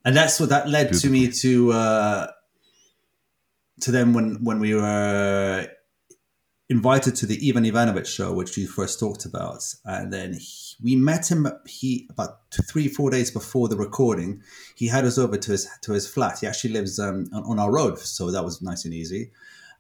And 0.06 0.16
that's 0.16 0.40
what 0.40 0.50
that 0.50 0.70
led 0.70 0.94
to 0.94 1.10
me 1.10 1.30
to 1.32 1.74
uh, 1.74 2.28
to 3.86 3.92
then 3.92 4.14
when 4.14 4.44
when 4.44 4.60
we 4.60 4.74
were 4.74 5.68
invited 6.70 7.16
to 7.18 7.28
the 7.28 7.38
Ivan 7.48 7.66
Ivanovic 7.66 8.08
show, 8.08 8.34
which 8.34 8.58
you 8.58 8.68
first 8.68 9.00
talked 9.00 9.26
about, 9.26 9.64
and 9.86 10.12
then 10.12 10.34
he, 10.34 10.76
we 10.82 10.96
met 10.96 11.30
him. 11.30 11.48
He 11.68 12.08
about 12.10 12.40
four 12.96 13.12
days 13.12 13.30
before 13.30 13.68
the 13.68 13.78
recording, 13.78 14.42
he 14.76 14.88
had 14.88 15.06
us 15.06 15.20
over 15.20 15.38
to 15.38 15.52
his 15.52 15.70
to 15.84 15.94
his 15.94 16.08
flat. 16.08 16.40
He 16.40 16.48
actually 16.48 16.74
lives 16.74 16.98
um, 17.00 17.30
on, 17.32 17.44
on 17.44 17.60
our 17.60 17.72
road, 17.72 18.00
so 18.00 18.32
that 18.32 18.44
was 18.44 18.60
nice 18.60 18.86
and 18.86 18.94
easy. 18.94 19.32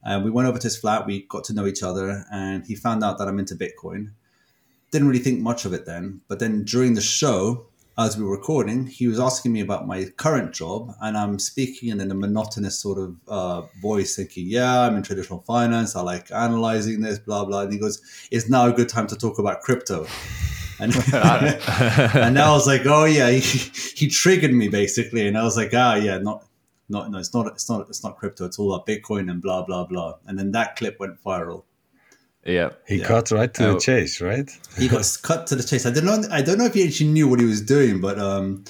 And 0.03 0.23
we 0.23 0.29
went 0.29 0.47
over 0.47 0.59
to 0.59 0.67
his 0.67 0.77
flat. 0.77 1.07
We 1.07 1.25
got 1.27 1.43
to 1.45 1.53
know 1.55 1.65
each 1.65 1.81
other, 1.81 2.25
and 2.31 2.63
he 2.63 2.75
found 2.75 3.03
out 3.03 3.17
that 3.17 3.27
I'm 3.27 3.39
into 3.39 3.55
Bitcoin. 3.55 4.11
Didn't 4.91 5.07
really 5.07 5.23
think 5.23 5.39
much 5.39 5.65
of 5.65 5.73
it 5.73 5.87
then, 5.87 6.21
but 6.27 6.37
then 6.37 6.63
during 6.63 6.93
the 6.93 7.01
show, 7.01 7.65
as 7.97 8.17
we 8.17 8.25
were 8.25 8.31
recording, 8.31 8.87
he 8.87 9.07
was 9.07 9.19
asking 9.19 9.53
me 9.53 9.61
about 9.61 9.87
my 9.87 10.05
current 10.17 10.53
job, 10.53 10.93
and 11.01 11.17
I'm 11.17 11.39
speaking 11.39 11.89
in 11.89 12.11
a 12.11 12.13
monotonous 12.13 12.77
sort 12.77 12.97
of 12.97 13.15
uh, 13.27 13.61
voice, 13.81 14.17
thinking, 14.17 14.47
"Yeah, 14.47 14.81
I'm 14.81 14.97
in 14.97 15.03
traditional 15.03 15.39
finance. 15.41 15.95
I 15.95 16.01
like 16.01 16.29
analyzing 16.31 17.01
this, 17.01 17.19
blah 17.19 17.45
blah." 17.45 17.61
And 17.61 17.71
he 17.71 17.79
goes, 17.79 18.01
"It's 18.31 18.49
now 18.49 18.67
a 18.67 18.73
good 18.73 18.89
time 18.89 19.07
to 19.07 19.15
talk 19.15 19.39
about 19.39 19.61
crypto." 19.61 20.07
And, 20.79 20.93
and 21.13 22.37
I 22.37 22.51
was 22.51 22.67
like, 22.67 22.85
"Oh 22.85 23.05
yeah," 23.05 23.29
he, 23.31 23.39
he 23.95 24.09
triggered 24.09 24.53
me 24.53 24.67
basically, 24.67 25.25
and 25.27 25.37
I 25.37 25.43
was 25.43 25.55
like, 25.55 25.71
"Ah, 25.73 25.95
yeah, 25.95 26.17
not." 26.17 26.45
Not, 26.87 27.09
no, 27.09 27.17
it's 27.17 27.33
not. 27.33 27.47
It's 27.47 27.67
not. 27.67 27.89
It's 27.89 28.03
not 28.03 28.15
crypto. 28.17 28.45
It's 28.45 28.59
all 28.59 28.71
about 28.71 28.85
Bitcoin 28.85 29.31
and 29.31 29.41
blah 29.41 29.63
blah 29.63 29.85
blah. 29.85 30.19
And 30.27 30.37
then 30.37 30.51
that 30.51 30.75
clip 30.75 30.99
went 30.99 31.19
viral. 31.23 31.63
Yeah. 32.45 32.69
He 32.87 32.97
Yeah. 32.99 33.07
cut 33.07 33.31
right 33.31 33.53
to 33.55 33.67
Oh. 33.69 33.73
the 33.73 33.79
chase, 33.79 34.21
right? 34.21 34.49
he 34.77 34.87
got 34.87 35.05
cut 35.23 35.47
to 35.47 35.55
the 35.55 35.63
chase. 35.63 35.85
I 35.85 35.91
don't 35.91 36.05
know. 36.05 36.23
I 36.31 36.41
don't 36.41 36.57
know 36.57 36.65
if 36.65 36.73
he 36.73 36.83
actually 36.87 37.11
knew 37.11 37.27
what 37.27 37.39
he 37.39 37.45
was 37.45 37.61
doing, 37.61 37.99
but 38.01 38.17
um, 38.19 38.63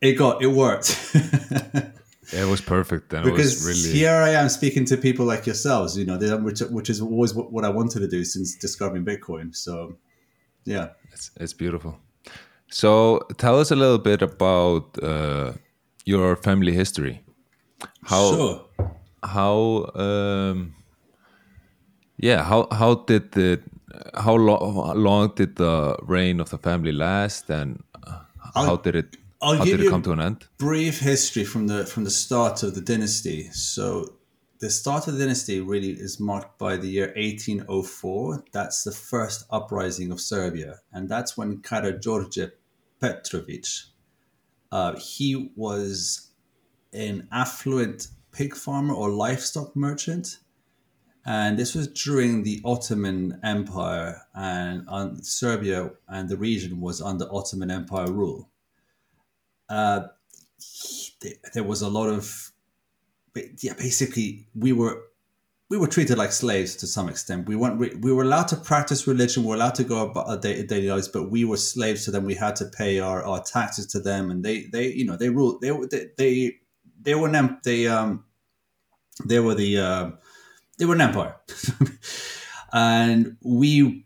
it 0.00 0.12
got 0.14 0.42
it 0.42 0.48
worked 0.48 0.88
It 2.32 2.48
was 2.48 2.60
perfect. 2.60 3.12
And 3.12 3.24
because 3.24 3.52
it 3.52 3.66
was 3.66 3.84
really 3.84 3.98
here 3.98 4.16
I 4.16 4.30
am 4.30 4.48
speaking 4.48 4.84
to 4.86 4.96
people 4.96 5.24
like 5.26 5.46
yourselves. 5.46 5.96
You 5.96 6.04
know, 6.06 6.16
which 6.38 6.60
which 6.60 6.88
is 6.90 7.00
always 7.00 7.34
what, 7.34 7.52
what 7.52 7.64
I 7.64 7.68
wanted 7.68 8.00
to 8.00 8.08
do 8.08 8.24
since 8.24 8.56
discovering 8.56 9.04
Bitcoin. 9.04 9.54
So, 9.54 9.96
yeah, 10.64 10.88
It's, 11.12 11.30
it's 11.36 11.52
beautiful. 11.52 11.98
So 12.70 13.20
tell 13.36 13.60
us 13.60 13.70
a 13.70 13.76
little 13.76 13.98
bit 13.98 14.22
about 14.22 14.98
uh, 15.02 15.52
your 16.06 16.34
family 16.36 16.72
history. 16.72 17.22
How 18.02 18.32
sure. 18.34 18.64
how 19.22 19.90
um, 19.94 20.74
yeah 22.28 22.40
how 22.50 22.60
how 22.80 22.92
did 23.10 23.24
the 23.32 23.48
how 24.26 24.34
long 24.48 24.60
how 24.88 24.94
long 25.08 25.32
did 25.40 25.50
the 25.56 25.74
reign 26.14 26.40
of 26.40 26.48
the 26.50 26.58
family 26.68 26.92
last 26.92 27.50
and 27.50 27.68
how 28.54 28.62
I'll- 28.70 28.82
did 28.86 28.94
it 29.02 29.10
I'll 29.46 29.58
how 29.58 29.64
give 29.64 29.76
did 29.76 29.80
it 29.80 29.84
you- 29.84 29.90
come 29.94 30.02
to 30.08 30.12
an 30.12 30.20
end? 30.28 30.38
brief 30.58 30.96
history 31.00 31.44
from 31.52 31.66
the 31.70 31.78
from 31.92 32.04
the 32.04 32.10
start 32.24 32.62
of 32.62 32.70
the 32.76 32.80
dynasty. 32.92 33.40
So 33.52 33.86
the 34.60 34.70
start 34.70 35.06
of 35.08 35.12
the 35.14 35.20
dynasty 35.24 35.56
really 35.72 35.90
is 36.06 36.18
marked 36.20 36.54
by 36.66 36.72
the 36.82 36.88
year 36.96 37.08
1804. 37.16 38.44
That's 38.52 38.78
the 38.84 38.92
first 38.92 39.38
uprising 39.58 40.12
of 40.12 40.18
Serbia, 40.20 40.72
and 40.92 41.08
that's 41.12 41.36
when 41.38 41.58
Karađorđe 41.68 42.50
Petrovic, 43.00 43.66
uh, 44.72 44.92
he 44.98 45.50
was 45.56 46.30
an 46.92 47.28
affluent 47.30 48.08
pig 48.32 48.54
farmer 48.56 48.94
or 48.94 49.10
livestock 49.28 49.76
merchant. 49.76 50.38
And 51.26 51.58
this 51.58 51.74
was 51.74 51.88
during 51.88 52.42
the 52.42 52.60
Ottoman 52.64 53.40
Empire, 53.42 54.20
and 54.34 54.86
on 54.88 55.22
Serbia 55.22 55.90
and 56.06 56.28
the 56.28 56.36
region 56.36 56.80
was 56.80 57.00
under 57.00 57.26
Ottoman 57.32 57.70
Empire 57.70 58.10
rule. 58.12 58.50
Uh, 59.68 60.08
there 61.54 61.64
was 61.64 61.80
a 61.82 61.88
lot 61.88 62.08
of 62.08 62.52
yeah 63.60 63.72
basically 63.74 64.46
we 64.54 64.72
were 64.72 65.02
we 65.70 65.78
were 65.78 65.86
treated 65.86 66.18
like 66.18 66.30
slaves 66.30 66.76
to 66.76 66.86
some 66.86 67.08
extent 67.08 67.48
we 67.48 67.56
weren't 67.56 67.80
re- 67.80 67.94
we 68.00 68.12
were 68.12 68.22
allowed 68.22 68.46
to 68.46 68.56
practice 68.56 69.06
religion 69.06 69.42
we 69.42 69.48
were 69.48 69.54
allowed 69.56 69.74
to 69.74 69.82
go 69.82 70.08
about 70.08 70.28
our 70.28 70.36
day- 70.36 70.64
daily 70.66 70.88
lives 70.88 71.08
but 71.08 71.30
we 71.30 71.44
were 71.44 71.56
slaves 71.56 72.04
to 72.04 72.10
them 72.10 72.24
we 72.24 72.34
had 72.34 72.54
to 72.54 72.66
pay 72.66 73.00
our, 73.00 73.24
our 73.24 73.42
taxes 73.42 73.86
to 73.86 73.98
them 73.98 74.30
and 74.30 74.44
they 74.44 74.66
they 74.66 74.92
you 74.92 75.04
know 75.04 75.16
they 75.16 75.30
ruled 75.30 75.60
they 75.60 75.72
were 75.72 75.86
they 75.86 76.08
they, 76.16 76.56
they 77.00 77.14
were 77.14 77.28
an 77.28 77.34
em- 77.34 77.58
they 77.64 77.88
um 77.88 78.24
they 79.24 79.40
were 79.40 79.54
the 79.54 79.78
uh, 79.78 80.10
they 80.78 80.84
were 80.84 80.94
an 80.94 81.00
empire 81.00 81.36
and 82.72 83.36
we 83.42 84.04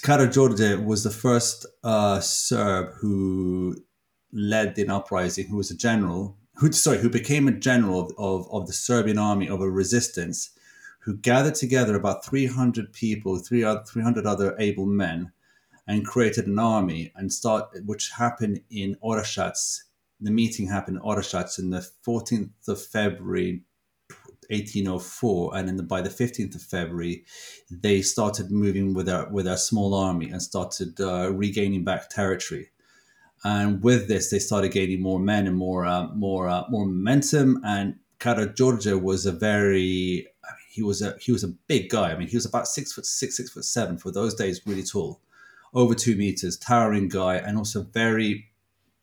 Karađorđe 0.00 0.84
was 0.84 1.02
the 1.02 1.10
first 1.10 1.66
uh, 1.84 2.20
Serb 2.20 2.94
who 3.00 3.76
led 4.32 4.78
an 4.78 4.90
uprising, 4.90 5.48
who 5.48 5.56
was 5.56 5.70
a 5.70 5.76
general, 5.76 6.38
who 6.56 6.72
sorry, 6.72 6.98
who 6.98 7.10
became 7.10 7.46
a 7.46 7.52
general 7.52 8.12
of, 8.18 8.48
of, 8.50 8.66
the 8.66 8.72
Serbian 8.72 9.18
army 9.18 9.48
of 9.48 9.60
a 9.60 9.70
resistance, 9.70 10.50
who 11.00 11.16
gathered 11.16 11.54
together 11.54 11.94
about 11.94 12.24
300 12.24 12.92
people, 12.92 13.38
three 13.38 13.62
300 13.62 14.26
other 14.26 14.56
able 14.58 14.86
men, 14.86 15.32
and 15.86 16.06
created 16.06 16.46
an 16.46 16.58
army 16.58 17.12
and 17.16 17.32
start, 17.32 17.68
which 17.84 18.10
happened 18.10 18.60
in 18.70 18.96
Orashac. 19.02 19.82
The 20.20 20.30
meeting 20.30 20.68
happened 20.68 20.98
in 20.98 21.02
Orashac 21.02 21.58
on 21.58 21.70
the 21.70 21.86
14th 22.06 22.68
of 22.68 22.80
February, 22.80 23.64
1804, 24.50 25.56
and 25.56 25.68
then 25.68 25.86
by 25.86 26.00
the 26.00 26.10
15th 26.10 26.54
of 26.54 26.62
February, 26.62 27.24
they 27.70 28.02
started 28.02 28.50
moving 28.50 28.94
with 28.94 29.08
a 29.08 29.28
with 29.30 29.46
a 29.46 29.56
small 29.56 29.94
army 29.94 30.30
and 30.30 30.42
started 30.42 31.00
uh, 31.00 31.30
regaining 31.32 31.84
back 31.84 32.08
territory. 32.08 32.70
And 33.44 33.82
with 33.82 34.06
this, 34.08 34.30
they 34.30 34.38
started 34.38 34.70
gaining 34.70 35.02
more 35.02 35.18
men 35.18 35.46
and 35.46 35.56
more 35.56 35.84
uh, 35.84 36.08
more 36.14 36.48
uh, 36.48 36.64
more 36.68 36.86
momentum. 36.86 37.60
And 37.64 37.96
Karageorge 38.20 39.00
was 39.00 39.26
a 39.26 39.32
very 39.32 40.28
I 40.44 40.52
mean, 40.52 40.68
he 40.70 40.82
was 40.82 41.02
a 41.02 41.16
he 41.20 41.32
was 41.32 41.44
a 41.44 41.54
big 41.66 41.90
guy. 41.90 42.12
I 42.12 42.16
mean, 42.16 42.28
he 42.28 42.36
was 42.36 42.46
about 42.46 42.68
six 42.68 42.92
foot 42.92 43.06
six, 43.06 43.36
six 43.36 43.50
foot 43.50 43.64
seven 43.64 43.98
for 43.98 44.12
those 44.12 44.34
days, 44.34 44.60
really 44.66 44.84
tall, 44.84 45.20
over 45.74 45.94
two 45.94 46.16
meters, 46.16 46.56
towering 46.56 47.08
guy, 47.08 47.36
and 47.36 47.58
also 47.58 47.82
very 47.82 48.51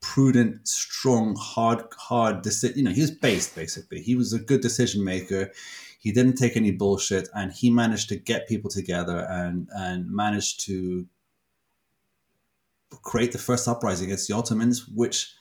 prudent, 0.00 0.66
strong, 0.66 1.36
hard, 1.38 1.84
hard 1.96 2.42
decision. 2.42 2.78
You 2.78 2.84
know, 2.84 2.90
he 2.90 3.00
was 3.00 3.10
based 3.10 3.54
basically. 3.54 4.02
He 4.02 4.14
was 4.14 4.32
a 4.32 4.38
good 4.38 4.60
decision 4.60 5.04
maker. 5.04 5.50
He 5.98 6.12
didn't 6.12 6.36
take 6.36 6.56
any 6.56 6.70
bullshit, 6.70 7.28
and 7.34 7.52
he 7.52 7.70
managed 7.70 8.08
to 8.08 8.16
get 8.16 8.48
people 8.48 8.70
together 8.70 9.26
and 9.30 9.68
and 9.72 10.10
managed 10.10 10.64
to 10.66 11.06
create 13.02 13.32
the 13.32 13.38
first 13.38 13.68
uprising 13.68 14.06
against 14.06 14.28
the 14.28 14.34
Ottomans, 14.34 14.88
which 14.88 15.34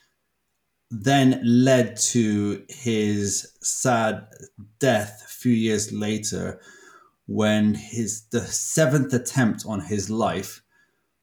then 0.92 1.40
led 1.44 1.98
to 1.98 2.64
his 2.68 3.54
sad 3.62 4.28
death 4.80 5.24
a 5.26 5.30
few 5.30 5.54
years 5.54 5.92
later 5.92 6.60
when 7.28 7.76
his 7.76 8.24
the 8.32 8.42
seventh 8.42 9.14
attempt 9.14 9.64
on 9.68 9.82
his 9.82 10.10
life 10.10 10.64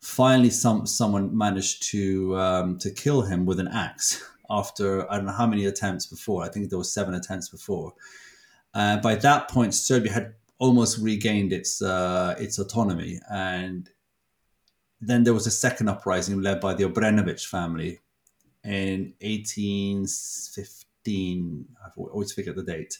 finally 0.07 0.51
some 0.51 0.87
someone 0.87 1.37
managed 1.37 1.83
to 1.83 2.39
um, 2.39 2.79
to 2.79 2.93
kill 2.93 3.23
him 3.23 3.45
with 3.45 3.59
an 3.59 3.67
axe 3.69 4.23
after 4.49 5.11
I 5.11 5.17
don't 5.17 5.27
know 5.27 5.33
how 5.33 5.49
many 5.49 5.65
attempts 5.65 6.07
before. 6.07 6.45
I 6.45 6.49
think 6.49 6.71
there 6.71 6.79
was 6.79 6.95
seven 6.95 7.15
attempts 7.15 7.49
before. 7.49 7.93
Uh, 8.73 8.99
by 8.99 9.17
that 9.17 9.51
point, 9.51 9.75
Serbia 9.75 10.13
had 10.13 10.35
almost 10.59 10.99
regained 10.99 11.53
its 11.53 11.83
uh, 11.83 12.37
its 12.39 12.61
autonomy, 12.61 13.19
and 13.31 13.91
then 15.01 15.25
there 15.25 15.35
was 15.35 15.49
a 15.49 15.51
second 15.51 15.89
uprising 15.89 16.41
led 16.41 16.61
by 16.61 16.73
the 16.73 16.85
Obrenovic 16.85 17.45
family 17.45 17.99
in 18.63 19.13
1815. 19.21 21.67
I 21.85 21.89
always 21.97 22.33
forget 22.33 22.55
the 22.55 22.63
date, 22.63 22.99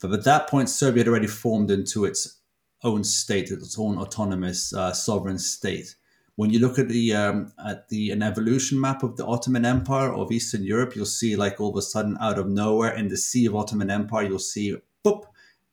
but 0.00 0.12
at 0.12 0.24
that 0.24 0.48
point, 0.48 0.68
Serbia 0.68 1.04
had 1.04 1.08
already 1.08 1.28
formed 1.28 1.70
into 1.70 2.04
its 2.04 2.40
own 2.82 3.04
state, 3.04 3.52
its 3.52 3.78
own 3.78 3.98
autonomous 3.98 4.74
uh, 4.74 4.92
sovereign 4.92 5.38
state 5.38 5.94
when 6.40 6.48
you 6.48 6.58
look 6.58 6.78
at 6.78 6.88
the 6.88 7.14
um, 7.14 7.52
at 7.68 7.90
the 7.90 8.10
an 8.12 8.22
evolution 8.22 8.80
map 8.80 9.02
of 9.02 9.14
the 9.18 9.26
Ottoman 9.26 9.66
Empire 9.66 10.14
of 10.14 10.32
Eastern 10.32 10.64
Europe, 10.64 10.96
you'll 10.96 11.04
see 11.04 11.36
like 11.36 11.60
all 11.60 11.68
of 11.68 11.76
a 11.76 11.82
sudden 11.82 12.16
out 12.18 12.38
of 12.38 12.48
nowhere 12.48 12.94
in 12.94 13.08
the 13.08 13.18
sea 13.18 13.44
of 13.44 13.54
Ottoman 13.54 13.90
Empire, 13.90 14.26
you'll 14.26 14.38
see 14.38 14.74
boop, 15.04 15.24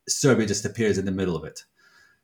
Serbia 0.10 0.46
just 0.46 0.66
appears 0.66 0.98
in 0.98 1.06
the 1.06 1.12
middle 1.20 1.38
of 1.38 1.46
it. 1.46 1.64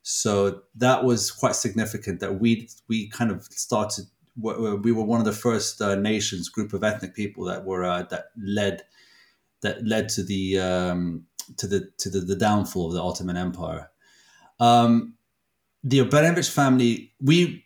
So 0.02 0.64
that 0.76 1.06
was 1.06 1.32
quite 1.32 1.56
significant 1.56 2.20
that 2.20 2.42
we 2.42 2.68
we 2.90 3.08
kind 3.08 3.32
of 3.32 3.46
started. 3.46 4.08
We 4.36 4.92
were 4.92 5.06
one 5.06 5.22
of 5.22 5.26
the 5.26 5.40
first 5.48 5.82
uh, 5.82 5.96
nations, 5.96 6.50
group 6.50 6.74
of 6.74 6.84
ethnic 6.84 7.16
people 7.16 7.46
that 7.46 7.64
were 7.64 7.86
uh, 7.86 8.04
that 8.10 8.26
led 8.36 8.82
that 9.62 9.88
led 9.88 10.10
to 10.10 10.22
the 10.22 10.60
um, 10.60 11.28
to 11.56 11.66
the 11.66 11.90
to 12.00 12.10
the, 12.10 12.20
the 12.20 12.36
downfall 12.36 12.88
of 12.88 12.94
the 12.94 13.02
Ottoman 13.02 13.38
Empire. 13.38 13.90
Um, 14.60 15.14
the 15.82 16.00
Obrenovic 16.00 16.50
family, 16.50 17.14
we 17.22 17.63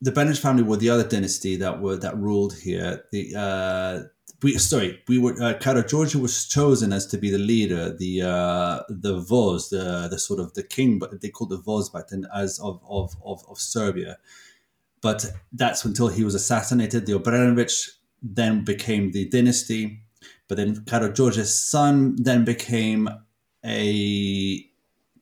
the 0.00 0.12
Benish 0.12 0.38
family 0.38 0.62
were 0.62 0.76
the 0.76 0.90
other 0.90 1.06
dynasty 1.06 1.56
that 1.56 1.80
were 1.80 1.96
that 1.96 2.16
ruled 2.16 2.56
here. 2.56 3.04
The 3.10 3.34
uh, 3.36 4.08
we 4.42 4.56
sorry, 4.58 5.02
we 5.08 5.18
were 5.18 5.32
uh, 5.32 5.54
Karageorge 5.58 6.14
was 6.14 6.46
chosen 6.46 6.92
as 6.92 7.06
to 7.08 7.18
be 7.18 7.30
the 7.30 7.38
leader, 7.38 7.96
the 7.96 8.22
uh, 8.22 8.82
the 8.88 9.20
Voz, 9.20 9.70
the 9.70 10.08
the 10.08 10.18
sort 10.18 10.38
of 10.40 10.54
the 10.54 10.62
king, 10.62 10.98
but 10.98 11.20
they 11.20 11.28
called 11.28 11.50
the 11.50 11.58
Voz 11.58 11.90
back 11.90 12.08
then 12.08 12.26
as 12.34 12.58
of 12.60 12.80
of 12.88 13.16
of, 13.24 13.44
of 13.48 13.58
Serbia. 13.58 14.18
But 15.00 15.26
that's 15.52 15.84
until 15.84 16.08
he 16.08 16.24
was 16.24 16.34
assassinated. 16.34 17.06
The 17.06 17.18
Obrenovic 17.18 17.90
then 18.22 18.64
became 18.64 19.12
the 19.12 19.28
dynasty, 19.28 20.02
but 20.46 20.56
then 20.56 20.76
Karageorge's 20.76 21.58
son 21.58 22.16
then 22.16 22.44
became 22.44 23.08
a 23.64 24.64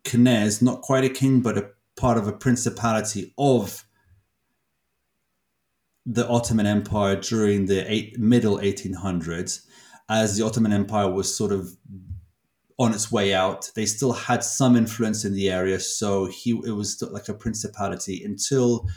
knez, 0.05 0.63
not 0.63 0.83
quite 0.83 1.05
a 1.05 1.11
king, 1.11 1.41
but 1.41 1.59
a 1.59 1.71
part 1.97 2.19
of 2.19 2.29
a 2.29 2.33
principality 2.33 3.33
of 3.39 3.86
the 6.07 6.27
Ottoman 6.29 6.67
Empire 6.67 7.17
during 7.17 7.67
the 7.67 7.91
eight, 7.93 8.19
middle 8.19 8.59
1800s, 8.59 9.67
as 10.09 10.37
the 10.37 10.47
Ottoman 10.47 10.73
Empire 10.73 11.11
was 11.11 11.37
sort 11.37 11.51
of 11.51 11.77
on 12.79 12.93
its 12.95 13.11
way 13.11 13.35
out. 13.35 13.71
They 13.75 13.87
still 13.87 14.13
had 14.13 14.45
some 14.45 14.77
influence 14.77 15.25
in 15.25 15.35
the 15.35 15.51
area, 15.51 15.81
so 15.81 16.27
he 16.27 16.51
it 16.65 16.71
was 16.71 17.03
like 17.11 17.29
a 17.29 17.35
principality 17.35 18.23
until 18.25 18.89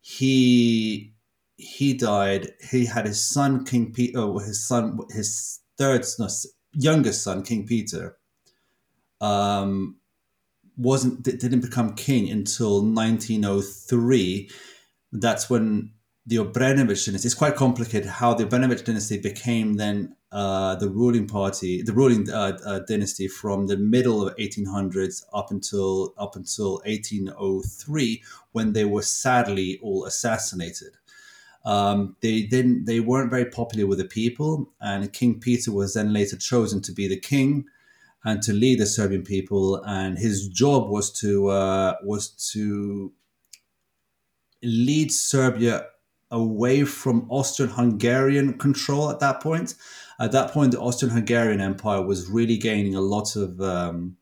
he 0.00 1.14
he 1.56 1.94
died. 1.94 2.50
He 2.70 2.86
had 2.86 3.06
his 3.06 3.24
son 3.24 3.64
King 3.64 3.92
Peter, 3.92 4.18
oh, 4.18 4.38
his 4.38 4.66
son, 4.66 4.98
his 5.10 5.60
third, 5.76 6.04
no, 6.18 6.28
youngest 6.72 7.22
son 7.22 7.42
King 7.44 7.66
Peter. 7.66 8.16
Um, 9.20 9.96
wasn't 10.76 11.22
didn't 11.22 11.60
become 11.60 11.94
king 11.94 12.28
until 12.30 12.82
1903. 12.82 14.50
That's 15.12 15.48
when 15.48 15.92
the 16.28 16.36
Obrenovich 16.36 17.06
dynasty. 17.06 17.26
It's 17.26 17.34
quite 17.34 17.56
complicated 17.56 18.10
how 18.10 18.34
the 18.34 18.44
Obrenovich 18.44 18.84
dynasty 18.84 19.18
became 19.18 19.74
then 19.74 20.14
uh, 20.30 20.74
the 20.74 20.90
ruling 20.90 21.26
party, 21.26 21.80
the 21.80 21.94
ruling 21.94 22.30
uh, 22.30 22.58
uh, 22.66 22.80
dynasty 22.80 23.28
from 23.28 23.66
the 23.66 23.78
middle 23.78 24.26
of 24.26 24.36
1800s 24.36 25.24
up 25.32 25.50
until 25.50 26.12
up 26.18 26.36
until 26.36 26.82
1803, 26.84 28.22
when 28.52 28.74
they 28.74 28.84
were 28.84 29.02
sadly 29.02 29.78
all 29.82 30.04
assassinated. 30.04 30.98
Um, 31.64 32.14
they 32.20 32.42
then 32.42 32.84
they 32.84 33.00
weren't 33.00 33.30
very 33.30 33.46
popular 33.46 33.86
with 33.86 33.98
the 33.98 34.04
people, 34.04 34.70
and 34.82 35.10
King 35.14 35.40
Peter 35.40 35.72
was 35.72 35.94
then 35.94 36.12
later 36.12 36.36
chosen 36.36 36.82
to 36.82 36.92
be 36.92 37.08
the 37.08 37.18
king 37.18 37.64
and 38.22 38.42
to 38.42 38.52
lead 38.52 38.80
the 38.80 38.86
Serbian 38.86 39.22
people. 39.22 39.76
And 39.86 40.18
his 40.18 40.48
job 40.48 40.90
was 40.90 41.10
to 41.20 41.48
uh, 41.48 41.94
was 42.02 42.28
to 42.52 43.14
lead 44.62 45.10
Serbia 45.10 45.86
away 46.30 46.84
from 46.84 47.26
Austrian-Hungarian 47.30 48.58
control 48.58 49.10
at 49.10 49.20
that 49.20 49.40
point. 49.40 49.74
At 50.20 50.32
that 50.32 50.52
point, 50.52 50.72
the 50.72 50.80
Austrian-Hungarian 50.80 51.60
Empire 51.60 52.02
was 52.02 52.28
really 52.28 52.56
gaining 52.56 52.94
a 52.94 53.00
lot 53.00 53.36
of 53.36 53.60
um, 53.60 54.16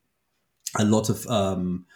a 0.78 0.84
lot 0.84 1.08
of 1.08 1.26
um, 1.26 1.86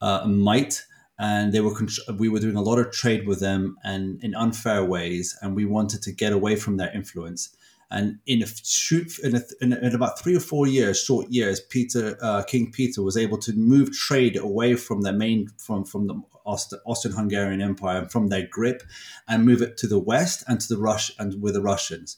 uh, 0.00 0.26
might, 0.26 0.84
and 1.18 1.52
they 1.52 1.60
were 1.60 1.74
we 2.18 2.28
were 2.28 2.40
doing 2.40 2.56
a 2.56 2.62
lot 2.62 2.78
of 2.78 2.90
trade 2.90 3.26
with 3.26 3.40
them 3.40 3.76
and 3.84 4.22
in 4.22 4.34
unfair 4.34 4.84
ways, 4.84 5.38
and 5.40 5.54
we 5.54 5.64
wanted 5.64 6.02
to 6.02 6.12
get 6.12 6.32
away 6.32 6.56
from 6.56 6.76
their 6.76 6.92
influence. 6.94 7.54
And 7.90 8.18
in 8.26 8.42
a 8.42 8.46
shoot, 8.46 9.18
in, 9.20 9.34
a, 9.34 9.40
in, 9.62 9.72
in, 9.72 9.94
about 9.94 10.18
three 10.18 10.36
or 10.36 10.40
four 10.40 10.66
years, 10.66 11.02
short 11.02 11.30
years, 11.30 11.58
Peter 11.58 12.18
uh, 12.20 12.42
King 12.42 12.70
Peter 12.70 13.02
was 13.02 13.16
able 13.16 13.38
to 13.38 13.52
move 13.54 13.92
trade 13.92 14.36
away 14.36 14.74
from 14.74 15.02
the 15.02 15.12
main 15.12 15.48
from 15.56 15.84
from 15.84 16.06
the 16.06 16.20
Austrian-Hungarian 16.48 17.60
Empire 17.60 18.08
from 18.08 18.28
their 18.28 18.46
grip, 18.46 18.82
and 19.28 19.44
move 19.44 19.62
it 19.62 19.76
to 19.78 19.86
the 19.86 19.98
west 19.98 20.44
and 20.48 20.60
to 20.60 20.68
the 20.68 20.80
Rush 20.80 21.12
and 21.18 21.40
with 21.42 21.54
the 21.54 21.62
Russians. 21.62 22.16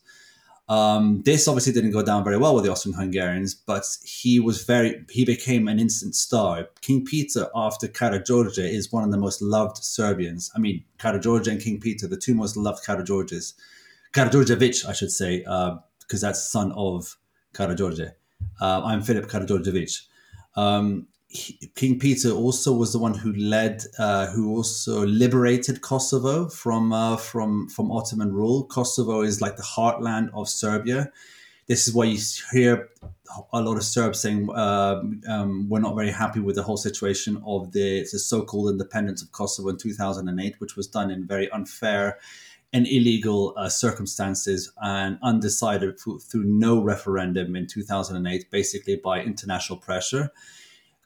Um, 0.69 1.23
this 1.25 1.49
obviously 1.49 1.73
didn't 1.73 1.91
go 1.91 2.05
down 2.05 2.23
very 2.23 2.39
well 2.39 2.55
with 2.55 2.65
the 2.65 2.71
Austrian-Hungarians, 2.71 3.55
but 3.55 3.85
he 4.05 4.39
was 4.39 4.63
very 4.63 5.05
he 5.11 5.25
became 5.25 5.67
an 5.67 5.81
instant 5.81 6.15
star. 6.15 6.69
King 6.81 7.05
Peter 7.05 7.49
after 7.57 7.89
Karageorge 7.89 8.59
is 8.59 8.93
one 8.93 9.03
of 9.03 9.11
the 9.11 9.19
most 9.19 9.43
loved 9.43 9.79
Serbians. 9.79 10.49
I 10.55 10.61
mean, 10.61 10.85
Karageorge 10.99 11.49
and 11.49 11.61
King 11.61 11.81
Peter, 11.81 12.07
the 12.07 12.17
two 12.17 12.35
most 12.35 12.57
loved 12.57 12.87
Karageorges. 12.87 13.55
Karadjordjevic, 14.13 14.87
I 14.87 14.93
should 14.93 15.13
say, 15.13 15.39
because 15.41 16.23
uh, 16.23 16.29
that's 16.29 16.51
son 16.51 16.73
of 16.73 17.17
Karageorge. 17.53 18.13
Uh, 18.61 18.83
I'm 18.85 19.03
Philip 19.03 19.27
Karadjordjevic. 19.27 20.03
Um, 20.57 21.09
King 21.77 21.99
Peter 21.99 22.31
also 22.31 22.73
was 22.73 22.93
the 22.93 22.99
one 22.99 23.15
who 23.15 23.33
led, 23.33 23.85
uh, 23.99 24.27
who 24.29 24.57
also 24.57 25.07
liberated 25.07 25.81
Kosovo 25.81 26.49
from 26.49 26.93
uh, 26.93 27.17
from 27.17 27.69
from 27.69 27.93
Ottoman 27.93 28.33
rule. 28.33 28.65
Kosovo 28.65 29.23
is 29.23 29.41
like 29.41 29.57
the 29.57 29.63
heartland 29.63 30.31
of 30.35 30.49
Serbia. 30.49 31.13
This 31.69 31.87
is 31.87 31.95
why 31.95 32.07
you 32.07 32.19
hear 32.51 32.89
a 33.53 33.61
lot 33.61 33.77
of 33.77 33.85
Serbs 33.85 34.21
saying 34.21 34.51
uh, 34.51 35.03
um, 35.29 35.69
we're 35.69 35.79
not 35.79 35.95
very 35.95 36.11
happy 36.11 36.41
with 36.41 36.57
the 36.57 36.65
whole 36.65 36.77
situation 36.77 37.41
of 37.47 37.71
the, 37.71 38.01
the 38.11 38.19
so-called 38.19 38.71
independence 38.71 39.23
of 39.23 39.31
Kosovo 39.31 39.69
in 39.69 39.77
2008, 39.77 40.57
which 40.59 40.75
was 40.75 40.89
done 40.89 41.13
in 41.13 41.29
very 41.29 41.49
unfair 41.53 42.19
and 42.73 42.89
illegal 42.89 43.55
uh, 43.57 43.69
circumstances 43.69 44.73
and 44.83 45.17
undecided 45.23 45.99
through, 46.01 46.19
through 46.19 46.45
no 46.45 46.83
referendum 46.83 47.55
in 47.55 47.69
2008, 47.69 48.51
basically 48.51 48.97
by 48.97 49.21
international 49.21 49.79
pressure. 49.79 50.33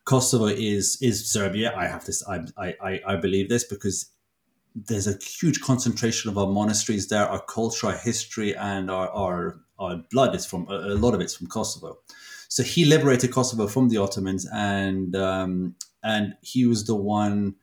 Kosovo 0.04 0.46
is 0.46 0.98
is 1.00 1.30
Serbia. 1.30 1.74
I 1.76 1.86
have 1.86 2.04
this. 2.04 2.26
I 2.28 2.44
I 2.58 3.00
I 3.06 3.16
believe 3.16 3.48
this 3.48 3.64
because 3.64 4.06
there's 4.74 5.06
a 5.06 5.16
huge 5.22 5.60
concentration 5.60 6.30
of 6.30 6.36
our 6.36 6.46
monasteries 6.46 7.08
there. 7.08 7.26
Our 7.26 7.40
culture, 7.40 7.86
our 7.86 7.96
history, 7.96 8.54
and 8.56 8.90
our 8.90 9.08
our, 9.10 9.60
our 9.78 10.02
blood 10.10 10.34
is 10.34 10.44
from 10.46 10.66
a 10.68 10.94
lot 10.94 11.14
of 11.14 11.20
it's 11.20 11.36
from 11.36 11.46
Kosovo. 11.46 11.98
so 12.48 12.62
he 12.62 12.84
liberated 12.84 13.32
Kosovo 13.32 13.66
from 13.66 13.88
the 13.88 13.96
Ottomans, 13.98 14.46
and 14.52 15.16
um, 15.16 15.74
and 16.02 16.34
he 16.42 16.66
was 16.66 16.86
the 16.86 16.94
one 16.94 17.56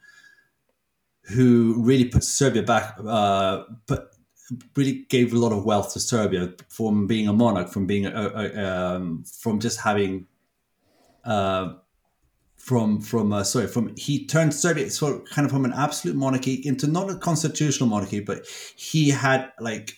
who 1.23 1.75
really 1.77 2.05
put 2.05 2.23
Serbia 2.23 2.63
back, 2.63 2.97
uh, 3.05 3.63
but 3.87 4.11
really 4.75 5.05
gave 5.09 5.33
a 5.33 5.37
lot 5.37 5.51
of 5.51 5.63
wealth 5.63 5.93
to 5.93 5.99
Serbia 5.99 6.53
from 6.67 7.07
being 7.07 7.27
a 7.27 7.33
monarch, 7.33 7.69
from 7.69 7.85
being 7.85 8.05
a, 8.05 8.11
a, 8.11 8.65
um, 8.65 9.23
from 9.23 9.59
just 9.59 9.79
having, 9.79 10.27
uh, 11.23 11.73
from 12.61 13.01
from 13.01 13.33
uh, 13.33 13.43
sorry, 13.43 13.67
from 13.67 13.95
he 13.97 14.25
turned 14.25 14.53
Serbia 14.53 14.89
sort 14.91 15.15
of 15.15 15.25
kind 15.25 15.45
of 15.45 15.51
from 15.51 15.65
an 15.65 15.73
absolute 15.73 16.15
monarchy 16.15 16.61
into 16.63 16.85
not 16.85 17.09
a 17.09 17.15
constitutional 17.15 17.89
monarchy, 17.89 18.19
but 18.19 18.45
he 18.75 19.09
had 19.09 19.51
like 19.59 19.97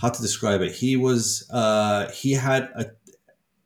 how 0.00 0.08
to 0.08 0.22
describe 0.22 0.62
it. 0.62 0.72
He 0.72 0.96
was 0.96 1.48
uh, 1.52 2.10
he 2.10 2.32
had 2.32 2.70
a 2.74 2.86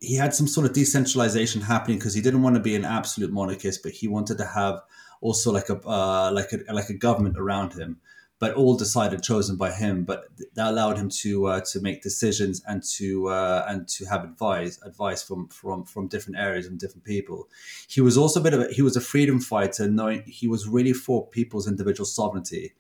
he 0.01 0.17
had 0.17 0.35
some 0.35 0.49
sort 0.49 0.67
of 0.67 0.73
decentralization 0.73 1.61
happening 1.61 1.99
because 1.99 2.15
he 2.15 2.21
didn't 2.21 2.43
want 2.43 2.57
to 2.57 2.63
be 2.63 2.75
an 2.75 2.85
absolute 2.85 3.31
monarchist, 3.31 3.83
but 3.83 3.93
he 3.93 4.09
wanted 4.09 4.39
to 4.39 4.45
have 4.45 4.81
also 5.21 5.53
like 5.53 5.69
a 5.69 5.77
uh, 5.87 6.33
like 6.33 6.53
a 6.53 6.73
like 6.73 6.91
a 6.91 6.95
government 6.95 7.39
around 7.39 7.75
him, 7.75 8.01
but 8.41 8.55
all 8.55 8.75
decided 8.75 9.23
chosen 9.23 9.57
by 9.57 9.71
him. 9.71 10.03
But 10.03 10.25
that 10.55 10.71
allowed 10.71 10.97
him 10.97 11.11
to 11.23 11.47
uh, 11.47 11.61
to 11.73 11.81
make 11.81 12.03
decisions 12.03 12.61
and 12.67 12.83
to 12.97 13.29
uh, 13.29 13.67
and 13.69 13.87
to 13.89 14.07
have 14.07 14.25
advice 14.25 14.81
advice 14.83 15.23
from 15.23 15.47
from 15.49 15.85
from 15.85 16.09
different 16.09 16.39
areas 16.41 16.67
and 16.67 16.81
different 16.81 17.05
people. 17.05 17.49
He 17.87 18.01
was 18.01 18.17
also 18.17 18.41
a 18.41 18.43
bit 18.43 18.55
of 18.55 18.61
a, 18.63 18.73
he 18.73 18.83
was 18.83 18.97
a 18.97 19.01
freedom 19.01 19.39
fighter, 19.41 19.89
knowing 19.89 20.25
he 20.27 20.49
was 20.49 20.67
really 20.67 20.95
for 20.95 21.29
people's 21.29 21.69
individual 21.69 22.07
sovereignty. 22.07 22.73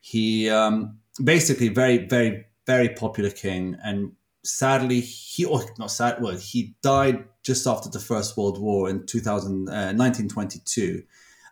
He 0.00 0.48
um, 0.48 0.98
basically 1.22 1.68
very 1.68 2.06
very 2.06 2.46
very 2.66 2.88
popular 2.88 3.30
king 3.30 3.76
and 3.84 4.12
sadly 4.42 5.00
he 5.00 5.44
or 5.44 5.62
not 5.78 5.90
sad 5.90 6.20
well 6.22 6.36
he 6.36 6.74
died 6.82 7.24
just 7.42 7.66
after 7.66 7.90
the 7.90 8.00
first 8.00 8.36
world 8.36 8.58
war 8.58 8.88
in 8.88 9.04
2000, 9.04 9.68
uh, 9.68 9.92
1922 9.92 11.02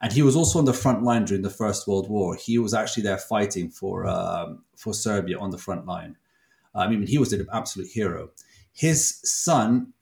and 0.03 0.13
he 0.13 0.23
was 0.23 0.35
also 0.35 0.59
on 0.59 0.65
the 0.65 0.75
front 0.75 1.05
line 1.05 1.25
during 1.25 1.43
the 1.43 1.51
First 1.51 1.87
World 1.87 2.11
War. 2.11 2.35
He 2.35 2.59
was 2.59 2.75
actually 2.75 3.05
there 3.05 3.19
fighting 3.19 3.71
for 3.71 4.07
um, 4.07 4.65
for 4.77 4.93
Serbia 4.93 5.39
on 5.39 5.51
the 5.51 5.59
front 5.59 5.87
line. 5.87 6.17
I 6.75 6.89
mean, 6.89 7.07
he 7.07 7.19
was 7.19 7.33
an 7.33 7.47
absolute 7.53 7.89
hero. 7.89 8.31
His 8.73 9.21
son, 9.23 9.93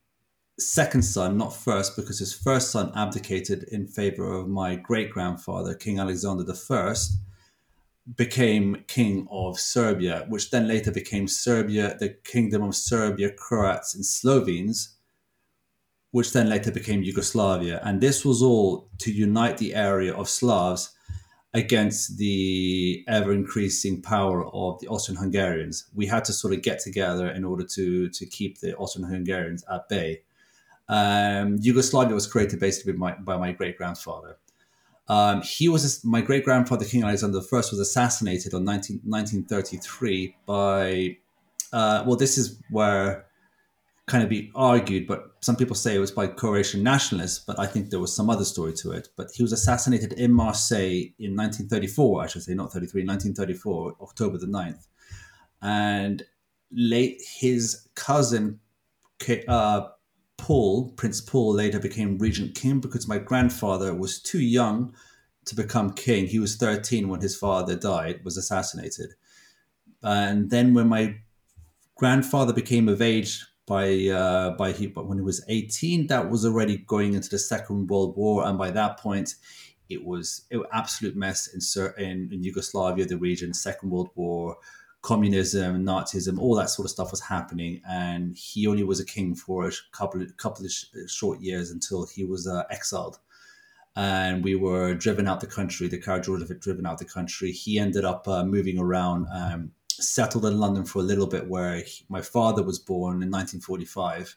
second 0.58 1.02
son, 1.02 1.36
not 1.36 1.54
first, 1.54 1.96
because 1.96 2.18
his 2.18 2.32
first 2.32 2.70
son 2.70 2.92
abdicated 2.94 3.64
in 3.64 3.86
favor 3.86 4.32
of 4.32 4.48
my 4.48 4.76
great 4.76 5.10
grandfather, 5.10 5.74
King 5.74 5.98
Alexander 5.98 6.44
I, 6.50 6.94
became 8.16 8.84
king 8.86 9.26
of 9.30 9.58
Serbia, 9.58 10.24
which 10.28 10.50
then 10.50 10.66
later 10.66 10.92
became 10.92 11.28
Serbia, 11.28 11.96
the 11.98 12.10
Kingdom 12.24 12.62
of 12.62 12.74
Serbia, 12.74 13.32
Croats, 13.32 13.94
and 13.94 14.04
Slovenes 14.06 14.96
which 16.12 16.32
then 16.32 16.48
later 16.48 16.72
became 16.72 17.02
Yugoslavia. 17.02 17.80
And 17.84 18.00
this 18.00 18.24
was 18.24 18.42
all 18.42 18.88
to 18.98 19.12
unite 19.12 19.58
the 19.58 19.74
area 19.74 20.12
of 20.14 20.28
Slavs 20.28 20.94
against 21.52 22.16
the 22.16 23.04
ever 23.08 23.32
increasing 23.32 24.00
power 24.00 24.46
of 24.54 24.80
the 24.80 24.88
Austrian 24.88 25.20
Hungarians. 25.20 25.86
We 25.94 26.06
had 26.06 26.24
to 26.26 26.32
sort 26.32 26.54
of 26.54 26.62
get 26.62 26.78
together 26.80 27.28
in 27.28 27.44
order 27.44 27.64
to, 27.64 28.08
to 28.08 28.26
keep 28.26 28.60
the 28.60 28.76
Austrian 28.76 29.08
Hungarians 29.08 29.64
at 29.72 29.88
bay. 29.88 30.22
Um, 30.88 31.56
Yugoslavia 31.60 32.14
was 32.14 32.26
created 32.26 32.60
basically 32.60 32.92
by 32.92 32.98
my, 32.98 33.16
by 33.16 33.36
my 33.36 33.52
great 33.52 33.76
grandfather. 33.76 34.36
Um, 35.08 35.42
he 35.42 35.68
was 35.68 36.04
my 36.04 36.20
great 36.20 36.44
grandfather, 36.44 36.84
King 36.84 37.02
Alexander 37.02 37.38
I, 37.38 37.56
was 37.56 37.78
assassinated 37.80 38.54
on 38.54 38.64
19, 38.64 39.00
1933 39.04 40.36
by. 40.46 41.16
Uh, 41.72 42.02
well, 42.06 42.16
this 42.16 42.36
is 42.36 42.60
where 42.70 43.26
kind 44.06 44.24
of 44.24 44.30
be 44.30 44.50
argued, 44.54 45.06
but 45.06 45.36
some 45.40 45.56
people 45.56 45.76
say 45.76 45.94
it 45.94 46.00
was 46.00 46.10
by 46.10 46.26
Croatian 46.26 46.82
nationalists, 46.82 47.38
but 47.38 47.58
I 47.58 47.66
think 47.66 47.90
there 47.90 48.00
was 48.00 48.14
some 48.14 48.28
other 48.28 48.44
story 48.44 48.72
to 48.74 48.90
it. 48.92 49.08
But 49.16 49.30
he 49.34 49.42
was 49.42 49.52
assassinated 49.52 50.14
in 50.14 50.32
Marseille 50.32 51.12
in 51.18 51.36
1934, 51.36 52.22
I 52.22 52.26
should 52.26 52.42
say, 52.42 52.54
not 52.54 52.72
33, 52.72 53.02
1934, 53.06 53.96
October 54.00 54.38
the 54.38 54.46
9th. 54.46 54.86
And 55.62 56.24
late 56.72 57.20
his 57.40 57.86
cousin, 57.94 58.60
uh, 59.46 59.88
Paul, 60.38 60.90
Prince 60.92 61.20
Paul, 61.20 61.54
later 61.54 61.78
became 61.78 62.18
regent 62.18 62.54
king 62.54 62.80
because 62.80 63.06
my 63.06 63.18
grandfather 63.18 63.94
was 63.94 64.20
too 64.20 64.40
young 64.40 64.94
to 65.44 65.54
become 65.54 65.92
king. 65.92 66.26
He 66.26 66.38
was 66.38 66.56
13 66.56 67.08
when 67.08 67.20
his 67.20 67.36
father 67.36 67.76
died, 67.76 68.24
was 68.24 68.36
assassinated. 68.36 69.10
And 70.02 70.50
then 70.50 70.74
when 70.74 70.88
my 70.88 71.16
grandfather 71.96 72.52
became 72.52 72.88
of 72.88 73.02
age 73.02 73.44
by 73.70 74.08
uh, 74.08 74.50
by 74.56 74.72
he 74.72 74.88
but 74.88 75.06
when 75.06 75.16
he 75.16 75.22
was 75.22 75.44
18 75.48 76.08
that 76.08 76.28
was 76.28 76.44
already 76.44 76.78
going 76.94 77.14
into 77.14 77.28
the 77.30 77.38
second 77.38 77.86
world 77.86 78.16
war 78.16 78.44
and 78.46 78.58
by 78.58 78.68
that 78.68 78.98
point 78.98 79.36
it 79.88 80.04
was 80.04 80.42
an 80.50 80.64
absolute 80.72 81.14
mess 81.16 81.46
in, 81.54 81.60
in, 82.04 82.28
in 82.32 82.42
yugoslavia 82.42 83.06
the 83.06 83.16
region 83.16 83.54
second 83.54 83.90
world 83.90 84.10
war 84.16 84.56
communism 85.02 85.84
nazism 85.86 86.36
all 86.40 86.56
that 86.56 86.68
sort 86.68 86.84
of 86.84 86.90
stuff 86.90 87.12
was 87.12 87.20
happening 87.20 87.80
and 87.88 88.36
he 88.36 88.66
only 88.66 88.82
was 88.82 88.98
a 88.98 89.04
king 89.04 89.36
for 89.36 89.68
a 89.68 89.72
couple 89.92 90.26
couple 90.36 90.64
of 90.64 90.72
sh- 90.72 90.86
short 91.06 91.40
years 91.40 91.70
until 91.70 92.06
he 92.06 92.24
was 92.24 92.46
uh, 92.46 92.64
exiled. 92.70 93.18
And 93.96 94.44
we 94.44 94.54
were 94.54 94.94
driven 94.94 95.26
out 95.26 95.40
the 95.40 95.46
country 95.46 95.88
the 95.88 95.98
Karađorđević 95.98 96.60
driven 96.60 96.86
out 96.86 96.98
the 96.98 97.04
country. 97.04 97.50
He 97.52 97.78
ended 97.78 98.04
up 98.04 98.28
uh, 98.28 98.44
moving 98.44 98.78
around 98.78 99.26
um, 99.32 99.72
settled 100.00 100.46
in 100.46 100.58
London 100.58 100.84
for 100.84 101.00
a 101.00 101.02
little 101.02 101.26
bit, 101.26 101.48
where 101.48 101.76
he, 101.76 102.04
my 102.08 102.20
father 102.20 102.62
was 102.62 102.78
born 102.78 103.22
in 103.22 103.30
1945, 103.30 104.36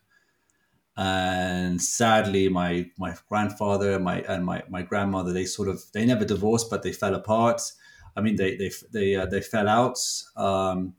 and 0.97 1.81
sadly, 1.81 2.49
my 2.49 2.89
my 2.97 3.15
grandfather 3.29 3.93
and 3.93 4.03
my 4.03 4.21
and 4.21 4.45
my, 4.45 4.63
my 4.69 4.81
grandmother 4.81 5.33
they 5.33 5.45
sort 5.45 5.67
of 5.67 5.81
they 5.93 6.05
never 6.05 6.25
divorced, 6.25 6.69
but 6.69 6.83
they 6.83 6.91
fell 6.91 7.15
apart. 7.15 7.61
I 8.15 8.21
mean, 8.21 8.35
they 8.35 8.55
they 8.57 8.71
they 8.91 9.15
uh, 9.15 9.25
they 9.25 9.41
fell 9.41 9.67
out. 9.67 9.97
Um, 10.35 10.95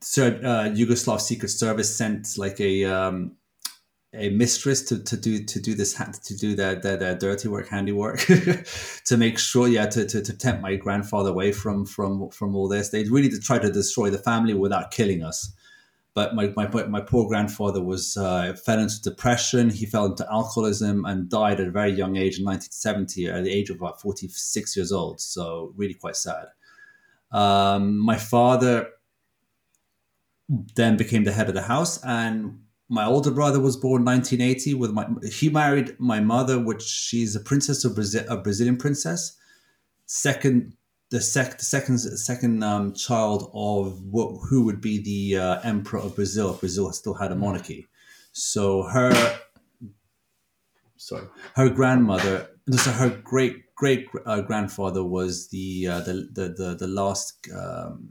so 0.00 0.28
uh, 0.28 0.68
Yugoslav 0.70 1.20
Secret 1.20 1.48
Service 1.48 1.96
sent 1.96 2.38
like 2.38 2.60
a 2.60 2.84
um, 2.84 3.36
a 4.14 4.30
mistress 4.30 4.82
to, 4.82 5.02
to 5.04 5.16
do 5.16 5.44
to 5.44 5.60
do 5.60 5.74
this 5.74 5.94
to 5.94 6.36
do 6.36 6.56
their, 6.56 6.76
their, 6.76 6.96
their 6.96 7.14
dirty 7.14 7.46
work 7.46 7.68
handiwork 7.68 8.20
to 9.04 9.16
make 9.18 9.38
sure 9.38 9.68
yeah 9.68 9.84
to, 9.84 10.06
to, 10.06 10.22
to 10.22 10.36
tempt 10.36 10.62
my 10.62 10.76
grandfather 10.76 11.30
away 11.30 11.52
from 11.52 11.84
from 11.84 12.30
from 12.30 12.56
all 12.56 12.68
this. 12.68 12.88
They 12.88 13.04
really 13.04 13.30
try 13.38 13.58
to 13.58 13.70
destroy 13.70 14.10
the 14.10 14.18
family 14.18 14.54
without 14.54 14.90
killing 14.90 15.22
us. 15.22 15.52
But 16.14 16.34
my, 16.34 16.52
my, 16.56 16.66
my 16.86 17.00
poor 17.00 17.28
grandfather 17.28 17.80
was 17.80 18.16
uh, 18.16 18.52
fell 18.54 18.80
into 18.80 19.00
depression. 19.02 19.70
He 19.70 19.86
fell 19.86 20.06
into 20.06 20.26
alcoholism 20.28 21.04
and 21.04 21.28
died 21.28 21.60
at 21.60 21.68
a 21.68 21.70
very 21.70 21.92
young 21.92 22.16
age 22.16 22.40
in 22.40 22.44
1970 22.44 23.28
at 23.28 23.44
the 23.44 23.52
age 23.52 23.70
of 23.70 23.76
about 23.76 24.00
46 24.00 24.76
years 24.76 24.90
old. 24.90 25.20
So 25.20 25.72
really 25.76 25.94
quite 25.94 26.16
sad. 26.16 26.46
Um, 27.30 27.98
my 27.98 28.16
father 28.16 28.88
then 30.74 30.96
became 30.96 31.22
the 31.22 31.30
head 31.30 31.48
of 31.48 31.54
the 31.54 31.62
house 31.62 32.02
and 32.02 32.62
my 32.88 33.04
older 33.04 33.30
brother 33.30 33.60
was 33.60 33.76
born 33.76 34.04
1980 34.04 34.74
with 34.74 34.92
my 34.92 35.06
he 35.30 35.50
married 35.50 35.94
my 35.98 36.20
mother 36.20 36.58
which 36.58 36.82
she's 36.82 37.36
a 37.36 37.40
princess 37.40 37.84
of 37.84 37.94
Brazil 37.94 38.24
a 38.28 38.36
Brazilian 38.36 38.76
princess. 38.76 39.36
Second 40.06 40.74
the, 41.10 41.20
sec, 41.20 41.58
the 41.58 41.64
second 41.64 41.98
second 41.98 42.62
um, 42.62 42.92
child 42.94 43.50
of 43.54 44.02
what, 44.02 44.40
who 44.48 44.64
would 44.64 44.80
be 44.80 45.02
the 45.02 45.40
uh, 45.40 45.60
emperor 45.62 46.00
of 46.00 46.16
Brazil 46.16 46.52
if 46.54 46.60
Brazil 46.60 46.92
still 46.92 47.14
had 47.14 47.32
a 47.32 47.36
monarchy. 47.36 47.86
So 48.32 48.82
her 48.84 49.38
sorry 50.96 51.26
her 51.54 51.68
grandmother 51.68 52.48
so 52.72 52.90
her 52.90 53.10
great 53.10 53.74
great 53.74 54.08
uh, 54.26 54.40
grandfather 54.40 55.04
was 55.04 55.48
the, 55.48 55.86
uh, 55.86 56.00
the, 56.00 56.28
the 56.32 56.48
the 56.48 56.76
the 56.80 56.86
last 56.86 57.48
um, 57.54 58.08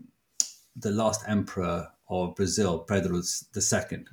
the 0.76 0.92
last 0.92 1.24
emperor 1.28 1.88
of 2.10 2.36
Brazil 2.36 2.80
Pedro 2.80 3.18
II 3.18 4.06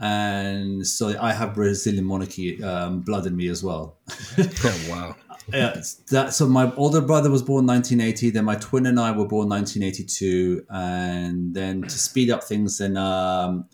and 0.00 0.86
so 0.86 1.16
I 1.20 1.32
have 1.32 1.54
Brazilian 1.54 2.04
monarchy 2.04 2.62
um, 2.62 3.00
blood 3.00 3.26
in 3.26 3.36
me 3.36 3.48
as 3.48 3.64
well. 3.64 3.98
oh 4.38 4.80
wow! 4.88 5.16
yeah, 5.52 5.80
that. 6.10 6.34
So 6.34 6.46
my 6.46 6.72
older 6.76 7.00
brother 7.00 7.30
was 7.30 7.42
born 7.42 7.66
1980. 7.66 8.30
Then 8.30 8.44
my 8.44 8.54
twin 8.56 8.86
and 8.86 9.00
I 9.00 9.10
were 9.10 9.26
born 9.26 9.48
1982. 9.48 10.66
And 10.70 11.54
then 11.54 11.82
to 11.82 11.90
speed 11.90 12.30
up 12.30 12.44
things, 12.44 12.78
then 12.78 12.96
um, 12.96 13.66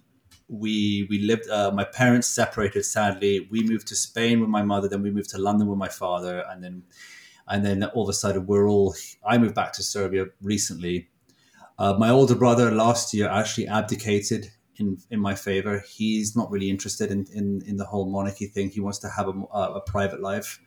we 0.48 1.06
we 1.10 1.18
lived. 1.18 1.48
Uh, 1.50 1.72
my 1.72 1.84
parents 1.84 2.28
separated. 2.28 2.84
Sadly, 2.84 3.46
we 3.50 3.62
moved 3.62 3.86
to 3.88 3.96
Spain 3.96 4.40
with 4.40 4.48
my 4.48 4.62
mother. 4.62 4.88
Then 4.88 5.02
we 5.02 5.10
moved 5.10 5.30
to 5.30 5.38
London 5.38 5.68
with 5.68 5.78
my 5.78 5.88
father. 5.88 6.44
And 6.48 6.64
then 6.64 6.84
and 7.48 7.64
then 7.66 7.84
all 7.84 8.04
of 8.04 8.08
a 8.08 8.14
sudden 8.14 8.46
we're 8.46 8.68
all. 8.68 8.94
I 9.26 9.36
moved 9.36 9.54
back 9.54 9.72
to 9.74 9.82
Serbia 9.82 10.26
recently. 10.40 11.08
Uh, 11.78 11.94
my 11.98 12.08
older 12.08 12.36
brother 12.36 12.70
last 12.70 13.12
year 13.12 13.28
actually 13.28 13.66
abdicated 13.66 14.50
in 14.76 14.98
in 15.10 15.20
my 15.20 15.34
favor. 15.34 15.84
He's 15.86 16.36
not 16.36 16.50
really 16.50 16.70
interested 16.70 17.10
in 17.10 17.26
in, 17.32 17.62
in 17.66 17.76
the 17.76 17.84
whole 17.84 18.06
monarchy 18.06 18.46
thing. 18.46 18.70
He 18.70 18.80
wants 18.80 18.98
to 19.00 19.08
have 19.08 19.28
a, 19.28 19.32
a, 19.56 19.80
private 19.80 20.20
life, 20.20 20.60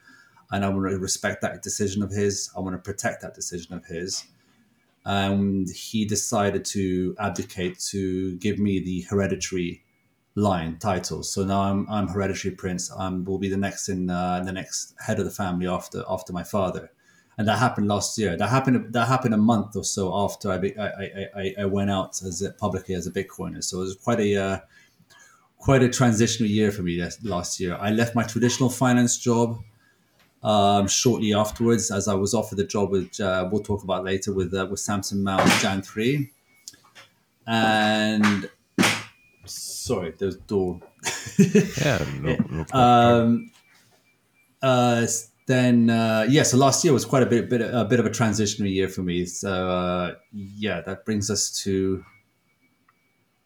and 0.51 0.63
I 0.65 0.69
want 0.69 0.89
to 0.89 0.97
respect 0.97 1.41
that 1.41 1.61
decision 1.61 2.03
of 2.03 2.11
his. 2.11 2.51
I 2.55 2.59
want 2.59 2.75
to 2.75 2.81
protect 2.81 3.21
that 3.21 3.33
decision 3.33 3.73
of 3.73 3.85
his. 3.85 4.25
And 5.05 5.69
he 5.69 6.03
decided 6.03 6.65
to 6.65 7.15
abdicate 7.17 7.79
to 7.91 8.35
give 8.37 8.59
me 8.59 8.79
the 8.79 9.01
hereditary 9.09 9.85
line 10.35 10.77
titles. 10.79 11.31
So 11.31 11.43
now 11.43 11.61
I'm 11.61 11.89
I'm 11.89 12.07
hereditary 12.07 12.55
prince. 12.55 12.91
I'm 12.91 13.25
will 13.25 13.39
be 13.39 13.49
the 13.49 13.57
next 13.57 13.89
in 13.89 14.09
uh, 14.09 14.41
the 14.45 14.51
next 14.51 14.93
head 14.99 15.19
of 15.19 15.25
the 15.25 15.31
family 15.31 15.67
after 15.67 16.03
after 16.09 16.31
my 16.31 16.43
father, 16.43 16.91
and 17.37 17.47
that 17.47 17.59
happened 17.59 17.87
last 17.87 18.17
year. 18.17 18.35
That 18.35 18.49
happened 18.49 18.93
that 18.93 19.07
happened 19.07 19.33
a 19.33 19.37
month 19.37 19.75
or 19.75 19.83
so 19.83 20.15
after 20.15 20.51
I 20.51 20.55
I, 20.55 21.29
I, 21.35 21.55
I, 21.59 21.65
went 21.65 21.91
out 21.91 22.21
as 22.23 22.41
a, 22.41 22.51
publicly 22.51 22.95
as 22.95 23.05
a 23.05 23.11
Bitcoiner. 23.11 23.63
So 23.63 23.77
it 23.77 23.81
was 23.81 23.95
quite 23.95 24.19
a 24.19 24.35
uh, 24.35 24.59
quite 25.59 25.83
a 25.83 25.89
transitional 25.89 26.49
year 26.49 26.71
for 26.71 26.81
me 26.81 27.07
last 27.23 27.59
year. 27.59 27.77
I 27.79 27.91
left 27.91 28.15
my 28.15 28.23
traditional 28.23 28.69
finance 28.69 29.17
job 29.17 29.59
um, 30.43 30.87
shortly 30.87 31.33
afterwards, 31.33 31.91
as 31.91 32.07
I 32.07 32.15
was 32.15 32.33
offered 32.33 32.59
a 32.59 32.65
job 32.65 32.89
with 32.91 33.19
uh, 33.19 33.47
we'll 33.51 33.63
talk 33.63 33.83
about 33.83 34.03
later 34.03 34.33
with 34.33 34.53
uh, 34.53 34.67
with 34.69 34.79
Samson 34.79 35.23
Mow 35.23 35.43
Jan 35.61 35.83
three, 35.83 36.31
and 37.45 38.49
sorry, 39.45 40.13
there's 40.17 40.37
door. 40.37 40.79
yeah. 41.37 42.03
No, 42.19 42.37
no 42.49 42.65
um, 42.73 43.51
uh, 44.61 45.05
then 45.47 45.89
uh, 45.89 46.25
yeah, 46.29 46.43
so 46.43 46.57
last 46.57 46.83
year 46.83 46.93
was 46.93 47.05
quite 47.05 47.23
a 47.23 47.25
bit, 47.25 47.49
bit 47.49 47.61
a 47.61 47.85
bit 47.85 47.99
of 47.99 48.05
a 48.05 48.09
transitional 48.09 48.69
year 48.69 48.87
for 48.87 49.01
me. 49.01 49.25
So 49.25 49.69
uh, 49.69 50.15
yeah, 50.31 50.81
that 50.81 51.05
brings 51.05 51.29
us 51.29 51.51
to 51.63 52.03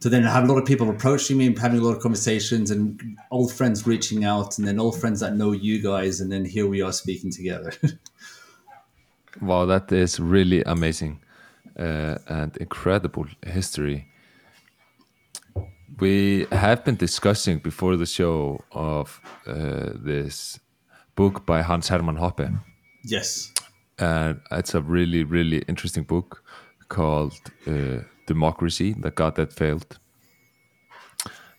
to 0.02 0.10
then 0.10 0.24
have 0.24 0.44
a 0.44 0.48
lot 0.48 0.58
of 0.58 0.66
people 0.66 0.90
approaching 0.90 1.38
me 1.38 1.46
and 1.46 1.58
having 1.58 1.80
a 1.80 1.84
lot 1.84 1.96
of 1.96 2.02
conversations 2.02 2.72
and 2.72 3.00
old 3.30 3.54
friends 3.54 3.86
reaching 3.86 4.26
out 4.26 4.58
and 4.58 4.68
then 4.68 4.80
old 4.80 5.00
friends 5.00 5.20
that 5.20 5.36
know 5.36 5.52
you 5.52 5.80
guys 5.80 6.20
and 6.20 6.32
then 6.32 6.44
here 6.44 6.68
we 6.68 6.82
are 6.82 6.92
speaking 6.92 7.32
together. 7.32 7.72
wow, 9.42 9.66
that 9.66 9.92
is 9.92 10.20
really 10.20 10.64
amazing 10.64 11.22
uh, 11.78 12.18
and 12.28 12.58
incredible 12.58 13.28
history 13.46 14.12
we 16.00 16.48
have 16.52 16.84
been 16.84 16.96
discussing 16.96 17.60
before 17.60 17.96
the 17.96 18.08
show 18.08 18.60
of 18.72 19.22
uh, 19.46 19.92
this 19.94 20.60
book 21.16 21.46
by 21.46 21.62
Hans 21.62 21.90
Hermann 21.90 22.18
Hoppe. 22.18 22.60
Yes. 23.04 23.52
And 24.00 24.40
it's 24.52 24.74
a 24.74 24.82
really, 24.82 25.24
really 25.24 25.60
interesting 25.68 26.04
book 26.04 26.44
called 26.90 27.40
uh, 27.68 28.00
Democracy, 28.28 28.94
The 28.94 29.12
God 29.12 29.36
That 29.36 29.54
Failed. 29.54 30.00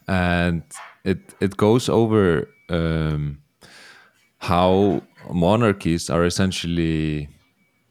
And 0.09 0.63
it, 1.05 1.35
it 1.41 1.57
goes 1.57 1.89
over 1.89 2.49
um, 2.69 3.39
how 4.39 5.03
monarchies 5.31 6.11
are 6.11 6.25
essentially 6.25 7.29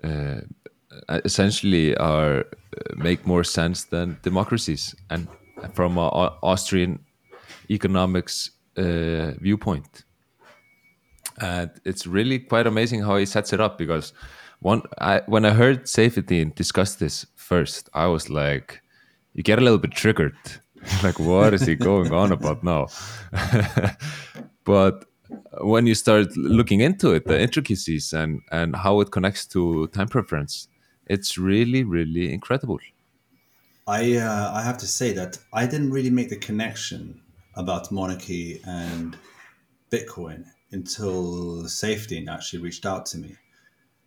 uh, 0.03 0.41
essentially 1.25 1.95
are 1.97 2.39
uh, 2.39 2.95
make 2.95 3.25
more 3.25 3.43
sense 3.43 3.85
than 3.85 4.17
democracies 4.23 4.95
and 5.09 5.27
from 5.73 5.97
an 5.97 6.29
Austrian 6.41 6.99
economics 7.69 8.51
uh, 8.77 9.31
viewpoint. 9.39 10.03
And 11.41 11.71
it's 11.83 12.05
really 12.05 12.39
quite 12.39 12.67
amazing 12.67 13.01
how 13.01 13.17
he 13.17 13.25
sets 13.25 13.51
it 13.51 13.59
up 13.59 13.77
because 13.77 14.13
one, 14.59 14.83
I, 14.99 15.21
when 15.25 15.43
I 15.43 15.51
heard 15.51 15.85
Saifedean 15.85 16.53
discuss 16.55 16.95
this 16.95 17.25
first, 17.35 17.89
I 17.93 18.05
was 18.05 18.29
like, 18.29 18.81
you 19.33 19.43
get 19.43 19.57
a 19.57 19.61
little 19.61 19.79
bit 19.79 19.91
triggered. 19.91 20.35
like, 21.03 21.19
what 21.19 21.53
is 21.53 21.65
he 21.65 21.75
going 21.75 22.13
on 22.13 22.31
about 22.31 22.63
now? 22.63 22.87
but 24.63 25.05
when 25.61 25.87
you 25.87 25.95
start 25.95 26.35
looking 26.37 26.81
into 26.81 27.11
it, 27.13 27.25
the 27.25 27.39
intricacies 27.39 28.13
and, 28.13 28.41
and 28.51 28.75
how 28.75 28.99
it 29.01 29.11
connects 29.11 29.45
to 29.47 29.87
time 29.87 30.07
preference, 30.07 30.67
it's 31.07 31.37
really, 31.37 31.83
really 31.83 32.31
incredible. 32.31 32.79
I 33.87 34.17
uh, 34.17 34.51
I 34.53 34.61
have 34.61 34.77
to 34.77 34.87
say 34.87 35.11
that 35.13 35.39
I 35.51 35.65
didn't 35.65 35.91
really 35.91 36.11
make 36.11 36.29
the 36.29 36.37
connection 36.37 37.19
about 37.55 37.91
monarchy 37.91 38.61
and 38.65 39.17
Bitcoin 39.91 40.45
until 40.71 41.63
Saifedean 41.63 42.29
actually 42.29 42.59
reached 42.59 42.85
out 42.85 43.05
to 43.07 43.17
me. 43.17 43.35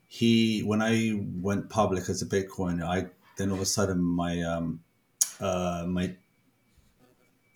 He 0.07 0.61
when 0.61 0.81
I 0.81 1.21
went 1.41 1.69
public 1.69 2.09
as 2.09 2.23
a 2.23 2.27
Bitcoiner, 2.27 2.85
I 2.85 3.07
then 3.37 3.51
all 3.51 3.57
of 3.57 3.62
a 3.62 3.67
sudden 3.67 4.01
my 4.01 4.41
um, 4.43 4.81
uh, 5.41 5.85
my 5.87 6.15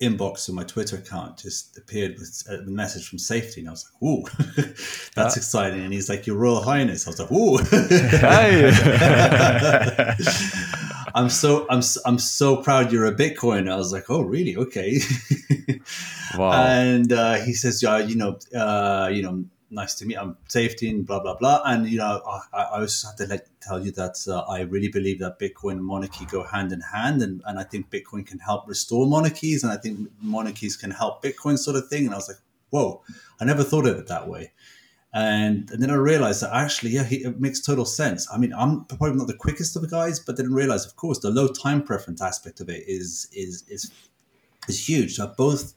inbox 0.01 0.47
of 0.47 0.55
my 0.55 0.63
Twitter 0.63 0.95
account 0.97 1.37
just 1.37 1.77
appeared 1.77 2.17
with 2.17 2.43
a 2.49 2.69
message 2.69 3.07
from 3.07 3.19
Saifedean. 3.19 3.59
And 3.59 3.67
I 3.69 3.71
was 3.71 3.85
like, 3.85 4.01
"Ooh, 4.03 4.23
that's 5.15 5.37
uh, 5.37 5.39
exciting!" 5.39 5.81
And 5.81 5.93
he's 5.93 6.09
like, 6.09 6.27
"Your 6.27 6.37
Royal 6.37 6.61
Highness." 6.61 7.07
I 7.07 7.09
was 7.11 7.19
like, 7.19 7.31
"Ooh." 7.31 7.59
I'm 11.15 11.29
so 11.29 11.65
I'm 11.69 11.81
I'm 12.05 12.19
so 12.19 12.57
proud 12.57 12.91
you're 12.91 13.05
a 13.05 13.15
Bitcoin. 13.15 13.71
I 13.71 13.75
was 13.75 13.91
like, 13.91 14.09
oh, 14.09 14.21
really? 14.21 14.55
Okay. 14.55 14.99
wow. 16.37 16.51
And 16.51 17.11
uh, 17.11 17.35
he 17.35 17.53
says, 17.53 17.81
yeah, 17.81 17.97
you 17.99 18.15
know, 18.15 18.37
uh, 18.55 19.09
you 19.11 19.21
know, 19.21 19.45
nice 19.71 19.95
to 19.95 20.05
meet. 20.05 20.17
I'm 20.17 20.37
Saifedean 20.47 20.89
and 20.89 21.05
blah 21.05 21.19
blah 21.19 21.35
blah. 21.35 21.61
And 21.65 21.87
you 21.87 21.97
know, 21.97 22.21
I, 22.53 22.61
I 22.61 22.81
also 22.81 23.07
have 23.07 23.17
to 23.17 23.27
let 23.27 23.47
tell 23.61 23.83
you 23.83 23.91
that 23.93 24.15
uh, 24.27 24.41
I 24.41 24.61
really 24.61 24.89
believe 24.89 25.19
that 25.19 25.39
Bitcoin 25.39 25.73
and 25.73 25.85
monarchy 25.85 26.25
go 26.25 26.43
hand 26.43 26.71
in 26.71 26.81
hand, 26.81 27.21
and 27.21 27.41
and 27.45 27.59
I 27.59 27.63
think 27.63 27.89
Bitcoin 27.89 28.25
can 28.25 28.39
help 28.39 28.67
restore 28.67 29.07
monarchies, 29.07 29.63
and 29.63 29.71
I 29.71 29.77
think 29.77 30.09
monarchies 30.21 30.77
can 30.77 30.91
help 30.91 31.23
Bitcoin, 31.23 31.57
sort 31.57 31.75
of 31.75 31.87
thing. 31.87 32.05
And 32.05 32.13
I 32.13 32.17
was 32.17 32.27
like, 32.27 32.39
whoa, 32.69 33.01
I 33.39 33.45
never 33.45 33.63
thought 33.63 33.87
of 33.87 33.97
it 33.97 34.07
that 34.07 34.27
way. 34.27 34.51
And, 35.11 35.69
and 35.71 35.81
then 35.81 35.89
I 35.89 35.95
realized 35.95 36.43
that 36.43 36.53
actually, 36.53 36.91
yeah, 36.91 37.07
it 37.09 37.39
makes 37.39 37.61
total 37.61 37.85
sense. 37.85 38.27
I 38.31 38.37
mean, 38.37 38.53
I'm 38.53 38.85
probably 38.85 39.15
not 39.15 39.27
the 39.27 39.33
quickest 39.33 39.75
of 39.75 39.81
the 39.81 39.87
guys, 39.87 40.19
but 40.19 40.37
then 40.37 40.53
realize, 40.53 40.85
of 40.85 40.95
course, 40.95 41.19
the 41.19 41.31
low 41.31 41.47
time 41.47 41.81
preference 41.81 42.21
aspect 42.21 42.59
of 42.59 42.69
it 42.69 42.83
is 42.87 43.27
is 43.33 43.63
is 43.67 43.91
is 44.67 44.87
huge. 44.87 45.15
So 45.15 45.33
both 45.35 45.73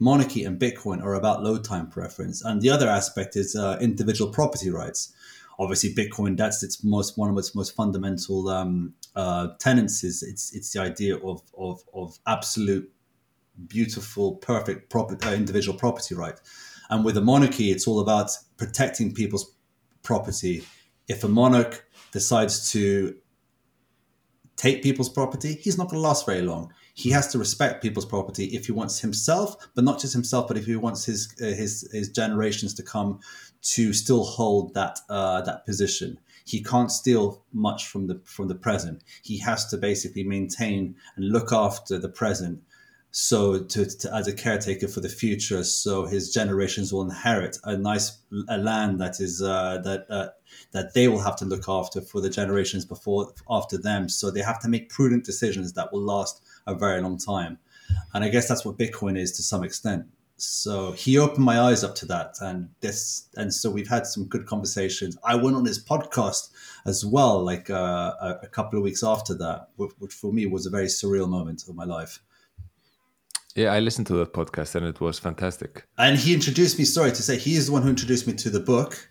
monarchy 0.00 0.44
and 0.44 0.60
Bitcoin 0.60 1.00
are 1.00 1.14
about 1.14 1.44
low 1.44 1.58
time 1.58 1.88
preference, 1.88 2.42
and 2.42 2.60
the 2.60 2.70
other 2.70 2.88
aspect 2.88 3.36
is 3.36 3.54
uh, 3.54 3.78
individual 3.80 4.32
property 4.32 4.70
rights. 4.70 5.12
Obviously, 5.60 5.94
Bitcoin 5.94 6.36
that's 6.36 6.64
its 6.64 6.82
most 6.82 7.16
one 7.16 7.30
of 7.30 7.38
its 7.38 7.54
most 7.54 7.76
fundamental 7.76 8.48
um, 8.48 8.94
uh, 9.14 9.48
tenets 9.60 10.02
is 10.02 10.24
it's 10.24 10.52
it's 10.56 10.72
the 10.72 10.80
idea 10.80 11.16
of 11.18 11.40
of 11.56 11.84
of 11.94 12.18
absolute, 12.26 12.90
beautiful, 13.68 14.34
perfect 14.36 14.90
property, 14.90 15.24
uh, 15.24 15.34
individual 15.34 15.78
property 15.78 16.16
right 16.16 16.40
and 16.92 17.06
with 17.06 17.16
a 17.16 17.22
monarchy, 17.22 17.70
it's 17.70 17.88
all 17.88 18.00
about 18.00 18.30
protecting 18.58 19.14
people's 19.14 19.54
property. 20.02 20.62
If 21.08 21.24
a 21.24 21.28
monarch 21.28 21.88
decides 22.12 22.70
to 22.72 23.16
take 24.56 24.82
people's 24.82 25.08
property, 25.08 25.54
he's 25.54 25.78
not 25.78 25.88
going 25.88 26.02
to 26.02 26.06
last 26.06 26.26
very 26.26 26.42
long. 26.42 26.70
He 26.92 27.08
has 27.08 27.32
to 27.32 27.38
respect 27.38 27.82
people's 27.82 28.04
property 28.04 28.44
if 28.48 28.66
he 28.66 28.72
wants 28.72 29.00
himself, 29.00 29.56
but 29.74 29.84
not 29.84 30.00
just 30.00 30.12
himself, 30.12 30.46
but 30.46 30.58
if 30.58 30.66
he 30.66 30.76
wants 30.76 31.06
his 31.06 31.34
uh, 31.40 31.46
his 31.46 31.88
his 31.92 32.10
generations 32.10 32.74
to 32.74 32.82
come 32.82 33.20
to 33.62 33.94
still 33.94 34.24
hold 34.24 34.74
that 34.74 34.98
uh, 35.08 35.40
that 35.40 35.64
position. 35.64 36.20
He 36.44 36.62
can't 36.62 36.92
steal 36.92 37.42
much 37.54 37.86
from 37.86 38.06
the 38.08 38.20
from 38.24 38.48
the 38.48 38.54
present. 38.54 39.02
He 39.22 39.38
has 39.38 39.64
to 39.68 39.78
basically 39.78 40.24
maintain 40.24 40.96
and 41.16 41.32
look 41.32 41.52
after 41.52 41.98
the 41.98 42.10
present 42.10 42.60
so 43.12 43.62
to, 43.62 43.84
to, 43.84 44.14
as 44.14 44.26
a 44.26 44.32
caretaker 44.32 44.88
for 44.88 45.00
the 45.00 45.08
future 45.08 45.62
so 45.62 46.06
his 46.06 46.32
generations 46.32 46.92
will 46.92 47.02
inherit 47.02 47.58
a 47.64 47.76
nice 47.76 48.18
a 48.48 48.56
land 48.56 48.98
that 49.00 49.20
is 49.20 49.42
uh, 49.42 49.78
that 49.84 50.06
uh, 50.10 50.28
that 50.72 50.94
they 50.94 51.08
will 51.08 51.20
have 51.20 51.36
to 51.36 51.44
look 51.44 51.64
after 51.68 52.00
for 52.00 52.20
the 52.20 52.30
generations 52.30 52.84
before 52.84 53.32
after 53.48 53.78
them. 53.78 54.08
So 54.08 54.30
they 54.30 54.40
have 54.40 54.60
to 54.60 54.68
make 54.68 54.88
prudent 54.88 55.24
decisions 55.24 55.74
that 55.74 55.92
will 55.92 56.02
last 56.02 56.42
a 56.66 56.74
very 56.74 57.00
long 57.00 57.18
time. 57.18 57.58
And 58.14 58.24
i 58.24 58.28
guess 58.28 58.48
that's 58.48 58.64
what 58.64 58.78
bitcoin 58.78 59.18
is 59.18 59.32
to 59.32 59.42
some 59.42 59.64
extent. 59.64 60.06
So 60.36 60.92
he 60.92 61.18
opened 61.18 61.44
my 61.44 61.60
eyes 61.60 61.84
up 61.84 61.94
to 61.96 62.06
that 62.06 62.34
and 62.40 62.70
this 62.80 63.28
and 63.36 63.52
so 63.52 63.70
we've 63.70 63.88
had 63.88 64.06
some 64.06 64.24
good 64.24 64.46
conversations. 64.46 65.16
I 65.24 65.36
went 65.36 65.56
on 65.56 65.64
his 65.64 65.84
podcast 65.84 66.50
as 66.86 67.04
well 67.04 67.44
like 67.44 67.70
uh, 67.70 68.14
a, 68.20 68.38
a 68.44 68.48
couple 68.48 68.78
of 68.78 68.82
weeks 68.82 69.04
after 69.04 69.34
that 69.34 69.68
which 69.76 70.12
for 70.12 70.32
me 70.32 70.46
was 70.46 70.66
a 70.66 70.70
very 70.70 70.86
surreal 70.86 71.28
moment 71.28 71.68
of 71.68 71.76
my 71.76 71.84
life 71.84 72.20
yeah, 73.54 73.72
I 73.72 73.80
listened 73.80 74.06
to 74.08 74.14
that 74.14 74.32
podcast 74.32 74.74
and 74.74 74.86
it 74.86 75.00
was 75.00 75.18
fantastic. 75.18 75.86
And 75.98 76.18
he 76.18 76.34
introduced 76.34 76.78
me, 76.78 76.84
sorry 76.84 77.10
to 77.12 77.22
say, 77.22 77.36
he 77.36 77.54
is 77.54 77.66
the 77.66 77.72
one 77.72 77.82
who 77.82 77.90
introduced 77.90 78.26
me 78.26 78.34
to 78.34 78.50
the 78.50 78.60
book. 78.60 79.08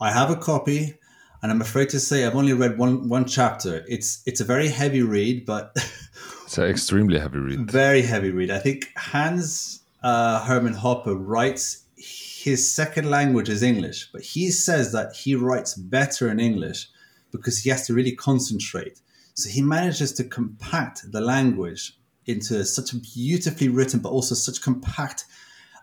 I 0.00 0.10
have 0.10 0.30
a 0.30 0.36
copy, 0.36 0.98
and 1.42 1.52
I'm 1.52 1.60
afraid 1.60 1.88
to 1.90 2.00
say 2.00 2.24
I've 2.24 2.34
only 2.34 2.52
read 2.52 2.78
one 2.78 3.08
one 3.08 3.26
chapter. 3.26 3.84
It's 3.88 4.22
it's 4.26 4.40
a 4.40 4.44
very 4.44 4.68
heavy 4.68 5.02
read, 5.02 5.46
but 5.46 5.72
it's 6.44 6.58
an 6.58 6.64
extremely 6.64 7.18
heavy 7.18 7.38
read. 7.38 7.70
Very 7.70 8.02
heavy 8.02 8.30
read. 8.30 8.50
I 8.50 8.58
think 8.58 8.90
Hans 8.96 9.82
uh, 10.02 10.44
Hermann 10.44 10.74
Hoppe 10.74 11.14
writes 11.16 11.84
his 11.96 12.70
second 12.70 13.10
language 13.10 13.48
is 13.48 13.62
English, 13.62 14.10
but 14.12 14.22
he 14.22 14.50
says 14.50 14.92
that 14.92 15.14
he 15.14 15.34
writes 15.34 15.74
better 15.74 16.30
in 16.30 16.40
English 16.40 16.88
because 17.30 17.58
he 17.58 17.70
has 17.70 17.86
to 17.86 17.94
really 17.94 18.14
concentrate. 18.14 19.00
So 19.34 19.48
he 19.48 19.62
manages 19.62 20.12
to 20.14 20.24
compact 20.24 21.10
the 21.10 21.20
language 21.20 21.96
into 22.26 22.64
such 22.64 22.90
beautifully 23.02 23.68
written, 23.68 24.00
but 24.00 24.10
also 24.10 24.34
such 24.34 24.62
compact 24.62 25.24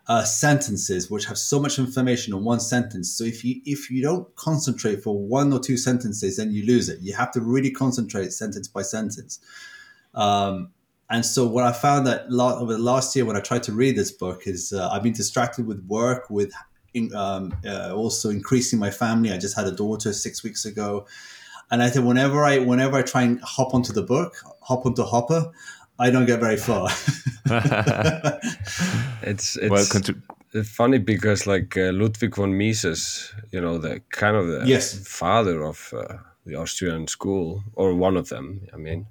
uh, 0.08 0.24
sentences, 0.24 1.10
which 1.12 1.26
have 1.26 1.38
so 1.38 1.60
much 1.60 1.78
information 1.78 2.34
in 2.34 2.44
one 2.44 2.60
sentence. 2.60 3.12
So 3.12 3.24
if 3.24 3.46
you 3.46 3.62
if 3.66 3.89
you 3.92 4.02
don't 4.02 4.36
concentrate 4.36 5.04
for 5.04 5.18
one 5.18 5.54
or 5.54 5.60
two 5.60 5.78
sentences, 5.78 6.38
then 6.38 6.52
you 6.52 6.66
lose 6.66 6.89
it. 6.89 7.00
You 7.02 7.14
have 7.16 7.32
to 7.32 7.42
really 7.42 7.72
concentrate 7.72 8.34
sentence 8.34 8.68
by 8.68 8.82
sentence. 8.82 9.39
Um, 10.14 10.72
and 11.10 11.26
so 11.26 11.46
what 11.46 11.66
I 11.66 11.74
found 11.74 12.08
that 12.08 12.32
la- 12.32 12.58
over 12.58 12.74
the 12.74 12.80
last 12.80 13.16
year 13.16 13.26
when 13.26 13.36
I 13.36 13.42
tried 13.42 13.64
to 13.64 13.74
read 13.74 13.96
this 13.96 14.12
book 14.12 14.48
is 14.48 14.74
uh, 14.74 14.89
I've 14.89 15.04
been 15.04 15.14
distracted 15.14 15.68
with 15.68 15.86
work, 15.86 16.30
with 16.30 16.54
in, 16.94 17.14
um, 17.14 17.54
uh, 17.66 17.94
also 17.94 18.30
increasing 18.30 18.80
my 18.80 18.89
family. 18.89 19.32
I 19.32 19.38
just 19.38 19.56
had 19.56 19.68
a 19.68 19.72
daughter 19.72 20.14
six 20.14 20.44
weeks 20.44 20.66
ago, 20.66 21.06
and 21.70 21.84
I 21.84 21.89
think 21.89 22.06
whenever 22.06 22.44
I 22.44 22.60
whenever 22.60 22.98
I 22.98 23.02
try 23.02 23.22
and 23.24 23.39
hop 23.42 23.74
onto 23.74 23.94
the 23.94 24.04
book, 24.04 24.36
hop 24.62 24.86
onto 24.86 25.04
Hopper, 25.04 25.52
I 26.02 26.10
don't 26.12 26.26
get 26.26 26.39
very 26.39 26.58
far. 26.58 26.89
It's 29.24 29.56
it's 29.56 29.70
well, 29.70 29.86
contri- 29.86 30.66
funny 30.66 30.97
because 30.97 31.45
like 31.47 31.78
uh, 31.78 31.91
Ludwig 31.93 32.36
von 32.36 32.58
Mises, 32.58 33.34
you 33.52 33.62
know, 33.62 33.78
the 33.78 34.02
kind 34.10 34.36
of 34.36 34.47
the 34.47 34.68
Yes. 34.68 35.08
father 35.08 35.64
of 35.64 35.93
uh, 35.93 36.18
the 36.45 36.56
Austrian 36.56 37.08
school, 37.08 37.64
or 37.76 37.93
one 37.93 38.18
of 38.20 38.30
them. 38.30 38.62
I 38.74 38.78
mean, 38.78 39.06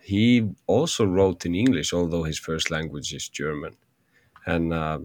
he 0.00 0.48
also 0.66 1.04
wrote 1.04 1.44
in 1.48 1.54
English, 1.54 1.92
although 1.92 2.22
his 2.24 2.38
first 2.38 2.70
language 2.70 3.12
is 3.12 3.28
German. 3.28 3.76
And 4.46 4.72
uh, 4.72 4.98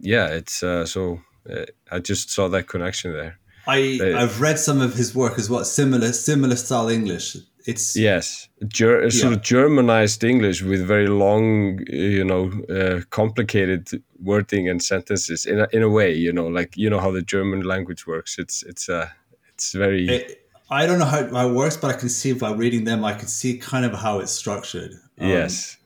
yeah, 0.00 0.28
it's 0.28 0.62
uh, 0.62 0.86
so 0.86 1.20
uh, 1.50 1.64
I 1.90 1.98
just 1.98 2.30
saw 2.30 2.48
that 2.48 2.68
connection 2.68 3.12
there. 3.12 3.38
I 3.66 4.00
I've 4.16 4.40
read 4.40 4.58
some 4.58 4.80
of 4.80 4.94
his 4.94 5.14
work 5.14 5.38
as 5.38 5.50
well, 5.50 5.64
similar 5.64 6.12
similar 6.12 6.56
style 6.56 6.88
English. 6.88 7.36
It's 7.68 7.94
Yes, 7.94 8.48
Ger- 8.66 9.10
sort 9.10 9.34
of 9.34 9.42
Germanized 9.42 10.24
English 10.24 10.62
with 10.62 10.86
very 10.86 11.06
long, 11.06 11.80
you 11.86 12.24
know, 12.24 12.50
uh, 12.74 13.02
complicated 13.10 14.02
wording 14.22 14.70
and 14.70 14.82
sentences. 14.82 15.44
In 15.44 15.60
a, 15.60 15.66
in 15.70 15.82
a 15.82 15.90
way, 15.90 16.14
you 16.14 16.32
know, 16.32 16.46
like 16.46 16.78
you 16.78 16.88
know 16.88 16.98
how 16.98 17.10
the 17.10 17.20
German 17.20 17.60
language 17.60 18.06
works. 18.06 18.38
It's 18.38 18.62
it's 18.62 18.88
uh, 18.88 19.08
it's 19.52 19.74
very 19.74 20.08
it, 20.08 20.48
I 20.70 20.86
don't 20.86 20.98
know 20.98 21.04
how 21.04 21.20
it, 21.20 21.52
works, 21.52 21.76
but 21.76 21.90
I 21.94 21.98
can 21.98 22.08
see 22.08 22.32
by 22.32 22.52
reading 22.52 22.84
them, 22.84 23.04
I 23.04 23.12
can 23.12 23.28
see 23.28 23.58
kind 23.58 23.84
of 23.84 23.92
how 23.92 24.20
it's 24.20 24.32
structured. 24.32 24.92
Um, 25.20 25.28
yes, 25.28 25.76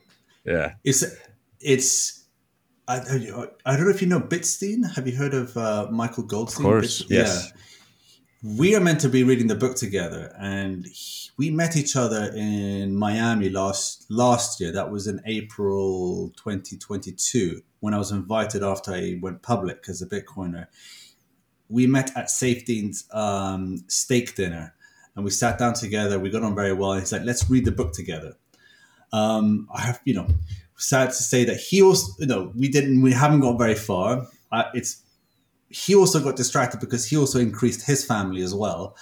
yeah, 0.45 0.75
it's 0.85 1.03
it's. 1.59 2.23
I, 2.87 2.95
I 2.95 3.47
I 3.65 3.75
don't 3.75 3.85
know 3.87 3.91
if 3.91 4.01
you 4.01 4.07
know 4.07 4.21
Bitstein. 4.21 4.89
Have 4.95 5.05
you 5.05 5.17
heard 5.17 5.33
of 5.33 5.57
uh, 5.57 5.87
Michael 5.91 6.23
Goldstein? 6.23 6.65
Of 6.65 6.71
course, 6.71 7.01
Bit- 7.01 7.17
yes. 7.17 7.51
We 8.45 8.75
are 8.75 8.81
meant 8.81 8.99
to 9.01 9.09
be 9.09 9.23
reading 9.23 9.47
the 9.47 9.55
book 9.55 9.77
together, 9.77 10.35
and 10.37 10.85
he- 10.85 11.29
we 11.37 11.49
met 11.49 11.77
each 11.77 11.95
other 11.95 12.25
in 12.35 12.93
Miami 12.93 13.47
last 13.49 14.05
last 14.09 14.59
year. 14.59 14.69
That 14.73 14.91
was 14.91 15.07
in 15.07 15.21
April 15.25 16.33
2022 16.35 17.61
when 17.79 17.93
I 17.93 17.97
was 17.97 18.11
invited 18.11 18.61
after 18.61 18.91
I 18.91 19.17
went 19.21 19.43
public 19.43 19.85
as 19.87 20.01
a 20.01 20.05
Bitcoiner. 20.05 20.67
We 21.69 21.87
met 21.87 22.11
at 22.17 22.29
Saifedean's 22.29 23.05
um, 23.13 23.85
steak 23.87 24.35
dinner, 24.35 24.75
and 25.15 25.23
we 25.23 25.31
sat 25.31 25.57
down 25.57 25.73
together. 25.73 26.19
We 26.19 26.29
got 26.29 26.43
on 26.43 26.53
very 26.53 26.73
well. 26.73 26.91
And 26.91 27.01
He's 27.01 27.13
like, 27.13 27.23
"Let's 27.23 27.49
read 27.49 27.63
the 27.63 27.71
book 27.71 27.93
together." 27.93 28.35
Um, 29.13 29.69
I 29.73 29.81
have, 29.83 30.01
you 30.03 30.15
know, 30.15 30.27
sad 30.75 31.11
to 31.11 31.15
say 31.15 31.45
that 31.45 31.57
he 31.57 31.81
also, 31.81 32.11
you 32.19 32.25
know, 32.27 32.51
we 32.55 32.67
didn't, 32.67 33.01
we 33.03 33.13
haven't 33.13 33.39
got 33.39 33.57
very 33.57 33.75
far. 33.75 34.27
Uh, 34.51 34.65
it's 34.73 35.02
he 35.73 35.95
also 35.95 36.23
got 36.23 36.35
distracted 36.35 36.79
because 36.79 37.05
he 37.05 37.17
also 37.17 37.39
increased 37.39 37.85
his 37.85 38.05
family 38.05 38.41
as 38.43 38.53
well. 38.53 38.95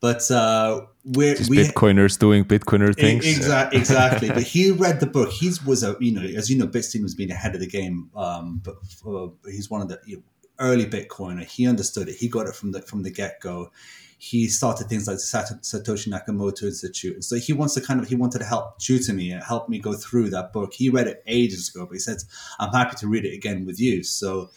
But 0.00 0.30
uh, 0.30 0.82
we're 1.04 1.36
Just 1.36 1.48
we 1.48 1.58
Bitcoiners 1.58 2.18
doing 2.18 2.44
Bitcoiner 2.44 2.94
things. 2.94 3.26
Exactly, 3.26 3.78
exactly. 3.80 4.28
but 4.28 4.42
he 4.42 4.70
read 4.70 5.00
the 5.00 5.06
book. 5.06 5.30
He 5.30 5.52
was 5.64 5.82
a, 5.82 5.96
you 6.00 6.12
know, 6.12 6.22
as 6.22 6.50
you 6.50 6.58
know, 6.58 6.66
Bitstein 6.66 7.02
was 7.02 7.14
being 7.14 7.30
ahead 7.30 7.54
of 7.54 7.60
the 7.60 7.66
game. 7.66 8.10
Um, 8.14 8.60
but 8.62 8.76
uh, 9.06 9.28
he's 9.46 9.70
one 9.70 9.80
of 9.80 9.88
the 9.88 10.00
you 10.04 10.16
know, 10.16 10.22
early 10.58 10.84
Bitcoiner. 10.84 11.44
He 11.44 11.66
understood 11.66 12.08
it. 12.08 12.16
He 12.16 12.28
got 12.28 12.46
it 12.46 12.54
from 12.54 12.72
the 12.72 12.82
from 12.82 13.04
the 13.04 13.10
get 13.10 13.40
go. 13.40 13.70
He 14.18 14.48
started 14.48 14.88
things 14.88 15.06
like 15.06 15.16
the 15.16 15.20
Sat- 15.20 15.62
Satoshi 15.62 16.08
Nakamoto 16.08 16.64
Institute. 16.64 17.14
And 17.14 17.24
so 17.24 17.36
he 17.36 17.52
wants 17.52 17.74
to 17.74 17.80
kind 17.80 18.00
of 18.00 18.08
he 18.08 18.16
wanted 18.16 18.38
to 18.38 18.44
help 18.44 18.78
tutor 18.78 19.12
me 19.12 19.30
and 19.30 19.42
help 19.42 19.68
me 19.68 19.78
go 19.78 19.94
through 19.94 20.30
that 20.30 20.52
book. 20.52 20.74
He 20.74 20.90
read 20.90 21.06
it 21.06 21.22
ages 21.26 21.68
ago, 21.68 21.86
but 21.86 21.94
he 21.94 22.00
said, 22.00 22.18
I'm 22.58 22.72
happy 22.72 22.96
to 22.96 23.06
read 23.06 23.24
it 23.24 23.34
again 23.34 23.64
with 23.64 23.80
you. 23.80 24.02
So 24.02 24.50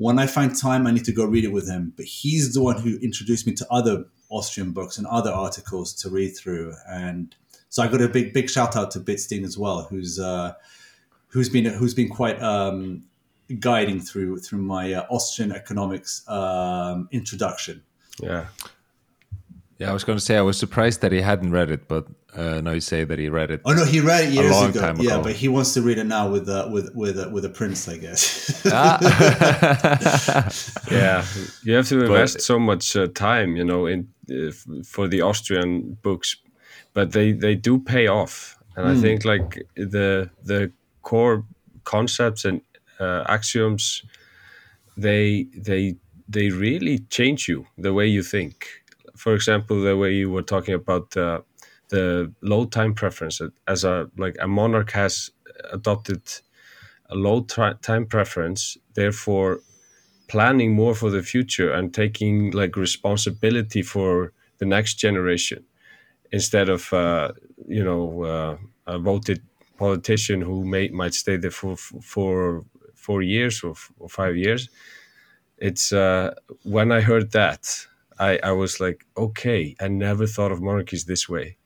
when 0.00 0.18
I 0.18 0.26
find 0.26 0.56
time, 0.56 0.86
I 0.86 0.92
need 0.92 1.04
to 1.04 1.12
go 1.12 1.26
read 1.26 1.44
it 1.44 1.52
with 1.52 1.68
him. 1.68 1.92
But 1.94 2.06
he's 2.06 2.54
the 2.54 2.62
one 2.62 2.80
who 2.80 2.96
introduced 3.00 3.46
me 3.46 3.52
to 3.52 3.66
other 3.70 4.06
Austrian 4.30 4.72
books 4.72 4.96
and 4.96 5.06
other 5.06 5.30
articles 5.30 5.92
to 5.96 6.08
read 6.08 6.30
through. 6.30 6.72
And 6.88 7.36
so 7.68 7.82
I 7.82 7.86
got 7.86 8.00
a 8.00 8.08
big, 8.08 8.32
big 8.32 8.48
shout 8.48 8.76
out 8.76 8.90
to 8.92 9.00
Bitstein 9.00 9.44
as 9.44 9.58
well, 9.58 9.86
who's 9.90 10.18
uh, 10.18 10.54
who's 11.28 11.50
been 11.50 11.66
who's 11.66 11.92
been 11.92 12.08
quite 12.08 12.40
um, 12.40 13.04
guiding 13.58 14.00
through 14.00 14.38
through 14.38 14.62
my 14.62 14.94
uh, 14.94 15.06
Austrian 15.10 15.52
economics 15.52 16.26
um, 16.28 17.06
introduction. 17.12 17.82
yeah. 18.22 18.46
Yeah, 19.78 19.90
I 19.90 19.92
was 19.94 20.04
going 20.04 20.18
to 20.18 20.24
say 20.24 20.36
I 20.36 20.42
was 20.42 20.58
surprised 20.58 21.00
that 21.00 21.10
he 21.10 21.22
hadn't 21.22 21.52
read 21.52 21.70
it, 21.70 21.88
but 21.88 22.06
uh, 22.36 22.60
now 22.60 22.72
you 22.72 22.80
say 22.80 23.04
that 23.04 23.18
he 23.18 23.28
read 23.28 23.50
it. 23.50 23.60
Oh 23.64 23.72
no, 23.72 23.84
he 23.84 24.00
read 24.00 24.24
it 24.28 24.32
years 24.32 24.50
long 24.50 24.70
ago. 24.70 24.80
time 24.80 24.96
Yeah, 25.00 25.14
ago. 25.14 25.24
but 25.24 25.32
he 25.32 25.48
wants 25.48 25.74
to 25.74 25.82
read 25.82 25.98
it 25.98 26.06
now 26.06 26.28
with 26.30 26.48
uh, 26.48 26.68
with 26.70 26.94
with 26.94 27.18
uh, 27.18 27.28
with 27.30 27.44
a 27.44 27.48
prince, 27.48 27.88
I 27.88 27.96
guess. 27.96 28.62
yeah 30.90 31.24
you 31.62 31.74
have 31.74 31.88
to 31.88 32.04
invest 32.04 32.40
so 32.40 32.58
much 32.58 32.96
uh, 32.96 33.06
time 33.08 33.56
you 33.56 33.64
know 33.64 33.86
in 33.86 34.08
uh, 34.30 34.50
for 34.84 35.08
the 35.08 35.20
austrian 35.20 35.96
books 36.02 36.36
but 36.92 37.12
they 37.12 37.32
they 37.32 37.54
do 37.54 37.78
pay 37.78 38.06
off 38.06 38.58
and 38.76 38.86
i 38.88 38.94
think 38.94 39.24
like 39.24 39.66
the 39.76 40.30
the 40.44 40.70
core 41.02 41.44
concepts 41.84 42.44
and 42.44 42.60
uh, 43.00 43.24
axioms 43.28 44.02
they 44.96 45.46
they 45.56 45.96
they 46.28 46.50
really 46.50 46.98
change 47.10 47.48
you 47.48 47.66
the 47.78 47.92
way 47.92 48.06
you 48.06 48.22
think 48.22 48.66
for 49.16 49.34
example 49.34 49.80
the 49.82 49.96
way 49.96 50.12
you 50.12 50.30
were 50.30 50.42
talking 50.42 50.74
about 50.74 51.16
uh, 51.16 51.40
the 51.90 52.32
low 52.42 52.66
time 52.66 52.94
preference. 52.94 53.40
As 53.68 53.84
a 53.84 54.10
like 54.18 54.36
a 54.40 54.48
monarch 54.48 54.92
has 54.92 55.30
adopted 55.72 56.22
a 57.10 57.14
low 57.16 57.42
tri- 57.42 57.74
time 57.82 58.06
preference 58.06 58.78
therefore 58.94 59.60
planning 60.28 60.74
more 60.74 60.94
for 60.94 61.10
the 61.10 61.22
future 61.22 61.72
and 61.72 61.94
taking 61.94 62.50
like 62.52 62.76
responsibility 62.76 63.82
for 63.82 64.32
the 64.58 64.66
next 64.66 64.94
generation 64.94 65.64
instead 66.32 66.68
of 66.68 66.92
uh, 66.92 67.32
you 67.68 67.84
know 67.84 68.24
uh, 68.24 68.56
a 68.86 68.98
voted 68.98 69.42
politician 69.78 70.40
who 70.42 70.64
may 70.64 70.88
might 70.88 71.14
stay 71.14 71.36
there 71.36 71.50
for 71.50 71.76
for 71.76 72.64
four 72.94 73.22
years 73.22 73.62
or, 73.64 73.72
f- 73.72 73.92
or 73.98 74.08
five 74.08 74.36
years. 74.36 74.68
It's 75.58 75.92
uh, 75.92 76.34
when 76.64 76.92
i 76.92 77.00
heard 77.00 77.32
that 77.32 77.86
I, 78.18 78.38
I 78.42 78.52
was 78.52 78.80
like 78.80 79.06
okay 79.16 79.76
i 79.80 79.88
never 79.88 80.26
thought 80.26 80.52
of 80.52 80.62
monarchies 80.62 81.04
this 81.06 81.28
way 81.28 81.56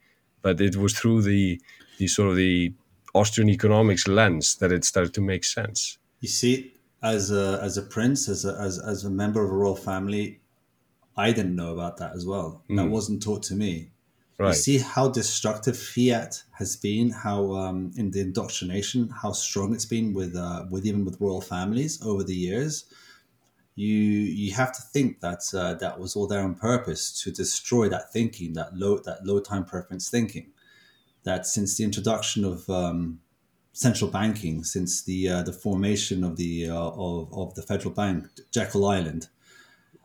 but 0.45 0.61
it 0.61 0.77
was 0.77 0.93
through 0.99 1.21
the 1.23 1.61
the 1.99 2.09
sort 2.17 2.29
of 2.31 2.37
the 2.37 2.73
austrian 3.21 3.49
economics 3.59 4.05
lens 4.19 4.47
that 4.61 4.71
it 4.77 4.85
started 4.85 5.13
to 5.15 5.23
make 5.33 5.45
sense 5.59 5.81
You 6.25 6.29
see, 6.29 6.73
as 7.03 7.31
a 7.31 7.61
as 7.63 7.77
a 7.77 7.83
prince, 7.83 8.31
as 8.35 8.47
a 8.47 8.53
as, 8.59 8.79
as 8.79 9.05
a 9.05 9.11
member 9.11 9.41
of 9.45 9.51
a 9.51 9.59
royal 9.63 9.77
family, 9.77 10.41
I 11.17 11.33
didn't 11.33 11.55
know 11.55 11.71
about 11.77 11.99
that 11.99 12.13
as 12.19 12.25
well. 12.25 12.63
That 12.71 12.89
wasn't 12.89 13.23
taught 13.23 13.43
to 13.51 13.55
me. 13.55 13.91
You 14.41 14.55
see 14.55 14.79
how 14.79 15.11
destructive 15.11 15.77
fiat 15.79 16.43
has 16.61 16.77
been, 16.77 17.11
how 17.11 17.53
um, 17.63 17.93
in 18.01 18.11
the 18.11 18.21
indoctrination, 18.21 19.01
how 19.23 19.33
strong 19.33 19.75
it's 19.75 19.85
been 19.97 20.09
with 20.19 20.35
uh, 20.35 20.65
with 20.73 20.87
even 20.87 21.05
with 21.05 21.21
royal 21.21 21.43
families 21.55 21.93
over 22.11 22.25
the 22.25 22.35
years. 22.35 22.73
You 23.77 23.89
you 23.89 24.55
have 24.55 24.73
to 24.73 24.83
think 24.83 25.21
that 25.21 25.43
uh, 25.53 25.75
that 25.75 25.99
was 25.99 26.15
all 26.15 26.27
there 26.27 26.43
on 26.43 26.55
purpose 26.55 27.23
to 27.23 27.31
destroy 27.33 27.89
that 27.89 28.13
thinking, 28.13 28.53
that 28.55 28.77
low 28.77 28.99
that 28.99 29.25
low 29.27 29.41
time 29.41 29.65
preference 29.65 30.09
thinking. 30.09 30.53
That 31.25 31.47
since 31.47 31.77
the 31.77 31.85
introduction 31.85 32.45
of 32.45 32.69
um, 32.69 33.21
central 33.73 34.11
banking, 34.11 34.63
since 34.63 35.03
the 35.03 35.29
uh, 35.29 35.43
the 35.43 35.53
formation 35.53 36.23
of 36.23 36.37
the 36.37 36.71
uh, 36.71 36.77
of, 36.77 37.33
of 37.33 37.55
the 37.55 37.63
federal 37.63 37.93
bank, 37.93 38.29
Jekyll 38.53 38.87
Island, 38.87 39.29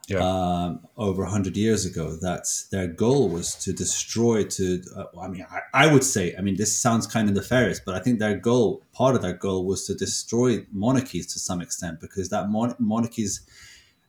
Yeah. 0.09 0.19
um, 0.19 0.79
over 0.97 1.21
100 1.21 1.55
years 1.55 1.85
ago 1.85 2.15
that 2.17 2.45
their 2.71 2.87
goal 2.87 3.29
was 3.29 3.53
to 3.55 3.71
destroy 3.71 4.43
to 4.43 4.81
uh, 4.95 5.05
i 5.21 5.27
mean 5.27 5.45
I, 5.51 5.85
I 5.85 5.93
would 5.93 6.03
say 6.03 6.35
i 6.35 6.41
mean 6.41 6.55
this 6.57 6.75
sounds 6.75 7.05
kind 7.05 7.29
of 7.29 7.35
nefarious 7.35 7.79
but 7.79 7.93
i 7.95 7.99
think 7.99 8.19
their 8.19 8.35
goal 8.35 8.83
part 8.91 9.15
of 9.15 9.21
their 9.21 9.33
goal 9.33 9.65
was 9.65 9.85
to 9.85 9.93
destroy 9.93 10.65
monarchies 10.71 11.27
to 11.33 11.39
some 11.39 11.61
extent 11.61 11.99
because 11.99 12.29
that 12.29 12.49
mon- 12.49 12.75
monarchies 12.79 13.41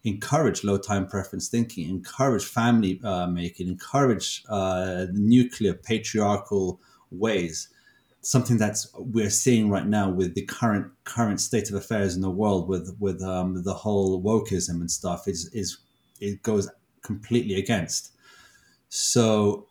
encourage 0.05 0.65
low 0.65 0.79
time 0.79 1.07
preference 1.07 1.49
thinking 1.49 1.91
encourage 1.91 2.45
family 2.45 2.99
uh, 3.05 3.27
making 3.27 3.69
encourage 3.69 4.43
uh, 4.49 5.07
nuclear 5.13 5.75
patriarchal 5.75 6.81
ways 7.11 7.69
something 8.23 8.59
that's 8.59 8.91
we're 8.95 9.31
seeing 9.31 9.71
right 9.71 9.87
now 9.87 10.09
with 10.09 10.35
the 10.35 10.43
current 10.43 10.91
current 11.05 11.41
state 11.41 11.71
of 11.71 11.77
affairs 11.77 12.15
in 12.15 12.23
the 12.23 12.31
world 12.31 12.69
with 12.69 12.97
with 12.99 13.23
um, 13.23 13.63
the 13.63 13.75
whole 13.75 14.23
wokeism 14.23 14.81
and 14.81 14.91
stuff 14.91 15.27
is 15.27 15.51
is 15.53 15.79
it 16.21 16.43
goes 16.43 16.69
completely 17.03 17.55
against. 17.55 18.13
So 18.89 19.67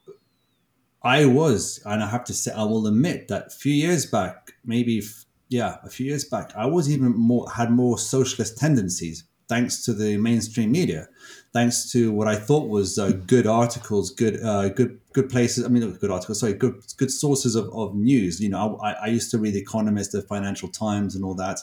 I 1.03 1.25
was, 1.25 1.81
and 1.85 2.03
I 2.03 2.09
have 2.09 2.23
to 2.25 2.33
say, 2.33 2.51
I 2.51 2.63
will 2.63 2.87
admit 2.87 3.27
that 3.27 3.47
a 3.47 3.49
few 3.49 3.73
years 3.73 4.05
back, 4.05 4.53
maybe 4.65 5.01
yeah, 5.49 5.77
a 5.83 5.89
few 5.89 6.05
years 6.05 6.25
back, 6.25 6.51
I 6.55 6.65
was 6.65 6.91
even 6.91 7.17
more 7.17 7.49
had 7.49 7.71
more 7.71 7.97
socialist 7.97 8.57
tendencies 8.57 9.23
thanks 9.49 9.83
to 9.83 9.93
the 9.93 10.15
mainstream 10.17 10.71
media, 10.71 11.09
thanks 11.51 11.91
to 11.91 12.11
what 12.11 12.27
I 12.27 12.35
thought 12.35 12.69
was 12.69 12.99
uh, 12.99 13.11
good 13.25 13.47
articles, 13.47 14.11
good 14.11 14.41
uh, 14.41 14.69
good 14.69 14.99
good 15.11 15.29
places. 15.29 15.65
I 15.65 15.67
mean, 15.67 15.91
good 15.93 16.11
articles. 16.11 16.39
Sorry, 16.39 16.53
good 16.53 16.75
good 16.97 17.11
sources 17.11 17.55
of, 17.55 17.67
of 17.73 17.95
news. 17.95 18.39
You 18.39 18.49
know, 18.49 18.79
I, 18.81 18.91
I 18.91 19.07
used 19.07 19.31
to 19.31 19.39
read 19.39 19.55
The 19.55 19.59
Economist, 19.59 20.11
the 20.11 20.21
Financial 20.21 20.69
Times, 20.69 21.15
and 21.15 21.25
all 21.25 21.33
that 21.35 21.59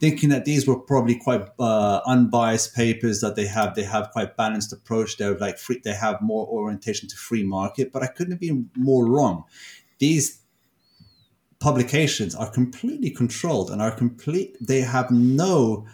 thinking 0.00 0.28
that 0.30 0.44
these 0.44 0.66
were 0.66 0.78
probably 0.78 1.14
quite 1.14 1.46
uh, 1.58 2.00
unbiased 2.06 2.74
papers 2.74 3.20
that 3.20 3.36
they 3.36 3.46
have 3.46 3.74
they 3.74 3.84
have 3.84 4.10
quite 4.10 4.36
balanced 4.36 4.72
approach 4.72 5.16
they're 5.16 5.38
like 5.38 5.58
free 5.58 5.80
they 5.84 5.94
have 5.94 6.20
more 6.20 6.46
orientation 6.46 7.08
to 7.08 7.16
free 7.16 7.44
market 7.44 7.92
but 7.92 8.02
i 8.02 8.06
couldn't 8.06 8.32
have 8.32 8.40
been 8.40 8.70
more 8.76 9.06
wrong 9.06 9.44
these 9.98 10.40
publications 11.60 12.34
are 12.34 12.50
completely 12.50 13.10
controlled 13.10 13.70
and 13.70 13.80
are 13.80 13.90
complete 13.92 14.56
they 14.60 14.80
have 14.80 15.10
no 15.10 15.86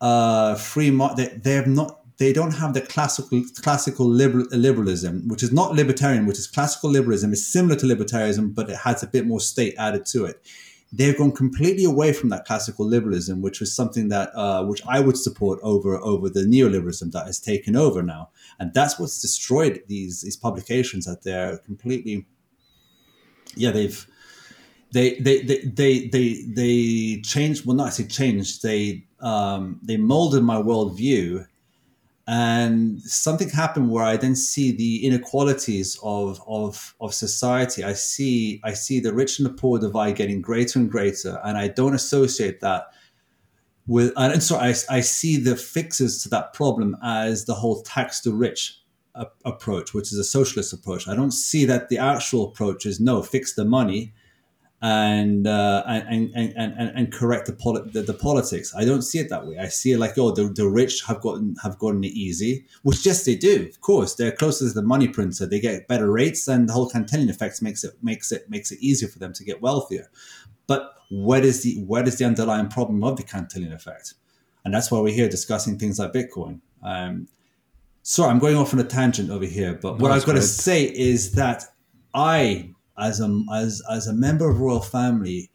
uh, 0.00 0.54
free 0.54 0.90
market 0.90 1.16
they, 1.16 1.50
they 1.50 1.54
have 1.54 1.66
not 1.66 2.00
they 2.18 2.32
don't 2.32 2.52
have 2.52 2.72
the 2.72 2.80
classical 2.80 3.42
classical 3.60 4.06
liberal, 4.06 4.46
liberalism, 4.50 5.28
which 5.28 5.42
is 5.42 5.52
not 5.52 5.74
libertarian, 5.74 6.24
which 6.24 6.38
is 6.38 6.46
classical 6.46 6.88
liberalism. 6.88 7.30
It's 7.30 7.46
similar 7.46 7.76
to 7.76 7.84
libertarianism, 7.84 8.54
but 8.54 8.70
it 8.70 8.76
has 8.76 9.02
a 9.02 9.06
bit 9.06 9.26
more 9.26 9.38
state 9.38 9.74
added 9.76 10.06
to 10.06 10.24
it 10.24 10.40
they've 10.96 11.16
gone 11.16 11.32
completely 11.32 11.84
away 11.84 12.12
from 12.12 12.30
that 12.30 12.44
classical 12.44 12.86
liberalism, 12.86 13.42
which 13.42 13.60
was 13.60 13.74
something 13.74 14.08
that 14.08 14.30
uh, 14.34 14.64
which 14.64 14.82
I 14.86 15.00
would 15.00 15.16
support 15.16 15.60
over 15.62 15.96
over 15.98 16.28
the 16.28 16.40
neoliberalism 16.40 17.12
that 17.12 17.26
has 17.26 17.38
taken 17.38 17.76
over 17.76 18.02
now, 18.02 18.30
and 18.58 18.72
that's 18.72 18.98
what's 18.98 19.20
destroyed 19.20 19.82
these 19.88 20.22
these 20.22 20.36
publications. 20.36 21.04
That 21.04 21.22
they're 21.22 21.58
completely, 21.58 22.26
yeah, 23.54 23.70
they've 23.70 24.06
they 24.92 25.14
they 25.16 25.42
they 25.42 25.58
they 25.58 26.08
they, 26.08 26.42
they 26.54 27.20
changed. 27.22 27.66
Well, 27.66 27.76
not 27.76 27.88
I 27.88 27.90
say 27.90 28.06
changed. 28.06 28.62
They 28.62 29.04
um, 29.20 29.80
they 29.82 29.96
molded 29.96 30.42
my 30.42 30.56
worldview 30.56 31.46
and 32.26 33.00
something 33.02 33.48
happened 33.48 33.90
where 33.90 34.04
I 34.04 34.16
then 34.16 34.34
see 34.34 34.72
the 34.72 35.06
inequalities 35.06 35.98
of, 36.02 36.42
of, 36.48 36.96
of 37.00 37.14
society. 37.14 37.84
I 37.84 37.92
see 37.92 38.60
I 38.64 38.72
see 38.72 38.98
the 38.98 39.14
rich 39.14 39.38
and 39.38 39.46
the 39.46 39.52
poor 39.52 39.78
divide 39.78 40.16
getting 40.16 40.42
greater 40.42 40.78
and 40.78 40.90
greater, 40.90 41.40
and 41.44 41.56
I 41.56 41.68
don't 41.68 41.94
associate 41.94 42.60
that 42.60 42.88
with. 43.86 44.12
And 44.16 44.42
so 44.42 44.56
I, 44.56 44.74
I 44.90 45.00
see 45.00 45.36
the 45.36 45.56
fixes 45.56 46.22
to 46.24 46.28
that 46.30 46.52
problem 46.52 46.96
as 47.02 47.44
the 47.44 47.54
whole 47.54 47.82
tax 47.82 48.20
the 48.20 48.32
rich 48.32 48.80
approach, 49.44 49.94
which 49.94 50.12
is 50.12 50.18
a 50.18 50.24
socialist 50.24 50.72
approach. 50.72 51.08
I 51.08 51.14
don't 51.14 51.30
see 51.30 51.64
that 51.64 51.88
the 51.88 51.98
actual 51.98 52.48
approach 52.48 52.84
is 52.84 53.00
no 53.00 53.22
fix 53.22 53.54
the 53.54 53.64
money 53.64 54.12
and, 54.82 55.46
uh, 55.46 55.82
and, 55.86 56.30
and, 56.34 56.52
and, 56.54 56.92
and 56.94 57.12
correct 57.12 57.46
the, 57.46 57.52
poli- 57.54 57.88
the, 57.90 58.02
the, 58.02 58.12
politics. 58.12 58.74
I 58.76 58.84
don't 58.84 59.02
see 59.02 59.18
it 59.18 59.30
that 59.30 59.46
way. 59.46 59.56
I 59.58 59.68
see 59.68 59.92
it 59.92 59.98
like, 59.98 60.18
oh, 60.18 60.32
the, 60.32 60.44
the 60.44 60.68
rich 60.68 61.02
have 61.06 61.20
gotten 61.22 61.56
have 61.62 61.78
gotten 61.78 62.04
it 62.04 62.12
easy, 62.12 62.66
which 62.82 63.06
yes, 63.06 63.24
they 63.24 63.36
do. 63.36 63.66
Of 63.70 63.80
course, 63.80 64.14
they're 64.14 64.32
closer 64.32 64.68
to 64.68 64.74
the 64.74 64.82
money 64.82 65.08
printer. 65.08 65.46
They 65.46 65.60
get 65.60 65.88
better 65.88 66.10
rates, 66.10 66.46
and 66.46 66.68
the 66.68 66.74
whole 66.74 66.90
Cantillon 66.90 67.30
effect 67.30 67.62
makes 67.62 67.84
it 67.84 67.94
makes 68.02 68.30
it 68.32 68.50
makes 68.50 68.70
it 68.70 68.78
easier 68.80 69.08
for 69.08 69.18
them 69.18 69.32
to 69.32 69.44
get 69.44 69.62
wealthier. 69.62 70.10
But 70.66 70.94
what 71.08 71.44
is 71.44 71.62
the 71.62 71.82
what 71.84 72.06
is 72.06 72.18
the 72.18 72.26
underlying 72.26 72.68
problem 72.68 73.02
of 73.02 73.16
the 73.16 73.22
Cantillon 73.22 73.72
effect? 73.72 74.14
And 74.64 74.74
that's 74.74 74.90
why 74.90 75.00
we're 75.00 75.14
here 75.14 75.28
discussing 75.28 75.78
things 75.78 75.98
like 75.98 76.12
Bitcoin. 76.12 76.60
Um, 76.82 77.28
sorry, 78.02 78.30
I'm 78.30 78.40
going 78.40 78.56
off 78.56 78.74
on 78.74 78.80
a 78.80 78.84
tangent 78.84 79.30
over 79.30 79.46
here, 79.46 79.78
but 79.80 79.98
no, 79.98 80.02
what 80.02 80.12
I've 80.12 80.26
got 80.26 80.34
to 80.34 80.42
say 80.42 80.84
is 80.84 81.32
that 81.32 81.64
I 82.12 82.70
as 82.98 83.20
a 83.20 83.42
as 83.52 83.82
as 83.90 84.06
a 84.06 84.12
member 84.12 84.48
of 84.48 84.60
royal 84.60 84.80
family 84.80 85.50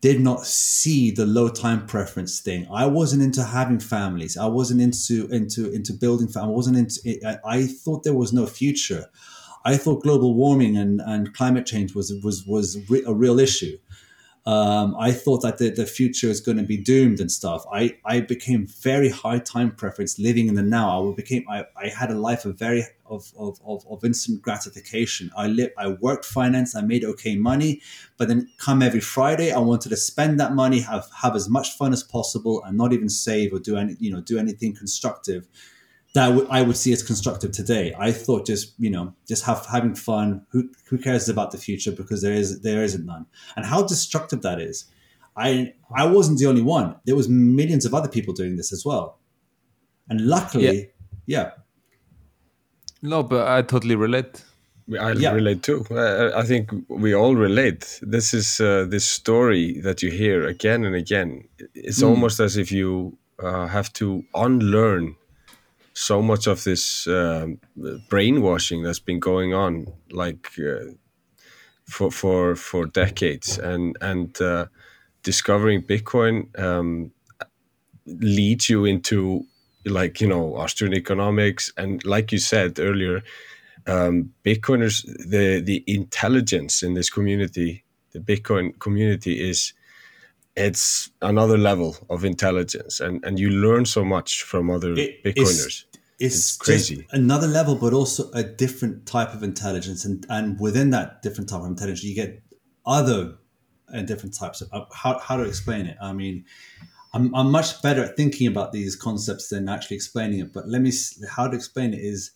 did 0.00 0.20
not 0.20 0.46
see 0.46 1.10
the 1.10 1.26
low 1.26 1.48
time 1.48 1.84
preference 1.86 2.40
thing. 2.40 2.66
I 2.72 2.86
wasn't 2.86 3.22
into 3.22 3.42
having 3.42 3.80
families. 3.80 4.36
I 4.36 4.46
wasn't 4.46 4.80
into 4.80 5.26
into 5.28 5.72
into 5.72 5.92
building. 5.92 6.28
Families. 6.28 6.48
I 6.48 6.54
wasn't 6.54 6.76
into. 6.76 7.26
I, 7.26 7.38
I 7.44 7.66
thought 7.66 8.04
there 8.04 8.14
was 8.14 8.32
no 8.32 8.46
future. 8.46 9.06
I 9.64 9.76
thought 9.76 10.02
global 10.02 10.34
warming 10.34 10.76
and, 10.76 11.00
and 11.04 11.34
climate 11.34 11.66
change 11.66 11.94
was 11.94 12.12
was 12.22 12.46
was 12.46 12.76
a 13.06 13.14
real 13.14 13.40
issue. 13.40 13.76
Um, 14.46 14.96
I 14.98 15.12
thought 15.12 15.42
that 15.42 15.58
the, 15.58 15.68
the 15.68 15.84
future 15.84 16.28
is 16.28 16.40
going 16.40 16.56
to 16.56 16.62
be 16.62 16.78
doomed 16.78 17.20
and 17.20 17.30
stuff. 17.30 17.66
I, 17.70 17.98
I 18.06 18.20
became 18.20 18.66
very 18.66 19.10
high 19.10 19.40
time 19.40 19.72
preference 19.72 20.18
living 20.18 20.48
in 20.48 20.54
the 20.54 20.62
now. 20.62 21.10
I 21.10 21.14
became 21.14 21.44
I, 21.50 21.64
I 21.76 21.88
had 21.88 22.10
a 22.10 22.14
life 22.14 22.46
of 22.46 22.58
very 22.58 22.84
of, 23.08 23.32
of, 23.38 23.60
of, 23.64 23.84
of 23.88 24.04
instant 24.04 24.42
gratification. 24.42 25.30
I 25.36 25.46
lived 25.46 25.72
I 25.78 25.88
worked 25.88 26.24
finance, 26.24 26.74
I 26.74 26.82
made 26.82 27.04
okay 27.04 27.36
money, 27.36 27.80
but 28.16 28.28
then 28.28 28.48
come 28.58 28.82
every 28.82 29.00
Friday, 29.00 29.52
I 29.52 29.58
wanted 29.58 29.90
to 29.90 29.96
spend 29.96 30.38
that 30.40 30.54
money, 30.54 30.80
have 30.80 31.06
have 31.22 31.34
as 31.36 31.48
much 31.48 31.76
fun 31.76 31.92
as 31.92 32.02
possible, 32.02 32.62
and 32.64 32.76
not 32.76 32.92
even 32.92 33.08
save 33.08 33.52
or 33.52 33.58
do 33.58 33.76
any 33.76 33.96
you 33.98 34.10
know 34.10 34.20
do 34.20 34.38
anything 34.38 34.74
constructive 34.74 35.48
that 36.14 36.28
w- 36.28 36.48
I 36.50 36.62
would 36.62 36.76
see 36.76 36.92
as 36.92 37.02
constructive 37.02 37.52
today. 37.52 37.94
I 37.98 38.12
thought 38.12 38.46
just 38.46 38.74
you 38.78 38.90
know 38.90 39.14
just 39.26 39.44
have 39.44 39.66
having 39.66 39.94
fun. 39.94 40.46
Who 40.50 40.70
who 40.86 40.98
cares 40.98 41.28
about 41.28 41.50
the 41.50 41.58
future 41.58 41.92
because 41.92 42.22
there 42.22 42.32
is 42.32 42.60
there 42.62 42.82
isn't 42.82 43.04
none. 43.04 43.26
And 43.56 43.66
how 43.66 43.86
destructive 43.86 44.42
that 44.42 44.60
is. 44.60 44.86
I 45.36 45.74
I 45.94 46.06
wasn't 46.06 46.38
the 46.38 46.46
only 46.46 46.62
one. 46.62 46.96
There 47.04 47.16
was 47.16 47.28
millions 47.28 47.84
of 47.84 47.94
other 47.94 48.08
people 48.08 48.34
doing 48.34 48.56
this 48.56 48.72
as 48.72 48.84
well. 48.84 49.18
And 50.08 50.26
luckily, 50.26 50.90
yeah. 51.26 51.44
yeah. 51.44 51.50
No, 53.02 53.22
but 53.22 53.46
I 53.46 53.62
totally 53.62 53.96
relate. 53.96 54.44
I 54.98 55.12
yeah. 55.12 55.32
relate 55.32 55.62
too. 55.62 55.84
I 55.90 56.42
think 56.44 56.70
we 56.88 57.14
all 57.14 57.36
relate. 57.36 58.00
This 58.02 58.32
is 58.32 58.60
uh, 58.60 58.86
this 58.88 59.06
story 59.06 59.80
that 59.82 60.02
you 60.02 60.10
hear 60.10 60.46
again 60.46 60.84
and 60.84 60.94
again. 60.94 61.46
It's 61.74 62.02
mm. 62.02 62.08
almost 62.08 62.40
as 62.40 62.56
if 62.56 62.72
you 62.72 63.18
uh, 63.42 63.66
have 63.66 63.92
to 63.94 64.24
unlearn 64.34 65.16
so 65.92 66.22
much 66.22 66.46
of 66.46 66.62
this 66.64 67.06
um, 67.08 67.58
brainwashing 68.08 68.82
that's 68.82 69.00
been 69.00 69.18
going 69.18 69.52
on 69.52 69.86
like 70.12 70.50
uh, 70.58 70.92
for 71.84 72.10
for 72.10 72.54
for 72.54 72.86
decades 72.86 73.58
and 73.58 73.96
and 74.00 74.40
uh, 74.40 74.66
discovering 75.24 75.82
bitcoin 75.82 76.56
um, 76.58 77.10
leads 78.06 78.68
you 78.68 78.84
into 78.84 79.44
like 79.84 80.20
you 80.20 80.26
know 80.26 80.56
austrian 80.56 80.94
economics 80.94 81.72
and 81.76 82.04
like 82.04 82.32
you 82.32 82.38
said 82.38 82.78
earlier 82.78 83.22
um, 83.86 84.32
bitcoiners 84.44 85.02
the 85.30 85.60
the 85.60 85.82
intelligence 85.86 86.82
in 86.82 86.94
this 86.94 87.08
community 87.08 87.84
the 88.12 88.20
bitcoin 88.20 88.78
community 88.80 89.48
is 89.48 89.72
it's 90.56 91.10
another 91.22 91.56
level 91.56 91.96
of 92.10 92.24
intelligence 92.24 93.00
and 93.00 93.24
and 93.24 93.38
you 93.38 93.50
learn 93.50 93.84
so 93.84 94.04
much 94.04 94.42
from 94.42 94.70
other 94.70 94.92
it, 94.94 95.22
bitcoiners. 95.24 95.84
it's, 96.18 96.36
it's 96.36 96.56
crazy. 96.56 97.06
another 97.12 97.46
level 97.46 97.76
but 97.76 97.92
also 97.92 98.30
a 98.32 98.42
different 98.42 99.06
type 99.06 99.32
of 99.32 99.42
intelligence 99.42 100.04
and 100.04 100.26
and 100.28 100.58
within 100.60 100.90
that 100.90 101.22
different 101.22 101.48
type 101.48 101.60
of 101.60 101.66
intelligence 101.66 102.02
you 102.02 102.14
get 102.14 102.42
other 102.84 103.38
and 103.90 104.06
different 104.06 104.36
types 104.36 104.60
of 104.60 104.86
how, 104.92 105.18
how 105.18 105.36
to 105.36 105.44
explain 105.44 105.86
it. 105.86 105.96
I 106.00 106.12
mean 106.12 106.44
I'm, 107.12 107.34
I'm 107.34 107.50
much 107.50 107.80
better 107.82 108.04
at 108.04 108.16
thinking 108.16 108.46
about 108.46 108.72
these 108.72 108.96
concepts 108.96 109.48
than 109.48 109.68
actually 109.68 109.96
explaining 109.96 110.40
it 110.40 110.52
but 110.52 110.68
let 110.68 110.82
me 110.82 110.92
how 111.30 111.48
to 111.48 111.56
explain 111.56 111.94
it 111.94 112.00
is 112.00 112.32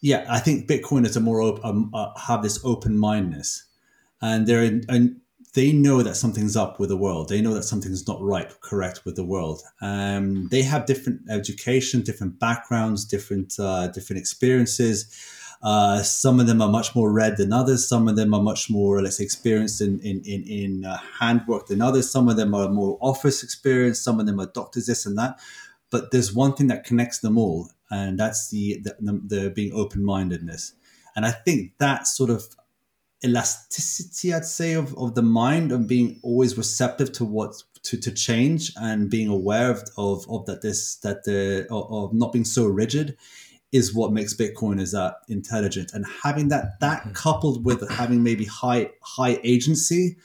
yeah 0.00 0.26
i 0.28 0.38
think 0.38 0.68
bitcoiners 0.68 1.16
are 1.16 1.20
more 1.20 1.40
open 1.40 1.64
um, 1.64 1.90
uh, 1.94 2.18
have 2.18 2.42
this 2.42 2.58
open 2.64 2.98
mindedness 2.98 3.66
and 4.22 4.46
they're 4.46 4.62
in, 4.62 4.84
and 4.88 5.20
they 5.54 5.72
know 5.72 6.02
that 6.02 6.16
something's 6.16 6.54
up 6.54 6.78
with 6.78 6.90
the 6.90 6.96
world. 6.96 7.30
They 7.30 7.40
know 7.40 7.54
that 7.54 7.62
something's 7.62 8.06
not 8.06 8.20
right, 8.20 8.52
correct 8.60 9.06
with 9.06 9.16
the 9.16 9.24
world. 9.24 9.62
Um, 9.80 10.48
they 10.50 10.62
have 10.62 10.84
different 10.84 11.22
education, 11.30 12.02
different 12.02 12.38
backgrounds, 12.38 13.06
different 13.06 13.54
uh, 13.58 13.88
different 13.88 14.20
experiences. 14.20 15.10
Uh, 15.62 16.02
some 16.02 16.38
of 16.38 16.46
them 16.46 16.60
are 16.60 16.68
much 16.68 16.94
more 16.94 17.12
read 17.12 17.36
than 17.36 17.52
others. 17.52 17.88
Some 17.88 18.08
of 18.08 18.16
them 18.16 18.34
are 18.34 18.42
much 18.42 18.70
more, 18.70 19.02
let's 19.02 19.16
say, 19.16 19.24
experienced 19.24 19.80
in 19.80 20.00
in 20.00 20.22
in, 20.24 20.42
in 20.44 20.84
uh, 20.84 20.98
handwork 21.18 21.66
than 21.66 21.82
others. 21.82 22.10
Some 22.10 22.28
of 22.28 22.36
them 22.36 22.54
are 22.54 22.68
more 22.68 22.98
office 23.00 23.42
experience. 23.42 24.00
Some 24.00 24.20
of 24.20 24.26
them 24.26 24.40
are 24.40 24.46
doctors, 24.46 24.86
this 24.86 25.06
and 25.06 25.18
that. 25.18 25.38
But 25.90 26.10
there's 26.10 26.34
one 26.34 26.54
thing 26.54 26.66
that 26.68 26.84
connects 26.84 27.20
them 27.20 27.38
all, 27.38 27.70
and 27.90 28.18
that's 28.18 28.50
the 28.50 28.80
the, 28.82 28.96
the, 29.00 29.22
the 29.26 29.50
being 29.50 29.72
open 29.72 30.04
mindedness. 30.04 30.74
And 31.14 31.24
I 31.24 31.30
think 31.30 31.72
that 31.78 32.06
sort 32.06 32.30
of 32.30 32.44
elasticity 33.24 34.34
i'd 34.34 34.44
say 34.44 34.74
of, 34.74 34.96
of 34.98 35.14
the 35.14 35.22
mind 35.22 35.72
and 35.72 35.88
being 35.88 36.20
always 36.22 36.58
receptive 36.58 37.10
to 37.10 37.24
what 37.24 37.62
to, 37.82 37.96
to 37.96 38.10
change 38.10 38.72
and 38.76 39.08
being 39.08 39.28
aware 39.28 39.70
of, 39.70 39.82
of, 39.96 40.26
of 40.28 40.44
that 40.46 40.60
this 40.60 40.96
that 40.96 41.24
the 41.24 41.66
of, 41.70 41.90
of, 41.90 42.12
not 42.12 42.32
being 42.32 42.44
so 42.44 42.66
rigid 42.66 43.16
is 43.76 43.94
what 43.94 44.12
makes 44.12 44.34
bitcoiners 44.34 44.92
that 44.92 45.16
intelligent 45.28 45.92
and 45.92 46.04
having 46.22 46.48
that 46.48 46.80
that 46.80 47.00
mm-hmm. 47.02 47.12
coupled 47.12 47.64
with 47.64 47.88
having 47.90 48.22
maybe 48.22 48.44
high 48.44 48.90
high 49.02 49.38
agency 49.44 50.16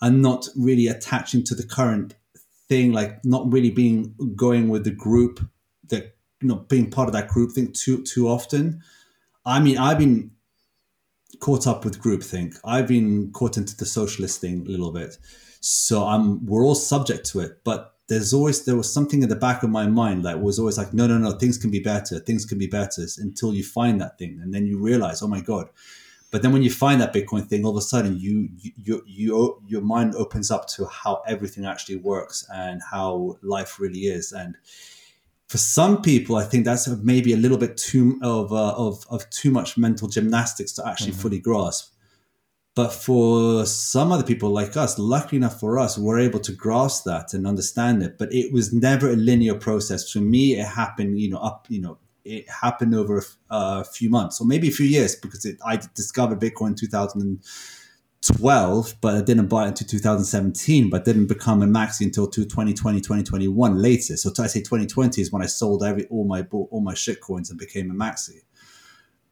and 0.00 0.22
not 0.22 0.48
really 0.56 0.86
attaching 0.86 1.42
to 1.44 1.54
the 1.54 1.66
current 1.66 2.14
thing 2.68 2.92
like 2.92 3.24
not 3.24 3.50
really 3.52 3.70
being 3.70 4.14
going 4.34 4.68
with 4.68 4.84
the 4.84 4.90
group 4.90 5.40
that 5.88 6.16
you 6.40 6.48
know 6.48 6.56
being 6.68 6.90
part 6.90 7.08
of 7.08 7.12
that 7.12 7.28
group 7.28 7.52
thing 7.52 7.72
too 7.72 8.02
too 8.02 8.28
often 8.28 8.82
i 9.44 9.60
mean 9.60 9.78
i've 9.78 9.98
been 9.98 10.30
caught 11.40 11.66
up 11.66 11.84
with 11.84 12.00
groupthink. 12.00 12.58
I've 12.64 12.88
been 12.88 13.30
caught 13.32 13.56
into 13.56 13.76
the 13.76 13.86
socialist 13.86 14.40
thing 14.40 14.64
a 14.66 14.70
little 14.70 14.92
bit. 14.92 15.16
So 15.60 16.04
I'm 16.04 16.44
we're 16.46 16.64
all 16.64 16.74
subject 16.74 17.26
to 17.30 17.40
it. 17.40 17.62
But 17.64 17.94
there's 18.08 18.32
always 18.32 18.64
there 18.64 18.76
was 18.76 18.92
something 18.92 19.22
in 19.22 19.28
the 19.28 19.36
back 19.36 19.62
of 19.62 19.70
my 19.70 19.86
mind 19.86 20.24
that 20.24 20.40
was 20.40 20.58
always 20.58 20.78
like, 20.78 20.94
no, 20.94 21.06
no, 21.06 21.18
no, 21.18 21.32
things 21.32 21.58
can 21.58 21.70
be 21.70 21.80
better, 21.80 22.18
things 22.20 22.44
can 22.44 22.58
be 22.58 22.66
better 22.66 23.04
until 23.18 23.52
you 23.52 23.64
find 23.64 24.00
that 24.00 24.18
thing, 24.18 24.38
and 24.42 24.54
then 24.54 24.66
you 24.66 24.78
realize, 24.78 25.22
oh 25.22 25.28
my 25.28 25.40
god. 25.40 25.68
But 26.30 26.42
then 26.42 26.52
when 26.52 26.62
you 26.62 26.70
find 26.70 27.00
that 27.00 27.14
Bitcoin 27.14 27.46
thing, 27.46 27.64
all 27.64 27.70
of 27.70 27.76
a 27.76 27.80
sudden 27.80 28.18
you 28.18 28.48
you 28.60 29.02
you 29.06 29.62
your 29.66 29.80
mind 29.80 30.14
opens 30.16 30.50
up 30.50 30.66
to 30.68 30.86
how 30.86 31.22
everything 31.26 31.64
actually 31.64 31.96
works 31.96 32.46
and 32.52 32.80
how 32.90 33.38
life 33.42 33.80
really 33.80 34.00
is. 34.00 34.32
And 34.32 34.56
for 35.48 35.58
some 35.58 36.02
people, 36.02 36.36
I 36.36 36.44
think 36.44 36.64
that's 36.64 36.88
maybe 36.88 37.32
a 37.32 37.36
little 37.36 37.58
bit 37.58 37.76
too 37.76 38.18
of 38.22 38.52
uh, 38.52 38.74
of 38.76 39.06
of 39.08 39.28
too 39.30 39.50
much 39.50 39.78
mental 39.78 40.08
gymnastics 40.08 40.72
to 40.72 40.86
actually 40.86 41.12
mm-hmm. 41.12 41.20
fully 41.20 41.38
grasp. 41.38 41.92
But 42.76 42.92
for 42.92 43.64
some 43.64 44.12
other 44.12 44.22
people 44.22 44.50
like 44.50 44.76
us, 44.76 44.98
luckily 44.98 45.38
enough 45.38 45.58
for 45.58 45.78
us, 45.78 45.96
we're 45.96 46.18
able 46.18 46.40
to 46.40 46.52
grasp 46.52 47.04
that 47.04 47.32
and 47.32 47.46
understand 47.46 48.02
it. 48.02 48.18
But 48.18 48.34
it 48.34 48.52
was 48.52 48.70
never 48.70 49.10
a 49.10 49.16
linear 49.16 49.54
process. 49.54 50.12
For 50.12 50.20
me, 50.20 50.60
it 50.60 50.66
happened, 50.66 51.18
you 51.18 51.30
know, 51.30 51.38
up, 51.38 51.64
you 51.70 51.80
know, 51.80 51.96
it 52.26 52.46
happened 52.50 52.94
over 52.94 53.24
a, 53.48 53.82
few 53.82 54.10
months 54.10 54.42
or 54.42 54.46
maybe 54.46 54.68
a 54.68 54.72
few 54.72 54.84
years 54.84 55.16
because 55.16 55.46
it, 55.46 55.56
I 55.64 55.80
discovered 55.94 56.38
Bitcoin 56.38 56.68
in 56.68 56.74
2012, 56.74 58.94
but 59.00 59.14
I 59.14 59.22
didn't 59.22 59.46
buy 59.46 59.64
it 59.64 59.68
until 59.68 59.86
2017, 59.86 60.90
but 60.90 61.06
didn't 61.06 61.28
become 61.28 61.62
a 61.62 61.66
maxi 61.66 62.02
until 62.02 62.26
2020, 62.26 63.00
2021 63.00 63.80
later. 63.80 64.18
So 64.18 64.30
I 64.38 64.48
say 64.48 64.60
2020 64.60 65.22
is 65.22 65.32
when 65.32 65.40
I 65.40 65.46
sold 65.46 65.82
every 65.82 66.04
all 66.08 66.26
my 66.26 66.46
all 66.50 66.82
my 66.82 66.92
shit 66.92 67.22
coins 67.22 67.48
and 67.48 67.58
became 67.58 67.90
a 67.90 67.94
maxi. 67.94 68.42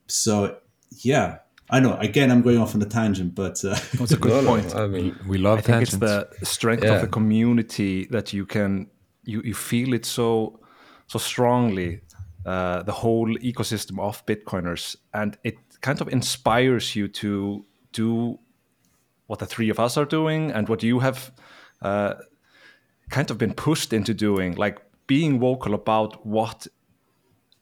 So 0.06 0.60
yeah, 1.02 1.40
I 1.70 1.80
know. 1.80 1.96
Again, 1.96 2.30
I'm 2.30 2.42
going 2.42 2.58
off 2.58 2.74
on 2.74 2.82
a 2.82 2.86
tangent, 2.86 3.34
but 3.34 3.64
uh, 3.64 3.76
it's 3.94 4.12
a 4.12 4.16
good 4.16 4.44
no, 4.44 4.50
point. 4.50 4.74
No, 4.74 4.84
I 4.84 4.86
mean, 4.86 5.18
we 5.26 5.38
love. 5.38 5.58
I 5.58 5.62
think 5.62 5.82
it's 5.82 5.96
the 5.96 6.28
strength 6.42 6.84
yeah. 6.84 6.94
of 6.94 7.00
the 7.00 7.08
community 7.08 8.06
that 8.10 8.32
you 8.32 8.46
can 8.46 8.88
you 9.24 9.40
you 9.42 9.54
feel 9.54 9.94
it 9.94 10.04
so 10.04 10.60
so 11.06 11.18
strongly. 11.18 12.00
Uh, 12.44 12.82
the 12.82 12.92
whole 12.92 13.34
ecosystem 13.38 13.98
of 13.98 14.24
Bitcoiners, 14.26 14.96
and 15.14 15.38
it 15.44 15.56
kind 15.80 16.02
of 16.02 16.08
inspires 16.08 16.94
you 16.94 17.08
to 17.08 17.64
do 17.92 18.38
what 19.28 19.38
the 19.38 19.46
three 19.46 19.70
of 19.70 19.80
us 19.80 19.96
are 19.96 20.04
doing 20.04 20.50
and 20.50 20.68
what 20.68 20.82
you 20.82 20.98
have 20.98 21.32
uh, 21.80 22.14
kind 23.08 23.30
of 23.30 23.38
been 23.38 23.54
pushed 23.54 23.94
into 23.94 24.12
doing, 24.12 24.54
like 24.56 24.78
being 25.06 25.40
vocal 25.40 25.72
about 25.72 26.26
what 26.26 26.66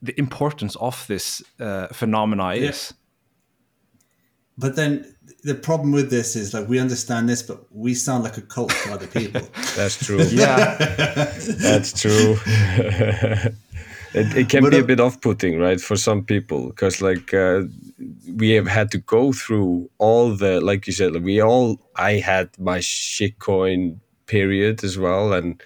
the 0.01 0.19
importance 0.19 0.74
of 0.77 1.07
this 1.07 1.43
uh, 1.61 1.87
phenomena 1.89 2.55
yeah. 2.55 2.73
Is 4.57 4.62
but 4.62 4.77
then 4.77 5.15
the 5.43 5.55
problem 5.55 5.93
with 5.93 6.11
this 6.11 6.37
is 6.37 6.55
like 6.55 6.69
we 6.69 6.79
understand 6.79 7.29
this, 7.29 7.43
but 7.43 7.65
we 7.74 7.95
sound 7.95 8.24
like 8.24 8.37
a 8.37 8.43
cult 8.43 8.70
to 8.70 8.93
other 8.93 9.07
people. 9.07 9.41
That's 9.77 10.05
true. 10.05 10.23
yeah, 10.31 10.77
that's 11.59 12.01
true. 12.01 12.37
it, 14.15 14.37
it 14.37 14.49
can 14.49 14.62
but, 14.62 14.70
be 14.70 14.79
a 14.79 14.85
bit 14.85 15.01
off-putting, 15.01 15.59
right, 15.59 15.81
for 15.81 15.97
some 15.97 16.24
people, 16.24 16.69
because 16.69 17.01
like 17.01 17.35
uh, 17.35 17.62
we 18.37 18.51
have 18.51 18.69
had 18.69 18.91
to 18.93 18.99
go 18.99 19.33
through 19.33 19.91
all 19.99 20.35
the, 20.35 20.61
like 20.61 20.87
you 20.87 20.93
said, 20.93 21.12
like 21.12 21.24
we 21.24 21.41
all. 21.41 21.81
I 21.97 22.15
had 22.15 22.51
my 22.59 22.79
shitcoin 22.79 23.99
period 24.27 24.85
as 24.85 24.97
well, 24.99 25.33
and 25.33 25.61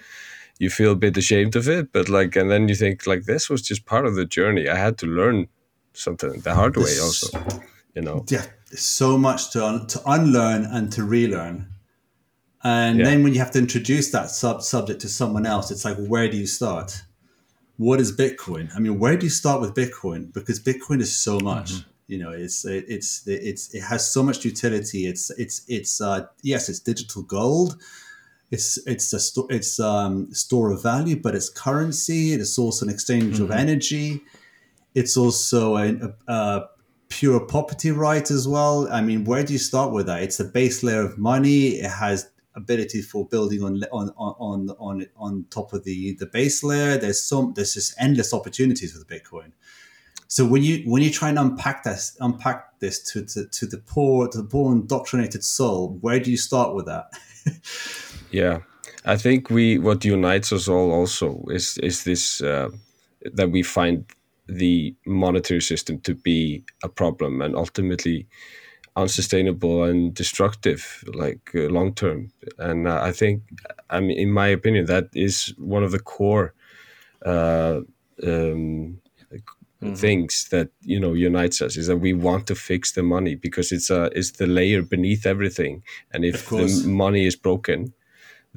you 0.57 0.69
feel 0.69 0.93
a 0.93 0.95
bit 0.95 1.17
ashamed 1.17 1.55
of 1.55 1.67
it, 1.67 1.91
but 1.91 2.09
like, 2.09 2.35
and 2.35 2.49
then 2.49 2.67
you 2.67 2.75
think 2.75 3.05
like 3.05 3.25
this 3.25 3.49
was 3.49 3.61
just 3.61 3.85
part 3.85 4.07
of 4.07 4.15
the 4.15 4.25
journey. 4.25 4.67
I 4.67 4.75
had 4.75 4.97
to 4.99 5.05
learn 5.05 5.47
something 5.93 6.39
the 6.41 6.55
hard 6.55 6.77
way, 6.77 6.97
also. 6.99 7.27
You 7.93 8.01
know. 8.01 8.25
Yeah 8.29 8.45
so 8.71 9.17
much 9.17 9.51
to 9.51 9.65
un- 9.65 9.87
to 9.87 10.01
unlearn 10.05 10.65
and 10.65 10.91
to 10.93 11.03
relearn. 11.03 11.67
And 12.63 12.99
yeah. 12.99 13.05
then 13.05 13.23
when 13.23 13.33
you 13.33 13.39
have 13.39 13.51
to 13.51 13.59
introduce 13.59 14.11
that 14.11 14.29
sub 14.29 14.61
subject 14.61 15.01
to 15.01 15.09
someone 15.09 15.45
else, 15.45 15.71
it's 15.71 15.85
like, 15.85 15.97
where 15.97 16.27
do 16.29 16.37
you 16.37 16.47
start? 16.47 17.03
What 17.77 17.99
is 17.99 18.15
Bitcoin? 18.15 18.69
I 18.75 18.79
mean, 18.79 18.99
where 18.99 19.15
do 19.15 19.25
you 19.25 19.29
start 19.29 19.61
with 19.61 19.73
Bitcoin? 19.73 20.33
Because 20.33 20.59
Bitcoin 20.59 20.99
is 20.99 21.15
so 21.15 21.39
much. 21.39 21.73
Mm-hmm. 21.73 21.89
You 22.07 22.17
know, 22.19 22.31
it's 22.31 22.65
it, 22.65 22.85
it's 22.87 23.27
it's 23.27 23.73
it 23.73 23.81
has 23.81 24.11
so 24.11 24.23
much 24.23 24.43
utility. 24.45 25.07
It's 25.07 25.29
it's 25.31 25.63
it's 25.67 26.01
uh, 26.01 26.25
yes, 26.41 26.69
it's 26.69 26.79
digital 26.79 27.21
gold. 27.21 27.77
It's 28.49 28.77
it's 28.87 29.11
a 29.13 29.19
sto- 29.19 29.47
it's 29.49 29.79
um, 29.79 30.33
store 30.33 30.71
of 30.71 30.81
value, 30.81 31.17
but 31.17 31.35
it's 31.35 31.49
currency. 31.49 32.33
It's 32.33 32.57
also 32.57 32.85
an 32.85 32.91
exchange 32.91 33.35
mm-hmm. 33.35 33.43
of 33.43 33.51
energy. 33.51 34.21
It's 34.95 35.17
also 35.17 35.75
a, 35.77 36.13
a, 36.27 36.33
a 36.33 36.67
pure 37.09 37.39
property 37.39 37.91
right 37.91 38.29
as 38.29 38.47
well. 38.47 38.87
I 38.91 39.01
mean, 39.01 39.23
where 39.23 39.43
do 39.43 39.53
you 39.53 39.59
start 39.59 39.91
with 39.91 40.05
that? 40.07 40.23
It's 40.23 40.39
a 40.39 40.45
base 40.45 40.83
layer 40.83 41.01
of 41.01 41.17
money. 41.17 41.67
It 41.79 41.89
has 41.89 42.29
ability 42.55 43.01
for 43.01 43.25
building 43.25 43.63
on 43.63 43.83
on 43.91 44.09
on 44.17 44.69
on 44.79 45.05
on 45.15 45.45
top 45.49 45.73
of 45.73 45.83
the 45.83 46.15
the 46.15 46.25
base 46.25 46.63
layer. 46.63 46.97
There's 46.97 47.21
some 47.21 47.53
there's 47.55 47.73
just 47.73 47.95
endless 47.99 48.33
opportunities 48.33 48.93
with 48.93 49.07
Bitcoin. 49.07 49.51
So 50.27 50.45
when 50.45 50.63
you 50.63 50.83
when 50.89 51.01
you 51.01 51.09
try 51.09 51.29
and 51.29 51.39
unpack 51.39 51.83
this 51.83 52.17
unpack 52.19 52.79
this 52.79 52.99
to, 53.11 53.25
to, 53.25 53.45
to 53.47 53.65
the 53.65 53.77
poor 53.77 54.27
to 54.27 54.37
the 54.39 54.43
poor 54.43 54.73
indoctrinated 54.73 55.43
soul, 55.43 55.97
where 56.01 56.19
do 56.19 56.29
you 56.29 56.37
start 56.37 56.75
with 56.75 56.85
that? 56.87 57.05
yeah, 58.31 58.59
I 59.05 59.15
think 59.15 59.49
we 59.49 59.77
what 59.77 60.03
unites 60.03 60.51
us 60.51 60.67
all 60.67 60.91
also 60.91 61.45
is 61.49 61.77
is 61.77 62.03
this 62.03 62.41
uh, 62.41 62.69
that 63.33 63.51
we 63.51 63.63
find 63.63 64.05
the 64.47 64.95
monetary 65.05 65.61
system 65.61 65.99
to 66.01 66.15
be 66.15 66.63
a 66.83 66.89
problem 66.89 67.41
and 67.41 67.55
ultimately 67.55 68.27
unsustainable 68.95 69.83
and 69.83 70.13
destructive 70.13 71.03
like 71.13 71.51
uh, 71.53 71.67
long 71.69 71.93
term. 71.93 72.31
And 72.57 72.87
uh, 72.87 72.99
i 73.03 73.11
think 73.11 73.43
i 73.89 73.99
mean 73.99 74.17
in 74.17 74.31
my 74.31 74.47
opinion 74.47 74.85
that 74.85 75.09
is 75.13 75.53
one 75.57 75.83
of 75.83 75.91
the 75.91 75.99
core 75.99 76.53
uh, 77.25 77.81
um, 78.23 78.99
mm-hmm. 79.81 79.93
things 79.93 80.47
that 80.49 80.69
you 80.81 80.99
know 80.99 81.13
unites 81.13 81.61
us 81.61 81.77
is 81.77 81.87
that 81.87 81.97
we 81.97 82.13
want 82.13 82.47
to 82.47 82.55
fix 82.55 82.93
the 82.93 83.03
money 83.03 83.35
because 83.35 83.71
it's 83.71 83.89
a 83.89 84.05
it's 84.15 84.31
the 84.31 84.47
layer 84.47 84.81
beneath 84.81 85.25
everything. 85.25 85.83
And 86.11 86.25
if 86.25 86.49
the 86.49 86.83
money 86.87 87.25
is 87.25 87.35
broken 87.35 87.93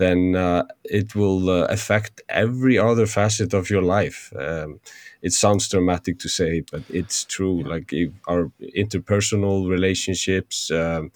then 0.00 0.34
uh, 0.34 0.62
it 0.84 1.14
will 1.14 1.42
uh, 1.48 1.66
affect 1.76 2.14
every 2.28 2.76
other 2.78 3.06
facet 3.06 3.50
of 3.54 3.70
your 3.70 3.82
life 3.82 4.32
um, 4.38 4.80
it 5.22 5.32
sounds 5.32 5.68
dramatic 5.68 6.18
to 6.20 6.28
say, 6.28 6.62
but 6.70 6.82
it's 6.88 7.24
true. 7.24 7.62
Like 7.62 7.92
our 8.26 8.50
interpersonal 8.76 9.68
relationships, 9.68 10.70
um, 10.70 11.12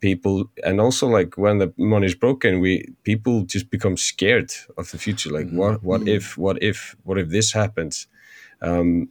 people, 0.00 0.50
and 0.64 0.80
also 0.80 1.06
like 1.06 1.36
when 1.36 1.58
the 1.58 1.72
money 1.76 2.06
is 2.06 2.14
broken, 2.14 2.60
we 2.60 2.86
people 3.02 3.42
just 3.42 3.70
become 3.70 3.96
scared 3.96 4.52
of 4.78 4.90
the 4.90 4.98
future. 4.98 5.30
Like 5.30 5.46
mm-hmm. 5.46 5.58
what 5.58 5.82
what 5.82 6.00
mm-hmm. 6.00 6.16
if 6.16 6.38
what 6.38 6.62
if 6.62 6.96
what 7.02 7.18
if 7.18 7.28
this 7.28 7.52
happens? 7.52 8.06
Um, 8.62 9.10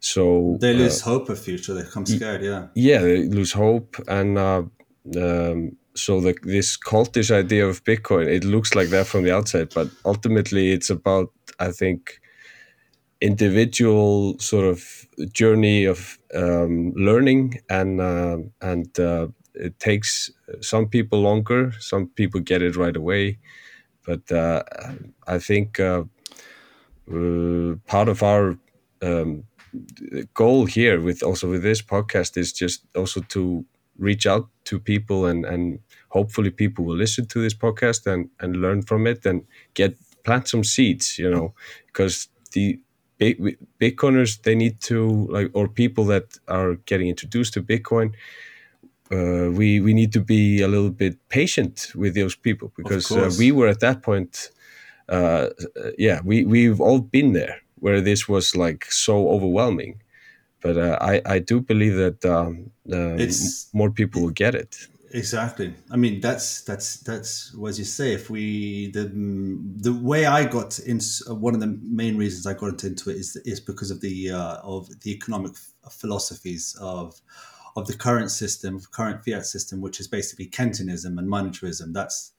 so 0.00 0.56
they 0.60 0.72
lose 0.72 1.02
uh, 1.02 1.10
hope 1.10 1.28
of 1.28 1.38
future. 1.38 1.74
They 1.74 1.82
become 1.82 2.06
scared. 2.06 2.42
Yeah. 2.42 2.68
Yeah, 2.74 3.00
they 3.00 3.28
lose 3.28 3.52
hope, 3.52 3.96
and 4.08 4.38
uh, 4.38 4.62
um, 5.16 5.76
so 5.96 6.20
the, 6.20 6.34
this 6.42 6.76
cultish 6.76 7.30
idea 7.30 7.66
of 7.66 7.82
Bitcoin, 7.84 8.26
it 8.26 8.44
looks 8.44 8.74
like 8.74 8.88
that 8.88 9.06
from 9.06 9.24
the 9.24 9.34
outside, 9.34 9.72
but 9.74 9.88
ultimately 10.04 10.72
it's 10.72 10.90
about 10.90 11.30
I 11.58 11.72
think 11.72 12.20
individual 13.20 14.38
sort 14.38 14.66
of 14.66 15.06
journey 15.32 15.84
of 15.84 16.18
um, 16.34 16.92
learning 16.94 17.60
and 17.70 18.00
uh, 18.00 18.38
and 18.60 18.98
uh, 19.00 19.28
it 19.54 19.78
takes 19.80 20.30
some 20.60 20.86
people 20.86 21.20
longer 21.20 21.72
some 21.80 22.08
people 22.08 22.40
get 22.40 22.60
it 22.60 22.76
right 22.76 22.96
away 22.96 23.38
but 24.04 24.30
uh, 24.30 24.62
i 25.26 25.38
think 25.38 25.80
uh, 25.80 26.02
part 27.86 28.08
of 28.08 28.22
our 28.22 28.58
um, 29.02 29.44
goal 30.34 30.66
here 30.66 31.00
with 31.00 31.22
also 31.22 31.48
with 31.48 31.62
this 31.62 31.80
podcast 31.80 32.36
is 32.36 32.52
just 32.52 32.84
also 32.94 33.20
to 33.22 33.64
reach 33.98 34.26
out 34.26 34.48
to 34.64 34.78
people 34.78 35.24
and 35.24 35.46
and 35.46 35.78
hopefully 36.18 36.50
people 36.50 36.82
will 36.84 37.00
listen 37.04 37.24
to 37.26 37.38
this 37.44 37.54
podcast 37.54 38.06
and 38.12 38.22
and 38.40 38.50
learn 38.64 38.80
from 38.82 39.06
it 39.06 39.26
and 39.26 39.38
get 39.74 39.92
plant 40.24 40.48
some 40.48 40.64
seeds 40.64 41.18
you 41.18 41.30
know 41.34 41.46
because 41.86 42.28
the 42.52 42.66
Bitcoiners 43.18 44.42
they 44.42 44.54
need 44.54 44.80
to 44.80 45.26
like 45.30 45.50
or 45.54 45.68
people 45.68 46.04
that 46.06 46.38
are 46.48 46.74
getting 46.86 47.08
introduced 47.08 47.54
to 47.54 47.62
Bitcoin. 47.62 48.12
Uh, 49.10 49.50
we 49.50 49.80
we 49.80 49.94
need 49.94 50.12
to 50.12 50.20
be 50.20 50.60
a 50.60 50.68
little 50.68 50.90
bit 50.90 51.16
patient 51.28 51.92
with 51.94 52.14
those 52.14 52.34
people 52.34 52.72
because 52.76 53.10
uh, 53.12 53.30
we 53.38 53.52
were 53.52 53.68
at 53.68 53.80
that 53.80 54.02
point. 54.02 54.50
Uh, 55.08 55.48
yeah, 55.96 56.20
we 56.24 56.44
we've 56.44 56.80
all 56.80 57.00
been 57.00 57.32
there 57.32 57.60
where 57.76 58.00
this 58.00 58.28
was 58.28 58.56
like 58.56 58.84
so 58.90 59.28
overwhelming, 59.30 60.02
but 60.60 60.76
uh, 60.76 60.98
I 61.00 61.22
I 61.24 61.38
do 61.38 61.60
believe 61.60 61.96
that 61.96 62.24
um, 62.24 62.70
um 62.92 63.18
more 63.72 63.90
people 63.90 64.22
will 64.22 64.36
get 64.44 64.54
it. 64.54 64.88
Exactly. 65.16 65.72
I 65.90 65.96
mean, 65.96 66.20
that's 66.20 66.60
that's 66.60 66.98
that's 66.98 67.56
as 67.66 67.78
you 67.78 67.86
say. 67.86 68.12
If 68.12 68.28
we 68.28 68.90
the 68.90 69.04
the 69.76 69.94
way 69.94 70.26
I 70.26 70.44
got 70.44 70.78
into 70.80 71.34
one 71.34 71.54
of 71.54 71.60
the 71.60 71.78
main 71.82 72.18
reasons 72.18 72.46
I 72.46 72.52
got 72.52 72.84
into 72.84 73.08
it 73.08 73.16
is 73.16 73.34
is 73.46 73.58
because 73.58 73.90
of 73.90 74.02
the 74.02 74.32
uh, 74.32 74.56
of 74.56 74.90
the 75.00 75.12
economic 75.12 75.52
philosophies 75.90 76.76
of 76.82 77.18
of 77.76 77.86
the 77.86 77.96
current 77.96 78.30
system, 78.30 78.78
current 78.90 79.24
fiat 79.24 79.46
system, 79.46 79.80
which 79.80 80.00
is 80.00 80.06
basically 80.06 80.48
Keynesianism 80.48 81.18
and 81.18 81.26
monetarism. 81.26 81.94
That's 81.94 82.32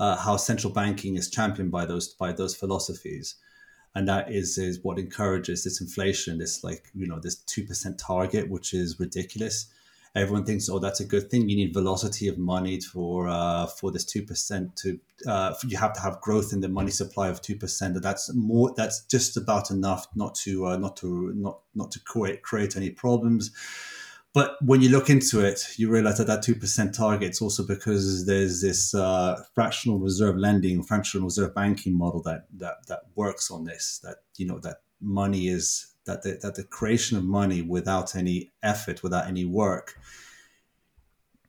uh, 0.00 0.16
how 0.16 0.38
central 0.38 0.72
banking 0.72 1.16
is 1.16 1.30
championed 1.30 1.70
by 1.70 1.84
those 1.84 2.14
by 2.14 2.32
those 2.32 2.56
philosophies, 2.56 3.34
and 3.94 4.08
that 4.08 4.32
is 4.32 4.56
is 4.56 4.82
what 4.82 4.98
encourages 4.98 5.64
this 5.64 5.82
inflation. 5.82 6.38
This 6.38 6.64
like 6.64 6.86
you 6.94 7.06
know 7.06 7.20
this 7.20 7.36
two 7.36 7.66
percent 7.66 7.98
target, 7.98 8.48
which 8.48 8.72
is 8.72 8.98
ridiculous. 8.98 9.66
Everyone 10.16 10.46
thinks, 10.46 10.68
oh, 10.70 10.78
that's 10.78 11.00
a 11.00 11.04
good 11.04 11.30
thing. 11.30 11.48
You 11.48 11.56
need 11.56 11.74
velocity 11.74 12.26
of 12.26 12.38
money 12.38 12.80
for 12.80 13.28
uh, 13.28 13.66
for 13.66 13.92
this 13.92 14.04
two 14.04 14.22
percent 14.22 14.74
to. 14.76 14.98
Uh, 15.26 15.54
you 15.66 15.76
have 15.76 15.92
to 15.92 16.00
have 16.00 16.20
growth 16.22 16.52
in 16.54 16.60
the 16.60 16.68
money 16.68 16.90
supply 16.90 17.28
of 17.28 17.42
two 17.42 17.56
percent. 17.56 18.00
That's 18.02 18.32
more. 18.34 18.72
That's 18.76 19.04
just 19.04 19.36
about 19.36 19.70
enough 19.70 20.06
not 20.14 20.34
to 20.36 20.66
uh, 20.68 20.76
not 20.78 20.96
to 20.98 21.32
not 21.34 21.60
not 21.74 21.90
to 21.92 22.00
create 22.00 22.42
create 22.42 22.76
any 22.76 22.90
problems. 22.90 23.50
But 24.32 24.56
when 24.60 24.82
you 24.82 24.90
look 24.90 25.08
into 25.08 25.40
it, 25.40 25.66
you 25.78 25.90
realize 25.90 26.18
that 26.18 26.26
that 26.26 26.42
two 26.42 26.54
percent 26.54 26.94
target 26.94 27.30
is 27.30 27.42
also 27.42 27.66
because 27.66 28.26
there's 28.26 28.60
this 28.62 28.94
uh, 28.94 29.42
fractional 29.54 29.98
reserve 29.98 30.36
lending, 30.36 30.82
fractional 30.82 31.26
reserve 31.26 31.54
banking 31.54 31.96
model 31.96 32.22
that 32.22 32.46
that 32.56 32.86
that 32.88 33.00
works 33.14 33.50
on 33.50 33.64
this. 33.64 34.00
That 34.02 34.16
you 34.36 34.46
know 34.46 34.58
that 34.60 34.78
money 35.00 35.48
is 35.48 35.94
that 36.06 36.22
the, 36.22 36.38
that 36.42 36.54
the 36.54 36.64
creation 36.64 37.18
of 37.18 37.24
money 37.24 37.62
without 37.62 38.16
any 38.16 38.52
effort, 38.62 39.02
without 39.02 39.26
any 39.26 39.44
work, 39.44 39.94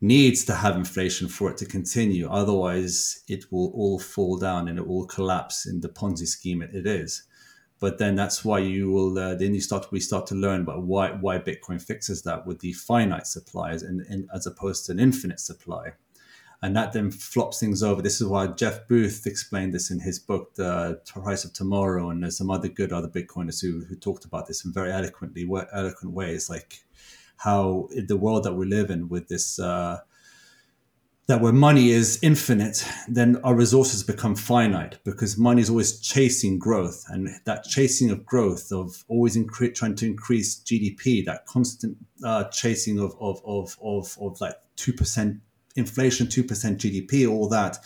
needs 0.01 0.45
to 0.45 0.53
have 0.53 0.75
inflation 0.75 1.27
for 1.27 1.49
it 1.49 1.57
to 1.57 1.65
continue. 1.65 2.29
Otherwise, 2.29 3.23
it 3.27 3.51
will 3.51 3.71
all 3.73 3.99
fall 3.99 4.37
down 4.37 4.67
and 4.67 4.77
it 4.77 4.85
will 4.85 5.05
collapse 5.05 5.65
in 5.65 5.81
the 5.81 5.89
Ponzi 5.89 6.27
scheme 6.27 6.61
it, 6.61 6.85
is. 6.85 7.23
But 7.79 7.97
then 7.97 8.15
that's 8.15 8.43
why 8.43 8.59
you 8.59 8.91
will 8.91 9.17
uh, 9.17 9.35
then 9.35 9.53
you 9.53 9.61
start 9.61 9.91
we 9.91 9.99
start 9.99 10.25
to 10.27 10.35
learn 10.35 10.61
about 10.61 10.83
why 10.83 11.11
why 11.11 11.37
Bitcoin 11.37 11.79
fixes 11.79 12.23
that 12.23 12.45
with 12.47 12.59
the 12.59 12.73
finite 12.73 13.27
supplies 13.27 13.83
and, 13.83 14.01
and 14.09 14.27
as 14.33 14.47
opposed 14.47 14.85
to 14.85 14.93
an 14.93 14.99
infinite 14.99 15.39
supply 15.39 15.91
and 16.61 16.75
that 16.75 16.91
then 16.91 17.11
flops 17.11 17.59
things 17.59 17.83
over. 17.83 18.01
This 18.01 18.19
is 18.19 18.27
why 18.27 18.47
Jeff 18.47 18.87
Booth 18.87 19.27
explained 19.27 19.73
this 19.73 19.91
in 19.91 19.99
his 19.99 20.17
book, 20.17 20.55
The 20.55 20.99
Price 21.05 21.45
of 21.45 21.53
Tomorrow, 21.53 22.09
and 22.09 22.23
there's 22.23 22.37
some 22.37 22.49
other 22.49 22.67
good 22.67 22.91
other 22.91 23.07
Bitcoiners 23.07 23.61
who, 23.61 23.85
who 23.85 23.95
talked 23.95 24.25
about 24.25 24.47
this 24.47 24.65
in 24.65 24.73
very 24.73 24.91
eloquently 24.91 25.47
eloquent 25.71 26.13
ways, 26.13 26.49
like 26.49 26.83
how 27.37 27.87
the 28.07 28.17
world 28.17 28.43
that 28.43 28.53
we 28.53 28.65
live 28.65 28.89
in 28.89 29.07
with 29.09 29.27
this. 29.27 29.59
Uh, 29.59 29.99
that 31.27 31.41
where 31.41 31.51
money 31.51 31.89
is 31.89 32.17
infinite, 32.21 32.87
then 33.09 33.35
our 33.43 33.53
resources 33.53 34.01
become 34.01 34.33
finite 34.33 34.97
because 35.03 35.37
money 35.37 35.61
is 35.61 35.69
always 35.69 35.99
chasing 35.99 36.57
growth, 36.57 37.03
and 37.09 37.29
that 37.43 37.65
chasing 37.65 38.09
of 38.09 38.25
growth, 38.25 38.71
of 38.71 39.03
always 39.09 39.35
incre- 39.35 39.75
trying 39.75 39.93
to 39.95 40.05
increase 40.05 40.63
GDP, 40.63 41.25
that 41.25 41.45
constant 41.45 41.97
uh, 42.23 42.45
chasing 42.45 42.97
of 42.97 43.13
of 43.19 43.41
of 43.45 43.77
of, 43.81 44.17
of 44.21 44.39
like 44.39 44.55
two 44.77 44.93
percent 44.93 45.41
inflation, 45.77 46.27
2% 46.27 46.45
GDP, 46.77 47.29
all 47.29 47.47
that 47.49 47.77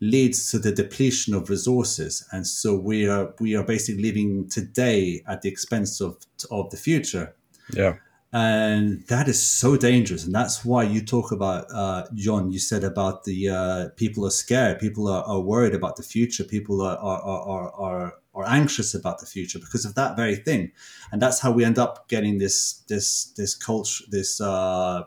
leads 0.00 0.50
to 0.50 0.58
the 0.58 0.72
depletion 0.72 1.34
of 1.34 1.50
resources. 1.50 2.26
And 2.32 2.46
so 2.46 2.74
we 2.74 3.08
are 3.08 3.34
we 3.40 3.54
are 3.54 3.64
basically 3.64 4.02
living 4.02 4.48
today 4.48 5.22
at 5.28 5.42
the 5.42 5.48
expense 5.48 6.00
of 6.00 6.16
of 6.50 6.70
the 6.70 6.76
future. 6.76 7.34
Yeah. 7.72 7.96
And 8.32 9.04
that 9.08 9.26
is 9.26 9.42
so 9.42 9.76
dangerous. 9.76 10.24
And 10.24 10.32
that's 10.32 10.64
why 10.64 10.84
you 10.84 11.04
talk 11.04 11.32
about, 11.32 11.66
uh, 11.74 12.04
John, 12.14 12.52
you 12.52 12.60
said 12.60 12.84
about 12.84 13.24
the 13.24 13.48
uh, 13.48 13.88
people 13.96 14.24
are 14.24 14.30
scared, 14.30 14.78
people 14.78 15.08
are, 15.08 15.24
are 15.24 15.40
worried 15.40 15.74
about 15.74 15.96
the 15.96 16.04
future, 16.04 16.44
people 16.44 16.80
are, 16.80 16.96
are, 16.96 17.20
are, 17.20 17.72
are, 17.72 18.14
are 18.32 18.44
anxious 18.46 18.94
about 18.94 19.18
the 19.18 19.26
future 19.26 19.58
because 19.58 19.84
of 19.84 19.96
that 19.96 20.14
very 20.16 20.36
thing. 20.36 20.70
And 21.10 21.20
that's 21.20 21.40
how 21.40 21.50
we 21.50 21.64
end 21.64 21.76
up 21.76 22.08
getting 22.08 22.38
this, 22.38 22.84
this, 22.88 23.32
this 23.36 23.56
culture, 23.56 24.04
this, 24.08 24.40
uh, 24.40 25.02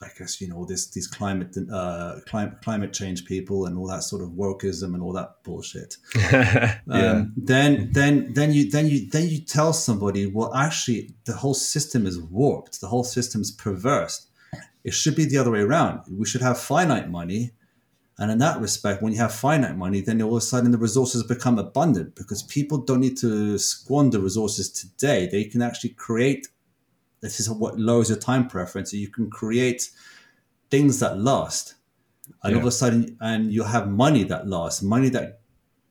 I 0.00 0.08
guess 0.16 0.40
you 0.40 0.48
know 0.48 0.64
this 0.64 0.86
these 0.90 1.08
climate 1.08 1.56
uh, 1.72 2.16
climate 2.26 2.60
climate 2.62 2.92
change 2.92 3.24
people 3.24 3.66
and 3.66 3.76
all 3.76 3.88
that 3.88 4.04
sort 4.04 4.22
of 4.22 4.30
wokeism 4.30 4.94
and 4.94 5.02
all 5.02 5.12
that 5.14 5.42
bullshit. 5.42 5.96
yeah. 6.16 6.78
Um, 6.88 7.32
then 7.36 7.90
then 7.92 8.32
then 8.32 8.52
you 8.52 8.70
then 8.70 8.86
you 8.86 9.08
then 9.10 9.28
you 9.28 9.40
tell 9.40 9.72
somebody 9.72 10.26
well 10.26 10.54
actually 10.54 11.14
the 11.24 11.34
whole 11.34 11.54
system 11.54 12.06
is 12.06 12.20
warped. 12.20 12.80
The 12.80 12.86
whole 12.86 13.04
system 13.04 13.40
is 13.40 13.50
perverse. 13.50 14.28
It 14.84 14.94
should 14.94 15.16
be 15.16 15.24
the 15.24 15.38
other 15.38 15.50
way 15.50 15.60
around. 15.60 16.02
We 16.10 16.26
should 16.26 16.42
have 16.42 16.58
finite 16.58 17.10
money. 17.10 17.52
And 18.20 18.32
in 18.32 18.38
that 18.38 18.60
respect, 18.60 19.00
when 19.00 19.12
you 19.12 19.18
have 19.18 19.32
finite 19.32 19.76
money, 19.76 20.00
then 20.00 20.20
all 20.22 20.36
of 20.36 20.38
a 20.38 20.40
sudden 20.40 20.72
the 20.72 20.78
resources 20.78 21.22
become 21.22 21.58
abundant 21.58 22.16
because 22.16 22.42
people 22.42 22.78
don't 22.78 23.00
need 23.00 23.16
to 23.18 23.58
squander 23.58 24.18
resources 24.18 24.70
today. 24.70 25.28
They 25.30 25.44
can 25.44 25.62
actually 25.62 25.90
create 25.90 26.48
this 27.20 27.40
is 27.40 27.50
what 27.50 27.78
lowers 27.78 28.08
your 28.08 28.18
time 28.18 28.46
preference. 28.48 28.90
So 28.90 28.96
you 28.96 29.08
can 29.08 29.30
create 29.30 29.90
things 30.70 31.00
that 31.00 31.18
last. 31.18 31.74
And 32.42 32.52
yeah. 32.52 32.58
all 32.58 32.62
of 32.62 32.68
a 32.68 32.72
sudden, 32.72 33.16
and 33.20 33.52
you 33.52 33.64
have 33.64 33.88
money 33.88 34.24
that 34.24 34.46
lasts, 34.46 34.82
money 34.82 35.08
that 35.10 35.40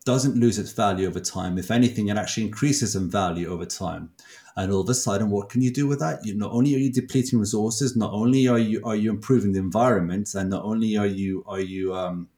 doesn't 0.06 0.38
lose 0.38 0.58
its 0.58 0.72
value 0.72 1.06
over 1.06 1.20
time. 1.20 1.58
If 1.58 1.70
anything, 1.70 2.08
it 2.08 2.16
actually 2.18 2.46
increases 2.46 2.96
in 2.96 3.10
value 3.10 3.48
over 3.50 3.66
time. 3.66 4.12
And 4.56 4.72
all 4.72 4.80
of 4.80 4.90
a 4.90 4.94
sudden, 4.94 5.30
what 5.30 5.50
can 5.50 5.62
you 5.62 5.72
do 5.72 5.86
with 5.86 6.00
that? 6.00 6.26
You 6.26 6.34
not 6.36 6.52
only 6.52 6.74
are 6.76 6.78
you 6.78 6.92
depleting 6.92 7.40
resources, 7.40 7.98
not 7.98 8.14
only 8.14 8.48
are 8.48 8.58
you 8.58 8.82
are 8.86 8.96
you 8.96 9.10
improving 9.10 9.52
the 9.52 9.60
environment, 9.60 10.34
and 10.34 10.50
not 10.50 10.64
only 10.64 10.98
are 10.98 11.06
you 11.06 11.44
are 11.46 11.60
you 11.60 11.94
um, 11.94 12.30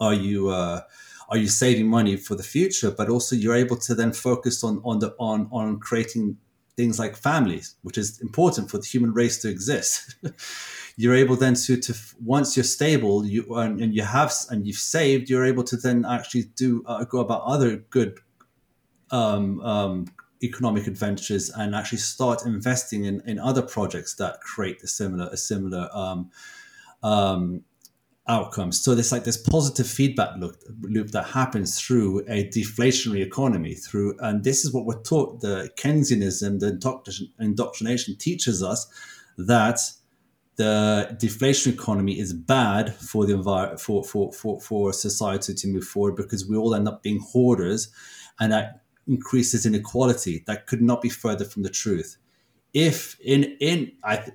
are 0.00 0.14
you 0.14 0.50
uh, 0.50 0.82
are 1.30 1.38
you 1.38 1.48
saving 1.48 1.88
money 1.88 2.16
for 2.16 2.34
the 2.34 2.42
future, 2.42 2.90
but 2.90 3.08
also 3.08 3.34
you're 3.34 3.54
able 3.54 3.76
to 3.78 3.94
then 3.94 4.12
focus 4.12 4.62
on 4.62 4.80
on 4.84 4.98
the 4.98 5.14
on 5.18 5.48
on 5.50 5.80
creating 5.80 6.36
things 6.76 6.98
like 6.98 7.16
families, 7.16 7.76
which 7.82 7.96
is 7.96 8.20
important 8.20 8.70
for 8.70 8.78
the 8.78 8.86
human 8.86 9.12
race 9.12 9.38
to 9.38 9.48
exist. 9.48 10.16
you're 10.96 11.14
able 11.14 11.36
then 11.36 11.54
to, 11.54 11.76
to 11.76 11.94
once 12.22 12.56
you're 12.56 12.64
stable, 12.64 13.24
you 13.24 13.54
and, 13.54 13.80
and, 13.80 13.94
you 13.94 14.02
have 14.02 14.32
and 14.50 14.66
you've 14.66 14.76
saved, 14.76 15.30
you're 15.30 15.44
able 15.44 15.64
to 15.64 15.76
then 15.76 16.04
actually 16.04 16.44
do 16.54 16.82
uh, 16.86 17.04
go 17.04 17.20
about 17.20 17.42
other 17.42 17.76
good 17.90 18.18
um, 19.10 19.60
um, 19.60 20.06
economic 20.42 20.86
adventures 20.86 21.50
and 21.50 21.74
actually 21.74 21.98
start 21.98 22.44
investing 22.44 23.04
in, 23.04 23.22
in 23.26 23.38
other 23.38 23.62
projects 23.62 24.14
that 24.16 24.40
create 24.40 24.82
a 24.82 24.86
similar 24.86 25.28
a 25.32 25.36
similar 25.36 25.88
um, 25.92 26.30
um 27.02 27.62
outcomes. 28.28 28.82
So 28.82 28.94
there's 28.94 29.12
like 29.12 29.24
this 29.24 29.36
positive 29.36 29.86
feedback 29.86 30.36
loop, 30.36 30.56
loop 30.82 31.10
that 31.12 31.26
happens 31.26 31.80
through 31.80 32.20
a 32.28 32.48
deflationary 32.48 33.24
economy. 33.24 33.74
Through 33.74 34.16
and 34.20 34.42
this 34.42 34.64
is 34.64 34.72
what 34.72 34.84
we're 34.84 35.02
taught. 35.02 35.40
The 35.40 35.70
Keynesianism, 35.76 36.60
the 36.60 37.28
indoctrination 37.38 38.16
teaches 38.16 38.62
us 38.62 38.86
that 39.38 39.80
the 40.56 41.14
deflation 41.20 41.72
economy 41.72 42.18
is 42.18 42.32
bad 42.32 42.94
for 42.94 43.26
the 43.26 43.34
environment 43.34 43.80
for, 43.80 44.02
for 44.02 44.32
for 44.32 44.60
for 44.60 44.92
society 44.92 45.54
to 45.54 45.68
move 45.68 45.84
forward 45.84 46.16
because 46.16 46.48
we 46.48 46.56
all 46.56 46.74
end 46.74 46.88
up 46.88 47.02
being 47.02 47.20
hoarders, 47.20 47.88
and 48.40 48.52
that 48.52 48.82
increases 49.06 49.66
inequality. 49.66 50.42
That 50.46 50.66
could 50.66 50.82
not 50.82 51.02
be 51.02 51.10
further 51.10 51.44
from 51.44 51.62
the 51.62 51.70
truth. 51.70 52.16
If 52.72 53.18
in 53.20 53.56
in 53.60 53.92
I 54.02 54.32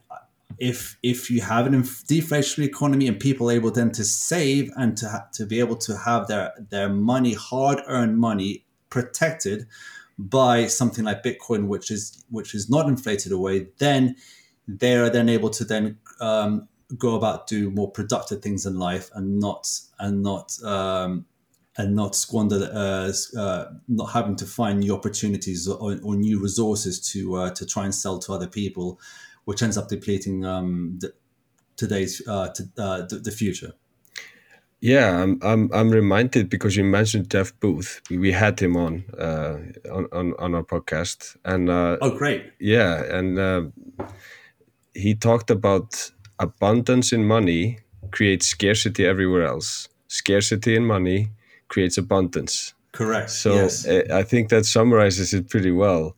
if 0.62 0.96
if 1.02 1.32
you 1.32 1.42
have 1.42 1.66
an 1.66 1.74
deflationary 1.74 2.68
economy 2.68 3.08
and 3.08 3.20
people 3.20 3.50
are 3.50 3.54
able 3.54 3.72
then 3.72 3.92
to 3.92 4.04
save 4.06 4.72
and 4.78 4.96
to 4.96 5.10
ha- 5.10 5.28
to 5.34 5.46
be 5.46 5.60
able 5.60 5.76
to 5.76 5.98
have 5.98 6.28
their 6.28 6.54
their 6.70 6.88
money 6.88 7.34
hard 7.34 7.82
earned 7.88 8.20
money 8.20 8.64
protected 8.92 9.66
by 10.20 10.68
something 10.68 11.04
like 11.04 11.24
bitcoin 11.24 11.68
which 11.68 11.90
is 11.90 12.24
which 12.30 12.54
is 12.54 12.70
not 12.70 12.88
inflated 12.88 13.32
away 13.32 13.68
then 13.80 14.16
they 14.68 14.96
are 14.96 15.10
then 15.10 15.28
able 15.30 15.50
to 15.50 15.66
then 15.66 15.98
um, 16.20 16.68
go 16.96 17.16
about 17.16 17.48
do 17.48 17.72
more 17.72 17.90
productive 17.90 18.44
things 18.44 18.64
in 18.66 18.78
life 18.78 19.10
and 19.16 19.40
not 19.40 19.68
and 20.00 20.22
not 20.22 20.56
um, 20.64 21.26
and 21.78 21.96
not 21.96 22.16
squander 22.16 22.70
uh, 22.72 23.12
uh, 23.36 23.66
not 23.88 24.12
having 24.12 24.36
to 24.36 24.46
find 24.46 24.82
new 24.82 24.94
opportunities 24.94 25.68
or, 25.68 25.98
or 26.04 26.16
new 26.16 26.40
resources 26.40 27.00
to 27.00 27.36
uh, 27.36 27.50
to 27.50 27.66
try 27.66 27.86
and 27.86 27.96
sell 27.96 28.20
to 28.20 28.32
other 28.32 28.48
people 28.48 29.00
which 29.52 29.62
ends 29.62 29.78
up 29.78 29.90
depleting 29.90 30.46
um, 30.46 30.98
the, 31.02 31.14
today's 31.76 32.26
uh, 32.26 32.48
to, 32.56 32.64
uh, 32.78 33.06
the, 33.10 33.18
the, 33.18 33.32
future. 33.32 33.74
Yeah, 34.80 35.22
I'm, 35.22 35.40
I'm 35.44 35.70
I'm 35.74 35.90
reminded 35.90 36.50
because 36.50 36.78
you 36.78 36.86
mentioned 36.86 37.30
Jeff 37.30 37.52
Booth. 37.60 38.02
We 38.10 38.32
had 38.32 38.62
him 38.62 38.78
on 38.78 39.04
uh, 39.20 39.58
on, 39.92 40.08
on, 40.14 40.34
on 40.40 40.56
our 40.56 40.64
podcast, 40.64 41.36
and 41.44 41.70
uh, 41.70 41.98
oh, 42.02 42.18
great! 42.18 42.54
Yeah, 42.62 43.04
and 43.18 43.38
uh, 43.38 43.62
he 44.94 45.16
talked 45.16 45.52
about 45.52 46.12
abundance 46.40 47.12
in 47.12 47.26
money 47.26 47.80
creates 48.12 48.48
scarcity 48.48 49.06
everywhere 49.06 49.46
else. 49.46 49.90
Scarcity 50.08 50.78
in 50.78 50.86
money 50.86 51.32
creates 51.68 51.98
abundance. 51.98 52.74
Correct. 52.94 53.32
So 53.32 53.54
yes. 53.54 53.86
I 53.88 54.24
think 54.24 54.48
that 54.50 54.66
summarizes 54.66 55.34
it 55.34 55.50
pretty 55.50 55.72
well. 55.72 56.16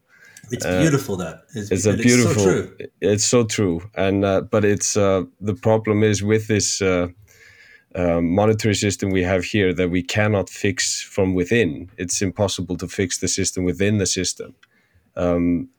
It's 0.54 0.66
uh, 0.66 0.80
beautiful 0.80 1.18
that 1.18 1.44
it's, 1.56 1.72
it's 1.72 1.86
a 1.86 1.94
beautiful. 1.94 2.48
It's 2.48 2.70
so, 2.80 2.86
it's 3.02 3.26
so 3.26 3.44
true, 3.44 3.82
and 3.96 4.24
uh, 4.24 4.42
but 4.42 4.64
it's 4.64 4.96
uh, 4.96 5.24
the 5.42 5.56
problem 5.56 6.04
is 6.04 6.22
with 6.22 6.48
this 6.48 6.82
uh, 6.82 7.08
uh, 7.96 8.22
monetary 8.22 8.76
system 8.76 9.10
we 9.12 9.24
have 9.24 9.44
here 9.44 9.74
that 9.74 9.90
we 9.90 10.02
cannot 10.02 10.50
fix 10.50 11.02
from 11.02 11.34
within. 11.34 11.90
It's 11.98 12.22
impossible 12.22 12.78
to 12.78 12.88
fix 12.88 13.20
the 13.20 13.28
system 13.28 13.64
within 13.66 13.98
the 13.98 14.06
system. 14.06 14.56
Um, 15.16 15.70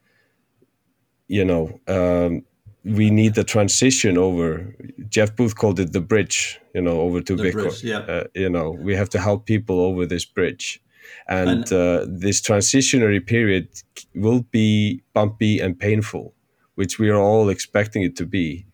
you 1.28 1.44
know, 1.44 1.80
um, 1.88 2.44
we 2.84 3.10
need 3.10 3.34
the 3.34 3.44
transition 3.44 4.18
over. 4.18 4.74
Jeff 5.08 5.34
Booth 5.34 5.56
called 5.56 5.80
it 5.80 5.92
the 5.92 6.00
bridge, 6.00 6.60
you 6.74 6.82
know, 6.82 7.00
over 7.00 7.20
to 7.20 7.34
The 7.34 7.44
Bitcoin. 7.44 7.52
bridge, 7.52 7.84
yeah. 7.84 7.98
Uh, 7.98 8.24
you 8.34 8.50
know, 8.50 8.70
we 8.70 8.94
have 8.94 9.08
to 9.10 9.18
help 9.18 9.46
people 9.46 9.80
over 9.80 10.06
this 10.06 10.24
bridge, 10.24 10.80
and, 11.26 11.50
And- 11.50 11.72
uh, 11.72 12.06
this 12.08 12.40
transitionary 12.40 13.24
period 13.24 13.68
will 14.14 14.42
be 14.50 15.02
bumpy 15.14 15.60
and 15.60 15.78
painful, 15.78 16.34
which 16.74 16.98
we 16.98 17.08
are 17.10 17.20
all 17.20 17.48
expecting 17.48 18.02
it 18.02 18.16
to 18.16 18.26
be. 18.26 18.66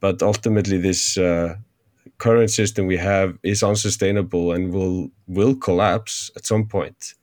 But 0.00 0.22
ultimately, 0.22 0.78
this 0.78 1.16
uh, 1.18 1.56
current 2.18 2.50
system 2.50 2.86
we 2.86 2.96
have 2.98 3.38
is 3.42 3.62
unsustainable 3.62 4.52
and 4.52 4.72
will 4.72 5.10
will 5.26 5.54
collapse 5.56 6.30
at 6.36 6.46
some 6.46 6.66
point. 6.66 7.14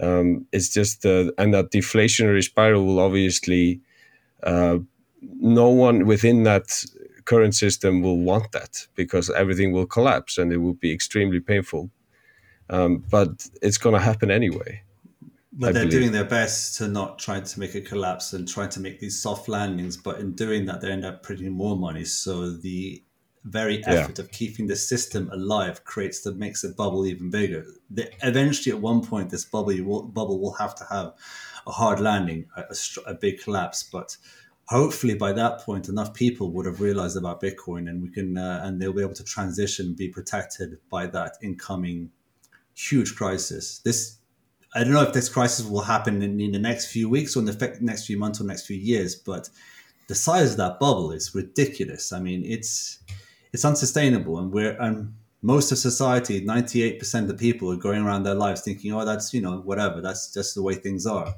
Um, 0.00 0.46
it's 0.52 0.68
just 0.68 1.04
uh, 1.06 1.32
and 1.38 1.54
that 1.54 1.70
deflationary 1.72 2.42
spiral 2.44 2.84
will 2.86 3.00
obviously 3.00 3.80
uh, 4.42 4.78
no 5.40 5.68
one 5.68 6.06
within 6.06 6.44
that 6.44 6.84
current 7.24 7.54
system 7.54 8.02
will 8.02 8.18
want 8.18 8.52
that 8.52 8.86
because 8.94 9.30
everything 9.30 9.72
will 9.72 9.86
collapse 9.86 10.38
and 10.38 10.52
it 10.52 10.58
will 10.58 10.74
be 10.74 10.92
extremely 10.92 11.40
painful. 11.40 11.90
Um, 12.70 13.04
but 13.10 13.48
it's 13.62 13.78
going 13.78 13.94
to 13.94 14.00
happen 14.00 14.30
anyway. 14.30 14.82
But 15.52 15.70
I 15.70 15.72
they're 15.72 15.82
believe. 15.86 16.00
doing 16.00 16.12
their 16.12 16.24
best 16.24 16.76
to 16.78 16.88
not 16.88 17.18
try 17.18 17.40
to 17.40 17.60
make 17.60 17.74
a 17.74 17.80
collapse 17.80 18.32
and 18.32 18.46
try 18.46 18.66
to 18.68 18.80
make 18.80 19.00
these 19.00 19.20
soft 19.20 19.48
landings. 19.48 19.96
But 19.96 20.20
in 20.20 20.32
doing 20.34 20.66
that, 20.66 20.80
they 20.80 20.90
end 20.90 21.04
up 21.04 21.22
printing 21.22 21.52
more 21.52 21.76
money. 21.76 22.04
So 22.04 22.50
the 22.50 23.02
very 23.44 23.78
Yeah. 23.80 23.94
effort 23.94 24.18
of 24.18 24.30
keeping 24.30 24.66
the 24.66 24.76
system 24.76 25.30
alive 25.32 25.84
creates 25.84 26.20
the 26.20 26.34
makes 26.34 26.62
the 26.62 26.68
bubble 26.68 27.06
even 27.06 27.30
bigger. 27.30 27.64
The, 27.90 28.10
eventually, 28.22 28.74
at 28.76 28.80
one 28.82 29.00
point, 29.02 29.30
this 29.30 29.44
bubble 29.44 29.74
will, 29.82 30.02
bubble 30.02 30.38
will 30.38 30.54
have 30.54 30.74
to 30.76 30.84
have 30.84 31.14
a 31.66 31.72
hard 31.72 31.98
landing, 32.00 32.46
a, 32.56 32.64
a, 32.70 32.74
str- 32.74 33.00
a 33.06 33.14
big 33.14 33.40
collapse. 33.40 33.82
But 33.82 34.16
hopefully, 34.66 35.14
by 35.14 35.32
that 35.32 35.60
point, 35.60 35.88
enough 35.88 36.12
people 36.14 36.52
would 36.52 36.66
have 36.66 36.80
realized 36.80 37.16
about 37.16 37.40
Bitcoin, 37.40 37.88
and 37.88 38.02
we 38.02 38.10
can 38.10 38.36
uh, 38.36 38.60
and 38.62 38.80
they'll 38.80 38.92
be 38.92 39.02
able 39.02 39.14
to 39.14 39.24
transition, 39.24 39.94
be 39.94 40.08
protected 40.08 40.78
by 40.90 41.06
that 41.06 41.36
incoming 41.42 42.10
huge 42.78 43.16
crisis. 43.16 43.80
This 43.80 44.18
I 44.74 44.84
don't 44.84 44.92
know 44.92 45.02
if 45.02 45.14
this 45.14 45.28
crisis 45.28 45.66
will 45.66 45.80
happen 45.80 46.22
in, 46.22 46.40
in 46.40 46.52
the 46.52 46.58
next 46.58 46.92
few 46.92 47.08
weeks 47.08 47.34
or 47.34 47.40
in 47.40 47.46
the 47.46 47.52
fe- 47.54 47.78
next 47.80 48.06
few 48.06 48.18
months 48.18 48.40
or 48.40 48.44
next 48.44 48.66
few 48.66 48.76
years, 48.76 49.16
but 49.16 49.48
the 50.08 50.14
size 50.14 50.52
of 50.52 50.56
that 50.58 50.78
bubble 50.78 51.10
is 51.10 51.34
ridiculous. 51.34 52.12
I 52.12 52.20
mean, 52.20 52.44
it's 52.44 52.98
it's 53.52 53.64
unsustainable, 53.64 54.38
and 54.38 54.52
we're 54.52 54.76
and 54.80 55.14
most 55.42 55.72
of 55.72 55.78
society, 55.78 56.40
ninety 56.44 56.82
eight 56.82 56.98
percent 56.98 57.30
of 57.30 57.38
people 57.38 57.72
are 57.72 57.76
going 57.76 58.02
around 58.02 58.22
their 58.22 58.34
lives 58.34 58.60
thinking, 58.60 58.92
"Oh, 58.92 59.04
that's 59.04 59.34
you 59.34 59.40
know 59.40 59.58
whatever. 59.58 60.00
That's 60.00 60.32
just 60.32 60.54
the 60.54 60.62
way 60.62 60.74
things 60.74 61.06
are." 61.06 61.34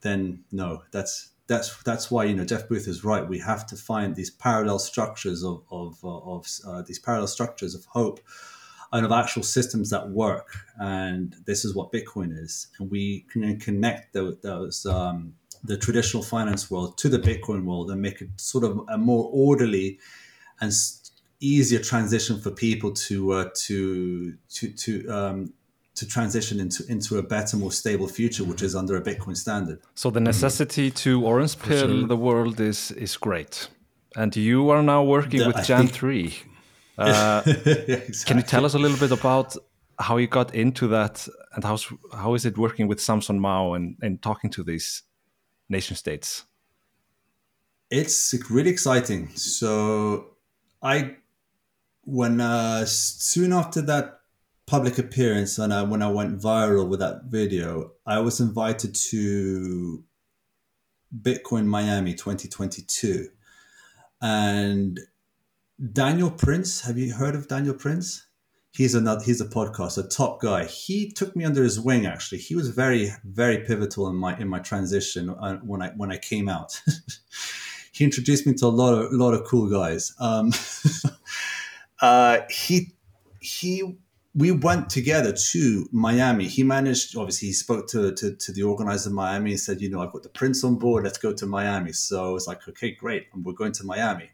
Then 0.00 0.44
no, 0.52 0.84
that's 0.92 1.30
that's 1.48 1.82
that's 1.82 2.10
why 2.10 2.24
you 2.24 2.34
know 2.34 2.44
Jeff 2.44 2.68
Booth 2.68 2.88
is 2.88 3.04
right. 3.04 3.28
We 3.28 3.40
have 3.40 3.66
to 3.66 3.76
find 3.76 4.14
these 4.14 4.30
parallel 4.30 4.78
structures 4.78 5.44
of 5.44 5.64
of 5.70 5.98
of 6.04 6.46
uh, 6.66 6.82
these 6.82 6.98
parallel 6.98 7.28
structures 7.28 7.74
of 7.74 7.84
hope 7.86 8.20
and 8.92 9.06
of 9.06 9.12
actual 9.12 9.42
systems 9.42 9.90
that 9.90 10.08
work. 10.10 10.48
And 10.78 11.36
this 11.46 11.64
is 11.64 11.74
what 11.74 11.92
Bitcoin 11.92 12.36
is. 12.36 12.68
And 12.78 12.90
we 12.90 13.24
can 13.32 13.58
connect 13.60 14.12
those, 14.14 14.36
those 14.42 14.84
um, 14.86 15.34
the 15.64 15.76
traditional 15.76 16.22
finance 16.22 16.70
world 16.70 16.98
to 16.98 17.08
the 17.08 17.18
Bitcoin 17.18 17.64
world 17.64 17.90
and 17.90 18.00
make 18.00 18.20
it 18.20 18.28
sort 18.36 18.64
of 18.64 18.80
a 18.88 18.98
more 18.98 19.28
orderly 19.32 19.98
and 20.60 20.72
easier 21.40 21.78
transition 21.80 22.38
for 22.40 22.50
people 22.50 22.92
to 22.92 23.32
uh, 23.32 23.48
to 23.54 24.34
to 24.48 24.70
to 24.72 25.08
um, 25.08 25.52
to 25.94 26.06
transition 26.06 26.60
into 26.60 26.84
into 26.88 27.18
a 27.18 27.22
better, 27.22 27.56
more 27.56 27.72
stable 27.72 28.08
future, 28.08 28.44
which 28.44 28.62
is 28.62 28.74
under 28.74 28.96
a 28.96 29.02
Bitcoin 29.02 29.36
standard. 29.36 29.80
So 29.94 30.10
the 30.10 30.20
necessity 30.20 30.90
to 30.90 31.24
orange 31.24 31.58
pill 31.58 31.88
sure. 31.98 32.06
the 32.08 32.16
world 32.16 32.60
is 32.60 32.90
is 32.92 33.16
great, 33.16 33.68
and 34.16 34.34
you 34.36 34.70
are 34.70 34.82
now 34.82 35.02
working 35.04 35.40
The- 35.40 35.46
with 35.48 35.56
I 35.56 35.62
Jan 35.62 35.78
think- 35.86 35.92
three. 35.92 36.34
Uh, 36.98 37.42
Can 38.26 38.36
you 38.36 38.42
tell 38.42 38.64
us 38.64 38.74
a 38.74 38.78
little 38.78 38.98
bit 38.98 39.12
about 39.12 39.56
how 39.98 40.16
you 40.16 40.26
got 40.26 40.54
into 40.54 40.88
that 40.88 41.26
and 41.54 41.62
how 41.62 41.78
how 42.12 42.34
is 42.34 42.46
it 42.46 42.56
working 42.56 42.88
with 42.88 43.00
Samson 43.00 43.38
Mow 43.38 43.74
and, 43.74 43.96
and 44.00 44.22
talking 44.22 44.50
to 44.50 44.62
these 44.64 45.02
nation 45.68 45.96
states? 45.96 46.44
It's 47.90 48.34
really 48.50 48.70
exciting. 48.70 49.30
So, 49.36 50.36
I 50.82 51.16
when 52.04 52.40
uh, 52.40 52.86
soon 52.86 53.52
after 53.52 53.82
that 53.82 54.20
public 54.66 54.98
appearance 54.98 55.58
and 55.58 55.74
I, 55.74 55.82
when 55.82 56.00
I 56.00 56.08
went 56.08 56.40
viral 56.40 56.88
with 56.88 57.00
that 57.00 57.24
video, 57.24 57.92
I 58.06 58.20
was 58.20 58.40
invited 58.40 58.94
to 59.10 60.04
Bitcoin 61.22 61.66
Miami 61.66 62.14
2022, 62.14 63.28
and 64.22 65.00
Daniel 65.92 66.30
Prince. 66.30 66.82
Have 66.82 66.98
you 66.98 67.14
heard 67.14 67.34
of 67.34 67.48
Daniel 67.48 67.74
Prince? 67.74 68.26
He's 68.72 68.94
another. 68.94 69.24
He's 69.24 69.40
a 69.40 69.46
podcast, 69.46 69.98
a 69.98 70.06
top 70.06 70.40
guy. 70.40 70.64
He 70.66 71.10
took 71.10 71.34
me 71.34 71.44
under 71.44 71.62
his 71.62 71.80
wing. 71.80 72.06
Actually, 72.06 72.38
he 72.38 72.54
was 72.54 72.68
very, 72.68 73.10
very 73.24 73.58
pivotal 73.58 74.08
in 74.08 74.16
my 74.16 74.38
in 74.38 74.46
my 74.46 74.58
transition 74.58 75.30
uh, 75.30 75.56
when 75.58 75.82
I 75.82 75.88
when 75.96 76.12
I 76.12 76.18
came 76.18 76.48
out. 76.48 76.80
he 77.92 78.04
introduced 78.04 78.46
me 78.46 78.54
to 78.54 78.66
a 78.66 78.68
lot 78.68 78.92
of 78.92 79.10
a 79.12 79.16
lot 79.16 79.34
of 79.34 79.44
cool 79.44 79.70
guys. 79.70 80.14
Um, 80.20 80.52
uh, 82.00 82.40
he 82.50 82.92
he 83.40 83.98
we 84.34 84.52
went 84.52 84.90
together 84.90 85.34
to 85.50 85.88
Miami. 85.90 86.46
He 86.46 86.62
managed 86.62 87.16
obviously 87.16 87.48
he 87.48 87.54
spoke 87.54 87.88
to, 87.88 88.12
to 88.14 88.36
to 88.36 88.52
the 88.52 88.62
organizer 88.62 89.08
of 89.08 89.14
Miami 89.14 89.52
and 89.52 89.60
said, 89.60 89.80
you 89.80 89.88
know, 89.88 90.02
I've 90.02 90.12
got 90.12 90.22
the 90.22 90.28
prince 90.28 90.62
on 90.62 90.76
board, 90.76 91.04
let's 91.04 91.18
go 91.18 91.32
to 91.32 91.46
Miami. 91.46 91.92
So 91.92 92.28
I 92.28 92.30
was 92.30 92.46
like, 92.46 92.68
okay, 92.68 92.92
great. 92.92 93.26
And 93.32 93.44
we're 93.44 93.54
going 93.54 93.72
to 93.72 93.84
Miami. 93.84 94.30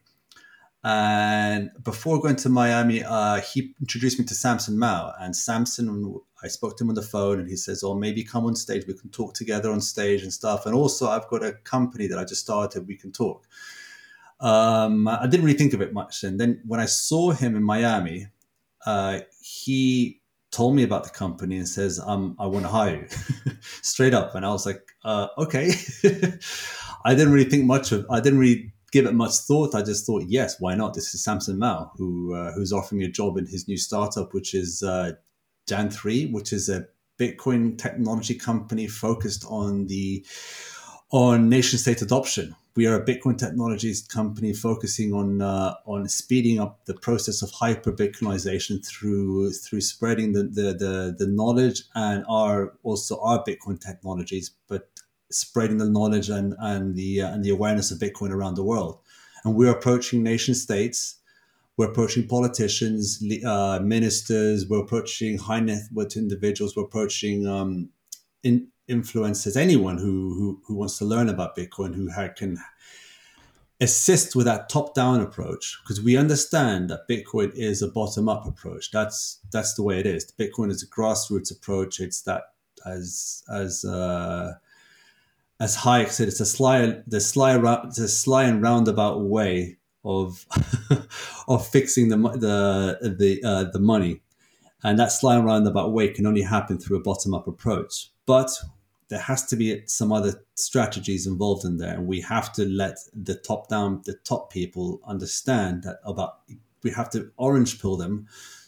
And 0.86 1.72
before 1.82 2.20
going 2.20 2.36
to 2.36 2.48
Miami, 2.48 3.02
uh, 3.02 3.40
he 3.40 3.74
introduced 3.80 4.20
me 4.20 4.24
to 4.26 4.34
Samson 4.34 4.78
Mow. 4.78 5.12
And 5.18 5.34
Samson, 5.34 6.20
I 6.44 6.46
spoke 6.46 6.76
to 6.76 6.84
him 6.84 6.90
on 6.90 6.94
the 6.94 7.02
phone 7.02 7.40
and 7.40 7.48
he 7.48 7.56
says, 7.56 7.82
Oh, 7.82 7.96
maybe 7.96 8.22
come 8.22 8.46
on 8.46 8.54
stage. 8.54 8.86
We 8.86 8.94
can 8.94 9.10
talk 9.10 9.34
together 9.34 9.72
on 9.72 9.80
stage 9.80 10.22
and 10.22 10.32
stuff. 10.32 10.64
And 10.64 10.76
also, 10.76 11.08
I've 11.08 11.26
got 11.26 11.44
a 11.44 11.54
company 11.64 12.06
that 12.06 12.20
I 12.20 12.24
just 12.24 12.42
started. 12.42 12.86
We 12.86 12.94
can 12.94 13.10
talk. 13.10 13.48
Um, 14.38 15.08
I 15.08 15.26
didn't 15.26 15.44
really 15.44 15.58
think 15.58 15.74
of 15.74 15.80
it 15.80 15.92
much. 15.92 16.22
And 16.22 16.38
then 16.38 16.62
when 16.64 16.78
I 16.78 16.86
saw 16.86 17.32
him 17.32 17.56
in 17.56 17.64
Miami, 17.64 18.28
uh, 18.84 19.22
he 19.42 20.20
told 20.52 20.76
me 20.76 20.84
about 20.84 21.02
the 21.02 21.10
company 21.10 21.56
and 21.56 21.68
says, 21.68 21.98
um, 21.98 22.36
I 22.38 22.46
want 22.46 22.64
to 22.64 22.70
hire 22.70 22.94
you 22.94 23.52
straight 23.82 24.14
up. 24.14 24.36
And 24.36 24.46
I 24.46 24.50
was 24.50 24.64
like, 24.64 24.86
uh, 25.04 25.26
okay. 25.36 25.72
I 27.04 27.16
didn't 27.16 27.32
really 27.32 27.50
think 27.50 27.64
much 27.64 27.90
of, 27.90 28.06
I 28.08 28.20
didn't 28.20 28.38
really 28.38 28.72
give 28.92 29.06
it 29.06 29.14
much 29.14 29.34
thought. 29.34 29.74
I 29.74 29.82
just 29.82 30.06
thought, 30.06 30.24
yes, 30.26 30.60
why 30.60 30.74
not? 30.74 30.94
This 30.94 31.14
is 31.14 31.22
Samson 31.22 31.58
Mow, 31.58 31.90
who, 31.96 32.34
uh, 32.34 32.52
who's 32.52 32.72
offering 32.72 33.00
me 33.00 33.06
a 33.06 33.10
job 33.10 33.36
in 33.36 33.46
his 33.46 33.68
new 33.68 33.76
startup, 33.76 34.32
which 34.32 34.54
is, 34.54 34.82
uh, 34.82 35.12
Jan3, 35.68 36.32
which 36.32 36.52
is 36.52 36.68
a 36.68 36.86
Bitcoin 37.18 37.76
technology 37.78 38.34
company 38.34 38.86
focused 38.86 39.44
on 39.48 39.86
the, 39.86 40.24
on 41.10 41.48
nation 41.48 41.78
state 41.78 42.02
adoption. 42.02 42.54
We 42.76 42.86
are 42.86 42.94
a 42.94 43.04
Bitcoin 43.04 43.38
technologies 43.38 44.02
company 44.02 44.52
focusing 44.52 45.14
on 45.14 45.40
uh, 45.40 45.76
on 45.86 46.08
speeding 46.10 46.60
up 46.60 46.84
the 46.84 46.92
process 46.92 47.40
of 47.40 47.50
hyper 47.50 47.90
Bitcoinization 47.90 48.86
through 48.86 49.50
through 49.52 49.80
spreading 49.80 50.34
the, 50.34 50.42
the 50.42 50.74
the 50.74 51.16
the 51.18 51.26
knowledge 51.26 51.84
and 51.94 52.22
our 52.28 52.74
also 52.82 53.18
our 53.20 53.42
Bitcoin 53.42 53.80
technologies, 53.80 54.50
but 54.68 54.90
spreading 55.40 55.78
the 55.78 55.88
knowledge 55.88 56.28
and 56.30 56.54
and 56.58 56.94
the 56.94 57.22
uh, 57.22 57.32
and 57.32 57.44
the 57.44 57.50
awareness 57.50 57.90
of 57.90 57.98
Bitcoin 57.98 58.30
around 58.30 58.56
the 58.56 58.64
world. 58.64 58.98
And 59.44 59.54
we're 59.54 59.70
approaching 59.70 60.22
nation 60.22 60.54
states. 60.54 61.16
We're 61.76 61.90
approaching 61.90 62.26
politicians, 62.26 63.22
uh, 63.44 63.80
ministers. 63.82 64.66
We're 64.68 64.80
approaching 64.80 65.38
high 65.38 65.60
net 65.60 65.82
worth 65.92 66.16
individuals. 66.16 66.74
We're 66.74 66.84
approaching 66.84 67.46
um, 67.46 67.90
in, 68.42 68.68
influencers, 68.88 69.56
anyone 69.56 69.98
who, 69.98 70.34
who 70.34 70.60
who 70.66 70.74
wants 70.74 70.96
to 70.98 71.04
learn 71.04 71.28
about 71.28 71.56
Bitcoin, 71.56 71.94
who 71.94 72.08
can 72.36 72.58
assist 73.78 74.34
with 74.34 74.46
that 74.46 74.70
top-down 74.70 75.20
approach, 75.20 75.78
because 75.82 76.00
we 76.02 76.16
understand 76.16 76.88
that 76.88 77.06
Bitcoin 77.10 77.52
is 77.54 77.82
a 77.82 77.88
bottom-up 77.88 78.46
approach. 78.46 78.90
That's 78.90 79.40
that's 79.52 79.74
the 79.74 79.82
way 79.82 80.00
it 80.00 80.06
is. 80.06 80.32
Bitcoin 80.40 80.70
is 80.70 80.82
a 80.82 80.86
grassroots 80.86 81.52
approach. 81.52 82.00
It's 82.00 82.22
that 82.22 82.42
as 82.86 83.42
as 83.52 83.84
uh, 83.84 84.54
as 85.58 85.76
Hayek 85.76 86.10
said, 86.10 86.28
it's 86.28 86.40
a 86.40 86.46
sly 86.46 87.00
the 87.06 87.20
sly 87.20 87.54
a 87.54 87.90
sly 87.90 88.44
and 88.44 88.62
roundabout 88.62 89.22
way 89.22 89.78
of 90.04 90.46
of 91.48 91.66
fixing 91.66 92.08
the 92.08 92.16
the 92.16 93.16
the 93.18 93.42
uh, 93.44 93.64
the 93.72 93.80
money, 93.80 94.20
and 94.84 94.98
that 94.98 95.12
sly 95.12 95.36
and 95.36 95.46
roundabout 95.46 95.92
way 95.92 96.08
can 96.08 96.26
only 96.26 96.42
happen 96.42 96.78
through 96.78 96.98
a 96.98 97.02
bottom-up 97.02 97.46
approach. 97.46 98.10
But 98.26 98.50
there 99.08 99.20
has 99.20 99.46
to 99.46 99.56
be 99.56 99.82
some 99.86 100.12
other 100.12 100.44
strategies 100.56 101.26
involved 101.26 101.64
in 101.64 101.78
there, 101.78 101.94
and 101.94 102.06
we 102.06 102.20
have 102.22 102.52
to 102.54 102.66
let 102.66 102.98
the 103.14 103.34
top 103.34 103.68
down, 103.68 104.02
the 104.04 104.14
top 104.24 104.52
people 104.52 105.00
understand 105.06 105.84
that 105.84 106.00
about 106.04 106.40
we 106.82 106.90
have 106.90 107.10
to 107.10 107.30
orange 107.38 107.80
pill 107.80 107.96
them, 107.96 108.26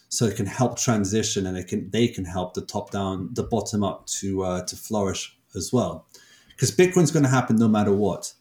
so 0.09 0.25
it 0.25 0.35
can 0.35 0.47
help 0.47 0.79
transition, 0.79 1.45
and 1.45 1.55
it 1.55 1.67
can 1.67 1.89
they 1.91 2.07
can 2.07 2.25
help 2.25 2.55
the 2.55 2.65
top 2.65 2.89
down, 2.89 3.29
the 3.33 3.43
bottom 3.43 3.83
up 3.83 4.07
to 4.07 4.43
uh, 4.43 4.63
to 4.65 4.75
flourish 4.75 5.37
as 5.55 5.71
well, 5.71 6.07
because 6.59 6.75
Bitcoin's 6.75 7.09
going 7.09 7.23
to 7.23 7.29
happen 7.29 7.55
no 7.55 7.69
matter 7.69 7.93
what. 7.93 8.33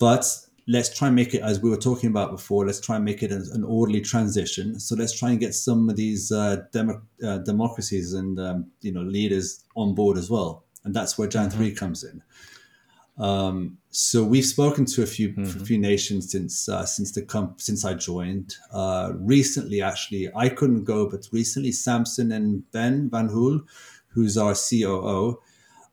But 0.00 0.26
let's 0.66 0.92
try 0.92 1.06
and 1.06 1.14
make 1.14 1.34
it 1.34 1.42
as 1.42 1.60
we 1.60 1.70
were 1.70 1.76
talking 1.76 2.10
about 2.10 2.32
before. 2.32 2.66
Let's 2.66 2.80
try 2.80 2.96
and 2.96 3.04
make 3.04 3.22
it 3.22 3.30
an, 3.30 3.46
an 3.52 3.62
orderly 3.62 4.00
transition. 4.00 4.80
So 4.80 4.96
let's 4.96 5.16
try 5.16 5.30
and 5.30 5.38
get 5.38 5.54
some 5.54 5.88
of 5.88 5.94
these 5.94 6.32
uh, 6.32 6.62
demo, 6.72 7.00
uh, 7.24 7.38
democracies 7.38 8.12
and 8.12 8.40
um, 8.40 8.66
you 8.80 8.90
know 8.90 9.02
leaders 9.02 9.62
on 9.76 9.94
board 9.94 10.18
as 10.18 10.28
well. 10.28 10.64
And 10.82 10.92
that's 10.92 11.16
where 11.16 11.28
Jan 11.28 11.48
three 11.48 11.72
comes 11.72 12.02
in. 12.02 12.22
Um, 13.18 13.78
so 13.90 14.24
we've 14.24 14.44
spoken 14.44 14.84
to 14.86 15.04
a 15.04 15.06
few 15.06 15.32
a 15.38 15.46
few 15.46 15.78
nations 15.78 16.32
since 16.32 16.68
uh, 16.68 16.84
since 16.84 17.12
the 17.12 17.22
comp- 17.22 17.60
since 17.60 17.84
I 17.84 17.94
joined. 17.94 18.56
Uh, 18.72 19.12
recently, 19.14 19.80
actually, 19.80 20.28
I 20.34 20.48
couldn't 20.48 20.82
go, 20.82 21.08
but 21.08 21.28
recently, 21.30 21.70
Samson 21.70 22.32
and 22.32 22.68
Ben 22.72 23.08
Van 23.10 23.28
Hool, 23.28 23.60
who's 24.08 24.36
our 24.36 24.56
COO, 24.56 25.40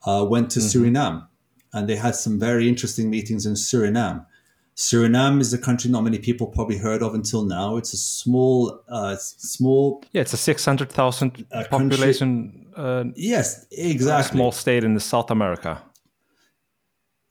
uh, 0.08 0.26
went 0.28 0.50
to 0.52 0.60
Suriname, 0.60 1.28
and 1.74 1.88
they 1.88 1.96
had 1.96 2.16
some 2.16 2.40
very 2.40 2.68
interesting 2.68 3.10
meetings 3.10 3.46
in 3.46 3.54
Suriname. 3.54 4.26
Suriname 4.76 5.42
is 5.42 5.54
a 5.54 5.58
country 5.58 5.92
not 5.92 6.04
many 6.04 6.18
people 6.18 6.48
probably 6.48 6.78
heard 6.78 7.04
of 7.04 7.14
until 7.14 7.44
now. 7.44 7.78
It's 7.78 7.94
a 7.94 7.98
small, 7.98 8.82
uh, 8.90 9.16
small. 9.18 10.04
Yeah, 10.14 10.22
it's 10.22 10.34
a 10.34 10.38
600,000 10.38 11.46
A 11.52 11.66
country- 11.66 11.70
population, 11.70 12.66
uh, 12.76 13.04
Yes, 13.16 13.66
a 13.78 13.90
exactly. 13.92 14.38
small 14.38 14.52
state 14.52 14.84
in 14.84 14.94
the 14.94 15.00
South 15.00 15.30
America. 15.30 15.82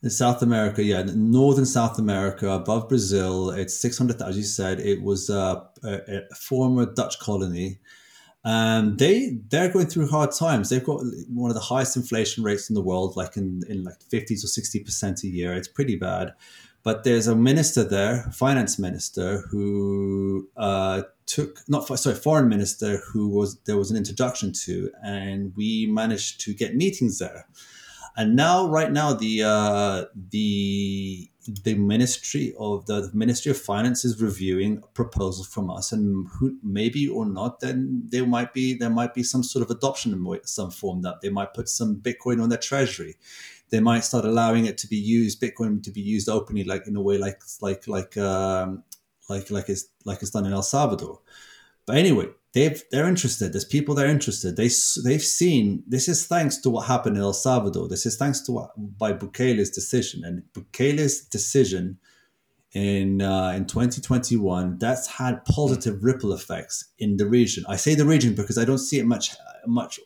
In 0.03 0.09
South 0.09 0.41
America, 0.41 0.81
yeah, 0.83 1.03
northern 1.13 1.65
South 1.65 1.99
America, 1.99 2.49
above 2.49 2.89
Brazil, 2.89 3.51
it's 3.51 3.75
600, 3.79 4.19
as 4.21 4.35
you 4.35 4.43
said, 4.43 4.79
it 4.79 5.01
was 5.03 5.29
uh, 5.29 5.61
a, 5.83 6.21
a 6.31 6.35
former 6.35 6.85
Dutch 6.87 7.19
colony. 7.19 7.79
Um, 8.43 8.97
they 8.97 9.37
they're 9.49 9.71
going 9.71 9.87
through 9.87 10.07
hard 10.07 10.31
times. 10.31 10.69
They've 10.69 10.83
got 10.83 11.03
one 11.29 11.51
of 11.51 11.55
the 11.55 11.61
highest 11.61 11.95
inflation 11.95 12.43
rates 12.43 12.69
in 12.69 12.73
the 12.73 12.81
world, 12.81 13.15
like 13.15 13.37
in, 13.37 13.61
in 13.69 13.83
like 13.83 13.99
50s 14.11 14.43
or 14.43 14.47
60 14.47 14.79
percent 14.79 15.23
a 15.23 15.27
year. 15.27 15.53
It's 15.53 15.67
pretty 15.67 15.95
bad. 15.95 16.33
But 16.83 17.03
there's 17.03 17.27
a 17.27 17.35
minister 17.35 17.83
there, 17.83 18.23
finance 18.33 18.79
minister, 18.79 19.41
who 19.51 20.49
uh, 20.57 21.03
took 21.27 21.59
not 21.67 21.85
sorry, 21.99 22.15
foreign 22.15 22.49
minister, 22.49 23.01
who 23.13 23.29
was 23.29 23.59
there 23.65 23.77
was 23.77 23.91
an 23.91 23.97
introduction 23.97 24.51
to, 24.65 24.91
and 25.03 25.53
we 25.55 25.85
managed 25.85 26.41
to 26.41 26.53
get 26.55 26.75
meetings 26.75 27.19
there. 27.19 27.47
And 28.17 28.35
now, 28.35 28.67
right 28.67 28.91
now, 28.91 29.13
the 29.13 29.43
uh, 29.43 30.05
the 30.15 31.29
the 31.47 31.73
ministry 31.75 32.53
of 32.59 32.85
the, 32.85 33.09
Ministry 33.13 33.51
of 33.51 33.57
Finance 33.57 34.05
is 34.05 34.21
reviewing 34.21 34.83
proposals 34.93 35.47
from 35.47 35.69
us, 35.69 35.91
and 35.91 36.27
who, 36.33 36.57
maybe 36.63 37.07
or 37.07 37.25
not, 37.25 37.59
then 37.59 38.03
there 38.09 38.25
might 38.25 38.53
be 38.53 38.73
there 38.73 38.89
might 38.89 39.13
be 39.13 39.23
some 39.23 39.43
sort 39.43 39.63
of 39.63 39.75
adoption 39.75 40.13
in 40.13 40.39
some 40.43 40.71
form 40.71 41.01
that 41.01 41.21
they 41.21 41.29
might 41.29 41.53
put 41.53 41.67
some 41.67 41.95
Bitcoin 41.95 42.41
on 42.41 42.49
their 42.49 42.59
treasury. 42.59 43.15
They 43.69 43.79
might 43.79 44.03
start 44.03 44.25
allowing 44.25 44.65
it 44.65 44.77
to 44.79 44.87
be 44.87 44.97
used, 44.97 45.41
Bitcoin 45.41 45.81
to 45.83 45.91
be 45.91 46.01
used 46.01 46.29
openly, 46.29 46.63
like 46.63 46.87
in 46.87 46.95
a 46.95 47.01
way 47.01 47.17
like 47.17 47.41
like 47.61 47.87
like 47.87 48.17
um, 48.17 48.83
like 49.29 49.49
like 49.49 49.69
it's 49.69 49.87
like 50.05 50.21
it's 50.21 50.31
done 50.31 50.45
in 50.45 50.53
El 50.53 50.61
Salvador. 50.61 51.21
But 51.85 51.97
anyway, 51.97 52.27
they've 52.53 52.83
they're 52.91 53.07
interested. 53.07 53.53
There's 53.53 53.65
people 53.65 53.95
that 53.95 54.05
are 54.05 54.09
interested. 54.09 54.55
They 54.55 54.69
they've 55.03 55.21
seen 55.21 55.83
this 55.87 56.07
is 56.07 56.25
thanks 56.25 56.57
to 56.57 56.69
what 56.69 56.87
happened 56.87 57.17
in 57.17 57.23
El 57.23 57.33
Salvador. 57.33 57.87
This 57.87 58.05
is 58.05 58.17
thanks 58.17 58.41
to 58.41 58.51
what, 58.51 58.71
by 58.97 59.13
Bukele's 59.13 59.69
decision 59.69 60.23
and 60.23 60.43
Bukele's 60.53 61.21
decision 61.21 61.97
in 62.73 63.21
uh, 63.21 63.53
in 63.55 63.65
2021. 63.65 64.77
That's 64.79 65.07
had 65.07 65.43
positive 65.45 66.03
ripple 66.03 66.33
effects 66.33 66.89
in 66.99 67.17
the 67.17 67.27
region. 67.27 67.65
I 67.67 67.75
say 67.75 67.95
the 67.95 68.05
region 68.05 68.35
because 68.35 68.57
I 68.57 68.65
don't 68.65 68.77
see 68.77 68.99
it 68.99 69.05
much 69.05 69.35
much 69.65 69.99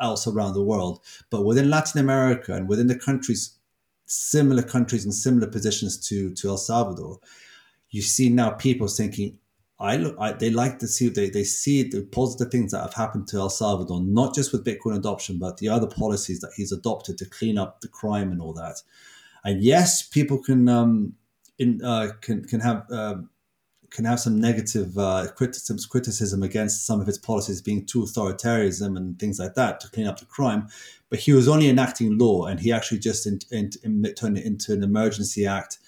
else 0.00 0.26
around 0.26 0.54
the 0.54 0.62
world. 0.62 1.00
But 1.30 1.44
within 1.44 1.70
Latin 1.70 2.00
America 2.00 2.54
and 2.54 2.68
within 2.68 2.86
the 2.86 2.98
countries, 2.98 3.58
similar 4.06 4.62
countries 4.62 5.04
in 5.04 5.12
similar 5.12 5.48
positions 5.48 5.98
to 6.08 6.34
to 6.34 6.48
El 6.48 6.58
Salvador, 6.58 7.18
you 7.90 8.02
see 8.02 8.28
now 8.28 8.50
people 8.50 8.88
thinking, 8.88 9.38
I 9.80 9.96
look, 9.96 10.16
I, 10.18 10.32
they 10.32 10.50
like 10.50 10.80
to 10.80 10.88
see 10.88 11.08
they, 11.08 11.30
they 11.30 11.44
see 11.44 11.84
the 11.84 12.02
positive 12.02 12.50
things 12.50 12.72
that 12.72 12.82
have 12.82 12.94
happened 12.94 13.28
to 13.28 13.38
El 13.38 13.50
Salvador, 13.50 14.02
not 14.02 14.34
just 14.34 14.52
with 14.52 14.64
Bitcoin 14.64 14.96
adoption, 14.96 15.38
but 15.38 15.58
the 15.58 15.68
other 15.68 15.86
policies 15.86 16.40
that 16.40 16.52
he's 16.56 16.72
adopted 16.72 17.16
to 17.18 17.26
clean 17.26 17.58
up 17.58 17.80
the 17.80 17.88
crime 17.88 18.32
and 18.32 18.42
all 18.42 18.52
that. 18.54 18.82
And 19.44 19.62
yes, 19.62 20.02
people 20.02 20.42
can 20.42 20.68
um, 20.68 21.14
in 21.58 21.80
uh, 21.84 22.10
can 22.20 22.44
can 22.44 22.60
have 22.60 22.90
um, 22.90 23.30
can 23.90 24.04
have 24.04 24.20
some 24.20 24.40
negative 24.40 24.98
uh, 24.98 25.28
criticism 25.36 25.78
criticism 25.88 26.42
against 26.42 26.84
some 26.84 27.00
of 27.00 27.06
his 27.06 27.18
policies 27.18 27.62
being 27.62 27.86
too 27.86 28.02
authoritarianism 28.02 28.96
and 28.96 29.18
things 29.18 29.38
like 29.38 29.54
that 29.54 29.80
to 29.80 29.90
clean 29.90 30.08
up 30.08 30.18
the 30.18 30.26
crime. 30.26 30.66
But 31.08 31.20
he 31.20 31.32
was 31.32 31.48
only 31.48 31.68
enacting 31.68 32.18
law, 32.18 32.46
and 32.46 32.60
he 32.60 32.72
actually 32.72 32.98
just 32.98 33.26
in, 33.26 33.38
in, 33.50 33.70
in, 33.82 34.02
turned 34.14 34.38
it 34.38 34.44
into 34.44 34.72
an 34.72 34.82
emergency 34.82 35.46
act 35.46 35.78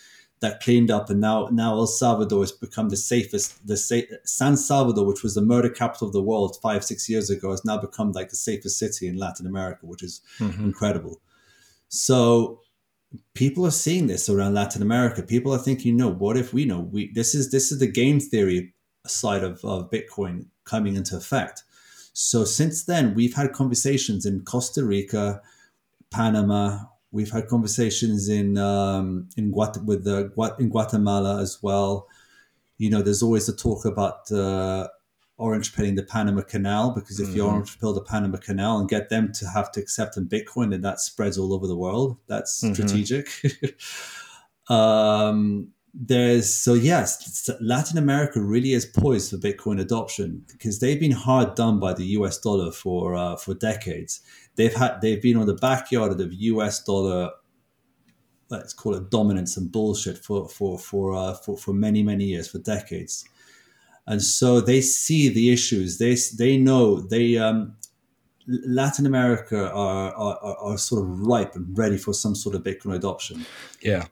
that 0.40 0.60
cleaned 0.60 0.90
up, 0.90 1.10
and 1.10 1.20
now 1.20 1.48
now 1.52 1.74
El 1.74 1.86
Salvador 1.86 2.40
has 2.42 2.52
become 2.52 2.88
the 2.88 2.96
safest. 2.96 3.66
The 3.66 3.76
sa- 3.76 4.16
San 4.24 4.56
Salvador, 4.56 5.06
which 5.06 5.22
was 5.22 5.34
the 5.34 5.42
murder 5.42 5.68
capital 5.68 6.06
of 6.06 6.12
the 6.12 6.22
world 6.22 6.56
five 6.62 6.84
six 6.84 7.08
years 7.08 7.30
ago, 7.30 7.50
has 7.50 7.64
now 7.64 7.78
become 7.78 8.12
like 8.12 8.30
the 8.30 8.36
safest 8.36 8.78
city 8.78 9.06
in 9.06 9.16
Latin 9.16 9.46
America, 9.46 9.86
which 9.86 10.02
is 10.02 10.22
mm-hmm. 10.38 10.64
incredible. 10.64 11.20
So 11.88 12.60
people 13.34 13.66
are 13.66 13.72
seeing 13.72 14.06
this 14.06 14.28
around 14.28 14.54
Latin 14.54 14.82
America. 14.82 15.22
People 15.22 15.52
are 15.52 15.58
thinking, 15.58 15.96
no, 15.96 16.08
what 16.08 16.36
if 16.36 16.52
we 16.52 16.64
know 16.64 16.80
we 16.80 17.12
this 17.12 17.34
is 17.34 17.50
this 17.50 17.70
is 17.70 17.78
the 17.78 17.86
game 17.90 18.20
theory 18.20 18.72
side 19.06 19.44
of, 19.44 19.64
of 19.64 19.90
Bitcoin 19.90 20.46
coming 20.64 20.96
into 20.96 21.16
effect. 21.16 21.64
So 22.12 22.44
since 22.44 22.84
then, 22.84 23.14
we've 23.14 23.34
had 23.34 23.52
conversations 23.52 24.26
in 24.26 24.42
Costa 24.44 24.84
Rica, 24.84 25.40
Panama. 26.10 26.84
We've 27.12 27.30
had 27.30 27.48
conversations 27.48 28.28
in 28.28 28.56
um, 28.56 29.28
in 29.36 29.52
Guat- 29.52 29.84
with 29.84 30.04
the 30.04 30.32
in 30.58 30.68
Guatemala 30.68 31.40
as 31.40 31.58
well. 31.62 32.08
You 32.78 32.90
know, 32.90 33.02
there's 33.02 33.22
always 33.22 33.46
the 33.46 33.52
talk 33.52 33.84
about 33.84 34.30
uh, 34.32 34.88
orange 35.36 35.74
pilling 35.74 35.96
the 35.96 36.02
Panama 36.02 36.42
Canal 36.42 36.92
because 36.92 37.18
if 37.18 37.34
you 37.34 37.44
orange 37.44 37.80
pill 37.80 37.92
the 37.92 38.02
Panama 38.02 38.38
Canal 38.38 38.78
and 38.78 38.88
get 38.88 39.08
them 39.08 39.32
to 39.32 39.46
have 39.48 39.72
to 39.72 39.80
accept 39.80 40.16
in 40.16 40.28
Bitcoin, 40.28 40.70
then 40.70 40.82
that 40.82 41.00
spreads 41.00 41.36
all 41.36 41.52
over 41.52 41.66
the 41.66 41.76
world. 41.76 42.16
That's 42.26 42.62
strategic. 42.72 43.28
um, 44.68 45.72
there's 45.92 46.52
so 46.54 46.74
yes, 46.74 47.50
Latin 47.60 47.98
America 47.98 48.40
really 48.40 48.72
is 48.72 48.86
poised 48.86 49.30
for 49.30 49.36
Bitcoin 49.38 49.80
adoption 49.80 50.44
because 50.48 50.78
they've 50.78 51.00
been 51.00 51.10
hard 51.10 51.56
done 51.56 51.80
by 51.80 51.92
the 51.92 52.04
U.S. 52.06 52.38
dollar 52.38 52.70
for 52.70 53.14
uh, 53.14 53.36
for 53.36 53.54
decades. 53.54 54.20
They've 54.54 54.74
had 54.74 55.00
they've 55.00 55.20
been 55.20 55.36
on 55.36 55.46
the 55.46 55.54
backyard 55.54 56.12
of 56.12 56.18
the 56.18 56.28
U.S. 56.32 56.82
dollar. 56.84 57.30
Let's 58.50 58.72
call 58.72 58.94
it 58.94 59.10
dominance 59.10 59.56
and 59.56 59.70
bullshit 59.70 60.18
for 60.18 60.48
for 60.48 60.78
for 60.78 61.14
uh, 61.14 61.34
for 61.34 61.56
for 61.56 61.72
many 61.72 62.02
many 62.02 62.24
years 62.26 62.48
for 62.48 62.58
decades, 62.58 63.24
and 64.06 64.22
so 64.22 64.60
they 64.60 64.80
see 64.80 65.28
the 65.28 65.52
issues. 65.52 65.98
They 65.98 66.16
they 66.38 66.56
know 66.56 67.00
they 67.00 67.36
um, 67.36 67.76
Latin 68.46 69.06
America 69.06 69.70
are, 69.72 70.14
are 70.14 70.56
are 70.56 70.78
sort 70.78 71.02
of 71.02 71.20
ripe 71.20 71.56
and 71.56 71.76
ready 71.76 71.98
for 71.98 72.14
some 72.14 72.36
sort 72.36 72.54
of 72.54 72.62
Bitcoin 72.62 72.94
adoption. 72.94 73.44
Yeah. 73.82 74.06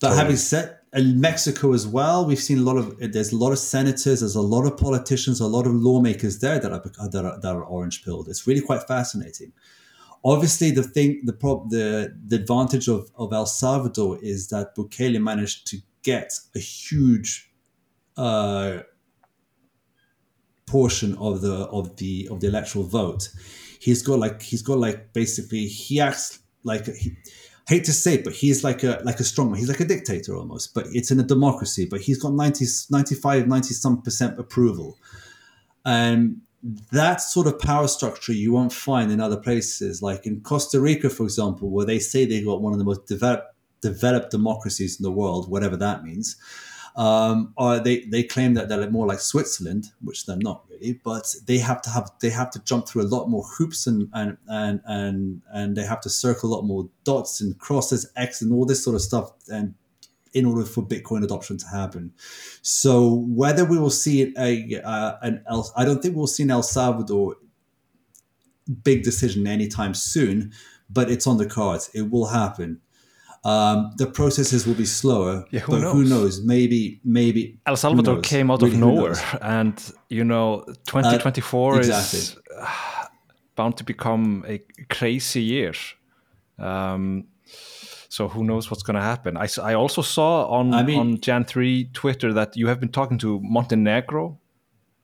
But 0.00 0.16
having 0.16 0.36
said, 0.36 0.78
and 0.92 1.20
Mexico 1.20 1.72
as 1.72 1.86
well, 1.86 2.26
we've 2.26 2.38
seen 2.38 2.58
a 2.58 2.62
lot 2.62 2.76
of. 2.76 2.98
There's 2.98 3.32
a 3.32 3.36
lot 3.36 3.52
of 3.52 3.58
senators, 3.58 4.20
there's 4.20 4.34
a 4.34 4.42
lot 4.42 4.66
of 4.66 4.76
politicians, 4.76 5.40
a 5.40 5.46
lot 5.46 5.66
of 5.66 5.74
lawmakers 5.74 6.40
there 6.40 6.58
that 6.58 6.70
are 6.70 7.08
that 7.08 7.24
are, 7.24 7.40
that 7.40 7.56
are 7.56 7.64
orange 7.64 8.04
pilled. 8.04 8.28
It's 8.28 8.46
really 8.46 8.60
quite 8.60 8.82
fascinating. 8.82 9.52
Obviously, 10.24 10.70
the 10.70 10.82
thing, 10.82 11.22
the 11.24 11.32
prob, 11.32 11.70
the 11.70 12.14
the 12.26 12.36
advantage 12.36 12.88
of 12.88 13.10
of 13.16 13.32
El 13.32 13.46
Salvador 13.46 14.18
is 14.22 14.48
that 14.48 14.76
Bukele 14.76 15.20
managed 15.20 15.66
to 15.68 15.78
get 16.02 16.34
a 16.54 16.58
huge 16.58 17.50
uh, 18.18 18.80
portion 20.66 21.16
of 21.16 21.40
the 21.40 21.54
of 21.68 21.96
the 21.96 22.28
of 22.30 22.40
the 22.40 22.48
electoral 22.48 22.84
vote. 22.84 23.30
He's 23.80 24.02
got 24.02 24.18
like 24.18 24.42
he's 24.42 24.62
got 24.62 24.78
like 24.78 25.14
basically 25.14 25.66
he 25.66 26.00
acts 26.00 26.40
like 26.64 26.84
he, 26.86 27.16
hate 27.68 27.84
to 27.84 27.92
say 27.92 28.14
it, 28.14 28.24
but 28.24 28.32
he's 28.32 28.64
like 28.64 28.82
a 28.82 29.00
like 29.04 29.20
a 29.20 29.24
strongman. 29.24 29.58
He's 29.58 29.68
like 29.68 29.80
a 29.80 29.84
dictator 29.84 30.36
almost, 30.36 30.74
but 30.74 30.86
it's 30.92 31.10
in 31.10 31.20
a 31.20 31.22
democracy. 31.22 31.86
But 31.86 32.00
he's 32.00 32.18
got 32.18 32.32
90, 32.32 32.64
95, 32.90 33.46
90 33.46 33.74
some 33.74 34.02
percent 34.02 34.38
approval. 34.38 34.96
And 35.84 36.40
that 36.92 37.20
sort 37.20 37.46
of 37.46 37.58
power 37.58 37.88
structure 37.88 38.32
you 38.32 38.52
won't 38.52 38.72
find 38.72 39.10
in 39.10 39.20
other 39.20 39.36
places, 39.36 40.00
like 40.00 40.26
in 40.26 40.40
Costa 40.42 40.80
Rica, 40.80 41.10
for 41.10 41.24
example, 41.24 41.70
where 41.70 41.86
they 41.86 41.98
say 41.98 42.24
they've 42.24 42.44
got 42.44 42.62
one 42.62 42.72
of 42.72 42.78
the 42.78 42.84
most 42.84 43.06
developed 43.06 43.54
developed 43.80 44.30
democracies 44.30 44.98
in 44.98 45.02
the 45.02 45.10
world, 45.10 45.50
whatever 45.50 45.76
that 45.76 46.04
means. 46.04 46.36
Um, 46.94 47.54
or 47.56 47.80
they, 47.80 48.00
they 48.00 48.22
claim 48.22 48.54
that 48.54 48.68
they're 48.68 48.90
more 48.90 49.06
like 49.06 49.20
Switzerland, 49.20 49.86
which 50.02 50.26
they're 50.26 50.36
not 50.36 50.64
really, 50.68 51.00
but 51.02 51.34
they 51.46 51.58
have 51.58 51.80
to 51.82 51.90
have 51.90 52.10
they 52.20 52.28
have 52.28 52.50
to 52.50 52.62
jump 52.64 52.86
through 52.86 53.02
a 53.02 53.08
lot 53.08 53.30
more 53.30 53.44
hoops 53.44 53.86
and 53.86 54.08
and 54.12 54.36
and 54.46 54.80
and, 54.84 55.42
and 55.52 55.76
they 55.76 55.84
have 55.84 56.02
to 56.02 56.10
circle 56.10 56.50
a 56.50 56.54
lot 56.54 56.62
more 56.62 56.88
dots 57.04 57.40
and 57.40 57.58
crosses, 57.58 58.10
X 58.16 58.42
and 58.42 58.52
all 58.52 58.66
this 58.66 58.84
sort 58.84 58.94
of 58.94 59.00
stuff, 59.00 59.32
and 59.50 59.74
in 60.34 60.44
order 60.44 60.64
for 60.64 60.82
Bitcoin 60.82 61.24
adoption 61.24 61.56
to 61.58 61.66
happen. 61.66 62.12
So 62.62 63.24
whether 63.28 63.64
we 63.64 63.78
will 63.78 63.90
see 63.90 64.34
a 64.36 64.82
uh, 64.82 65.16
an 65.22 65.42
El, 65.48 65.70
I 65.76 65.84
don't 65.84 66.02
think 66.02 66.16
we'll 66.16 66.26
see 66.26 66.42
an 66.42 66.50
El 66.50 66.62
Salvador 66.62 67.36
big 68.84 69.02
decision 69.02 69.46
anytime 69.46 69.94
soon, 69.94 70.52
but 70.88 71.10
it's 71.10 71.26
on 71.26 71.38
the 71.38 71.46
cards. 71.46 71.90
It 71.94 72.10
will 72.10 72.26
happen. 72.26 72.80
Um, 73.44 73.90
the 73.96 74.06
processes 74.06 74.66
will 74.66 74.74
be 74.76 74.84
slower, 74.86 75.44
Yeah, 75.50 75.60
who 75.60 75.72
but 75.72 75.80
who 75.92 76.02
knows? 76.04 76.10
knows? 76.10 76.42
Maybe, 76.44 77.00
maybe 77.04 77.58
El 77.66 77.76
Salvador 77.76 78.20
came 78.20 78.52
out 78.52 78.62
Really, 78.62 78.74
of 78.74 78.80
nowhere, 78.80 79.16
and 79.40 79.74
you 80.08 80.22
know, 80.24 80.62
2024 80.86 81.80
is 81.80 81.88
exactly. 81.88 82.42
uh, 82.60 83.06
bound 83.56 83.76
to 83.78 83.84
become 83.84 84.44
a 84.46 84.62
crazy 84.90 85.42
year. 85.42 85.72
Um, 86.58 87.24
so 88.08 88.28
who 88.28 88.44
knows 88.44 88.70
what's 88.70 88.84
going 88.84 88.94
to 88.96 89.02
happen? 89.02 89.36
I 89.36 89.74
also 89.74 90.02
saw 90.02 90.46
on 90.46 90.72
I 90.74 90.82
mean- 90.84 91.00
on 91.00 91.20
Jan 91.20 91.44
3 91.44 91.90
Twitter 91.92 92.32
that 92.34 92.56
you 92.56 92.68
have 92.68 92.78
been 92.78 92.90
talking 92.92 93.18
to 93.18 93.40
Montenegro, 93.42 94.38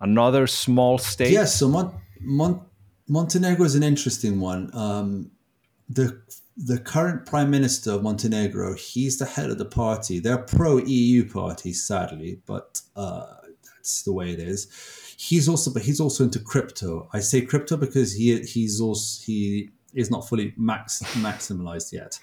another 0.00 0.46
small 0.46 0.98
state. 0.98 1.32
Yes, 1.32 1.56
so 1.56 1.68
Mon- 1.68 1.92
Mon- 2.20 2.60
Montenegro 3.08 3.64
is 3.64 3.74
an 3.74 3.82
interesting 3.82 4.38
one. 4.38 4.70
Um, 4.74 5.30
the 5.88 6.20
the 6.58 6.78
current 6.80 7.24
prime 7.24 7.50
minister 7.50 7.92
of 7.92 8.02
Montenegro, 8.02 8.74
he's 8.74 9.18
the 9.18 9.24
head 9.24 9.48
of 9.48 9.58
the 9.58 9.64
party. 9.64 10.18
They're 10.18 10.38
pro 10.38 10.78
EU 10.78 11.28
party, 11.28 11.72
sadly, 11.72 12.40
but 12.46 12.80
uh, 12.96 13.26
that's 13.76 14.02
the 14.02 14.12
way 14.12 14.32
it 14.32 14.40
is. 14.40 14.66
He's 15.16 15.48
also, 15.48 15.72
but 15.72 15.82
he's 15.82 16.00
also 16.00 16.24
into 16.24 16.40
crypto. 16.40 17.08
I 17.12 17.20
say 17.20 17.42
crypto 17.42 17.76
because 17.76 18.14
he 18.14 18.40
he's 18.42 18.80
also 18.80 19.22
he 19.24 19.70
is 19.94 20.10
not 20.10 20.28
fully 20.28 20.52
max 20.56 21.00
maximalized 21.14 21.92
yet. 21.92 22.18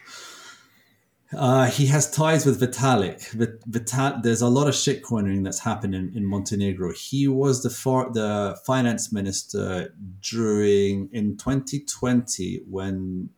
Uh, 1.33 1.65
he 1.65 1.87
has 1.87 2.09
ties 2.11 2.45
with 2.45 2.61
Vitalik. 2.61 3.29
Vit- 3.31 3.63
Vital- 3.65 4.21
there's 4.21 4.41
a 4.41 4.47
lot 4.47 4.67
of 4.67 4.73
shitcoining 4.73 5.43
that's 5.43 5.59
happened 5.59 5.95
in, 5.95 6.13
in 6.15 6.25
Montenegro. 6.25 6.93
He 6.93 7.27
was 7.27 7.63
the 7.63 7.69
for- 7.69 8.11
the 8.13 8.57
finance 8.65 9.11
minister 9.11 9.93
during 10.21 11.09
in 11.11 11.35
2020 11.35 12.61
when 12.69 13.29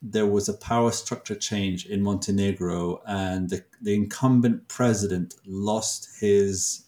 there 0.00 0.26
was 0.26 0.48
a 0.48 0.54
power 0.54 0.92
structure 0.92 1.34
change 1.34 1.86
in 1.86 2.02
Montenegro, 2.02 3.00
and 3.06 3.50
the, 3.50 3.64
the 3.82 3.94
incumbent 3.94 4.68
president 4.68 5.34
lost 5.46 6.08
his. 6.20 6.84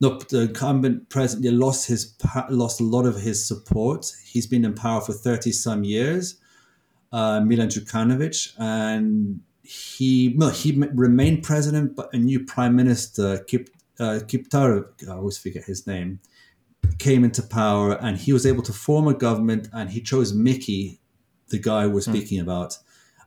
No, 0.00 0.18
the 0.30 0.42
incumbent 0.42 1.08
president 1.08 1.54
lost 1.54 1.88
his 1.88 2.14
lost 2.50 2.80
a 2.80 2.84
lot 2.84 3.04
of 3.04 3.20
his 3.20 3.44
support. 3.44 4.12
He's 4.24 4.46
been 4.46 4.64
in 4.64 4.74
power 4.74 5.00
for 5.00 5.12
thirty 5.12 5.50
some 5.50 5.82
years, 5.82 6.36
uh, 7.12 7.40
Milan 7.40 7.68
Djukanovic, 7.68 8.52
and 8.58 9.40
he 9.62 10.34
no, 10.36 10.48
he 10.50 10.80
remained 10.94 11.42
president, 11.42 11.96
but 11.96 12.14
a 12.14 12.18
new 12.18 12.44
prime 12.44 12.76
minister, 12.76 13.38
Kip, 13.48 13.68
uh, 13.98 14.20
Kiptarov, 14.22 14.86
I 15.08 15.14
always 15.14 15.36
forget 15.36 15.64
his 15.64 15.86
name, 15.86 16.20
came 16.98 17.24
into 17.24 17.42
power, 17.42 17.94
and 17.94 18.16
he 18.16 18.32
was 18.32 18.46
able 18.46 18.62
to 18.62 18.72
form 18.72 19.08
a 19.08 19.14
government, 19.14 19.68
and 19.72 19.90
he 19.90 20.00
chose 20.00 20.32
Mickey, 20.32 21.00
the 21.50 21.58
guy 21.58 21.86
we're 21.86 22.00
speaking 22.00 22.40
about, 22.40 22.78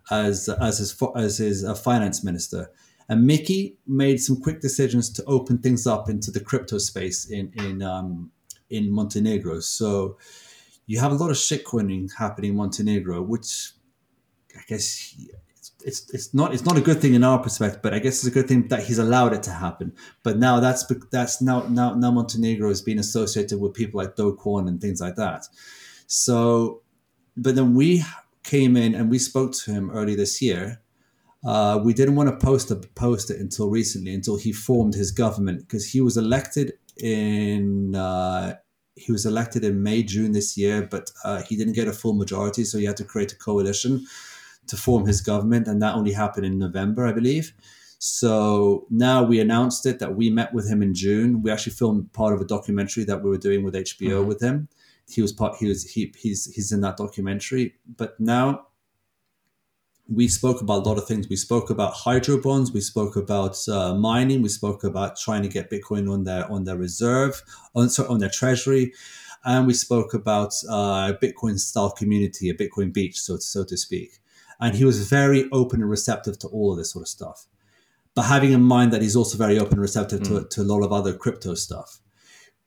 as 0.10 0.50
as 0.50 0.80
his 0.80 1.02
as 1.16 1.38
his 1.38 1.64
uh, 1.64 1.74
finance 1.74 2.24
minister. 2.24 2.72
And 3.10 3.28
Mickey 3.28 3.78
made 3.86 4.22
some 4.22 4.40
quick 4.40 4.62
decisions 4.62 5.10
to 5.14 5.24
open 5.26 5.58
things 5.58 5.86
up 5.86 6.10
into 6.10 6.32
the 6.32 6.40
crypto 6.40 6.78
space 6.78 7.30
in 7.30 7.52
in 7.56 7.82
um, 7.82 8.32
in 8.70 8.92
Montenegro. 8.92 9.60
So 9.60 10.18
you 10.86 11.00
have 11.00 11.12
a 11.12 11.16
lot 11.16 11.30
of 11.30 11.38
shitcoining 11.38 12.10
happening 12.18 12.52
in 12.52 12.58
Montenegro, 12.58 13.22
which 13.22 13.72
I 14.56 14.62
guess 14.68 15.16
it's, 15.58 15.72
it's 15.84 16.14
it's 16.14 16.34
not 16.34 16.54
it's 16.54 16.66
not 16.66 16.78
a 16.78 16.82
good 16.82 17.00
thing 17.02 17.14
in 17.14 17.24
our 17.24 17.40
perspective, 17.40 17.82
but 17.82 17.94
I 17.94 18.00
guess 18.00 18.20
it's 18.20 18.28
a 18.28 18.32
good 18.32 18.48
thing 18.48 18.68
that 18.70 18.84
he's 18.84 18.98
allowed 18.98 19.34
it 19.34 19.44
to 19.44 19.52
happen. 19.52 19.94
But 20.24 20.38
now 20.38 20.60
that's 20.60 20.86
that's 21.12 21.42
now 21.42 21.68
now 21.70 21.94
now 21.94 22.12
Montenegro 22.12 22.70
has 22.70 22.82
been 22.82 23.00
associated 23.00 23.60
with 23.60 23.74
people 23.74 24.00
like 24.00 24.16
Do 24.16 24.36
Kwon 24.36 24.68
and 24.68 24.82
things 24.82 25.00
like 25.02 25.16
that. 25.16 25.48
So, 26.08 26.82
but 27.38 27.56
then 27.56 27.74
we 27.74 28.04
came 28.44 28.76
in 28.76 28.96
and 28.96 29.10
we 29.10 29.20
spoke 29.20 29.54
to 29.54 29.72
him 29.72 29.90
early 29.92 30.16
this 30.16 30.42
year. 30.42 30.82
Uh, 31.44 31.80
we 31.84 31.94
didn't 31.94 32.16
want 32.16 32.30
to 32.30 32.46
post 32.46 32.70
a, 32.70 32.76
post 32.76 33.32
it 33.32 33.40
until 33.40 33.70
recently, 33.70 34.14
until 34.14 34.38
he 34.38 34.52
formed 34.54 34.94
his 34.94 35.12
government, 35.12 35.60
because 35.62 35.90
he 35.90 36.02
was 36.02 36.18
elected 36.18 36.74
in 36.98 37.96
uh, 37.96 38.56
he 38.96 39.12
was 39.12 39.26
elected 39.26 39.64
in 39.64 39.82
May 39.82 40.04
June 40.04 40.34
this 40.34 40.58
year, 40.58 40.88
but 40.90 41.12
uh, 41.24 41.42
he 41.42 41.56
didn't 41.56 41.74
get 41.74 41.88
a 41.88 41.94
full 41.94 42.14
majority, 42.14 42.64
so 42.64 42.78
he 42.78 42.86
had 42.86 42.98
to 42.98 43.06
create 43.06 43.32
a 43.32 43.38
coalition 43.38 44.06
to 44.68 44.78
form 44.78 45.08
his 45.08 45.22
government, 45.22 45.68
and 45.68 45.82
that 45.82 45.96
only 45.96 46.12
happened 46.12 46.46
in 46.46 46.60
November, 46.60 47.08
I 47.08 47.14
believe. 47.14 47.54
So 47.98 48.88
now 48.90 49.24
we 49.24 49.40
announced 49.40 49.86
it 49.86 50.00
that 50.00 50.16
we 50.16 50.30
met 50.30 50.54
with 50.54 50.68
him 50.68 50.82
in 50.82 50.94
June. 50.94 51.42
We 51.42 51.52
actually 51.52 51.74
filmed 51.74 52.12
part 52.14 52.34
of 52.34 52.42
a 52.42 52.46
documentary 52.46 53.04
that 53.06 53.24
we 53.24 53.30
were 53.30 53.38
doing 53.38 53.64
with 53.64 53.76
HBO 53.76 54.26
with 54.26 54.42
him. 54.42 54.68
He 55.10 55.22
was 55.22 55.32
part. 55.32 55.58
He 55.58 55.68
was 55.68 55.84
he 55.84 56.14
he's 56.18 56.54
he's 56.54 56.72
in 56.72 56.82
that 56.82 56.98
documentary. 56.98 57.76
But 57.98 58.20
now 58.20 58.68
we 60.08 60.28
spoke 60.28 60.62
about 60.62 60.86
a 60.86 60.90
lot 60.90 60.98
of 60.98 61.08
things. 61.08 61.30
We 61.30 61.36
spoke 61.36 61.70
about 61.70 61.94
hydro 61.94 62.42
bonds. 62.42 62.72
We 62.72 62.82
spoke 62.82 63.16
about 63.16 63.58
uh, 63.68 63.96
mining. 63.96 64.42
We 64.42 64.50
spoke 64.50 64.84
about 64.84 65.18
trying 65.18 65.44
to 65.44 65.50
get 65.50 65.70
Bitcoin 65.70 66.12
on 66.12 66.26
their 66.26 66.52
on 66.52 66.66
their 66.66 66.78
reserve, 66.78 67.42
on 67.76 67.90
sorry, 67.90 68.10
on 68.10 68.20
their 68.20 68.30
treasury, 68.30 68.94
and 69.46 69.68
we 69.68 69.74
spoke 69.74 70.14
about 70.14 70.54
uh, 70.70 71.14
Bitcoin 71.22 71.60
style 71.60 71.92
community, 71.92 72.50
a 72.50 72.54
Bitcoin 72.54 72.94
beach, 72.94 73.20
so 73.20 73.38
so 73.38 73.64
to 73.64 73.78
speak. 73.78 74.20
And 74.60 74.76
he 74.76 74.86
was 74.86 75.10
very 75.10 75.50
open 75.52 75.82
and 75.82 75.90
receptive 75.90 76.38
to 76.40 76.48
all 76.48 76.72
of 76.72 76.78
this 76.78 76.92
sort 76.92 77.04
of 77.04 77.08
stuff. 77.08 77.48
But 78.14 78.24
having 78.24 78.52
in 78.52 78.62
mind 78.62 78.92
that 78.92 79.02
he's 79.02 79.16
also 79.16 79.38
very 79.38 79.58
open 79.58 79.74
and 79.74 79.82
receptive 79.82 80.22
to, 80.24 80.46
to 80.46 80.62
a 80.62 80.64
lot 80.64 80.84
of 80.84 80.92
other 80.92 81.14
crypto 81.14 81.56
stuff. 81.56 82.01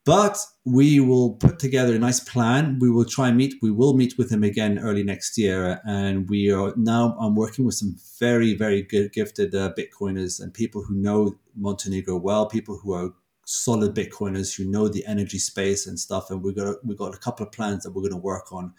But 0.05 0.37
we 0.65 0.99
will 0.99 1.31
put 1.33 1.57
together 1.57 1.95
a 1.95 1.99
nice 1.99 2.19
plan. 2.19 2.77
We 2.79 2.91
will 2.91 3.05
try 3.05 3.29
and 3.29 3.37
meet. 3.37 3.55
We 3.61 3.71
will 3.71 3.95
meet 3.95 4.19
with 4.19 4.31
him 4.31 4.43
again 4.43 4.77
early 4.77 5.03
next 5.03 5.35
year, 5.35 5.81
and 5.85 6.29
we 6.29 6.51
are 6.51 6.73
now. 6.77 7.17
I'm 7.19 7.35
working 7.35 7.65
with 7.65 7.73
some 7.75 7.95
very, 8.19 8.53
very 8.55 8.83
good, 8.83 9.11
gifted 9.13 9.55
uh, 9.55 9.73
Bitcoiners 9.77 10.39
and 10.39 10.53
people 10.53 10.83
who 10.83 10.93
know 10.95 11.35
Montenegro 11.55 12.17
well. 12.17 12.45
People 12.45 12.77
who 12.77 12.93
are 12.93 13.09
solid 13.47 13.95
Bitcoiners 13.95 14.55
who 14.55 14.69
know 14.69 14.87
the 14.87 15.03
energy 15.07 15.39
space 15.39 15.87
and 15.87 15.99
stuff. 15.99 16.29
And 16.29 16.43
we 16.43 16.53
got 16.53 16.85
we 16.85 16.95
got 16.95 17.15
a 17.15 17.17
couple 17.17 17.45
of 17.45 17.51
plans 17.51 17.83
that 17.83 17.91
we're 17.91 18.01
going 18.03 18.11
to 18.11 18.17
work 18.17 18.51
on 18.51 18.73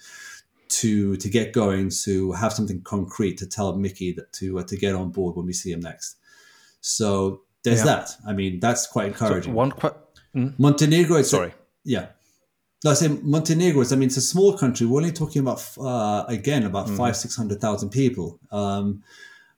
to 0.68 1.16
to 1.16 1.28
get 1.28 1.52
going 1.52 1.90
to 2.04 2.32
have 2.32 2.52
something 2.52 2.82
concrete 2.82 3.36
to 3.38 3.46
tell 3.46 3.74
Mickey 3.76 4.12
that 4.12 4.32
to 4.34 4.60
uh, 4.60 4.62
to 4.64 4.76
get 4.76 4.94
on 4.94 5.10
board 5.10 5.34
when 5.36 5.46
we 5.46 5.52
see 5.52 5.72
him 5.72 5.80
next. 5.80 6.16
So 6.80 7.42
there's 7.64 7.78
Yeah. 7.80 7.84
that. 7.86 8.10
I 8.26 8.32
mean, 8.32 8.60
that's 8.60 8.86
quite 8.86 9.16
So 9.18 9.24
encouraging. 9.26 9.54
one 9.54 9.72
que- 10.36 10.54
Montenegro, 10.58 11.16
it's 11.18 11.30
Sorry. 11.30 11.52
yeah. 11.84 12.06
No, 12.84 12.90
I 12.90 12.94
say 12.94 13.08
Montenegro 13.08 13.80
is. 13.80 13.92
I 13.92 13.96
mean, 13.96 14.08
it's 14.08 14.18
a 14.18 14.20
small 14.20 14.56
country. 14.56 14.86
We're 14.86 14.98
only 14.98 15.10
talking 15.12 15.40
about 15.40 15.66
uh, 15.80 16.24
again 16.28 16.64
about 16.64 16.88
five 16.90 17.16
six 17.16 17.34
hundred 17.34 17.60
thousand 17.60 17.90
people. 17.90 18.38
Um, 18.52 19.02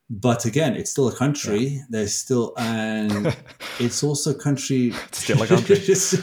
but 0.09 0.45
again, 0.47 0.77
it's 0.77 0.91
still 0.91 1.09
a 1.09 1.15
country. 1.15 1.83
There's 1.91 2.15
still 2.15 2.55
and 2.57 3.37
it's 3.81 4.03
also 4.03 4.31
a 4.31 4.35
country. 4.35 4.93
still 5.13 5.43
a 5.43 5.47
country. 5.47 5.77
it's, 5.79 6.15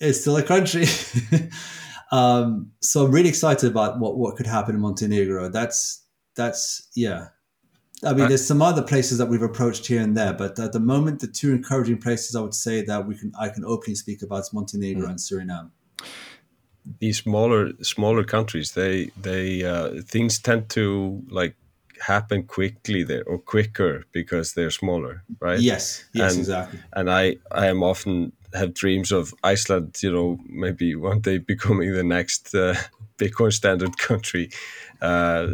it's 0.00 0.20
still 0.20 0.36
a 0.36 0.42
country. 0.42 0.84
um, 2.12 2.72
so 2.80 3.06
I'm 3.06 3.12
really 3.12 3.28
excited 3.30 3.70
about 3.70 3.98
what 4.00 4.18
what 4.18 4.36
could 4.36 4.46
happen 4.46 4.74
in 4.74 4.80
Montenegro. 4.80 5.48
That's 5.48 6.04
that's 6.34 6.88
yeah. 6.94 7.28
I 8.04 8.14
mean, 8.14 8.28
there's 8.28 8.46
some 8.46 8.62
other 8.62 8.82
places 8.82 9.18
that 9.18 9.26
we've 9.26 9.42
approached 9.42 9.86
here 9.86 10.00
and 10.00 10.16
there, 10.16 10.32
but 10.32 10.58
at 10.60 10.72
the 10.72 10.78
moment, 10.80 11.20
the 11.20 11.26
two 11.26 11.50
encouraging 11.52 11.98
places 11.98 12.36
I 12.36 12.40
would 12.40 12.54
say 12.54 12.82
that 12.84 13.06
we 13.06 13.16
can 13.16 13.32
I 13.38 13.48
can 13.48 13.64
openly 13.64 13.96
speak 13.96 14.22
about 14.22 14.40
is 14.42 14.52
Montenegro 14.52 15.08
and 15.08 15.18
Suriname. 15.18 15.70
these 17.00 17.18
smaller 17.18 17.72
smaller 17.82 18.24
countries 18.24 18.72
they 18.72 19.10
they 19.20 19.62
uh, 19.64 20.00
things 20.06 20.38
tend 20.38 20.68
to 20.70 21.22
like 21.28 21.54
happen 22.00 22.44
quickly 22.44 23.02
there 23.02 23.24
or 23.26 23.38
quicker 23.38 24.04
because 24.12 24.54
they're 24.54 24.70
smaller 24.70 25.22
right 25.40 25.60
Yes, 25.60 26.04
yes, 26.14 26.30
And- 26.32 26.38
exactly. 26.40 26.78
and 26.92 27.10
i 27.10 27.36
i 27.50 27.66
am 27.66 27.82
often 27.82 28.32
have 28.54 28.72
dreams 28.72 29.10
of 29.12 29.34
iceland 29.42 29.96
you 30.02 30.12
know 30.12 30.38
maybe 30.48 30.94
one 30.94 31.20
day 31.20 31.38
becoming 31.54 31.92
the 31.92 32.04
next 32.04 32.54
uh, 32.54 32.74
bitcoin 33.18 33.52
standard 33.52 33.98
country 33.98 34.48
uh, 35.02 35.48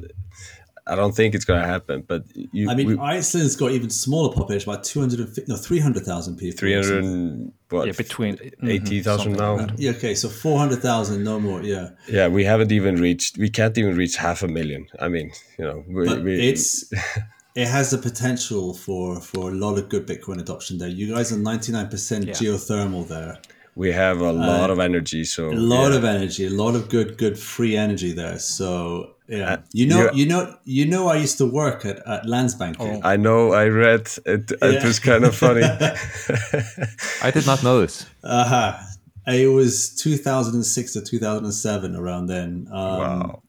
i 0.86 0.94
don't 0.94 1.14
think 1.16 1.34
it's 1.34 1.44
going 1.46 1.60
to 1.60 1.66
happen 1.66 2.02
but 2.06 2.22
you 2.52 2.68
I 2.70 2.74
mean, 2.74 2.86
we- 2.88 2.98
Iceland's 2.98 3.56
got 3.56 3.70
even 3.72 3.90
smaller 3.90 4.32
population, 4.34 4.70
about 4.70 4.84
250, 4.84 5.50
no, 5.52 5.56
300,000 5.56 6.36
people. 6.36 6.58
300 6.58 7.52
what 7.70 7.86
Yeah, 7.86 7.92
between 7.92 8.36
mhm, 8.36 8.68
80,000 8.70 9.04
something 9.04 9.32
now 9.44 9.56
like. 9.56 9.70
Yeah, 9.78 9.92
okay, 9.96 10.14
so 10.14 10.28
400,000, 10.28 11.24
no 11.24 11.40
more, 11.40 11.62
yeah. 11.62 11.90
yeah 12.08 12.28
we 12.28 12.44
haven't 12.44 12.72
even 12.72 12.96
reached 12.96 13.38
we 13.38 13.48
can't 13.48 13.76
even 13.78 13.96
reach 13.96 14.16
half 14.16 14.42
a 14.42 14.48
million 14.48 14.86
i 15.00 15.08
mean 15.08 15.30
you 15.58 15.64
know 15.64 15.84
we, 15.88 16.04
But 16.06 16.22
we, 16.22 16.32
it's 16.50 16.92
it 17.62 17.68
has 17.68 17.90
the 17.90 17.98
potential 17.98 18.74
for 18.74 19.20
for 19.20 19.44
a 19.50 19.54
lot 19.54 19.78
of 19.78 19.88
good 19.88 20.06
Bitcoin 20.06 20.38
adoption 20.40 20.78
there. 20.78 20.88
You 21.00 21.06
guys 21.14 21.32
are 21.32 21.36
99% 21.36 22.26
Yeah. 22.26 22.32
geothermal 22.40 23.06
there. 23.08 23.38
we 23.76 23.90
have 23.92 24.18
a 24.20 24.32
lot 24.32 24.70
of 24.74 24.78
energy 24.78 25.24
so 25.24 25.42
A 25.50 25.54
lot 25.76 25.90
yeah. 25.90 25.98
of 25.98 26.04
energy, 26.16 26.42
a 26.46 26.56
lot 26.64 26.74
of 26.78 26.82
good 26.94 27.10
good 27.22 27.36
free 27.38 27.74
energy 27.86 28.12
there. 28.22 28.38
So, 28.38 29.13
yeah. 29.28 29.54
Uh, 29.54 29.56
you 29.72 29.86
know, 29.86 29.98
you're- 30.02 30.16
you 30.18 30.26
know, 30.26 30.56
you 30.64 30.86
know 30.86 31.08
I 31.08 31.16
used 31.16 31.38
to 31.38 31.46
work 31.46 31.84
at 31.84 31.98
at 32.06 32.24
Landsbanken. 32.24 33.00
I 33.04 33.16
know. 33.16 33.52
I 33.52 33.66
read 33.68 34.08
it. 34.26 34.50
It 34.50 34.52
Yeah. 34.62 34.86
was 34.86 34.98
kind 35.00 35.24
of 35.24 35.34
funny. 35.34 35.62
I 37.22 37.30
did 37.30 37.46
not 37.46 37.62
know 37.62 37.80
this. 37.80 38.06
Uh-huh. 38.22 38.78
It 39.26 39.50
was 39.50 39.94
2006 39.96 40.92
to 40.92 41.00
2007 41.00 41.96
around 41.96 42.26
then. 42.26 42.68
Um, 42.70 42.98
wow. 42.98 43.42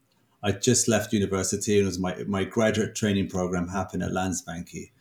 I 0.44 0.52
just 0.52 0.88
left 0.88 1.12
university 1.12 1.78
and 1.78 1.84
it 1.84 1.88
was 1.88 2.00
my, 2.00 2.16
my 2.28 2.44
graduate 2.46 2.96
training 2.96 3.28
program 3.30 3.68
happened 3.68 4.04
at 4.04 4.12
Landsbanki. 4.12 4.92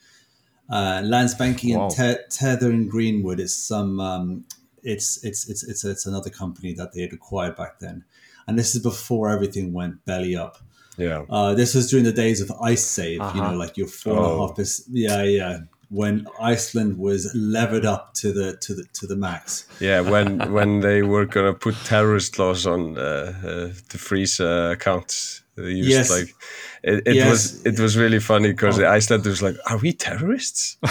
Uh, 0.71 1.03
Landsbanki 1.03 1.77
Wow. 1.77 1.85
and 1.85 1.91
Te- 1.95 2.25
Teather 2.31 2.71
and 2.71 2.91
Greenwood 2.91 3.39
is 3.39 3.55
some, 3.55 4.01
um, 4.01 4.45
it's, 4.83 5.23
it's, 5.23 5.49
it's, 5.49 5.63
it's, 5.63 5.85
it's 5.85 6.07
another 6.07 6.31
company 6.31 6.73
that 6.75 6.93
they 6.93 7.03
had 7.03 7.13
acquired 7.13 7.57
back 7.57 7.79
then. 7.79 8.05
And 8.49 8.59
this 8.59 8.75
is 8.75 8.83
before 8.83 9.29
everything 9.31 9.73
went 9.73 10.05
belly 10.07 10.35
up. 10.35 10.59
Yeah. 10.97 11.25
Uh, 11.29 11.55
this 11.55 11.75
was 11.75 11.91
during 11.91 12.05
the 12.05 12.13
days 12.13 12.41
of 12.41 12.49
Icesave, 12.49 13.35
you 13.35 13.41
know, 13.43 13.55
like 13.55 13.77
your 13.77 13.89
four 13.89 14.13
and 14.17 14.23
a 14.25 14.29
Oh. 14.29 14.47
half 14.47 14.57
percent. 14.57 14.89
Yeah, 14.93 15.23
yeah. 15.25 15.59
When 15.91 16.27
Iceland 16.41 16.99
was 16.99 17.31
levered 17.35 17.85
up 17.85 18.15
to 18.15 18.33
the 18.33 18.57
to 18.59 18.75
the 18.75 18.85
to 18.95 19.07
the 19.07 19.17
max. 19.17 19.67
Yeah, 19.81 20.01
when 20.01 20.39
when 20.53 20.81
they 20.81 21.03
were 21.03 21.27
gonna 21.27 21.55
put 21.55 21.75
terrorist 21.85 22.39
laws 22.39 22.67
on 22.67 22.97
uh, 22.99 23.33
uh, 23.45 23.69
to 23.91 23.99
freeze 23.99 24.41
uh, 24.41 24.71
accounts, 24.73 25.43
they 25.57 25.71
used 25.73 25.91
Yes. 25.91 26.11
like 26.11 26.35
it, 26.83 27.03
it 27.07 27.15
Yes. 27.17 27.31
was 27.31 27.67
it 27.67 27.79
was 27.81 27.97
really 27.97 28.19
funny 28.21 28.51
because 28.51 28.77
the 28.77 28.89
Icelanders 28.89 29.43
like, 29.43 29.57
are 29.67 29.79
we 29.79 29.93
terrorists? 29.93 30.79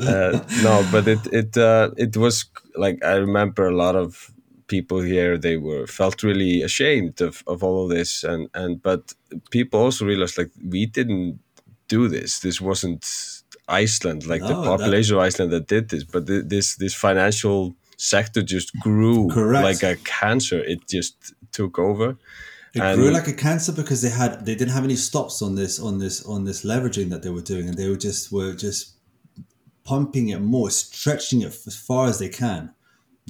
uh, 0.00 0.40
no, 0.62 0.86
but 0.90 1.06
it 1.08 1.20
it 1.32 1.56
uh, 1.56 1.90
it 1.96 2.16
was 2.16 2.44
like 2.76 3.04
I 3.04 3.14
remember 3.16 3.66
a 3.68 3.76
lot 3.76 3.96
of 3.96 4.30
people 4.68 5.00
here 5.00 5.36
they 5.38 5.56
were 5.56 5.86
felt 5.86 6.22
really 6.22 6.62
ashamed 6.62 7.20
of, 7.20 7.42
of 7.46 7.62
all 7.64 7.84
of 7.84 7.90
this. 7.96 8.24
And 8.24 8.48
and 8.54 8.82
but 8.82 9.14
people 9.50 9.80
also 9.80 10.04
realized 10.06 10.38
like 10.38 10.50
we 10.70 10.86
didn't 10.86 11.40
do 11.88 12.08
this. 12.08 12.38
This 12.40 12.60
wasn't 12.60 13.04
Iceland 13.66 14.26
like 14.26 14.42
the 14.42 14.50
No, 14.54 14.62
that- 14.62 14.78
population 14.78 15.16
of 15.16 15.22
Iceland 15.22 15.52
that 15.52 15.66
did 15.68 15.88
this. 15.88 16.04
But 16.04 16.26
th- 16.26 16.44
this 16.46 16.76
this 16.76 16.94
financial 16.94 17.74
sector 17.96 18.42
just 18.42 18.70
grew 18.80 19.28
Correct. 19.28 19.64
like 19.64 19.82
a 19.82 19.96
cancer. 20.04 20.58
It 20.72 20.86
just 20.88 21.34
took 21.52 21.78
over. 21.78 22.16
It 22.74 22.82
And- 22.82 23.00
grew 23.00 23.10
like 23.10 23.26
a 23.28 23.32
cancer 23.32 23.72
because 23.72 24.02
they 24.02 24.10
had 24.10 24.44
they 24.46 24.54
didn't 24.54 24.74
have 24.74 24.84
any 24.84 24.96
stops 24.96 25.42
on 25.42 25.54
this 25.56 25.80
on 25.80 25.98
this 25.98 26.24
on 26.26 26.44
this 26.44 26.62
leveraging 26.64 27.08
that 27.10 27.22
they 27.22 27.30
were 27.30 27.42
doing, 27.52 27.68
and 27.68 27.76
they 27.78 27.88
were 27.88 27.96
just 28.08 28.30
were 28.30 28.54
just 28.54 28.94
pumping 29.84 30.28
it 30.28 30.40
more, 30.40 30.70
stretching 30.70 31.40
it 31.42 31.56
as 31.66 31.74
far 31.76 32.06
as 32.08 32.18
they 32.18 32.28
can. 32.28 32.74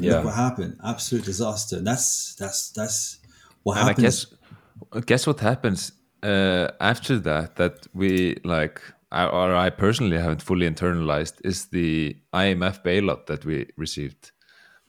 Yeah. 0.01 0.17
Look 0.17 0.27
what 0.27 0.35
happened! 0.35 0.77
Absolute 0.85 1.25
disaster. 1.25 1.77
And 1.79 1.87
that's 1.87 2.35
that's 2.37 2.71
that's 2.71 3.19
what 3.63 3.79
and 3.79 3.85
I 3.85 3.89
happens. 3.89 4.25
guess 4.27 5.05
guess 5.07 5.27
what 5.27 5.41
happens 5.41 5.93
uh, 6.23 6.69
after 6.81 7.19
that 7.19 7.57
that 7.57 7.87
we 7.95 8.37
like 8.45 8.81
I, 9.11 9.27
or 9.27 9.55
I 9.55 9.71
personally 9.71 10.19
haven't 10.19 10.43
fully 10.43 10.69
internalized 10.69 11.41
is 11.45 11.67
the 11.67 12.17
IMF 12.35 12.83
bailout 12.85 13.27
that 13.27 13.45
we 13.45 13.67
received 13.77 14.33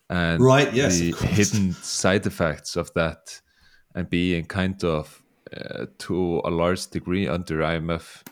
and 0.09 0.41
Right, 0.41 0.73
yes, 0.73 0.99
the 0.99 1.11
hidden 1.11 1.73
side 1.73 2.25
effects 2.25 2.75
of 2.75 2.91
that 2.93 3.41
and 3.95 4.09
being 4.09 4.45
kind 4.45 4.83
of 4.83 5.23
uh, 5.55 5.85
to 5.99 6.41
a 6.43 6.49
large 6.49 6.87
degree 6.87 7.27
under 7.27 7.59
IMF 7.59 8.23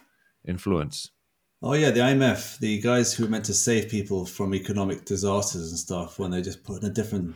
influence 0.47 1.11
Oh 1.61 1.73
yeah, 1.73 1.89
the 1.89 2.01
IMF, 2.01 2.59
the 2.59 2.79
guys 2.79 3.13
who 3.13 3.25
are 3.25 3.29
meant 3.29 3.45
to 3.45 3.53
save 3.53 3.89
people 3.89 4.25
from 4.25 4.53
economic 4.53 5.05
disasters 5.05 5.69
and 5.69 5.79
stuff, 5.79 6.19
when 6.19 6.31
they 6.31 6.41
just 6.41 6.63
put 6.63 6.83
in 6.83 6.89
a 6.89 6.93
different 6.93 7.35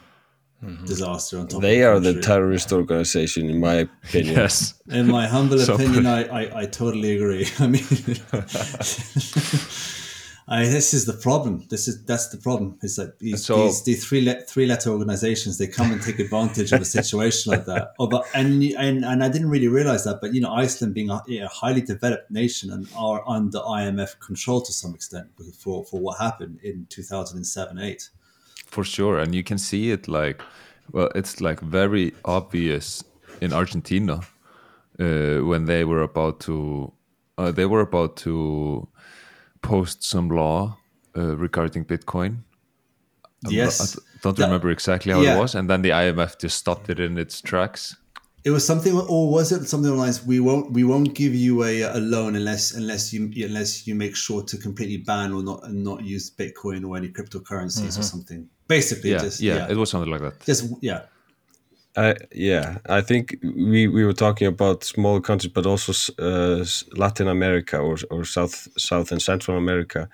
disaster 0.86 1.40
on 1.40 1.48
top. 1.48 1.58
Mm-hmm. 1.58 1.62
they 1.62 1.82
of 1.82 1.96
are 1.96 2.00
the 2.00 2.14
the 2.14 2.22
terrorist 2.22 2.72
organization 2.72 3.50
in 3.50 3.60
my 3.60 3.88
opinion 4.06 4.36
yes 4.36 4.76
In 4.90 5.08
my 5.08 5.28
humble 5.28 5.58
So 5.60 5.74
opinion, 5.74 6.06
I, 6.06 6.26
I, 6.26 6.62
I 6.62 6.66
totally 6.68 7.16
agree. 7.16 7.48
I 7.60 7.68
mean, 7.68 7.84
I, 10.48 10.66
this 10.66 10.94
is 10.94 11.06
the 11.06 11.14
problem. 11.14 11.66
This 11.70 11.88
is 11.88 12.04
that's 12.06 12.28
the 12.30 12.38
problem. 12.38 12.78
It's 12.82 12.98
like 12.98 13.20
these, 13.20 13.46
So- 13.46 13.64
these, 13.64 13.84
these 13.84 14.06
three 14.06 14.22
le- 14.22 14.42
three 14.42 14.66
letter 14.66 14.90
organizations 14.90 15.58
they 15.58 15.68
come 15.68 15.92
and 15.92 16.02
take 16.02 16.20
advantage 16.20 16.72
of 16.72 16.82
a 16.82 16.86
situation 16.86 17.52
like 17.52 17.66
that. 17.66 17.94
Oh, 18.00 18.08
but 18.08 18.26
and 18.34 18.64
and 18.78 19.06
and 19.06 19.24
I 19.24 19.30
didn't 19.30 19.50
really 19.50 19.68
realize 19.68 20.04
that. 20.06 20.20
But 20.22 20.34
you 20.34 20.42
know, 20.42 20.52
Iceland 20.52 20.94
being 20.94 21.10
a, 21.12 21.22
a 21.30 21.48
highly 21.48 21.82
developed 21.82 22.32
nation 22.32 22.72
and 22.72 22.88
are 22.98 23.24
under 23.28 23.60
IMF 23.60 24.20
control 24.20 24.62
to 24.62 24.74
some 24.74 24.94
extent 24.96 25.28
for 25.58 25.86
for 25.86 26.00
what 26.00 26.18
happened 26.20 26.60
in 26.64 26.88
two 26.90 27.04
thousand 27.04 27.38
and 27.38 27.48
seven 27.48 27.78
eight. 27.78 28.10
for 28.66 28.84
sure 28.86 29.20
and 29.22 29.36
you 29.36 29.44
can 29.44 29.58
see 29.58 29.92
it 29.92 30.08
like 30.08 30.42
well 30.94 31.10
it's 31.16 31.42
like 31.42 31.60
very 31.62 32.14
obvious 32.24 33.04
in 33.42 33.52
argentina 33.54 34.16
uh, 35.00 35.40
when 35.52 35.66
they 35.66 35.84
were 35.84 36.02
about 36.02 36.40
to 36.40 36.92
uh, 37.38 37.52
they 37.52 37.66
were 37.66 37.82
about 37.82 38.16
to 38.16 38.88
post 39.62 40.04
some 40.04 40.30
law 40.30 40.78
uh, 41.18 41.36
regarding 41.38 41.86
bitcoin 41.86 42.38
Yes, 43.50 43.94
d- 43.96 44.02
don't 44.22 44.38
That- 44.38 44.46
remember 44.46 44.70
exactly 44.70 45.12
how 45.14 45.22
yeah. 45.22 45.36
it 45.36 45.40
was 45.40 45.56
and 45.56 45.70
then 45.70 45.82
the 45.82 45.90
imf 45.90 46.40
just 46.40 46.58
stopped 46.58 46.90
it 46.90 47.00
in 47.00 47.18
its 47.18 47.42
tracks 47.42 47.96
It 48.44 48.50
was 48.52 48.66
something, 48.66 48.94
or 48.98 49.30
was 49.32 49.52
it 49.52 49.68
something 49.70 49.96
lines? 49.96 50.26
We 50.26 50.40
won't, 50.40 50.74
we 50.74 50.84
won't 50.84 51.14
give 51.14 51.36
you 51.36 51.64
a, 51.64 51.82
a 51.82 52.00
loan 52.00 52.36
unless, 52.36 52.74
unless 52.74 53.14
you, 53.14 53.30
unless 53.46 53.86
you 53.86 53.94
make 53.94 54.16
sure 54.16 54.42
to 54.52 54.58
completely 54.58 54.98
ban 54.98 55.32
or 55.32 55.44
not, 55.44 55.60
and 55.68 55.84
not 55.84 56.02
use 56.04 56.32
Bitcoin 56.32 56.82
or 56.88 56.98
any 56.98 57.10
cryptocurrencies 57.10 58.00
or 58.00 58.04
something. 58.14 58.50
Basically, 58.68 59.12
yeah, 59.12 59.20
just 59.26 59.42
yeah 59.42 59.58
yeah, 59.58 59.72
it 59.74 59.78
was 59.78 59.90
something 59.92 60.10
like 60.10 60.22
that 60.26 60.36
just 60.44 60.62
yeah, 60.82 61.02
I, 61.98 62.16
yeah, 62.32 62.78
I 62.88 63.02
think 63.02 63.38
we, 63.44 63.88
we 63.88 64.06
were 64.06 64.14
talking 64.14 64.48
about 64.48 64.84
small 64.84 65.20
countries, 65.20 65.52
but 65.52 65.66
also 65.66 65.92
uh, 66.20 66.64
Latin 66.96 67.28
America 67.28 67.78
or, 67.80 67.98
or 68.10 68.24
South 68.24 68.68
South 68.78 69.12
and 69.12 69.22
Central 69.22 69.58
America. 69.58 70.08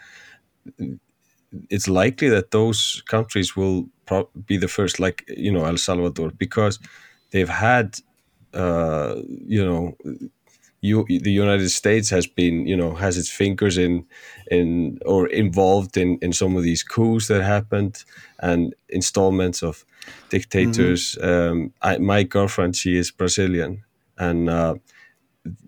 It's 1.69 1.87
likely 1.87 2.29
that 2.29 2.51
those 2.51 3.01
countries 3.07 3.55
will 3.55 3.87
pro- 4.05 4.29
be 4.45 4.57
the 4.57 4.67
first, 4.67 4.99
like 4.99 5.23
you 5.29 5.51
know 5.51 5.65
El 5.65 5.77
Salvador, 5.77 6.31
because 6.37 6.79
they've 7.31 7.49
had, 7.49 7.99
uh, 8.53 9.15
you 9.45 9.63
know, 9.65 9.95
you, 10.81 11.05
the 11.07 11.31
United 11.31 11.69
States 11.69 12.09
has 12.09 12.27
been, 12.27 12.67
you 12.67 12.77
know, 12.77 12.93
has 12.95 13.17
its 13.17 13.29
fingers 13.29 13.77
in, 13.77 14.05
in 14.51 14.99
or 15.05 15.27
involved 15.27 15.97
in 15.97 16.17
in 16.21 16.33
some 16.33 16.55
of 16.57 16.63
these 16.63 16.83
coups 16.83 17.27
that 17.27 17.43
happened, 17.43 18.05
and 18.39 18.75
installments 18.89 19.63
of 19.63 19.85
dictators. 20.29 21.17
Um, 21.21 21.73
I, 21.81 21.97
my 21.97 22.23
girlfriend, 22.23 22.75
she 22.75 22.97
is 22.97 23.11
Brazilian, 23.11 23.83
and 24.17 24.49
uh, 24.49 24.75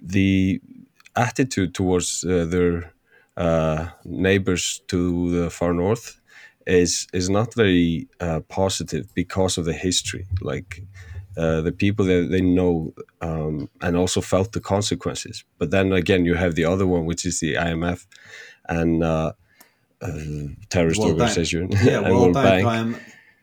the 0.02 0.62
attitude 1.16 1.74
towards 1.74 2.24
uh, 2.24 2.46
their 2.46 2.94
uh, 3.38 3.90
neighbors 4.06 4.82
to 4.88 5.32
the 5.32 5.50
far 5.50 5.74
north 5.74 6.20
is 6.68 7.08
is 7.14 7.30
not 7.30 7.54
very 7.56 8.08
uh, 8.20 8.42
positive 8.48 9.14
because 9.16 9.58
of 9.58 9.66
the 9.66 9.74
history. 9.74 10.28
Like 10.42 10.84
uh, 11.40 11.62
the 11.62 11.72
people 11.72 12.06
that 12.06 12.28
they 12.30 12.42
know 12.42 12.94
um, 13.22 13.70
and 13.82 13.96
also 13.96 14.20
felt 14.20 14.52
the 14.52 14.60
consequences. 14.60 15.46
But 15.58 15.72
then 15.72 15.94
again, 15.94 16.26
you 16.26 16.36
have 16.36 16.56
the 16.56 16.66
other 16.66 16.86
one, 16.86 17.06
which 17.06 17.26
is 17.26 17.40
the 17.40 17.54
IMF 17.54 18.06
and 18.68 19.04
uh, 19.04 19.32
uh, 20.02 20.12
terrorist 20.70 21.00
World 21.00 21.18
Bank. 21.18 21.30
organization. 21.30 21.70
yeah, 21.84 22.00
and 22.04 22.14
World 22.14 22.34
Bank. 22.34 22.66
Um, 22.66 22.96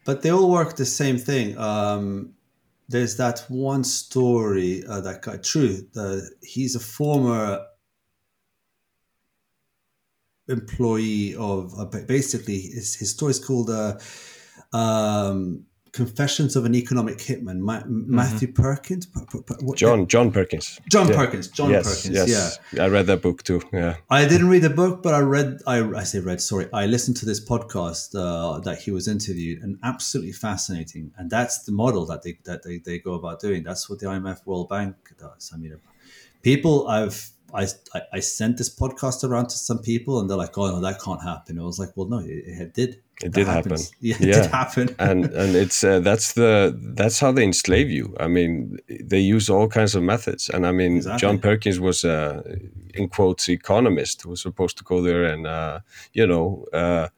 but 0.04 0.20
they 0.20 0.30
all 0.30 0.50
work 0.50 0.76
the 0.76 0.84
same 0.84 1.16
thing. 1.16 1.56
Um, 1.56 2.34
there's 2.88 3.16
that 3.16 3.44
one 3.48 3.82
story 3.82 4.84
uh, 4.86 5.00
that 5.00 5.22
guy, 5.22 5.38
True. 5.38 5.78
He's 6.42 6.76
a 6.76 6.80
former 6.80 7.64
employee 10.48 11.34
of 11.34 11.72
uh, 11.78 11.86
basically 12.06 12.60
his, 12.60 12.94
his 12.94 13.12
story 13.12 13.30
is 13.30 13.44
called 13.44 13.70
uh, 13.70 13.98
um, 14.76 15.64
Confessions 15.96 16.56
of 16.56 16.64
an 16.66 16.74
Economic 16.74 17.18
Hitman. 17.28 17.58
Ma- 17.68 17.82
Matthew 17.86 18.48
Perkins, 18.52 19.06
Per- 19.06 19.24
per- 19.30 19.40
per- 19.48 19.56
what- 19.66 19.78
John 19.78 20.06
John 20.06 20.30
Perkins. 20.30 20.78
John 20.90 21.08
Yeah. 21.08 21.16
Perkins, 21.20 21.48
John 21.48 21.70
yes, 21.70 21.84
Perkins. 21.86 22.14
yes. 22.30 22.58
Yeah, 22.74 22.84
I 22.84 22.88
read 22.88 23.06
that 23.06 23.22
book 23.22 23.42
too. 23.42 23.60
Yeah. 23.72 23.94
I 24.10 24.26
didn't 24.32 24.48
read 24.54 24.62
the 24.62 24.74
book, 24.82 25.02
but 25.02 25.14
I 25.14 25.20
read. 25.20 25.50
I, 25.66 25.76
I 26.00 26.04
say 26.04 26.18
read. 26.20 26.40
Sorry, 26.42 26.66
I 26.82 26.84
listened 26.86 27.16
to 27.22 27.26
this 27.30 27.40
podcast 27.52 28.06
uh, 28.14 28.60
that 28.66 28.78
he 28.84 28.90
was 28.90 29.08
interviewed, 29.08 29.62
and 29.62 29.78
absolutely 29.82 30.32
fascinating. 30.32 31.12
And 31.16 31.30
that's 31.30 31.56
the 31.66 31.72
model 31.72 32.04
that 32.10 32.20
they 32.24 32.38
that 32.44 32.62
they, 32.62 32.76
they 32.78 32.98
go 32.98 33.14
about 33.14 33.40
doing. 33.40 33.62
That's 33.68 33.88
what 33.88 33.98
the 34.00 34.06
IMF 34.06 34.40
World 34.46 34.68
Bank 34.68 34.94
does. 35.18 35.50
I 35.54 35.56
mean, 35.56 35.74
people 36.42 36.88
I've 36.88 37.30
I, 37.54 37.64
I 37.94 38.00
I 38.18 38.20
sent 38.20 38.58
this 38.58 38.68
podcast 38.82 39.24
around 39.24 39.46
to 39.48 39.56
some 39.68 39.78
people, 39.78 40.20
and 40.20 40.28
they're 40.28 40.36
like, 40.44 40.58
"Oh 40.58 40.66
no, 40.74 40.80
that 40.80 41.00
can't 41.00 41.22
happen." 41.22 41.58
I 41.58 41.62
was 41.62 41.78
like, 41.78 41.92
"Well, 41.96 42.08
no, 42.08 42.18
it, 42.18 42.28
it 42.62 42.74
did. 42.74 43.00
It 43.22 43.32
did 43.32 43.46
happen. 43.46 43.78
Yeah, 44.00 44.16
it 44.20 44.28
Yeah. 44.28 44.42
did 44.42 44.50
happen." 44.50 44.88
and 44.98 45.24
and 45.26 45.56
it's 45.56 45.82
uh, 45.84 46.00
that's 46.00 46.32
the 46.34 46.76
that's 46.96 47.18
how 47.20 47.32
they 47.32 47.44
enslave 47.44 47.90
you. 47.90 48.14
I 48.20 48.28
mean, 48.28 48.78
they 48.88 49.20
use 49.20 49.48
all 49.50 49.68
kinds 49.68 49.94
of 49.94 50.02
methods. 50.02 50.50
And 50.50 50.66
I 50.66 50.72
mean, 50.72 50.96
Exactly. 50.96 51.20
John 51.20 51.38
Perkins 51.38 51.80
was 51.80 52.04
a 52.04 52.42
in 52.94 53.08
quotes 53.08 53.48
economist 53.48 54.22
who 54.22 54.30
was 54.30 54.42
supposed 54.42 54.76
to 54.78 54.84
go 54.84 55.00
there 55.02 55.24
and 55.24 55.46
uh, 55.46 55.80
you 56.12 56.26
know 56.26 56.64
uh, 56.72 57.08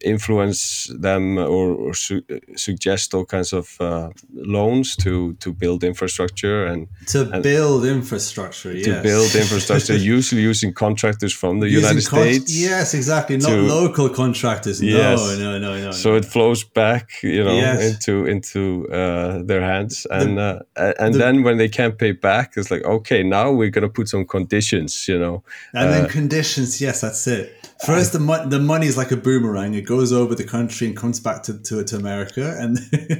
influence 0.00 0.90
them 1.00 1.38
or, 1.38 1.74
or 1.74 1.94
su- 1.94 2.22
suggest 2.56 3.14
all 3.14 3.24
kinds 3.24 3.52
of 3.52 3.76
uh, 3.80 4.08
loans 4.34 4.96
to 4.96 5.34
to 5.34 5.52
build 5.52 5.84
infrastructure 5.84 6.66
and 6.66 6.88
To 7.08 7.24
build 7.42 7.84
infrastructure, 7.84 8.72
to 8.72 8.78
yes. 8.78 9.02
build 9.02 9.34
infrastructure, 9.34 9.96
usually 10.18 10.42
using 10.42 10.72
contractors 10.72 11.32
from 11.32 11.60
the 11.60 11.68
Using 11.68 11.80
United 11.88 12.08
con- 12.08 12.22
States. 12.22 12.52
Yes, 12.56 12.94
exactly. 12.94 13.36
Not 13.36 13.48
to- 13.50 13.62
local 13.62 14.08
contractors. 14.08 14.80
No, 14.80 14.88
Yes. 14.88 15.18
no, 15.38 15.58
no, 15.58 15.78
no. 15.80 15.90
So 15.92 16.10
no. 16.10 16.16
it 16.16 16.24
flows 16.24 16.64
back, 16.64 17.10
you 17.22 17.44
know, 17.44 17.54
Yes. 17.56 17.80
into 17.94 18.26
into 18.26 18.60
uh, 18.92 19.42
their 19.46 19.62
hands, 19.62 20.06
and 20.10 20.38
uh, 20.38 20.60
and 20.98 21.14
the- 21.14 21.18
then 21.18 21.42
when 21.42 21.56
they 21.58 21.68
can't 21.68 21.96
pay 21.98 22.12
back, 22.12 22.56
it's 22.56 22.70
like, 22.70 22.84
okay, 22.84 23.22
now 23.22 23.50
we're 23.52 23.70
gonna 23.70 23.88
put 23.88 24.08
some 24.08 24.24
conditions, 24.26 25.06
you 25.08 25.18
know. 25.18 25.42
And 25.74 25.90
then 25.92 26.04
Uh, 26.04 26.08
conditions, 26.08 26.80
yes, 26.80 27.00
that's 27.00 27.26
it. 27.26 27.69
First, 27.86 28.12
the 28.12 28.18
mo- 28.18 28.46
the 28.46 28.58
money 28.58 28.86
is 28.86 28.96
like 28.96 29.10
a 29.10 29.16
boomerang; 29.16 29.74
it 29.74 29.86
goes 29.86 30.12
over 30.12 30.34
the 30.34 30.44
country 30.44 30.86
and 30.86 30.96
comes 30.96 31.18
back 31.18 31.42
to 31.44 31.58
to, 31.62 31.82
to 31.84 31.96
America. 31.96 32.56
And 32.58 32.78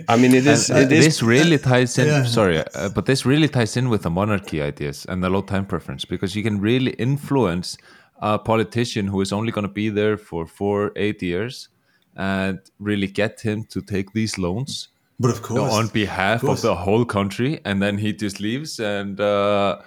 I 0.08 0.16
mean, 0.16 0.34
it 0.34 0.46
is 0.54 0.68
And, 0.68 0.78
uh, 0.78 0.82
it 0.82 0.92
is 0.92 1.04
this 1.04 1.22
really 1.22 1.58
ties 1.58 1.98
in. 1.98 2.06
yeah. 2.06 2.24
Sorry, 2.24 2.58
uh, 2.74 2.90
but 2.90 3.06
this 3.06 3.24
really 3.24 3.48
ties 3.48 3.76
in 3.76 3.88
with 3.88 4.02
the 4.02 4.10
monarchy 4.10 4.60
ideas 4.60 5.06
and 5.08 5.22
the 5.24 5.30
low 5.30 5.42
time 5.42 5.64
preference 5.66 6.04
because 6.04 6.36
you 6.36 6.42
can 6.42 6.60
really 6.60 6.92
influence 6.92 7.78
a 8.18 8.38
politician 8.38 9.06
who 9.06 9.22
is 9.22 9.32
only 9.32 9.50
going 9.50 9.66
to 9.66 9.72
be 9.72 9.88
there 9.88 10.18
for 10.18 10.46
four, 10.46 10.92
eight 10.96 11.22
years, 11.22 11.68
and 12.16 12.58
really 12.78 13.06
get 13.06 13.40
him 13.40 13.64
to 13.64 13.80
take 13.80 14.12
these 14.12 14.36
loans 14.36 14.88
but 15.18 15.30
of 15.30 15.42
course, 15.42 15.72
on 15.72 15.88
behalf 15.88 16.42
of, 16.42 16.46
course. 16.46 16.62
the 16.62 16.74
whole 16.74 17.04
country, 17.04 17.60
and 17.64 17.80
then 17.82 17.98
he 17.98 18.12
just 18.12 18.40
leaves 18.40 18.78
and. 18.80 19.20
Uh, 19.20 19.78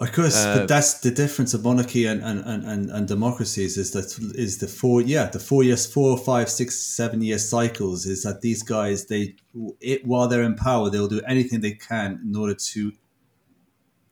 Of 0.00 0.12
course, 0.12 0.36
Uh, 0.36 0.60
but 0.60 0.68
that's 0.68 1.00
the 1.00 1.10
difference 1.10 1.52
of 1.52 1.62
monarchy 1.62 2.06
and, 2.06 2.22
and, 2.22 2.42
and, 2.46 2.64
and, 2.64 2.90
and 2.90 3.06
democracies 3.06 3.76
is 3.76 3.90
that 3.92 4.18
is 4.34 4.56
the 4.56 4.66
four 4.66 5.02
yeah 5.02 5.26
the 5.26 5.38
four 5.38 5.62
years 5.62 5.84
four 5.86 6.16
five 6.16 6.48
six 6.48 6.76
seven 6.76 7.20
year 7.20 7.38
cycles 7.38 8.06
is 8.06 8.22
that 8.22 8.40
these 8.40 8.62
guys 8.62 9.06
they 9.06 9.34
it 9.80 10.06
while 10.06 10.26
they're 10.26 10.42
in 10.42 10.56
power 10.56 10.88
they'll 10.88 11.06
do 11.06 11.20
anything 11.28 11.60
they 11.60 11.72
can 11.72 12.18
in 12.24 12.34
order 12.34 12.54
to 12.54 12.92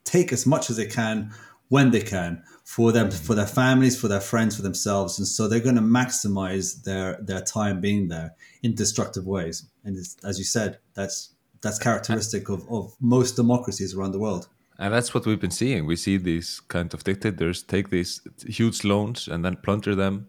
take 0.03 0.31
as 0.31 0.45
much 0.45 0.69
as 0.69 0.77
they 0.77 0.85
can 0.85 1.33
when 1.69 1.89
they 1.89 2.01
can 2.01 2.43
for 2.63 2.91
them 2.91 3.09
for 3.09 3.33
their 3.33 3.47
families 3.47 3.99
for 3.99 4.07
their 4.07 4.21
friends 4.21 4.55
for 4.55 4.61
themselves. 4.61 5.17
And 5.17 5.27
so 5.27 5.47
they're 5.47 5.59
going 5.59 5.75
to 5.75 5.81
maximize 5.81 6.83
their 6.83 7.17
their 7.21 7.41
time 7.41 7.81
being 7.81 8.09
there 8.09 8.35
in 8.61 8.75
destructive 8.75 9.25
ways. 9.25 9.65
And 9.83 9.97
it's, 9.97 10.15
as 10.23 10.37
you 10.37 10.45
said 10.45 10.77
that's 10.93 11.33
that's 11.61 11.79
characteristic 11.79 12.49
of, 12.49 12.61
of 12.69 12.95
most 12.99 13.35
democracies 13.35 13.95
around 13.95 14.11
the 14.11 14.19
world 14.19 14.47
And 14.79 14.93
that's 14.93 15.13
what 15.13 15.25
we've 15.25 15.39
been 15.39 15.51
seeing. 15.51 15.85
We 15.85 15.97
see 15.97 16.15
these 16.15 16.61
kind 16.69 16.93
of 16.93 17.03
dictators 17.03 17.61
take 17.63 17.89
these 17.89 18.21
huge 18.45 18.85
loans 18.85 19.27
and 19.27 19.43
then 19.43 19.57
plunder 19.57 19.93
them 19.93 20.27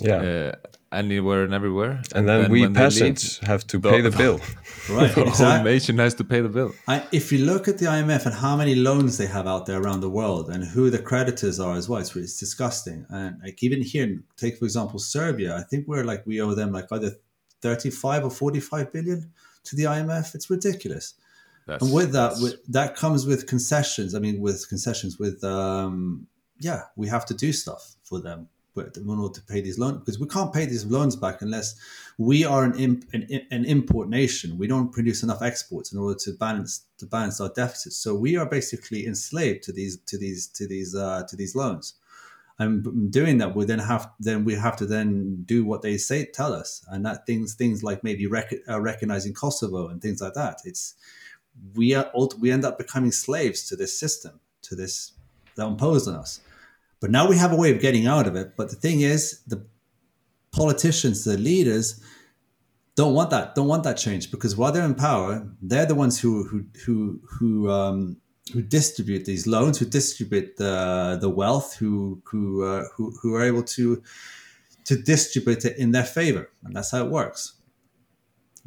yeah. 0.00 0.16
uh, 0.16 0.52
anywhere 0.92 1.42
and 1.42 1.52
everywhere. 1.52 2.00
and 2.14 2.28
then 2.28 2.50
we 2.50 2.60
when 2.60 2.74
leave, 2.74 2.76
peasants 2.76 3.38
have 3.38 3.66
to 3.66 3.80
pay 3.80 4.00
the 4.00 4.10
bill. 4.22 4.40
right 4.88 5.08
the 5.14 5.20
whole 5.20 5.28
exactly 5.28 5.72
nation 5.72 5.98
has 5.98 6.14
to 6.14 6.24
pay 6.24 6.40
the 6.40 6.48
bill. 6.48 6.72
I, 6.86 7.02
if 7.10 7.32
you 7.32 7.44
look 7.44 7.66
at 7.66 7.78
the 7.78 7.86
IMF 7.86 8.24
and 8.26 8.34
how 8.34 8.56
many 8.56 8.76
loans 8.76 9.18
they 9.18 9.26
have 9.26 9.48
out 9.48 9.66
there 9.66 9.82
around 9.82 10.00
the 10.00 10.10
world 10.10 10.48
and 10.48 10.64
who 10.64 10.90
the 10.90 11.00
creditors 11.00 11.58
are 11.58 11.74
as 11.74 11.88
well, 11.88 12.00
it's, 12.00 12.14
it's 12.14 12.38
disgusting. 12.38 13.04
And 13.10 13.36
like 13.42 13.62
even 13.64 13.82
here, 13.82 14.22
take 14.36 14.58
for 14.58 14.64
example 14.64 15.00
Serbia. 15.00 15.56
I 15.56 15.62
think 15.62 15.88
we're 15.88 16.04
like 16.04 16.24
we 16.24 16.40
owe 16.40 16.54
them 16.54 16.72
like 16.72 16.86
either 16.92 17.16
thirty-five 17.62 18.24
or 18.24 18.30
forty-five 18.30 18.92
billion 18.92 19.32
to 19.64 19.76
the 19.76 19.84
IMF. 19.84 20.34
It's 20.36 20.48
ridiculous. 20.48 21.14
That's, 21.68 21.84
And 21.84 21.92
with 21.92 22.12
that, 22.12 22.32
with, 22.40 22.64
that 22.66 22.96
comes 22.96 23.26
with 23.26 23.46
concessions. 23.46 24.14
I 24.14 24.18
mean, 24.18 24.40
with 24.40 24.68
concessions, 24.68 25.18
with 25.18 25.44
um, 25.44 26.26
yeah, 26.58 26.82
we 26.96 27.06
have 27.08 27.24
to 27.26 27.34
do 27.34 27.52
stuff 27.52 27.94
for 28.02 28.20
them 28.20 28.48
but 28.78 28.96
in 28.96 29.08
order 29.08 29.34
to 29.34 29.42
pay 29.42 29.60
these 29.60 29.78
loans 29.78 29.98
because 29.98 30.20
we 30.20 30.26
can't 30.26 30.52
pay 30.52 30.64
these 30.64 30.86
loans 30.86 31.16
back 31.16 31.42
unless 31.42 31.74
we 32.16 32.44
are 32.44 32.62
an, 32.62 32.78
imp, 32.78 33.04
an, 33.12 33.26
an 33.50 33.64
import 33.64 34.08
nation. 34.08 34.56
We 34.56 34.68
don't 34.68 34.92
produce 34.92 35.22
enough 35.22 35.42
exports 35.42 35.92
in 35.92 35.98
order 35.98 36.16
to 36.20 36.32
balance 36.32 36.84
to 36.98 37.06
balance 37.06 37.40
our 37.40 37.48
deficits. 37.48 37.96
So 37.96 38.14
we 38.14 38.36
are 38.36 38.46
basically 38.46 39.06
enslaved 39.06 39.64
to 39.64 39.72
these 39.72 39.98
to 40.06 40.16
these 40.16 40.46
to 40.48 40.66
these 40.66 40.94
uh, 40.94 41.24
to 41.28 41.36
these 41.36 41.56
loans. 41.56 41.94
And 42.60 43.12
doing 43.12 43.38
that, 43.38 43.54
we 43.54 43.64
then 43.64 43.78
have 43.80 44.10
then 44.20 44.44
we 44.44 44.54
have 44.54 44.76
to 44.76 44.86
then 44.86 45.42
do 45.44 45.64
what 45.64 45.82
they 45.82 45.96
say 45.96 46.24
tell 46.26 46.52
us, 46.52 46.84
and 46.88 47.04
that 47.06 47.26
things 47.26 47.54
things 47.54 47.82
like 47.82 48.04
maybe 48.04 48.26
rec- 48.26 48.62
uh, 48.68 48.80
recognizing 48.80 49.34
Kosovo 49.34 49.88
and 49.88 50.00
things 50.00 50.20
like 50.20 50.34
that. 50.34 50.60
It's 50.64 50.94
we 51.74 51.94
are 51.94 52.10
we 52.38 52.50
end 52.50 52.64
up 52.64 52.78
becoming 52.78 53.12
slaves 53.12 53.68
to 53.68 53.76
this 53.76 53.98
system, 53.98 54.40
to 54.62 54.74
this 54.74 55.12
that 55.56 55.66
imposed 55.66 56.08
on 56.08 56.14
us. 56.14 56.40
But 57.00 57.10
now 57.10 57.28
we 57.28 57.36
have 57.36 57.52
a 57.52 57.56
way 57.56 57.72
of 57.72 57.80
getting 57.80 58.06
out 58.06 58.26
of 58.26 58.34
it. 58.36 58.56
But 58.56 58.70
the 58.70 58.76
thing 58.76 59.02
is, 59.02 59.40
the 59.46 59.64
politicians, 60.50 61.24
the 61.24 61.36
leaders, 61.38 62.02
don't 62.96 63.14
want 63.14 63.30
that. 63.30 63.54
Don't 63.54 63.68
want 63.68 63.84
that 63.84 63.96
change 63.96 64.30
because 64.30 64.56
while 64.56 64.72
they're 64.72 64.84
in 64.84 64.94
power, 64.94 65.46
they're 65.62 65.86
the 65.86 65.94
ones 65.94 66.18
who 66.20 66.44
who 66.44 66.64
who 66.84 67.20
who 67.38 67.70
um, 67.70 68.16
who 68.52 68.62
distribute 68.62 69.24
these 69.24 69.46
loans, 69.46 69.78
who 69.78 69.86
distribute 69.86 70.56
the 70.56 71.18
the 71.20 71.28
wealth, 71.28 71.76
who 71.76 72.20
who 72.24 72.64
uh, 72.64 72.84
who 72.96 73.12
who 73.22 73.34
are 73.36 73.44
able 73.44 73.62
to 73.62 74.02
to 74.86 74.96
distribute 74.96 75.64
it 75.64 75.76
in 75.76 75.92
their 75.92 76.04
favor, 76.04 76.50
and 76.64 76.74
that's 76.74 76.90
how 76.90 77.04
it 77.04 77.10
works. 77.10 77.57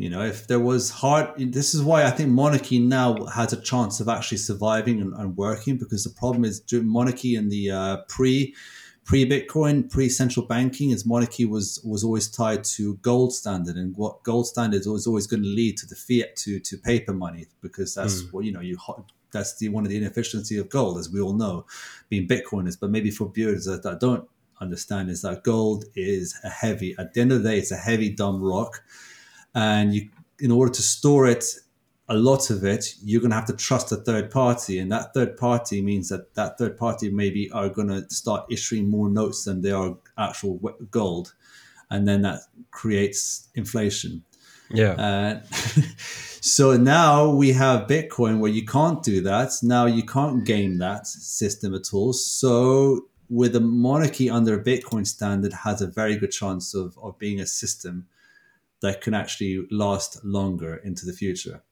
You 0.02 0.10
know, 0.10 0.24
if 0.24 0.48
there 0.48 0.60
was 0.60 0.90
hard, 0.90 1.28
this 1.38 1.76
is 1.76 1.84
why 1.84 2.06
I 2.06 2.10
think 2.10 2.30
monarchy 2.30 2.80
now 2.80 3.24
has 3.26 3.54
a 3.54 3.62
chance 3.62 4.00
of 4.00 4.10
actually 4.10 4.40
surviving 4.40 5.00
and, 5.00 5.14
and 5.14 5.38
working 5.38 5.78
because 5.78 6.04
the 6.04 6.10
problem 6.10 6.44
is 6.44 6.64
monarchy 6.72 7.36
in 7.36 7.50
the 7.50 7.70
uh, 7.70 7.98
pre 8.08 8.56
pre 9.06 9.30
Bitcoin, 9.30 9.88
pre 9.88 10.10
central 10.10 10.48
banking, 10.48 10.90
is 10.90 11.06
monarchy 11.06 11.46
was 11.46 11.80
was 11.84 12.04
always 12.04 12.28
tied 12.28 12.64
to 12.64 12.96
gold 13.04 13.32
standard, 13.32 13.76
and 13.76 13.96
what 13.96 14.24
gold 14.24 14.48
standard 14.48 14.82
was 14.88 15.06
always 15.06 15.28
going 15.28 15.44
to 15.44 15.50
lead 15.50 15.78
to 15.78 15.86
the 15.86 15.96
fiat 15.96 16.36
to 16.38 16.60
to 16.60 16.78
paper 16.80 17.14
money 17.14 17.46
because 17.62 17.94
that's 17.94 18.24
what 18.32 18.44
you 18.44 18.52
know 18.52 18.62
you 18.62 18.80
that's 19.32 19.56
the 19.58 19.70
one 19.70 19.84
of 19.84 19.92
the 19.92 19.98
inefficiency 19.98 20.58
of 20.58 20.68
gold, 20.70 20.98
as 20.98 21.12
we 21.12 21.22
all 21.22 21.34
know, 21.34 21.68
being 22.10 22.28
Bitcoiners. 22.28 22.76
But 22.80 22.90
maybe 22.90 23.12
for 23.12 23.30
viewers 23.30 23.66
that, 23.66 23.84
that 23.84 24.00
don't 24.00 24.28
understand, 24.60 25.12
is 25.12 25.22
that 25.22 25.44
gold 25.44 25.86
is 25.96 26.40
a 26.44 26.50
heavy. 26.50 26.96
At 26.98 27.14
the 27.14 27.22
end 27.22 27.32
of 27.32 27.44
the 27.44 27.50
day, 27.50 27.60
it's 27.60 27.72
a 27.72 27.78
heavy 27.78 28.10
dumb 28.10 28.42
rock 28.42 28.82
and 29.56 29.94
you 29.94 30.10
in 30.40 30.52
order 30.52 30.72
to 30.72 30.82
store 30.82 31.28
it 31.28 31.46
a 32.10 32.16
lot 32.16 32.50
of 32.50 32.64
it 32.64 32.96
you're 33.04 33.22
going 33.22 33.30
to 33.32 33.36
have 33.36 33.46
to 33.46 33.56
trust 33.56 33.92
a 33.92 33.96
third 33.96 34.30
party 34.32 34.80
and 34.80 34.92
that 34.92 35.14
third 35.14 35.38
party 35.38 35.82
means 35.82 36.10
that 36.10 36.34
that 36.36 36.58
third 36.58 36.76
party 36.78 37.10
maybe 37.10 37.50
are 37.52 37.70
going 37.70 37.88
to 37.88 38.04
start 38.10 38.46
issuing 38.50 38.90
more 38.90 39.10
notes 39.10 39.44
than 39.46 39.62
they 39.62 39.72
are 39.72 39.96
actual 40.18 40.60
gold 40.90 41.34
and 41.90 42.08
then 42.08 42.22
that 42.22 42.40
creates 42.72 43.50
inflation 43.56 44.24
Yeah. 44.72 44.92
uh, 44.94 45.42
so 46.42 46.76
now 46.78 47.30
we 47.30 47.52
have 47.52 47.88
Bitcoin 47.88 48.40
where 48.40 48.52
you 48.52 48.66
can't 48.66 49.04
do 49.04 49.22
that. 49.22 49.52
Now 49.62 49.86
you 49.86 50.04
can't 50.04 50.46
game 50.46 50.78
that 50.80 51.06
system 51.08 51.76
at 51.76 51.94
all. 51.94 52.14
So 52.14 53.08
with 53.30 53.56
a 53.56 53.60
monarchy 53.60 54.30
under 54.30 54.54
a 54.60 54.64
Bitcoin 54.64 55.06
standard 55.06 55.54
has 55.54 55.82
a 55.82 55.88
very 55.88 56.16
good 56.16 56.32
chance 56.32 56.74
of, 56.74 56.98
of 57.04 57.20
being 57.20 57.40
a 57.42 57.46
system 57.46 58.08
that 58.82 59.02
can 59.02 59.14
actually 59.14 59.66
last 59.72 60.24
longer 60.24 60.76
into 60.76 61.06
the 61.06 61.14
future. 61.14 61.64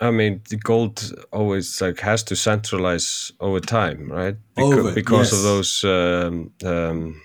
I 0.00 0.10
mean, 0.10 0.42
the 0.50 0.56
gold 0.56 1.12
always 1.32 1.80
like 1.80 2.00
has 2.00 2.22
to 2.24 2.36
centralize 2.36 3.32
over 3.40 3.60
time, 3.60 4.10
right? 4.10 4.36
Over, 4.56 4.92
because 4.92 5.32
yes. 5.32 5.38
of 5.38 5.42
those, 5.42 5.84
um, 5.84 6.52
um, 6.64 7.22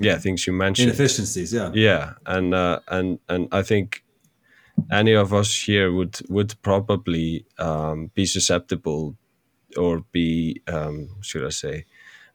yeah, 0.00 0.18
things 0.18 0.46
you 0.46 0.52
mentioned. 0.52 0.88
Inefficiencies, 0.88 1.52
yeah. 1.52 1.70
Yeah, 1.72 2.14
and 2.26 2.52
uh, 2.52 2.80
and 2.88 3.20
and 3.28 3.48
I 3.52 3.62
think 3.62 4.02
any 4.90 5.14
of 5.14 5.32
us 5.32 5.54
here 5.54 5.92
would 5.92 6.18
would 6.28 6.54
probably 6.62 7.46
um, 7.58 8.10
be 8.14 8.26
susceptible 8.26 9.16
or 9.76 10.04
be 10.12 10.62
um, 10.66 11.08
should 11.20 11.46
I 11.46 11.50
say 11.50 11.84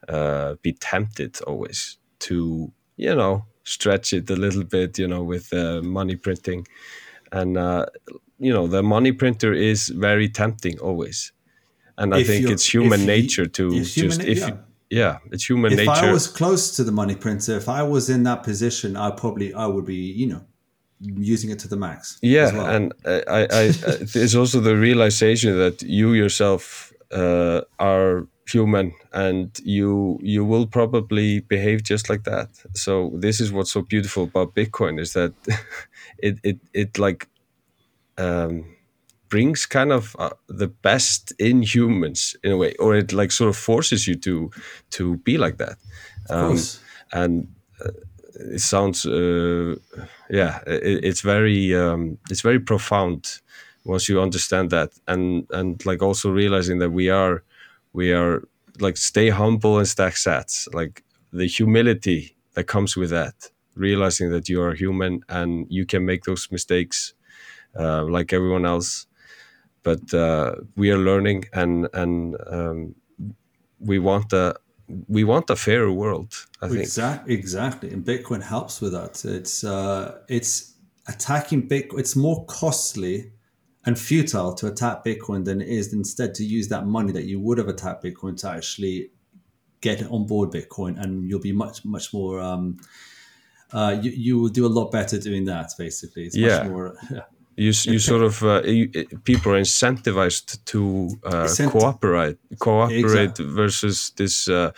uh, 0.08 0.56
be 0.62 0.74
tempted 0.74 1.42
always 1.42 1.98
to 2.20 2.72
you 2.96 3.16
know 3.16 3.46
stretch 3.66 4.14
it 4.14 4.30
a 4.30 4.36
little 4.36 4.64
bit, 4.64 4.98
you 4.98 5.08
know, 5.08 5.24
with 5.24 5.52
uh, 5.54 5.82
money 5.82 6.16
printing, 6.16 6.66
and 7.32 7.58
uh, 7.58 7.86
you 8.40 8.54
know 8.54 8.68
the 8.68 8.82
money 8.82 9.12
printer 9.12 9.52
is 9.54 9.90
very 9.90 10.30
tempting 10.30 10.80
always, 10.80 11.34
and 11.98 12.14
I 12.16 12.20
If 12.20 12.28
think 12.28 12.50
it's 12.50 12.74
human 12.74 13.02
you- 13.02 13.08
nature 13.08 13.46
to 13.48 13.64
human 13.72 14.20
just 14.20 14.22
if 14.24 14.38
yeah. 14.40 14.58
yeah, 14.90 15.18
it's 15.32 15.50
human 15.50 15.72
If 15.74 15.80
nature. 15.80 15.92
If 15.92 16.04
I 16.04 16.12
was 16.14 16.28
close 16.28 16.76
to 16.78 16.84
the 16.84 16.92
money 16.92 17.16
printer, 17.16 17.58
if 17.58 17.68
I 17.68 17.84
was 17.84 18.10
in 18.10 18.24
that 18.24 18.44
position, 18.44 18.96
I 18.96 19.10
probably 19.12 19.54
I 19.54 19.66
would 19.66 19.86
be, 19.86 19.96
you 20.22 20.28
know, 20.28 20.42
using 21.32 21.50
it 21.52 21.60
to 21.60 21.68
the 21.68 21.76
max. 21.78 22.18
yeah 22.22 22.52
well. 22.54 22.68
and 22.76 22.94
I, 23.06 23.18
I, 23.40 23.42
I 23.62 23.72
there's 24.14 24.36
also 24.36 24.60
the 24.62 24.76
realization 24.76 25.58
that 25.58 25.82
you 25.82 26.14
yourself 26.14 26.94
uh, 27.12 27.62
are 27.80 28.28
human 28.48 28.94
and 29.12 29.60
you 29.64 30.20
you 30.22 30.46
will 30.46 30.68
probably 30.68 31.40
behave 31.40 31.82
just 31.82 32.10
like 32.10 32.24
that 32.24 32.50
so 32.74 33.12
this 33.16 33.40
is 33.40 33.52
what's 33.52 33.72
so 33.72 33.82
beautiful 33.82 34.24
about 34.24 34.54
bitcoin 34.54 35.00
is 35.00 35.14
that 35.14 35.34
it 36.20 36.38
it, 36.44 36.60
it 36.74 37.00
like 37.00 37.28
um, 38.18 38.76
brings 39.30 39.66
kind 39.66 39.92
of 39.92 40.16
uh, 40.20 40.30
the 40.48 40.68
best 40.68 41.34
in 41.40 41.64
humans 41.64 42.36
in 42.44 42.52
a 42.52 42.58
way 42.58 42.74
or 42.76 42.96
it 42.96 43.12
like 43.12 43.32
sort 43.32 43.50
of 43.50 43.58
forces 43.58 44.08
you 44.08 44.16
to 44.16 44.52
to 44.92 45.18
be 45.18 45.38
like 45.38 45.58
that 45.58 45.78
of 46.30 46.38
um, 46.38 46.48
course. 46.50 46.80
and 47.14 47.48
uh, 47.84 47.90
it 48.36 48.62
sounds 48.62 49.06
uh, 49.08 49.76
yeah 50.30 50.60
it, 50.68 51.04
it's 51.04 51.22
very 51.22 51.76
um, 51.76 52.18
it's 52.30 52.42
very 52.42 52.60
profound 52.60 53.42
once 53.86 54.08
you 54.08 54.22
understand 54.22 54.70
that 54.70 54.92
and 55.08 55.48
and 55.50 55.84
like 55.86 56.04
also 56.04 56.30
realizing 56.30 56.78
that 56.78 56.92
we 56.92 57.10
are 57.10 57.44
we 57.96 58.12
are 58.12 58.44
like 58.80 58.98
stay 58.98 59.30
humble 59.30 59.78
and 59.78 59.88
stack 59.88 60.14
sats 60.14 60.56
like 60.74 61.04
the 61.32 61.48
humility 61.48 62.36
that 62.54 62.66
comes 62.66 62.96
with 62.98 63.10
that 63.10 63.50
realizing 63.76 64.30
that 64.32 64.48
you 64.50 64.62
are 64.62 64.74
human 64.74 65.22
and 65.30 65.68
you 65.70 65.86
can 65.86 66.06
make 66.06 66.24
those 66.24 66.52
mistakes 66.52 67.14
uh, 67.80 68.04
like 68.04 68.34
everyone 68.34 68.66
else 68.66 69.08
but 69.84 70.14
uh, 70.14 70.56
we 70.76 70.92
are 70.92 70.98
learning 70.98 71.46
and 71.54 71.88
and 71.94 72.36
um, 72.48 72.96
we 73.80 73.98
want 74.00 74.34
a 74.34 74.56
we 75.08 75.24
want 75.24 75.50
a 75.50 75.56
fairer 75.56 75.92
world 75.92 76.32
i 76.62 76.68
think 76.68 76.82
Exactly, 76.82 77.34
exactly, 77.34 77.90
and 77.94 78.06
Bitcoin 78.06 78.42
helps 78.44 78.82
with 78.82 78.94
that. 78.94 79.26
It's 79.26 79.64
uh, 79.64 80.20
it's 80.28 80.76
attacking 81.08 81.68
Bitcoin. 81.68 82.00
It's 82.00 82.16
more 82.16 82.46
costly 82.46 83.32
and 83.86 83.98
futile 84.00 84.54
to 84.56 84.68
attack 84.68 85.04
Bitcoin 85.06 85.46
than 85.46 85.62
it 85.62 85.68
is 85.68 85.94
instead 85.94 86.34
to 86.36 86.44
use 86.44 86.68
that 86.70 86.86
money 86.88 87.12
that 87.12 87.26
you 87.26 87.40
would 87.40 87.58
have 87.58 87.68
attacked 87.68 88.04
Bitcoin 88.04 88.36
to 88.42 88.50
actually 88.50 89.12
get 89.82 90.02
on 90.10 90.26
board 90.26 90.50
Bitcoin, 90.52 91.00
and 91.02 91.30
you'll 91.30 91.40
be 91.40 91.52
much 91.54 91.86
much 91.86 92.14
more. 92.14 92.40
Um, 92.42 92.78
uh, 93.74 93.98
you, 94.02 94.12
you 94.12 94.40
will 94.40 94.50
do 94.50 94.66
a 94.66 94.74
lot 94.80 94.92
better 94.92 95.20
doing 95.20 95.46
that. 95.46 95.72
Basically, 95.78 96.26
it's 96.26 96.36
Yeah. 96.36 96.60
much 96.60 96.68
more. 96.70 96.96
you 97.58 97.72
you 97.94 98.00
sort 98.00 98.22
of 98.24 98.44
uh, 98.44 98.62
you, 98.64 98.88
people 99.24 99.52
are 99.54 99.60
incentivized 99.62 100.64
to 100.66 101.10
uh, 101.24 101.46
Incent- 101.46 101.72
cooperate 101.72 102.38
cooperate 102.60 103.00
Exactly. 103.00 103.46
versus 103.46 104.12
this 104.18 104.48
uh, 104.48 104.72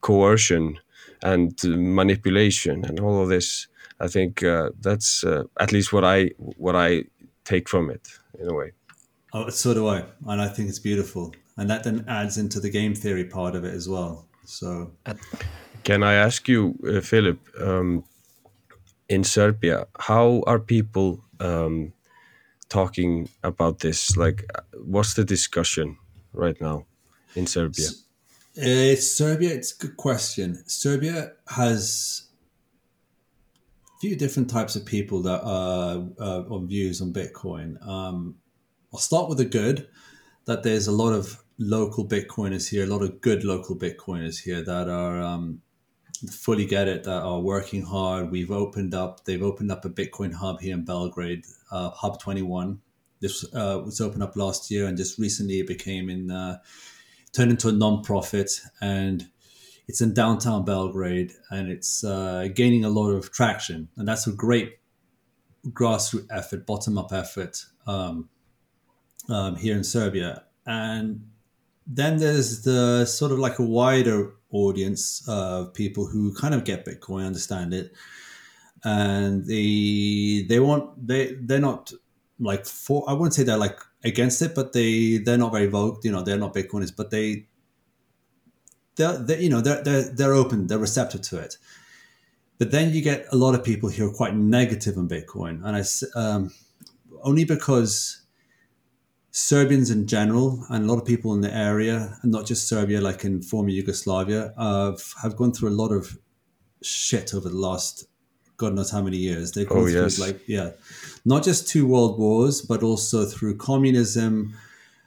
coercion 0.00 0.78
and 1.22 1.52
manipulation 1.64 2.84
and 2.84 3.00
all 3.00 3.22
of 3.22 3.28
this 3.28 3.66
i 4.00 4.06
think 4.08 4.42
uh, 4.42 4.68
that's 4.80 5.24
uh, 5.24 5.42
at 5.58 5.72
least 5.72 5.92
what 5.92 6.04
i 6.04 6.30
what 6.58 6.76
i 6.76 7.02
take 7.44 7.68
from 7.68 7.90
it 7.90 8.08
in 8.38 8.48
a 8.48 8.54
way 8.54 8.72
Oh, 9.36 9.48
so 9.48 9.74
do 9.74 9.88
I, 9.88 10.04
and 10.28 10.40
I 10.40 10.46
think 10.46 10.68
it's 10.68 10.78
beautiful, 10.78 11.34
and 11.56 11.68
that 11.68 11.82
then 11.82 12.04
adds 12.06 12.38
into 12.38 12.60
the 12.60 12.70
game 12.70 12.94
theory 12.94 13.24
part 13.24 13.56
of 13.56 13.64
it 13.64 13.74
as 13.74 13.88
well. 13.88 14.28
So 14.44 14.92
can 15.84 16.02
i 16.02 16.14
ask 16.14 16.48
you 16.48 16.74
uh, 16.88 17.00
philip 17.00 17.38
um, 17.60 18.04
in 19.08 19.22
serbia 19.22 19.86
how 19.98 20.42
are 20.46 20.58
people 20.58 21.22
um, 21.40 21.92
talking 22.68 23.28
about 23.42 23.78
this 23.80 24.16
like 24.16 24.44
uh, 24.54 24.60
what's 24.84 25.14
the 25.14 25.24
discussion 25.24 25.96
right 26.32 26.60
now 26.60 26.84
in 27.36 27.46
serbia 27.46 27.88
It's 28.56 29.08
Serbia. 29.10 29.50
It's 29.58 29.72
a 29.74 29.78
good 29.82 29.96
question. 29.96 30.62
Serbia 30.66 31.32
has 31.48 32.28
a 32.30 32.33
few 34.04 34.16
different 34.16 34.50
types 34.50 34.76
of 34.76 34.84
people 34.84 35.22
that 35.22 35.40
are 35.42 36.04
uh, 36.20 36.42
on 36.50 36.68
views 36.68 37.00
on 37.00 37.10
Bitcoin. 37.10 37.82
Um, 37.86 38.36
I'll 38.92 38.98
start 38.98 39.30
with 39.30 39.38
the 39.38 39.46
good. 39.46 39.88
That 40.44 40.62
there's 40.62 40.88
a 40.88 40.92
lot 40.92 41.14
of 41.14 41.42
local 41.56 42.06
Bitcoiners 42.06 42.68
here, 42.68 42.84
a 42.84 42.86
lot 42.86 43.00
of 43.00 43.22
good 43.22 43.44
local 43.44 43.74
Bitcoiners 43.74 44.42
here 44.42 44.62
that 44.62 44.90
are 44.90 45.22
um, 45.22 45.62
fully 46.30 46.66
get 46.66 46.86
it, 46.86 47.04
that 47.04 47.22
are 47.22 47.40
working 47.40 47.80
hard. 47.80 48.30
We've 48.30 48.50
opened 48.50 48.92
up. 48.92 49.24
They've 49.24 49.42
opened 49.42 49.72
up 49.72 49.86
a 49.86 49.88
Bitcoin 49.88 50.34
hub 50.34 50.60
here 50.60 50.74
in 50.74 50.84
Belgrade, 50.84 51.46
uh, 51.70 51.88
Hub 51.88 52.20
Twenty 52.20 52.42
One. 52.42 52.82
This 53.20 53.42
uh, 53.54 53.80
was 53.82 54.02
opened 54.02 54.22
up 54.22 54.36
last 54.36 54.70
year, 54.70 54.86
and 54.86 54.98
just 54.98 55.18
recently 55.18 55.60
it 55.60 55.66
became 55.66 56.10
in. 56.10 56.30
Uh, 56.30 56.58
turned 57.32 57.50
into 57.50 57.68
a 57.68 57.72
non-profit 57.72 58.48
and 58.80 59.28
it's 59.86 60.00
in 60.00 60.14
downtown 60.14 60.64
belgrade 60.64 61.32
and 61.50 61.70
it's 61.70 62.04
uh, 62.04 62.48
gaining 62.54 62.84
a 62.84 62.88
lot 62.88 63.10
of 63.10 63.30
traction 63.30 63.88
and 63.96 64.08
that's 64.08 64.26
a 64.26 64.32
great 64.32 64.78
grassroots 65.68 66.26
effort 66.30 66.66
bottom-up 66.66 67.12
effort 67.12 67.64
um, 67.86 68.28
um, 69.28 69.56
here 69.56 69.76
in 69.76 69.84
serbia. 69.84 70.44
And 70.66 71.28
then 71.86 72.16
there's 72.16 72.62
the 72.62 73.04
sort 73.04 73.32
of 73.32 73.38
like 73.38 73.58
a 73.58 73.62
wider 73.62 74.34
audience 74.50 75.22
of 75.28 75.74
people 75.74 76.06
who 76.06 76.32
kind 76.34 76.54
of 76.54 76.64
get 76.64 76.86
bitcoin 76.86 77.26
understand 77.26 77.74
it 77.74 77.92
and 78.84 79.46
they 79.46 80.46
they 80.48 80.60
want 80.60 81.06
they 81.06 81.34
they're 81.40 81.58
not 81.58 81.92
like 82.38 82.64
for 82.64 83.04
i 83.08 83.12
wouldn't 83.12 83.34
say 83.34 83.42
they're 83.42 83.56
like 83.56 83.78
against 84.04 84.40
it 84.42 84.54
but 84.54 84.72
they 84.72 85.18
they're 85.18 85.38
not 85.38 85.50
very 85.52 85.66
vogue 85.66 86.04
you 86.04 86.12
know 86.12 86.22
they're 86.22 86.38
not 86.38 86.54
bitcoiners 86.54 86.94
but 86.94 87.10
they 87.10 87.46
they're, 88.96 89.18
they 89.18 89.40
you 89.42 89.48
know 89.50 89.60
they're, 89.60 89.82
they're 89.82 90.02
they're 90.02 90.32
open 90.34 90.66
they're 90.66 90.78
receptive 90.78 91.22
to 91.22 91.38
it. 91.38 91.56
But 92.58 92.70
then 92.70 92.92
you 92.94 93.02
get 93.02 93.26
a 93.32 93.36
lot 93.36 93.54
of 93.54 93.64
people 93.64 93.90
who 93.90 94.08
are 94.08 94.12
quite 94.14 94.34
negative 94.36 94.96
on 94.96 95.08
bitcoin. 95.08 95.64
And 95.64 95.76
i 95.76 95.82
um, 96.20 96.52
only 97.22 97.44
because 97.44 98.20
serbians 99.30 99.90
in 99.90 100.06
general 100.06 100.64
and 100.70 100.84
a 100.84 100.86
lot 100.92 101.00
of 101.00 101.04
people 101.04 101.34
in 101.34 101.40
the 101.40 101.52
area 101.52 102.16
and 102.22 102.30
not 102.30 102.46
just 102.46 102.68
serbia 102.68 103.00
like 103.00 103.24
in 103.24 103.42
former 103.42 103.68
yugoslavia 103.70 104.52
uh, 104.56 104.92
have 105.22 105.34
gone 105.34 105.52
through 105.52 105.70
a 105.70 105.78
lot 105.82 105.90
of 105.90 106.16
shit 106.82 107.34
over 107.34 107.48
the 107.48 107.56
last 107.56 108.04
god 108.58 108.74
knows 108.74 108.90
how 108.92 109.02
many 109.02 109.16
years. 109.16 109.50
They've 109.50 109.68
gone 109.68 109.78
Oh, 109.78 109.88
through 109.88 110.02
yes. 110.02 110.18
like 110.20 110.40
yeah 110.46 110.70
not 111.24 111.42
just 111.42 111.68
two 111.68 111.84
world 111.88 112.16
wars 112.18 112.62
but 112.62 112.82
also 112.84 113.24
through 113.24 113.56
communism 113.56 114.54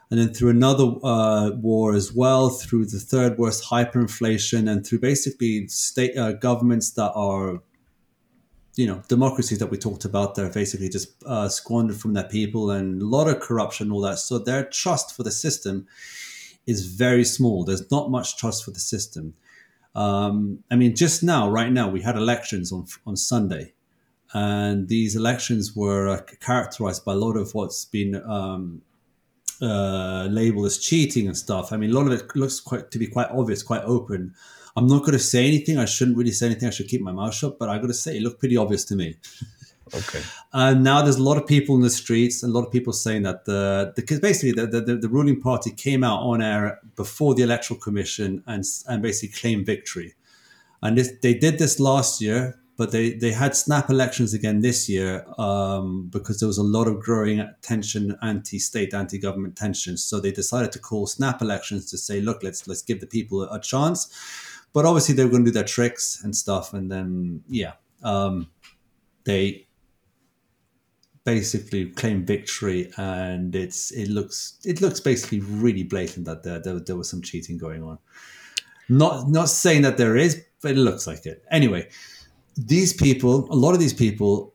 and 0.09 0.19
then 0.19 0.34
through 0.34 0.49
another 0.49 0.93
uh, 1.03 1.51
war 1.51 1.93
as 1.93 2.13
well, 2.13 2.49
through 2.49 2.85
the 2.85 2.99
third 2.99 3.38
worst 3.38 3.65
hyperinflation, 3.65 4.69
and 4.69 4.85
through 4.85 4.99
basically 4.99 5.67
state 5.67 6.17
uh, 6.17 6.31
governments 6.31 6.91
that 6.91 7.11
are, 7.13 7.61
you 8.75 8.88
know, 8.88 9.01
democracies 9.09 9.59
that 9.59 9.69
we 9.69 9.77
talked 9.77 10.05
about. 10.05 10.35
They're 10.35 10.51
basically 10.51 10.88
just 10.88 11.09
uh, 11.25 11.49
squandered 11.49 11.97
from 11.97 12.13
their 12.13 12.23
people, 12.27 12.71
and 12.71 13.01
a 13.01 13.05
lot 13.05 13.27
of 13.27 13.41
corruption, 13.41 13.91
all 13.91 14.01
that. 14.01 14.19
So 14.19 14.39
their 14.39 14.63
trust 14.63 15.15
for 15.15 15.23
the 15.23 15.31
system 15.31 15.88
is 16.65 16.85
very 16.85 17.25
small. 17.25 17.65
There's 17.65 17.91
not 17.91 18.09
much 18.09 18.38
trust 18.38 18.63
for 18.63 18.71
the 18.71 18.79
system. 18.79 19.34
Um, 19.93 20.63
I 20.71 20.75
mean, 20.75 20.95
just 20.95 21.23
now, 21.23 21.49
right 21.49 21.71
now, 21.71 21.89
we 21.89 22.01
had 22.01 22.15
elections 22.15 22.71
on 22.71 22.85
on 23.05 23.17
Sunday, 23.17 23.73
and 24.34 24.88
these 24.88 25.17
elections 25.17 25.75
were 25.75 26.07
uh, 26.07 26.21
characterized 26.39 27.03
by 27.03 27.11
a 27.11 27.17
lot 27.17 27.35
of 27.35 27.53
what's 27.53 27.84
been 27.84 28.15
um, 28.23 28.84
uh, 29.61 30.27
labeled 30.29 30.65
as 30.65 30.77
cheating 30.77 31.27
and 31.27 31.38
stuff. 31.38 31.71
I 31.71 31.77
mean, 31.77 31.91
a 31.91 31.93
lot 31.93 32.07
of 32.07 32.13
it 32.13 32.35
looks 32.35 32.59
quite 32.59 32.91
to 32.91 32.99
be 32.99 33.07
quite 33.07 33.29
obvious, 33.29 33.63
quite 33.63 33.84
open. 33.84 34.34
I'm 34.75 34.88
not 34.88 34.99
going 34.99 35.13
to 35.13 35.19
say 35.19 35.47
anything. 35.47 35.79
I 35.79 35.85
shouldn't 35.85 36.17
really 36.17 36.31
say 36.31 36.45
anything. 36.45 36.67
I 36.67 36.71
should 36.71 36.88
keep 36.88 37.01
my 37.01 37.11
mouth 37.11 37.34
shut. 37.34 37.57
But 37.57 37.69
I 37.69 37.79
got 37.79 37.88
to 37.88 37.93
say, 37.93 38.17
it 38.17 38.21
looked 38.21 38.39
pretty 38.39 38.57
obvious 38.57 38.85
to 38.85 38.95
me. 38.95 39.15
okay 39.95 40.21
And 40.53 40.84
now 40.84 41.01
there's 41.01 41.15
a 41.15 41.23
lot 41.23 41.38
of 41.38 41.47
people 41.47 41.75
in 41.75 41.81
the 41.81 41.89
streets, 41.89 42.43
and 42.43 42.53
a 42.53 42.57
lot 42.57 42.65
of 42.65 42.71
people 42.71 42.93
saying 42.93 43.23
that 43.23 43.45
the 43.45 43.93
because 43.95 44.19
basically 44.19 44.51
the, 44.51 44.67
the, 44.67 44.95
the 44.95 45.09
ruling 45.09 45.41
party 45.41 45.71
came 45.71 46.03
out 46.03 46.19
on 46.19 46.41
air 46.41 46.79
before 46.95 47.34
the 47.35 47.43
electoral 47.43 47.79
commission 47.79 48.43
and 48.45 48.63
and 48.88 49.01
basically 49.01 49.34
claimed 49.39 49.65
victory. 49.65 50.13
And 50.81 50.97
this, 50.97 51.11
they 51.21 51.34
did 51.34 51.57
this 51.57 51.79
last 51.79 52.21
year, 52.21 52.59
but 52.78 52.91
they, 52.91 53.14
they 53.14 53.32
had 53.32 53.56
snap 53.56 53.90
elections 53.90 54.36
again 54.36 54.62
this 54.62 54.88
year 54.88 55.26
um, 55.40 56.08
because 56.12 56.40
there 56.40 56.48
was 56.48 56.60
a 56.60 56.64
lot 56.64 56.88
of 56.88 56.99
growing 56.99 57.44
tension, 57.64 58.16
anti-state, 58.22 58.94
anti-government 58.94 59.56
tensions. 59.56 60.04
So 60.04 60.20
they 60.20 60.32
decided 60.32 60.72
to 60.74 60.80
call 60.80 61.08
snap 61.08 61.41
elections 61.41 61.90
to 61.90 61.98
say, 61.98 62.22
look, 62.22 62.44
let's 62.44 62.68
let's 62.68 62.84
give 62.84 63.02
the 63.02 63.08
people 63.08 63.44
a, 63.44 63.60
chance. 63.60 64.14
But 64.74 64.86
obviously 64.86 65.16
they 65.16 65.24
were 65.24 65.32
going 65.32 65.44
to 65.44 65.49
do 65.49 65.56
their 65.56 65.64
tricks 65.64 66.22
and 66.24 66.36
stuff, 66.36 66.72
and 66.74 66.91
then 66.91 67.41
yeah, 67.49 67.74
um, 68.04 68.52
they 69.24 69.68
basically 71.24 71.90
claim 71.90 72.26
victory, 72.26 72.91
and 72.98 73.56
it's 73.56 73.90
it 73.90 74.08
looks 74.08 74.60
it 74.64 74.82
looks 74.82 74.99
basically 74.99 75.40
really 75.40 75.84
blatant 75.84 76.28
that 76.28 76.44
there 76.44 76.60
there, 76.60 76.80
there 76.80 76.95
was 76.95 77.10
some 77.10 77.24
cheating 77.24 77.58
going 77.58 77.82
on. 77.82 77.98
Not 78.88 79.30
not 79.30 79.49
saying 79.49 79.82
that 79.82 79.98
there 79.98 80.16
is, 80.16 80.45
but 80.62 80.72
it 80.72 80.78
looks 80.78 81.08
like 81.08 81.26
it. 81.26 81.44
Anyway, 81.49 81.90
these 82.57 82.91
people, 82.91 83.47
a 83.51 83.55
lot 83.55 83.73
of 83.73 83.79
these 83.79 83.93
people, 83.93 84.53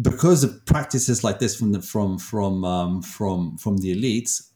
because 0.00 0.42
of 0.42 0.64
practices 0.64 1.22
like 1.22 1.38
this 1.38 1.54
from 1.54 1.72
the 1.72 1.82
from 1.82 2.18
from 2.18 2.64
um, 2.64 3.02
from 3.02 3.58
from 3.58 3.76
the 3.78 3.94
elites, 3.94 4.50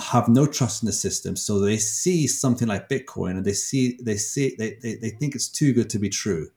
have 0.00 0.28
no 0.28 0.46
trust 0.46 0.82
in 0.82 0.86
the 0.86 0.92
system. 0.92 1.34
So 1.34 1.58
they 1.58 1.78
see 1.78 2.26
something 2.26 2.68
like 2.68 2.88
Bitcoin, 2.88 3.32
and 3.32 3.44
they 3.44 3.54
see 3.54 3.98
they 4.02 4.16
see 4.16 4.54
they, 4.58 4.76
they, 4.82 4.96
they 4.96 5.10
think 5.10 5.34
it's 5.34 5.48
too 5.48 5.72
good 5.72 5.88
to 5.90 5.98
be 5.98 6.10
true. 6.10 6.48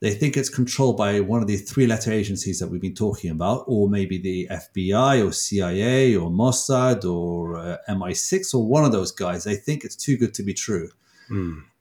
They 0.00 0.12
think 0.12 0.36
it's 0.36 0.50
controlled 0.50 0.96
by 0.96 1.18
one 1.18 1.42
of 1.42 1.48
the 1.48 1.56
three-letter 1.56 2.12
agencies 2.12 2.60
that 2.60 2.68
we've 2.68 2.80
been 2.80 2.94
talking 2.94 3.32
about, 3.32 3.64
or 3.66 3.88
maybe 3.88 4.16
the 4.16 4.46
FBI 4.48 5.26
or 5.26 5.32
CIA 5.32 6.14
or 6.14 6.30
Mossad 6.30 7.04
or 7.04 7.56
uh, 7.56 7.78
MI6 7.88 8.54
or 8.54 8.64
one 8.64 8.84
of 8.84 8.92
those 8.92 9.10
guys. 9.10 9.42
They 9.42 9.56
think 9.56 9.82
it's 9.82 9.96
too 9.96 10.16
good 10.16 10.34
to 10.34 10.44
be 10.44 10.54
true 10.54 10.90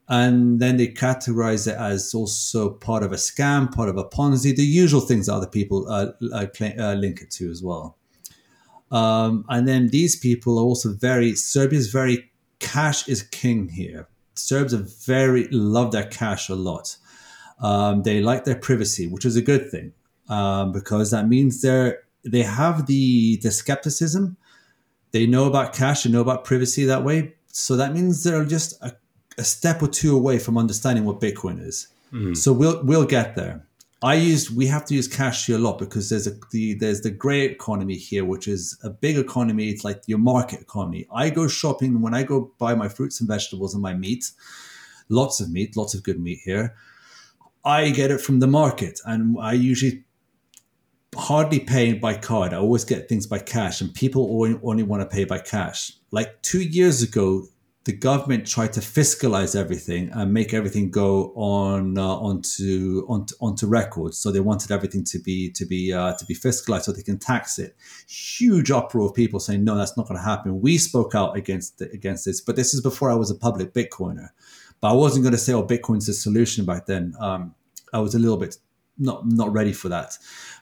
and 0.09 0.59
then 0.59 0.77
they 0.77 0.87
categorize 0.87 1.67
it 1.67 1.75
as 1.77 2.13
also 2.13 2.69
part 2.69 3.03
of 3.03 3.11
a 3.11 3.15
scam, 3.15 3.71
part 3.71 3.89
of 3.89 3.97
a 3.97 4.05
Ponzi, 4.05 4.55
the 4.55 4.63
usual 4.63 5.01
things 5.01 5.25
that 5.25 5.33
other 5.33 5.47
people 5.47 5.89
uh, 5.89 6.11
uh, 6.33 6.47
uh, 6.79 6.93
link 6.93 7.21
it 7.21 7.31
to 7.31 7.51
as 7.51 7.61
well. 7.61 7.97
Um, 8.89 9.43
and 9.49 9.67
then 9.67 9.89
these 9.89 10.15
people 10.15 10.57
are 10.59 10.63
also 10.63 10.93
very 10.93 11.35
Serbia's 11.35 11.89
very 11.89 12.31
cash 12.59 13.07
is 13.07 13.23
king 13.23 13.69
here. 13.69 14.07
Serbs 14.35 14.73
are 14.73 14.85
very 15.05 15.47
love 15.49 15.91
their 15.91 16.05
cash 16.05 16.47
a 16.47 16.55
lot. 16.55 16.95
Um, 17.59 18.03
they 18.03 18.21
like 18.21 18.45
their 18.45 18.55
privacy, 18.55 19.07
which 19.07 19.25
is 19.25 19.35
a 19.35 19.41
good 19.41 19.69
thing 19.69 19.93
um, 20.29 20.71
because 20.71 21.11
that 21.11 21.27
means 21.27 21.61
they're 21.61 22.03
they 22.23 22.43
have 22.43 22.85
the 22.85 23.37
the 23.37 23.51
skepticism. 23.51 24.37
They 25.11 25.25
know 25.25 25.45
about 25.45 25.73
cash, 25.73 26.03
they 26.03 26.11
know 26.11 26.21
about 26.21 26.45
privacy 26.45 26.85
that 26.85 27.03
way. 27.03 27.33
So 27.47 27.75
that 27.75 27.93
means 27.93 28.23
they're 28.23 28.45
just 28.45 28.81
a, 28.83 28.93
a 29.37 29.43
step 29.43 29.81
or 29.81 29.87
two 29.87 30.15
away 30.15 30.39
from 30.39 30.57
understanding 30.57 31.05
what 31.05 31.19
Bitcoin 31.19 31.65
is. 31.65 31.87
Hmm. 32.11 32.33
So 32.33 32.53
we'll 32.53 32.83
we'll 32.83 33.05
get 33.05 33.35
there. 33.35 33.63
I 34.01 34.13
use 34.13 34.51
we 34.51 34.67
have 34.67 34.85
to 34.85 34.93
use 34.93 35.07
cash 35.07 35.47
here 35.47 35.55
a 35.55 35.59
lot 35.59 35.79
because 35.79 36.09
there's 36.09 36.27
a 36.27 36.33
the 36.51 36.75
there's 36.75 37.01
the 37.01 37.09
gray 37.09 37.45
economy 37.45 37.95
here, 37.95 38.25
which 38.25 38.47
is 38.47 38.77
a 38.83 38.89
big 38.89 39.17
economy. 39.17 39.69
It's 39.69 39.83
like 39.83 40.03
your 40.05 40.19
market 40.19 40.61
economy. 40.61 41.07
I 41.11 41.29
go 41.29 41.47
shopping 41.47 42.01
when 42.01 42.13
I 42.13 42.23
go 42.23 42.51
buy 42.59 42.75
my 42.75 42.89
fruits 42.89 43.19
and 43.19 43.27
vegetables 43.27 43.73
and 43.73 43.81
my 43.81 43.93
meat, 43.93 44.31
lots 45.09 45.39
of 45.39 45.51
meat, 45.51 45.75
lots 45.75 45.93
of 45.93 46.03
good 46.03 46.19
meat 46.19 46.39
here. 46.43 46.75
I 47.65 47.89
get 47.89 48.11
it 48.11 48.21
from 48.21 48.39
the 48.39 48.47
market, 48.47 49.01
and 49.05 49.37
I 49.39 49.53
usually 49.53 50.03
hardly 51.15 51.59
pay 51.59 51.93
by 51.93 52.13
card. 52.13 52.53
I 52.53 52.57
always 52.57 52.85
get 52.85 53.09
things 53.09 53.25
by 53.25 53.39
cash, 53.39 53.81
and 53.81 53.93
people 53.93 54.29
only, 54.41 54.59
only 54.63 54.83
want 54.83 55.01
to 55.01 55.07
pay 55.07 55.25
by 55.25 55.39
cash. 55.39 55.93
Like 56.11 56.41
two 56.43 56.61
years 56.61 57.01
ago, 57.01 57.47
the 57.87 57.93
government 57.93 58.45
tried 58.45 58.73
to 58.73 58.81
fiscalize 58.81 59.55
everything 59.55 60.09
and 60.11 60.33
make 60.33 60.53
everything 60.53 60.91
go 60.91 61.31
on 61.35 61.97
uh, 61.97 62.05
onto, 62.05 63.05
onto 63.07 63.33
onto 63.39 63.65
records. 63.65 64.17
So 64.17 64.29
they 64.29 64.41
wanted 64.41 64.71
everything 64.71 65.05
to 65.05 65.19
be 65.19 65.49
to 65.51 65.65
be 65.65 65.93
uh, 65.93 66.13
to 66.15 66.25
be 66.25 66.33
fiscalized 66.33 66.83
so 66.83 66.91
they 66.91 67.01
can 67.01 67.17
tax 67.17 67.57
it. 67.57 67.77
Huge 68.09 68.71
uproar 68.71 69.07
of 69.07 69.15
people 69.15 69.39
saying 69.39 69.63
no, 69.63 69.77
that's 69.77 69.95
not 69.95 70.05
going 70.05 70.19
to 70.19 70.23
happen. 70.23 70.59
We 70.59 70.77
spoke 70.77 71.15
out 71.15 71.37
against 71.37 71.79
against 71.79 72.25
this, 72.25 72.41
but 72.41 72.57
this 72.57 72.73
is 72.73 72.81
before 72.81 73.09
I 73.09 73.15
was 73.15 73.31
a 73.31 73.35
public 73.35 73.73
Bitcoiner. 73.73 74.31
But 74.81 74.89
I 74.89 74.93
wasn't 74.93 75.23
going 75.23 75.31
to 75.31 75.39
say, 75.39 75.53
"Oh, 75.53 75.63
Bitcoin's 75.63 76.07
the 76.07 76.13
solution." 76.13 76.65
Back 76.65 76.87
then, 76.87 77.15
um, 77.21 77.55
I 77.93 77.99
was 77.99 78.15
a 78.15 78.19
little 78.19 78.37
bit 78.37 78.57
not 78.97 79.25
not 79.25 79.53
ready 79.53 79.71
for 79.71 79.87
that. 79.87 80.17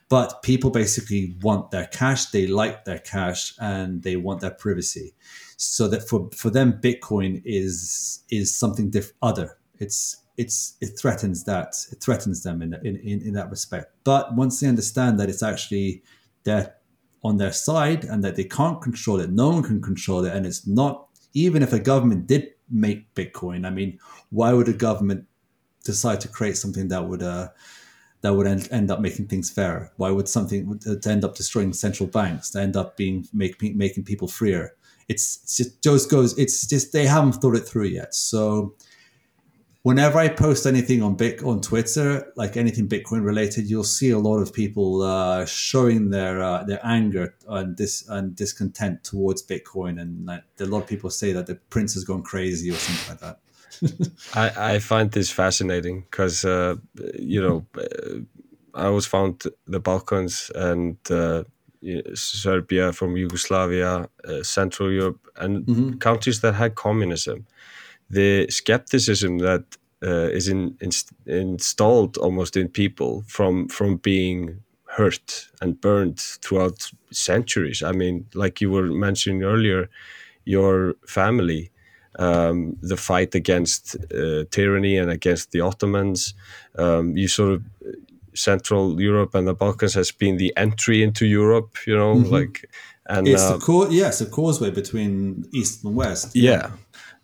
But 0.08 0.44
people 0.44 0.70
basically 0.70 1.36
want 1.42 1.72
their 1.72 1.88
cash. 1.88 2.28
They 2.28 2.48
like 2.48 2.86
their 2.86 3.00
cash, 3.00 3.54
and 3.60 4.04
they 4.04 4.16
want 4.16 4.42
their 4.42 4.52
privacy. 4.52 5.14
So 5.58 5.88
that 5.88 6.08
for 6.08 6.30
for 6.36 6.50
them, 6.50 6.74
Bitcoin 6.74 7.42
is 7.44 8.24
is 8.30 8.56
something 8.56 8.90
diff- 8.92 9.14
other. 9.22 9.58
It's 9.80 10.18
it's 10.38 10.76
it 10.82 11.00
threatens 11.00 11.46
that 11.46 11.74
it 11.92 12.02
threatens 12.02 12.44
them 12.44 12.62
in, 12.62 12.74
in 12.84 12.98
in 12.98 13.22
in 13.22 13.34
that 13.34 13.50
respect. 13.50 13.96
But 14.04 14.36
once 14.36 14.60
they 14.60 14.68
understand 14.68 15.20
that 15.20 15.30
it's 15.30 15.44
actually 15.44 16.04
their 16.44 16.76
on 17.24 17.38
their 17.38 17.54
side 17.54 18.04
and 18.04 18.24
that 18.24 18.36
they 18.36 18.44
can't 18.44 18.82
control 18.82 19.20
it, 19.20 19.32
no 19.32 19.50
one 19.50 19.64
can 19.64 19.82
control 19.82 20.26
it, 20.26 20.34
and 20.34 20.46
it's 20.46 20.68
not 20.68 21.08
even 21.34 21.64
if 21.64 21.74
a 21.74 21.80
government 21.80 22.28
did 22.28 22.50
make 22.70 23.14
Bitcoin. 23.16 23.66
I 23.66 23.70
mean, 23.70 24.00
why 24.30 24.54
would 24.54 24.70
a 24.70 24.74
government 24.74 25.26
decide 25.84 26.22
to 26.22 26.28
create 26.28 26.58
something 26.58 26.88
that 26.90 27.08
would 27.08 27.24
uh, 27.24 27.50
that 28.26 28.34
would 28.34 28.48
end, 28.48 28.68
end 28.72 28.92
up 28.92 29.00
making 29.00 29.28
things 29.28 29.50
fairer? 29.50 29.92
Why 29.98 30.12
would 30.12 30.28
something 30.28 30.80
to 30.80 31.10
end 31.10 31.24
up 31.24 31.36
destroying 31.36 31.74
central 31.74 32.08
banks? 32.08 32.50
To 32.52 32.62
end 32.62 32.76
up 32.76 32.98
being 32.98 33.28
make, 33.34 33.62
making 33.62 34.04
people 34.04 34.28
freer? 34.28 34.76
It's, 35.08 35.40
it's 35.44 35.58
just 35.58 35.82
just 35.84 36.10
goes. 36.12 36.38
It's 36.38 36.68
just 36.68 36.92
they 36.92 37.06
haven't 37.06 37.34
thought 37.34 37.56
it 37.56 37.68
through 37.68 37.86
yet. 37.86 38.16
So 38.16 38.76
whenever 39.84 40.18
I 40.18 40.30
post 40.30 40.66
anything 40.66 41.04
on 41.04 41.16
Bit 41.16 41.44
on 41.44 41.62
Twitter, 41.62 42.34
like 42.36 42.58
anything 42.58 42.90
Bitcoin 42.90 43.24
related, 43.24 43.70
you'll 43.70 43.84
see 43.84 44.10
a 44.10 44.18
lot 44.18 44.40
of 44.40 44.52
people 44.52 45.04
uh, 45.04 45.46
showing 45.46 46.10
their 46.10 46.42
uh, 46.42 46.64
their 46.64 46.80
anger 46.84 47.36
and 47.48 47.76
dis 47.76 48.04
and 48.10 48.36
discontent 48.36 49.04
towards 49.04 49.46
Bitcoin, 49.46 50.02
and 50.02 50.26
like, 50.26 50.44
a 50.60 50.66
lot 50.66 50.82
of 50.82 50.88
people 50.88 51.12
say 51.12 51.32
that 51.34 51.46
the 51.46 51.56
prince 51.70 51.94
has 51.94 52.04
gone 52.04 52.24
crazy 52.24 52.72
or 52.72 52.76
something 52.76 53.10
like 53.12 53.20
that. 53.22 53.40
I, 54.34 54.74
I 54.76 54.80
find 54.80 55.12
this 55.12 55.32
fascinating 55.32 56.02
because 56.02 56.46
uh, 56.46 56.76
you 57.20 57.42
know 57.42 57.66
uh, 57.78 58.20
I 58.74 58.86
always 58.88 59.06
found 59.06 59.44
the 59.68 59.80
Balkans 59.80 60.52
and 60.56 60.98
uh, 61.10 61.44
Serbia 62.14 62.92
from 62.92 63.16
Yugoslavia, 63.16 64.10
uh, 64.28 64.44
Central 64.44 64.92
Europe, 64.92 65.28
and 65.38 66.00
countries 66.00 66.42
that 66.42 66.54
had 66.56 66.76
communism. 66.76 67.46
The 68.10 68.48
skepticism 68.50 69.40
that 69.40 69.78
uh, 70.04 70.30
is 70.30 70.48
in, 70.48 70.78
in, 70.82 70.92
installed 71.26 72.18
almost 72.18 72.58
in 72.58 72.68
people 72.70 73.24
from 73.28 73.68
from 73.68 73.98
being 73.98 74.62
hurt 74.86 75.50
and 75.62 75.80
burned 75.82 76.20
throughout 76.20 76.92
centuries. 77.12 77.84
I 77.84 77.92
mean, 77.92 78.26
like 78.34 78.62
you 78.62 78.72
were 78.72 78.88
mentioning 78.88 79.44
earlier, 79.44 79.90
your 80.46 80.96
family 81.08 81.72
um, 82.20 82.78
the 82.82 82.98
fight 82.98 83.36
against 83.36 83.96
uh, 84.14 84.46
tyranny 84.52 84.98
and 84.98 85.12
against 85.12 85.52
the 85.52 85.62
Ottomans. 85.62 86.34
Um, 86.78 87.18
you 87.18 87.28
sort 87.28 87.54
of 87.54 87.64
Central 88.34 89.02
Europe 89.02 89.34
and 89.36 89.48
the 89.48 89.54
Balkans 89.54 89.94
has 89.94 90.12
been 90.12 90.38
the 90.38 90.54
entry 90.58 91.04
into 91.04 91.26
Europe. 91.26 91.76
You 91.88 91.98
know, 91.98 92.14
like 92.14 92.70
and 93.08 93.28
It's 93.28 93.44
uh, 93.44 93.58
the 93.58 93.88
yes, 93.92 94.22
a 94.22 94.26
causeway 94.26 94.72
between 94.72 95.46
east 95.54 95.84
and 95.84 95.96
west. 95.96 96.36
yeah, 96.36 96.72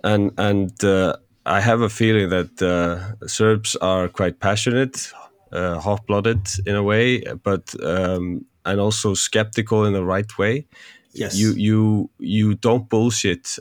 and 0.04 0.32
and 0.38 0.84
uh, 0.84 1.16
I 1.46 1.60
have 1.62 1.82
a 1.82 1.90
feeling 1.90 2.30
that 2.30 2.62
uh, 2.62 3.28
Serbs 3.28 3.76
are 3.78 4.08
quite 4.08 4.40
passionate, 4.40 5.12
uh, 5.52 5.80
hot-blooded 5.80 6.48
in 6.66 6.76
a 6.76 6.84
way, 6.84 7.24
but 7.44 7.74
um, 7.84 8.46
and 8.64 8.80
also 8.80 9.14
skeptical 9.14 9.86
in 9.86 9.94
the 9.94 10.04
right 10.04 10.38
way. 10.38 10.68
Yes. 11.14 11.36
You 11.36 11.54
you 11.54 12.10
you 12.20 12.56
don't 12.56 12.88
bullshit. 12.88 13.58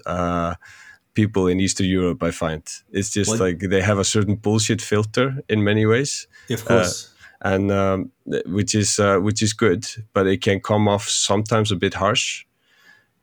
Uh, 1.10 1.14
people 1.14 1.50
in 1.50 1.60
Eastern 1.60 1.86
Europe, 1.86 2.22
I 2.28 2.30
find. 2.30 2.62
It's 2.92 3.10
just 3.10 3.30
Well- 3.30 3.40
like 3.40 3.70
they 3.70 3.82
have 3.82 4.00
a 4.00 4.04
certain 4.04 4.36
bullshit 4.36 4.82
filter 4.82 5.42
in 5.48 5.62
many 5.64 5.86
ways, 5.86 6.28
of 6.50 6.64
course. 6.64 7.08
and 7.40 7.70
um, 7.70 8.10
which 8.46 8.74
is 8.74 8.98
uh, 8.98 9.18
which 9.18 9.42
is 9.42 9.54
good, 9.54 9.86
but 10.12 10.26
it 10.26 10.42
can 10.42 10.60
come 10.60 10.88
off 10.88 11.08
sometimes 11.08 11.72
a 11.72 11.76
bit 11.76 11.94
harsh. 11.94 12.46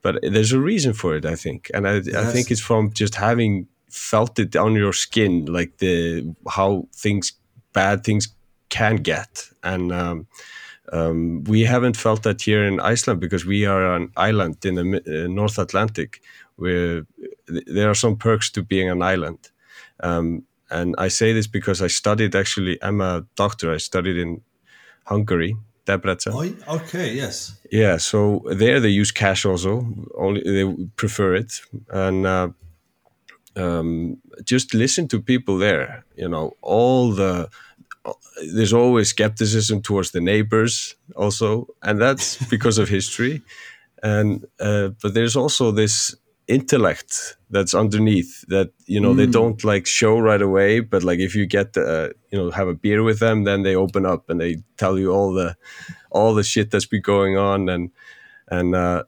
But 0.02 0.16
there's 0.22 0.54
a 0.54 0.60
reason 0.60 0.94
for 0.94 1.16
it, 1.18 1.26
I 1.26 1.36
think, 1.36 1.72
and 1.74 1.88
I, 1.88 1.98
I 1.98 2.32
think 2.32 2.52
it's 2.52 2.62
from 2.62 2.92
just 2.94 3.16
having 3.16 3.68
felt 3.90 4.40
it 4.40 4.56
on 4.56 4.76
your 4.76 4.94
skin, 4.94 5.46
like 5.46 5.78
the 5.78 6.24
how 6.48 6.88
things 6.94 7.34
bad 7.74 8.04
things 8.04 8.36
can 8.70 8.98
get, 8.98 9.50
and 9.64 9.92
um, 9.92 10.28
um, 10.94 11.44
we 11.44 11.66
haven't 11.66 11.98
felt 11.98 12.24
that 12.24 12.42
here 12.42 12.64
in 12.68 12.80
Iceland 12.80 13.20
because 13.20 13.46
we 13.46 13.66
are 13.66 13.96
an 13.96 14.12
island 14.16 14.66
in 14.66 14.76
the 14.76 14.84
uh, 15.26 15.28
North 15.28 15.58
Atlantic, 15.60 16.22
where 16.58 17.06
th- 17.48 17.64
there 17.66 17.90
are 17.90 17.96
some 17.96 18.18
perks 18.18 18.52
to 18.52 18.62
being 18.64 18.90
an 18.90 19.02
island. 19.02 19.52
Um, 20.02 20.44
and 20.70 20.96
I 20.98 21.08
say 21.08 21.34
this 21.34 21.48
because 21.48 21.82
I 21.82 21.88
studied 21.88 22.36
actually. 22.36 22.78
I'm 22.82 23.02
a 23.02 23.26
doctor. 23.36 23.74
I 23.74 23.78
studied 23.78 24.18
in 24.18 24.42
Hungary, 25.06 25.56
Debrecen. 25.86 26.34
Oh, 26.68 26.76
okay, 26.76 27.14
yes. 27.14 27.58
Yeah, 27.72 27.98
so 27.98 28.44
there 28.46 28.80
they 28.80 28.90
use 28.90 29.12
cash 29.12 29.46
also. 29.46 29.88
Only 30.18 30.42
they 30.44 30.88
prefer 30.98 31.36
it, 31.36 31.62
and 31.90 32.26
uh, 32.26 32.50
um, 33.56 34.18
just 34.44 34.74
listen 34.74 35.08
to 35.08 35.22
people 35.22 35.58
there. 35.58 36.04
You 36.18 36.28
know, 36.28 36.54
all 36.62 37.12
the 37.14 37.50
there's 38.54 38.74
always 38.74 39.10
skepticism 39.10 39.82
towards 39.82 40.12
the 40.12 40.22
neighbors 40.22 40.96
also, 41.16 41.68
and 41.82 42.00
that's 42.02 42.38
because 42.50 42.78
of 42.78 42.90
history. 42.90 43.42
And 44.04 44.46
uh, 44.60 44.90
but 45.02 45.14
there's 45.14 45.36
also 45.36 45.72
this 45.72 46.16
intellect 46.48 47.38
that's 47.50 47.74
underneath 47.74 48.46
that 48.48 48.72
you 48.86 49.02
know 49.02 49.14
they 49.14 49.26
don't 49.26 49.64
like 49.64 49.86
show 49.86 50.18
right 50.18 50.42
away 50.42 50.80
but 50.80 51.04
like 51.04 51.20
if 51.20 51.36
you 51.36 51.46
get 51.46 51.76
uh, 51.78 52.08
you 52.32 52.38
know 52.40 52.50
have 52.52 52.70
a 52.70 52.74
beer 52.74 53.04
with 53.04 53.20
them 53.20 53.44
then 53.44 53.64
they 53.64 53.76
open 53.76 54.06
up 54.06 54.30
and 54.30 54.40
they 54.40 54.56
tell 54.78 54.98
you 54.98 55.12
all 55.12 55.34
the 55.34 55.56
all 56.10 56.34
the 56.34 56.44
shit 56.44 56.72
that's 56.72 56.86
been 56.86 57.02
going 57.02 57.38
on 57.38 57.70
and 57.70 57.92
and 58.50 58.76
uh, 58.76 59.04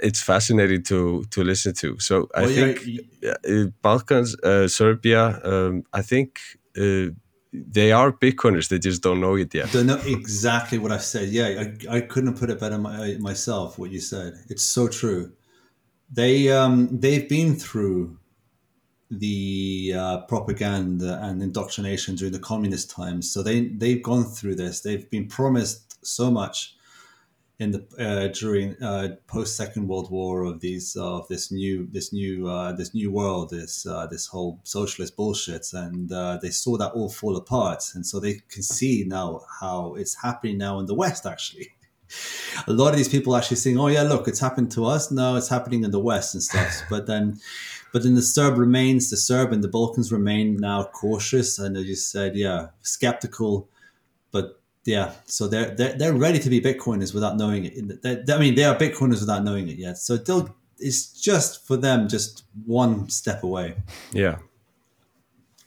it's 0.00 0.20
fascinating 0.22 0.82
to 0.82 1.24
to 1.30 1.44
listen 1.44 1.72
to 1.74 1.98
so 2.00 2.28
i 2.34 2.42
Well, 2.42 2.50
think 2.54 2.80
yeah, 3.22 3.34
uh, 3.48 3.66
balkans 3.82 4.34
uh, 4.42 4.66
serbia 4.68 5.40
um, 5.44 5.84
i 5.92 6.02
think 6.02 6.40
uh, 6.76 7.10
they 7.52 7.92
are 7.92 8.12
bitcoiners 8.12 8.68
they 8.68 8.78
just 8.78 9.02
don't 9.02 9.20
know 9.20 9.36
it 9.36 9.54
yet 9.54 9.70
Don't 9.72 9.86
know 9.86 10.00
exactly 10.04 10.78
what 10.78 10.92
I 10.92 10.98
said. 10.98 11.28
Yeah, 11.30 11.48
I, 11.62 11.96
I 11.96 12.00
couldn't 12.02 12.30
have 12.32 12.38
put 12.40 12.50
it 12.50 12.60
better 12.60 12.78
my, 12.78 13.16
myself. 13.20 13.78
What 13.78 13.90
you 13.90 14.00
said, 14.00 14.34
it's 14.50 14.62
so 14.62 14.86
true. 14.88 15.32
They 16.10 16.50
um, 16.50 17.00
they've 17.00 17.28
been 17.28 17.54
through 17.56 18.18
the 19.10 19.94
uh, 19.96 20.18
propaganda 20.22 21.18
and 21.22 21.42
indoctrination 21.42 22.14
during 22.14 22.32
the 22.32 22.38
communist 22.38 22.90
times, 22.90 23.30
so 23.30 23.42
they 23.42 23.68
they've 23.68 24.02
gone 24.02 24.24
through 24.24 24.56
this. 24.56 24.80
They've 24.80 25.08
been 25.10 25.28
promised 25.28 26.04
so 26.06 26.30
much 26.30 26.76
in 27.58 27.72
the 27.72 27.86
uh, 27.98 28.28
during 28.28 28.80
uh, 28.82 29.16
post 29.26 29.56
Second 29.56 29.88
World 29.88 30.10
War 30.10 30.44
of 30.44 30.60
these 30.60 30.96
of 30.96 31.26
this 31.28 31.50
new 31.50 31.88
this 31.90 32.12
new 32.12 32.48
uh, 32.48 32.72
this 32.72 32.94
new 32.94 33.10
world 33.10 33.50
this 33.50 33.84
uh, 33.84 34.06
this 34.06 34.26
whole 34.26 34.60
socialist 34.62 35.16
bullshit 35.16 35.66
and 35.72 36.12
uh, 36.12 36.38
they 36.40 36.50
saw 36.50 36.76
that 36.76 36.92
all 36.92 37.08
fall 37.08 37.36
apart 37.36 37.84
and 37.94 38.06
so 38.06 38.20
they 38.20 38.40
can 38.48 38.62
see 38.62 39.04
now 39.06 39.42
how 39.60 39.94
it's 39.94 40.22
happening 40.22 40.58
now 40.58 40.78
in 40.78 40.86
the 40.86 40.94
West 40.94 41.26
actually. 41.26 41.72
A 42.66 42.72
lot 42.72 42.90
of 42.90 42.96
these 42.96 43.08
people 43.08 43.36
actually 43.36 43.56
saying, 43.56 43.78
"Oh 43.78 43.88
yeah, 43.88 44.02
look, 44.02 44.28
it's 44.28 44.40
happened 44.40 44.70
to 44.72 44.84
us. 44.84 45.10
No, 45.10 45.36
it's 45.36 45.48
happening 45.48 45.84
in 45.84 45.90
the 45.90 46.00
West 46.00 46.34
and 46.34 46.42
stuff." 46.42 46.82
but 46.90 47.06
then, 47.06 47.40
but 47.92 48.02
then 48.02 48.14
the 48.14 48.22
Serb 48.22 48.58
remains 48.58 49.10
the 49.10 49.16
Serb, 49.16 49.52
and 49.52 49.62
the 49.62 49.68
Balkans 49.68 50.12
remain 50.12 50.56
now 50.56 50.84
cautious, 50.84 51.58
and 51.58 51.76
as 51.76 51.86
you 51.86 51.96
said, 51.96 52.36
yeah, 52.36 52.68
skeptical. 52.82 53.68
But 54.30 54.60
yeah, 54.84 55.12
so 55.26 55.48
they're 55.48 55.74
they're, 55.74 55.94
they're 55.94 56.14
ready 56.14 56.38
to 56.38 56.50
be 56.50 56.60
Bitcoiners 56.60 57.14
without 57.14 57.36
knowing 57.36 57.64
it. 57.66 58.02
They, 58.02 58.32
I 58.32 58.38
mean, 58.38 58.54
they 58.54 58.64
are 58.64 58.74
Bitcoiners 58.74 59.20
without 59.20 59.44
knowing 59.44 59.68
it 59.68 59.76
yet. 59.78 59.98
So 59.98 60.16
they'll, 60.16 60.54
it's 60.78 61.12
just 61.12 61.66
for 61.66 61.76
them, 61.76 62.08
just 62.08 62.44
one 62.64 63.08
step 63.08 63.42
away. 63.42 63.76
Yeah. 64.12 64.38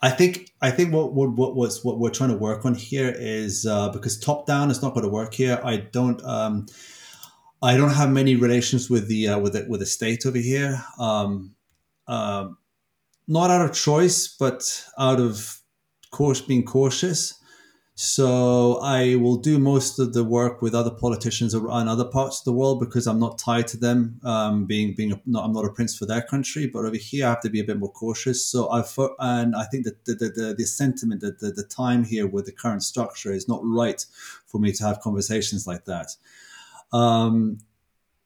I 0.02 0.10
think 0.10 0.52
I 0.62 0.72
think 0.72 0.94
what 0.94 1.14
what 1.14 1.32
what 1.34 1.56
was 1.56 1.86
what 1.86 2.00
we're 2.00 2.10
trying 2.10 2.32
to 2.32 2.38
work 2.38 2.66
on 2.66 2.74
here 2.74 3.14
is 3.16 3.66
uh, 3.66 3.90
because 3.90 4.20
top 4.20 4.48
down 4.48 4.72
is 4.72 4.82
not 4.82 4.94
going 4.94 5.06
to 5.06 5.12
work 5.12 5.34
here. 5.34 5.60
I 5.64 5.78
don't 5.78 6.24
um, 6.24 6.66
I 7.62 7.78
don't 7.78 7.94
have 7.94 8.10
many 8.10 8.36
relations 8.36 8.90
with 8.90 9.08
the 9.08 9.28
uh, 9.30 9.40
with 9.40 9.54
the, 9.54 9.66
with 9.70 9.80
the 9.80 9.86
state 9.86 10.26
over 10.26 10.38
here. 10.38 10.84
Um, 10.98 11.56
uh, 12.08 12.50
not 13.28 13.52
out 13.52 13.62
of 13.62 13.74
choice, 13.74 14.28
but 14.28 14.86
out 14.98 15.20
of 15.20 15.62
course 16.10 16.42
being 16.42 16.66
cautious. 16.66 17.36
So 17.94 18.80
I 18.82 19.16
will 19.16 19.36
do 19.36 19.60
most 19.60 20.00
of 20.00 20.14
the 20.14 20.24
work 20.24 20.62
with 20.62 20.74
other 20.74 20.90
politicians 20.90 21.54
around 21.54 21.88
other 21.88 22.06
parts 22.06 22.40
of 22.40 22.46
the 22.46 22.54
world 22.54 22.80
because 22.80 23.06
I'm 23.06 23.20
not 23.20 23.38
tied 23.38 23.68
to 23.68 23.78
them. 23.78 24.20
Um, 24.24 24.66
being 24.66 24.96
being 24.96 25.12
a, 25.12 25.22
not, 25.26 25.44
I'm 25.44 25.54
not 25.54 25.66
a 25.66 25.70
prince 25.70 25.98
for 25.98 26.06
their 26.06 26.22
country, 26.22 26.68
but 26.68 26.86
over 26.86 26.96
here 26.96 27.26
I 27.26 27.30
have 27.30 27.42
to 27.42 27.50
be 27.50 27.60
a 27.60 27.64
bit 27.64 27.78
more 27.78 27.92
cautious. 27.92 28.46
So 28.46 28.72
I 28.72 28.84
and 29.20 29.56
I 29.56 29.66
think 29.66 29.86
that 29.86 30.06
the 30.06 30.16
the, 30.16 30.30
the, 30.30 30.56
the 30.58 30.66
sentiment 30.66 31.22
that 31.22 31.40
the, 31.40 31.52
the 31.52 31.64
time 31.64 32.06
here 32.06 32.26
with 32.26 32.46
the 32.46 32.54
current 32.54 32.82
structure 32.82 33.34
is 33.34 33.48
not 33.48 33.60
right 33.64 34.04
for 34.48 34.60
me 34.60 34.72
to 34.72 34.84
have 34.86 35.02
conversations 35.02 35.68
like 35.68 35.86
that. 35.86 36.16
Um, 36.94 37.60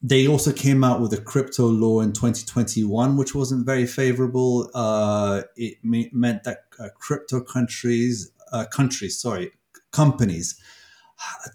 they 0.01 0.27
also 0.27 0.51
came 0.51 0.83
out 0.83 1.01
with 1.01 1.13
a 1.13 1.21
crypto 1.21 1.65
law 1.65 2.01
in 2.01 2.13
2021, 2.13 3.17
which 3.17 3.33
wasn't 3.33 3.65
very 3.65 3.87
favorable. 3.87 4.69
Uh, 4.75 5.41
it 5.55 5.83
me- 5.83 6.11
meant 6.13 6.43
that 6.43 6.65
uh, 6.79 6.89
crypto 6.93 7.41
countries, 7.41 8.31
uh, 8.51 8.65
countries, 8.65 9.19
sorry, 9.19 9.51
companies 9.91 10.59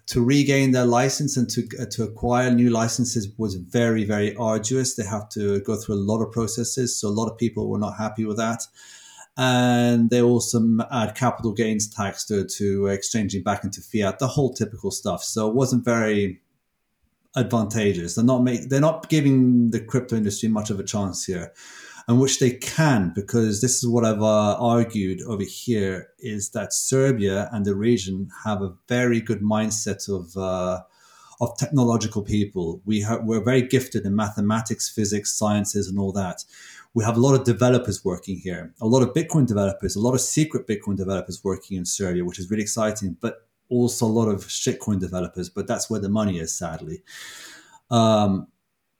to 0.07 0.23
regain 0.23 0.71
their 0.71 0.85
license 0.85 1.37
and 1.37 1.49
to 1.49 1.67
uh, 1.79 1.85
to 1.91 2.03
acquire 2.03 2.51
new 2.51 2.69
licenses 2.69 3.29
was 3.37 3.55
very 3.55 4.03
very 4.03 4.35
arduous. 4.35 4.95
They 4.95 5.05
have 5.05 5.29
to 5.29 5.61
go 5.61 5.75
through 5.75 5.95
a 5.95 6.07
lot 6.11 6.21
of 6.21 6.31
processes, 6.31 6.99
so 6.99 7.07
a 7.07 7.09
lot 7.09 7.29
of 7.29 7.37
people 7.37 7.69
were 7.69 7.79
not 7.79 7.97
happy 7.97 8.25
with 8.25 8.37
that. 8.37 8.63
And 9.37 10.09
they 10.09 10.21
also 10.21 10.61
add 10.91 11.15
capital 11.15 11.53
gains 11.53 11.89
tax 11.89 12.25
to, 12.25 12.45
to 12.45 12.87
exchanging 12.87 13.43
back 13.43 13.63
into 13.63 13.81
fiat, 13.81 14.19
the 14.19 14.27
whole 14.27 14.53
typical 14.53 14.91
stuff. 14.91 15.23
So 15.23 15.47
it 15.47 15.55
wasn't 15.55 15.85
very 15.85 16.41
advantageous. 17.37 18.15
They're 18.15 18.25
not 18.25 18.43
make, 18.43 18.67
they're 18.67 18.81
not 18.81 19.07
giving 19.09 19.71
the 19.71 19.79
crypto 19.79 20.17
industry 20.17 20.49
much 20.49 20.69
of 20.69 20.81
a 20.81 20.83
chance 20.83 21.25
here 21.25 21.53
and 22.07 22.19
which 22.19 22.39
they 22.39 22.51
can 22.51 23.11
because 23.15 23.61
this 23.61 23.77
is 23.77 23.87
what 23.87 24.05
I've 24.05 24.21
uh, 24.21 24.57
argued 24.59 25.21
over 25.27 25.43
here 25.43 26.09
is 26.19 26.49
that 26.51 26.73
Serbia 26.73 27.49
and 27.51 27.65
the 27.65 27.75
region 27.75 28.29
have 28.45 28.61
a 28.61 28.73
very 28.87 29.21
good 29.21 29.41
mindset 29.41 30.09
of 30.09 30.35
uh, 30.37 30.81
of 31.41 31.57
technological 31.57 32.21
people. 32.21 32.81
We 32.85 33.01
have, 33.01 33.23
we're 33.23 33.43
very 33.43 33.63
gifted 33.63 34.05
in 34.05 34.15
mathematics, 34.15 34.89
physics, 34.89 35.33
sciences, 35.33 35.87
and 35.87 35.97
all 35.97 36.11
that. 36.11 36.43
We 36.93 37.03
have 37.03 37.17
a 37.17 37.19
lot 37.19 37.33
of 37.33 37.45
developers 37.45 38.05
working 38.05 38.37
here, 38.37 38.73
a 38.79 38.85
lot 38.85 39.01
of 39.01 39.13
Bitcoin 39.13 39.47
developers, 39.47 39.95
a 39.95 40.01
lot 40.01 40.13
of 40.13 40.21
secret 40.21 40.67
Bitcoin 40.67 40.97
developers 40.97 41.43
working 41.43 41.77
in 41.77 41.85
Serbia, 41.85 42.25
which 42.25 42.37
is 42.37 42.51
really 42.51 42.61
exciting. 42.61 43.17
But 43.19 43.47
also 43.69 44.05
a 44.05 44.07
lot 44.07 44.27
of 44.27 44.41
shitcoin 44.41 44.99
developers. 44.99 45.49
But 45.49 45.65
that's 45.65 45.89
where 45.89 45.99
the 45.99 46.09
money 46.09 46.37
is, 46.37 46.53
sadly. 46.53 47.01
Um, 47.89 48.47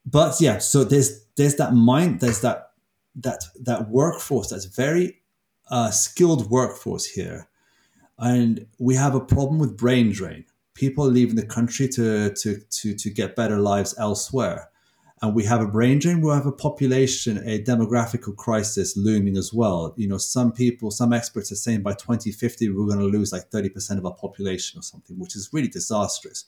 but 0.05 0.41
yeah, 0.41 0.57
so 0.57 0.83
there's 0.83 1.25
there's 1.35 1.55
that 1.55 1.73
mind, 1.73 2.21
there's 2.21 2.41
that 2.41 2.70
that 3.15 3.43
that 3.59 3.89
workforce 3.89 4.49
that's 4.49 4.65
very 4.65 5.21
uh, 5.69 5.91
skilled 5.91 6.49
workforce 6.49 7.05
here. 7.05 7.47
And 8.17 8.67
we 8.77 8.95
have 8.95 9.15
a 9.15 9.19
problem 9.19 9.57
with 9.59 9.77
brain 9.77 10.11
drain. 10.11 10.45
People 10.75 11.05
leaving 11.05 11.35
the 11.35 11.45
country 11.45 11.87
to 11.89 12.33
to 12.33 12.59
to, 12.69 12.95
to 12.95 13.09
get 13.09 13.35
better 13.35 13.57
lives 13.57 13.95
elsewhere. 13.97 14.69
And 15.23 15.35
we 15.35 15.43
have 15.45 15.61
a 15.61 15.67
brain 15.67 15.99
drain. 15.99 16.21
We 16.21 16.31
have 16.31 16.47
a 16.47 16.51
population 16.51 17.37
a 17.45 17.63
demographical 17.63 18.35
crisis 18.35 18.97
looming 18.97 19.37
as 19.37 19.53
well. 19.53 19.93
You 19.97 20.07
know 20.07 20.17
some 20.17 20.51
people 20.51 20.91
some 20.91 21.13
experts 21.13 21.51
are 21.51 21.55
saying 21.55 21.81
by 21.81 21.93
2050 21.93 22.69
we're 22.69 22.85
going 22.85 22.99
to 22.99 23.05
lose 23.05 23.31
like 23.31 23.49
30% 23.49 23.97
of 23.97 24.05
our 24.05 24.15
population 24.15 24.79
or 24.79 24.83
something 24.83 25.17
which 25.19 25.35
is 25.35 25.49
really 25.51 25.67
disastrous 25.67 26.45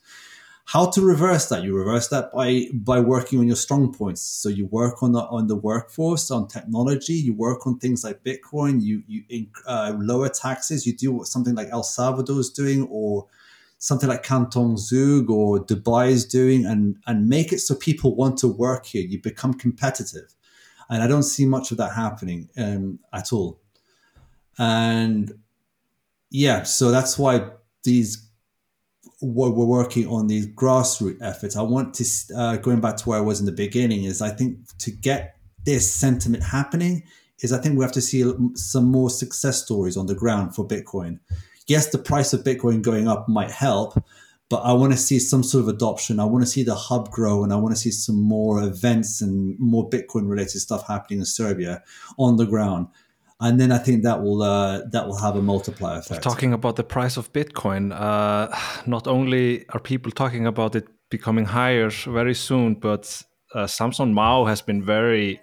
how 0.66 0.90
to 0.92 1.02
reverse 1.02 1.50
that? 1.50 1.64
You 1.64 1.76
reverse 1.76 2.08
that 2.08 2.32
by 2.34 2.68
by 2.74 3.00
working 3.00 3.40
on 3.40 3.48
your 3.48 3.56
strong 3.58 3.94
points. 3.94 4.22
So 4.22 4.48
you 4.48 4.66
work 4.68 5.04
on 5.04 5.12
the 5.12 5.22
on 5.26 5.48
the 5.48 5.56
workforce 5.56 6.32
on 6.32 6.48
technology 6.48 7.14
you 7.14 7.34
work 7.34 7.68
on 7.68 7.80
things 7.80 8.04
like 8.04 8.24
bitcoin 8.24 8.82
you 8.82 9.04
you 9.08 9.48
uh, 9.68 9.94
lower 9.98 10.30
taxes 10.30 10.88
you 10.88 10.96
do 10.96 11.12
what 11.12 11.28
something 11.28 11.56
like 11.56 11.68
el 11.72 11.84
salvador 11.84 12.40
is 12.40 12.50
doing 12.50 12.88
or 12.90 13.28
something 13.78 14.08
like 14.08 14.24
canton 14.24 14.78
zug 14.78 15.30
or 15.30 15.60
dubai 15.66 16.10
is 16.10 16.26
doing 16.26 16.66
and 16.66 16.96
and 17.08 17.28
make 17.28 17.52
it 17.52 17.60
so 17.60 17.76
people 17.76 18.16
want 18.16 18.38
to 18.38 18.48
work 18.48 18.86
here. 18.86 19.06
You 19.06 19.22
become 19.22 19.54
competitive. 19.54 20.34
And 20.90 21.04
i 21.04 21.08
don't 21.08 21.24
see 21.24 21.46
much 21.46 21.72
of 21.72 21.78
that 21.78 21.94
happening 21.94 22.50
um, 22.58 23.00
at 23.12 23.34
all. 23.34 23.60
And 24.58 25.34
yeah 26.30 26.64
so 26.64 26.90
that's 26.90 27.20
why 27.20 27.50
these 27.84 28.30
we're 29.24 29.66
working 29.66 30.08
on 30.08 30.28
these 30.28 30.48
grassroots 30.48 31.22
efforts. 31.22 31.56
I 31.56 31.62
want 31.62 31.94
to 31.96 32.06
uh, 32.36 32.58
going 32.58 32.82
back 32.82 32.98
to 32.98 33.10
where 33.10 33.18
I 33.18 33.22
was 33.22 33.40
in 33.40 33.46
the 33.46 33.52
beginning 33.52 34.04
is 34.04 34.22
I 34.22 34.30
think 34.30 34.58
to 34.80 34.92
get 34.92 35.38
this 35.64 35.92
sentiment 35.92 36.44
happening 36.44 37.04
is 37.40 37.54
I 37.54 37.60
think 37.60 37.78
we 37.78 37.84
have 37.84 37.94
to 37.94 38.02
see 38.02 38.32
some 38.56 38.86
more 38.86 39.10
success 39.10 39.64
stories 39.64 39.98
on 39.98 40.08
the 40.08 40.16
ground 40.16 40.56
for 40.56 40.68
Bitcoin. 40.68 41.20
Yes, 41.68 41.90
the 41.90 41.98
price 41.98 42.34
of 42.34 42.44
Bitcoin 42.44 42.82
going 42.82 43.08
up 43.08 43.30
might 43.30 43.52
help, 43.52 43.98
but 44.50 44.58
I 44.58 44.74
want 44.74 44.92
to 44.92 44.98
see 44.98 45.20
some 45.20 45.44
sort 45.44 45.64
of 45.64 45.70
adoption. 45.70 46.20
I 46.20 46.26
want 46.26 46.44
to 46.44 46.50
see 46.50 46.64
the 46.64 46.76
hub 46.76 47.10
grow, 47.10 47.44
and 47.44 47.54
I 47.54 47.56
want 47.56 47.74
to 47.74 47.80
see 47.80 47.92
some 47.92 48.22
more 48.22 48.62
events 48.62 49.22
and 49.22 49.58
more 49.60 49.90
Bitcoin 49.90 50.30
related 50.30 50.60
stuff 50.60 50.86
happening 50.88 51.20
in 51.20 51.26
Serbia 51.26 51.82
on 52.18 52.36
the 52.38 52.46
ground 52.46 52.88
and 53.44 53.60
then 53.60 53.72
I 53.72 53.78
think 53.78 54.04
that 54.04 54.24
will 54.24 54.42
uh, 54.42 54.82
that 54.92 55.08
will 55.08 55.18
have 55.18 55.36
a 55.36 55.42
multiplier 55.42 56.00
effect. 56.00 56.24
Talking 56.24 56.54
about 56.54 56.76
the 56.78 56.84
price 56.84 57.18
of 57.18 57.32
Bitcoin, 57.34 57.92
uh, 57.92 58.48
not 58.86 59.08
only 59.08 59.68
are 59.70 59.80
people 59.80 60.12
talking 60.12 60.48
about 60.48 60.76
it 60.76 60.88
becoming 61.10 61.46
higher 61.46 61.90
very 61.90 62.34
soon, 62.34 62.76
but 62.76 63.22
uh, 63.54 63.68
Samson 63.68 64.14
Mow 64.14 64.46
has 64.46 64.62
been 64.62 64.82
very 64.82 65.42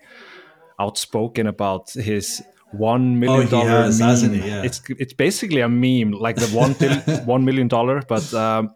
outspoken 0.79 1.47
about 1.47 1.91
his 1.91 2.43
one 2.73 3.19
million 3.21 3.47
oh, 3.49 3.51
dollar 3.51 3.83
has, 3.83 4.01
meme. 4.01 4.35
Yeah. 4.35 4.63
It's 4.63 4.81
it's 4.89 5.13
basically 5.13 5.61
a 5.61 5.69
meme, 5.69 6.13
like 6.13 6.37
the 6.37 6.49
one 6.57 6.73
one 7.27 7.45
million 7.45 7.69
dollar, 7.69 8.03
but 8.09 8.33
um, 8.33 8.75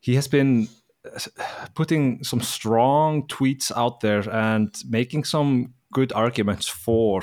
he 0.00 0.14
has 0.14 0.28
been 0.28 0.68
uh, 1.04 1.66
putting 1.74 2.24
some 2.24 2.40
strong 2.40 3.26
tweets 3.28 3.70
out 3.76 4.00
there 4.00 4.28
and 4.30 4.74
making 4.88 5.24
some 5.24 5.74
good 5.92 6.12
arguments 6.12 6.68
for 6.68 7.22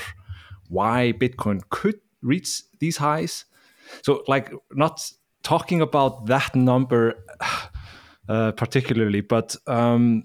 why 0.74 1.12
Bitcoin 1.12 1.60
could 1.70 2.00
reach 2.22 2.62
these 2.80 2.98
highs. 2.98 3.44
So, 4.02 4.24
like, 4.26 4.52
not 4.72 5.10
talking 5.42 5.80
about 5.80 6.26
that 6.26 6.54
number 6.54 7.14
uh, 8.28 8.52
particularly, 8.52 9.20
but 9.20 9.56
um, 9.66 10.24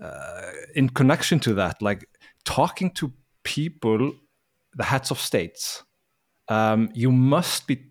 uh, 0.00 0.50
in 0.74 0.88
connection 0.88 1.38
to 1.40 1.54
that, 1.54 1.80
like 1.82 2.08
talking 2.44 2.90
to 2.90 3.12
people, 3.44 4.12
the 4.74 4.84
heads 4.84 5.10
of 5.10 5.20
states, 5.20 5.84
um, 6.48 6.90
you 6.94 7.12
must 7.12 7.66
be 7.66 7.84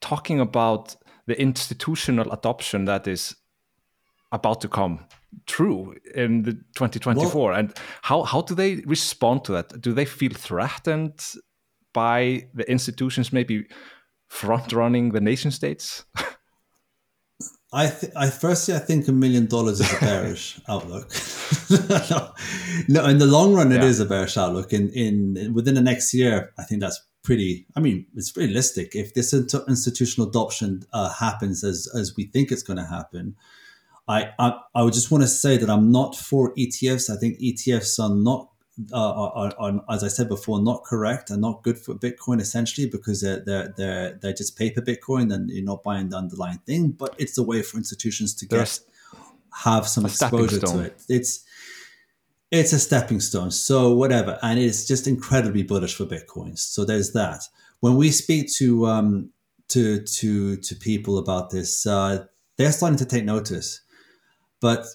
talking 0.00 0.40
about 0.40 0.96
the 1.26 1.40
institutional 1.40 2.32
adoption 2.32 2.86
that 2.86 3.06
is 3.06 3.36
about 4.32 4.60
to 4.60 4.68
come 4.68 5.00
true 5.46 5.94
in 6.14 6.42
the 6.42 6.52
2024 6.52 7.50
well, 7.50 7.58
and 7.58 7.74
how 8.02 8.22
how 8.22 8.40
do 8.40 8.54
they 8.54 8.76
respond 8.86 9.44
to 9.44 9.52
that 9.52 9.80
do 9.80 9.92
they 9.92 10.04
feel 10.04 10.32
threatened 10.32 11.20
by 11.92 12.46
the 12.54 12.68
institutions 12.70 13.32
maybe 13.32 13.64
front 14.28 14.72
running 14.72 15.12
the 15.12 15.20
nation 15.20 15.50
states 15.50 16.04
I, 17.74 17.88
th- 17.88 18.12
I 18.14 18.30
firstly 18.30 18.74
I 18.74 18.78
think 18.78 19.08
a 19.08 19.12
million 19.12 19.46
dollars 19.46 19.80
is 19.80 19.92
a 19.92 20.00
bearish 20.00 20.60
outlook. 20.68 21.10
no, 22.88 23.04
in 23.06 23.18
the 23.18 23.26
long 23.26 23.52
run, 23.52 23.72
it 23.72 23.82
yeah. 23.82 23.88
is 23.88 23.98
a 23.98 24.04
bearish 24.04 24.36
outlook. 24.36 24.72
In 24.72 24.90
in 24.90 25.52
within 25.52 25.74
the 25.74 25.80
next 25.80 26.14
year, 26.14 26.52
I 26.56 26.62
think 26.62 26.80
that's 26.80 27.00
pretty. 27.24 27.66
I 27.74 27.80
mean, 27.80 28.06
it's 28.14 28.36
realistic. 28.36 28.94
If 28.94 29.14
this 29.14 29.34
institutional 29.34 30.28
adoption 30.28 30.84
uh, 30.92 31.12
happens 31.12 31.64
as 31.64 31.88
as 31.98 32.14
we 32.16 32.26
think 32.26 32.52
it's 32.52 32.62
going 32.62 32.76
to 32.76 32.86
happen, 32.86 33.34
I, 34.06 34.30
I, 34.38 34.58
I 34.74 34.82
would 34.82 34.92
just 34.92 35.10
want 35.10 35.22
to 35.22 35.28
say 35.28 35.56
that 35.56 35.70
I'm 35.70 35.90
not 35.90 36.14
for 36.16 36.54
ETFs. 36.54 37.08
I 37.08 37.18
think 37.18 37.38
ETFs 37.40 37.98
are 37.98 38.14
not, 38.14 38.50
uh, 38.92 38.96
are, 38.96 39.32
are, 39.34 39.52
are, 39.58 39.84
as 39.88 40.04
I 40.04 40.08
said 40.08 40.28
before, 40.28 40.60
not 40.62 40.84
correct 40.84 41.30
and 41.30 41.40
not 41.40 41.62
good 41.62 41.78
for 41.78 41.94
Bitcoin 41.94 42.40
essentially 42.40 42.88
because 42.88 43.22
they're 43.22 43.40
they're 43.40 43.72
they're, 43.76 44.18
they're 44.20 44.32
just 44.32 44.58
paper 44.58 44.82
Bitcoin 44.82 45.32
and 45.32 45.48
you're 45.48 45.64
not 45.64 45.82
buying 45.82 46.10
the 46.10 46.16
underlying 46.16 46.58
thing. 46.66 46.90
But 46.90 47.14
it's 47.18 47.38
a 47.38 47.42
way 47.42 47.62
for 47.62 47.78
institutions 47.78 48.34
to 48.34 48.46
get 48.46 48.80
have 49.62 49.86
some 49.86 50.04
exposure 50.04 50.60
to 50.60 50.80
it. 50.80 51.02
It's 51.08 51.44
it's 52.50 52.72
a 52.72 52.78
stepping 52.78 53.20
stone. 53.20 53.50
So 53.50 53.94
whatever, 53.94 54.38
and 54.42 54.58
it's 54.58 54.86
just 54.86 55.06
incredibly 55.06 55.62
bullish 55.62 55.94
for 55.94 56.04
bitcoins. 56.04 56.58
So 56.58 56.84
there's 56.84 57.12
that. 57.12 57.42
When 57.80 57.96
we 57.96 58.10
speak 58.10 58.52
to 58.58 58.86
um, 58.86 59.30
to 59.68 60.02
to 60.02 60.56
to 60.56 60.74
people 60.76 61.18
about 61.18 61.50
this, 61.50 61.86
uh, 61.86 62.26
they're 62.56 62.72
starting 62.72 62.98
to 62.98 63.06
take 63.06 63.24
notice. 63.24 63.80
But 64.60 64.86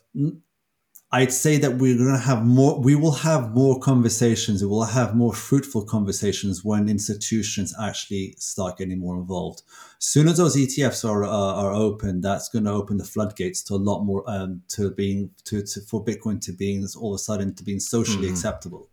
I'd 1.12 1.34
say 1.34 1.58
that 1.58 1.78
we're 1.78 1.98
going 1.98 2.14
to 2.14 2.20
have 2.20 2.46
more. 2.46 2.80
We 2.80 2.94
will 2.94 3.14
have 3.14 3.56
more 3.56 3.80
conversations. 3.80 4.62
We 4.62 4.68
will 4.68 4.84
have 4.84 5.16
more 5.16 5.34
fruitful 5.34 5.86
conversations 5.86 6.64
when 6.64 6.88
institutions 6.88 7.74
actually 7.82 8.36
start 8.38 8.78
getting 8.78 9.00
more 9.00 9.18
involved. 9.18 9.64
Soon 9.98 10.28
as 10.28 10.38
those 10.38 10.56
ETFs 10.56 11.08
are 11.10 11.24
uh, 11.24 11.30
are 11.30 11.74
open, 11.74 12.22
that's 12.22 12.48
going 12.50 12.66
to 12.66 12.72
open 12.72 12.98
the 12.98 13.04
floodgates 13.04 13.64
to 13.64 13.74
a 13.74 13.78
lot 13.78 14.04
more 14.04 14.24
um, 14.28 14.62
to 14.68 14.92
being 14.92 15.32
to, 15.46 15.64
to 15.64 15.82
for 15.82 16.06
Bitcoin 16.06 16.40
to 16.42 16.52
being 16.52 16.86
all 17.00 17.14
of 17.14 17.16
a 17.16 17.20
sudden 17.20 17.56
to 17.56 17.64
being 17.64 17.80
socially 17.80 18.30
acceptable. 18.30 18.88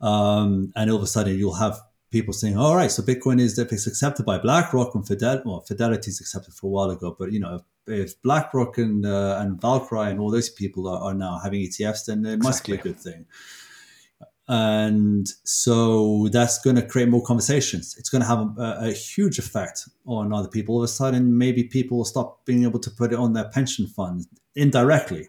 Um, 0.00 0.72
and 0.76 0.88
all 0.88 0.98
of 0.98 1.02
a 1.02 1.08
sudden, 1.08 1.36
you'll 1.36 1.54
have 1.54 1.80
people 2.12 2.32
saying, 2.32 2.56
"All 2.56 2.76
right, 2.76 2.92
so 2.92 3.02
Bitcoin 3.02 3.40
is 3.40 3.58
if 3.58 3.72
it's 3.72 3.88
accepted 3.88 4.24
by 4.24 4.38
BlackRock 4.38 4.94
and 4.94 5.04
Fidelity, 5.04 5.42
well, 5.44 5.62
Fidelity 5.62 6.10
is 6.10 6.20
accepted 6.20 6.54
for 6.54 6.68
a 6.68 6.70
while 6.70 6.90
ago, 6.90 7.16
but 7.18 7.32
you 7.32 7.40
know, 7.40 7.64
if 7.86 8.20
BlackRock 8.22 8.78
and 8.78 9.04
uh, 9.04 9.38
and 9.40 9.60
Valkyrie 9.60 10.10
and 10.10 10.20
all 10.20 10.30
those 10.30 10.50
people 10.50 10.88
are, 10.88 11.00
are 11.00 11.14
now 11.14 11.38
having 11.38 11.60
ETFs, 11.60 12.06
then 12.06 12.24
it 12.24 12.42
must 12.42 12.66
be 12.66 12.74
a 12.74 12.78
good 12.78 12.98
thing." 12.98 13.26
And 14.46 15.26
so 15.44 16.28
that's 16.30 16.58
going 16.58 16.76
to 16.76 16.86
create 16.86 17.08
more 17.08 17.22
conversations. 17.22 17.96
It's 17.98 18.10
going 18.10 18.20
to 18.20 18.28
have 18.28 18.58
a, 18.58 18.88
a 18.88 18.92
huge 18.92 19.38
effect 19.38 19.88
on 20.06 20.34
other 20.34 20.48
people. 20.48 20.74
All 20.74 20.82
of 20.82 20.84
a 20.84 20.92
sudden, 20.92 21.38
maybe 21.38 21.64
people 21.64 21.96
will 21.96 22.04
stop 22.04 22.44
being 22.44 22.64
able 22.64 22.80
to 22.80 22.90
put 22.90 23.12
it 23.12 23.18
on 23.18 23.32
their 23.32 23.48
pension 23.48 23.86
funds 23.86 24.28
indirectly 24.54 25.28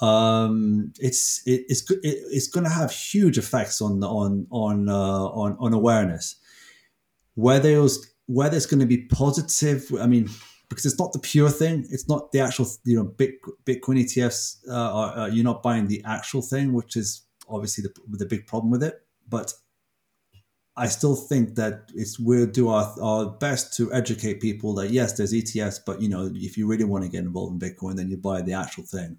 um, 0.00 0.92
it's 0.98 1.42
it, 1.46 1.64
it's 1.68 1.88
it, 1.90 1.98
it's 2.02 2.48
going 2.48 2.64
to 2.64 2.70
have 2.70 2.90
huge 2.90 3.38
effects 3.38 3.80
on 3.80 4.02
on 4.02 4.46
on 4.50 4.88
uh, 4.88 4.92
on 4.94 5.56
on 5.58 5.72
awareness. 5.72 6.36
Whether 7.34 7.70
it 7.70 7.78
was, 7.78 8.14
whether 8.26 8.56
it's 8.56 8.66
going 8.66 8.80
to 8.80 8.86
be 8.86 9.06
positive, 9.06 9.90
I 10.00 10.06
mean, 10.06 10.28
because 10.68 10.84
it's 10.86 10.98
not 10.98 11.12
the 11.12 11.18
pure 11.18 11.50
thing. 11.50 11.86
It's 11.90 12.08
not 12.08 12.32
the 12.32 12.40
actual 12.40 12.66
you 12.84 12.96
know 12.96 13.06
Bitcoin 13.06 14.00
ETFs. 14.02 14.68
Uh, 14.68 14.72
are, 14.72 15.18
uh, 15.18 15.26
you're 15.26 15.44
not 15.44 15.62
buying 15.62 15.86
the 15.88 16.02
actual 16.04 16.42
thing, 16.42 16.72
which 16.72 16.96
is 16.96 17.22
obviously 17.48 17.82
the 17.82 18.16
the 18.18 18.26
big 18.26 18.46
problem 18.46 18.70
with 18.70 18.82
it. 18.82 19.02
But 19.28 19.52
I 20.76 20.88
still 20.88 21.14
think 21.14 21.54
that 21.54 21.90
it's 21.94 22.18
we'll 22.18 22.46
do 22.46 22.68
our, 22.68 22.94
our 23.00 23.26
best 23.26 23.76
to 23.76 23.92
educate 23.92 24.40
people 24.40 24.74
that 24.74 24.90
yes, 24.90 25.16
there's 25.16 25.32
ETFs, 25.32 25.80
but 25.84 26.00
you 26.00 26.08
know, 26.08 26.30
if 26.34 26.56
you 26.56 26.66
really 26.66 26.84
want 26.84 27.04
to 27.04 27.10
get 27.10 27.24
involved 27.24 27.62
in 27.62 27.70
Bitcoin, 27.70 27.96
then 27.96 28.10
you 28.10 28.16
buy 28.16 28.42
the 28.42 28.52
actual 28.52 28.84
thing 28.84 29.18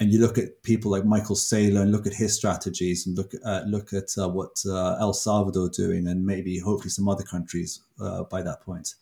and 0.00 0.12
you 0.12 0.20
look 0.20 0.38
at 0.38 0.62
people 0.62 0.90
like 0.90 1.04
Michael 1.04 1.34
Saylor 1.34 1.82
and 1.82 1.90
look 1.90 2.06
at 2.06 2.12
his 2.12 2.34
strategies 2.34 3.06
and 3.06 3.16
look 3.16 3.32
at 3.44 3.66
look 3.66 3.92
at 3.92 4.16
uh, 4.16 4.28
what 4.28 4.62
uh, 4.66 4.96
El 5.00 5.12
Salvador 5.12 5.68
doing 5.68 6.06
and 6.06 6.24
maybe 6.24 6.58
hopefully 6.58 6.90
some 6.90 7.08
other 7.08 7.24
countries 7.24 7.80
uh, 8.00 8.22
by 8.24 8.42
that 8.42 8.60
point. 8.60 8.94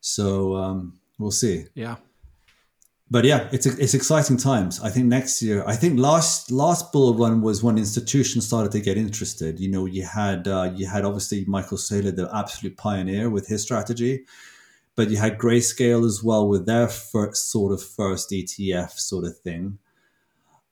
So 0.00 0.56
um, 0.56 1.00
we'll 1.18 1.30
see. 1.30 1.66
Yeah. 1.74 1.96
But 3.08 3.24
yeah, 3.24 3.48
it's 3.52 3.66
it's 3.66 3.94
exciting 3.94 4.36
times. 4.36 4.80
I 4.80 4.90
think 4.90 5.06
next 5.06 5.40
year. 5.40 5.62
I 5.64 5.76
think 5.76 5.98
last 5.98 6.50
last 6.50 6.92
bull 6.92 7.14
run 7.14 7.40
was 7.40 7.62
when 7.62 7.78
institutions 7.78 8.46
started 8.46 8.72
to 8.72 8.80
get 8.80 8.96
interested. 8.96 9.60
You 9.60 9.70
know, 9.70 9.86
you 9.86 10.04
had 10.04 10.48
uh, 10.48 10.72
you 10.74 10.88
had 10.88 11.04
obviously 11.04 11.44
Michael 11.46 11.78
Saylor, 11.78 12.14
the 12.14 12.28
absolute 12.34 12.76
pioneer 12.76 13.30
with 13.30 13.46
his 13.46 13.62
strategy, 13.62 14.24
but 14.96 15.08
you 15.08 15.18
had 15.18 15.38
Grayscale 15.38 16.04
as 16.04 16.24
well 16.24 16.48
with 16.48 16.66
their 16.66 16.88
first 16.88 17.52
sort 17.52 17.72
of 17.72 17.80
first 17.80 18.32
ETF 18.32 18.98
sort 18.98 19.24
of 19.24 19.38
thing 19.38 19.78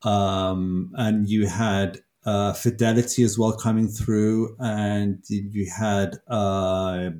um, 0.05 0.93
and 0.95 1.29
you 1.29 1.47
had 1.47 2.01
uh, 2.25 2.53
Fidelity 2.53 3.23
as 3.23 3.39
well 3.39 3.53
coming 3.53 3.89
through, 3.89 4.57
and 4.59 5.23
you 5.29 5.71
had 5.71 6.17
uh, 6.29 7.11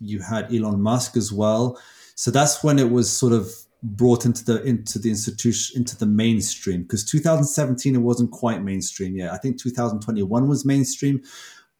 you 0.00 0.20
had 0.20 0.52
Elon 0.54 0.80
Musk 0.80 1.16
as 1.16 1.32
well. 1.32 1.78
So 2.14 2.30
that's 2.30 2.62
when 2.62 2.78
it 2.78 2.90
was 2.90 3.14
sort 3.14 3.32
of 3.32 3.50
brought 3.82 4.24
into 4.24 4.44
the 4.44 4.62
into 4.62 4.98
the 4.98 5.10
institution 5.10 5.78
into 5.78 5.94
the 5.96 6.06
mainstream 6.06 6.82
because 6.82 7.04
2017 7.04 7.94
it 7.94 7.98
wasn't 7.98 8.30
quite 8.30 8.62
mainstream 8.62 9.16
yet. 9.16 9.32
I 9.32 9.36
think 9.36 9.60
2021 9.60 10.48
was 10.48 10.64
mainstream, 10.64 11.22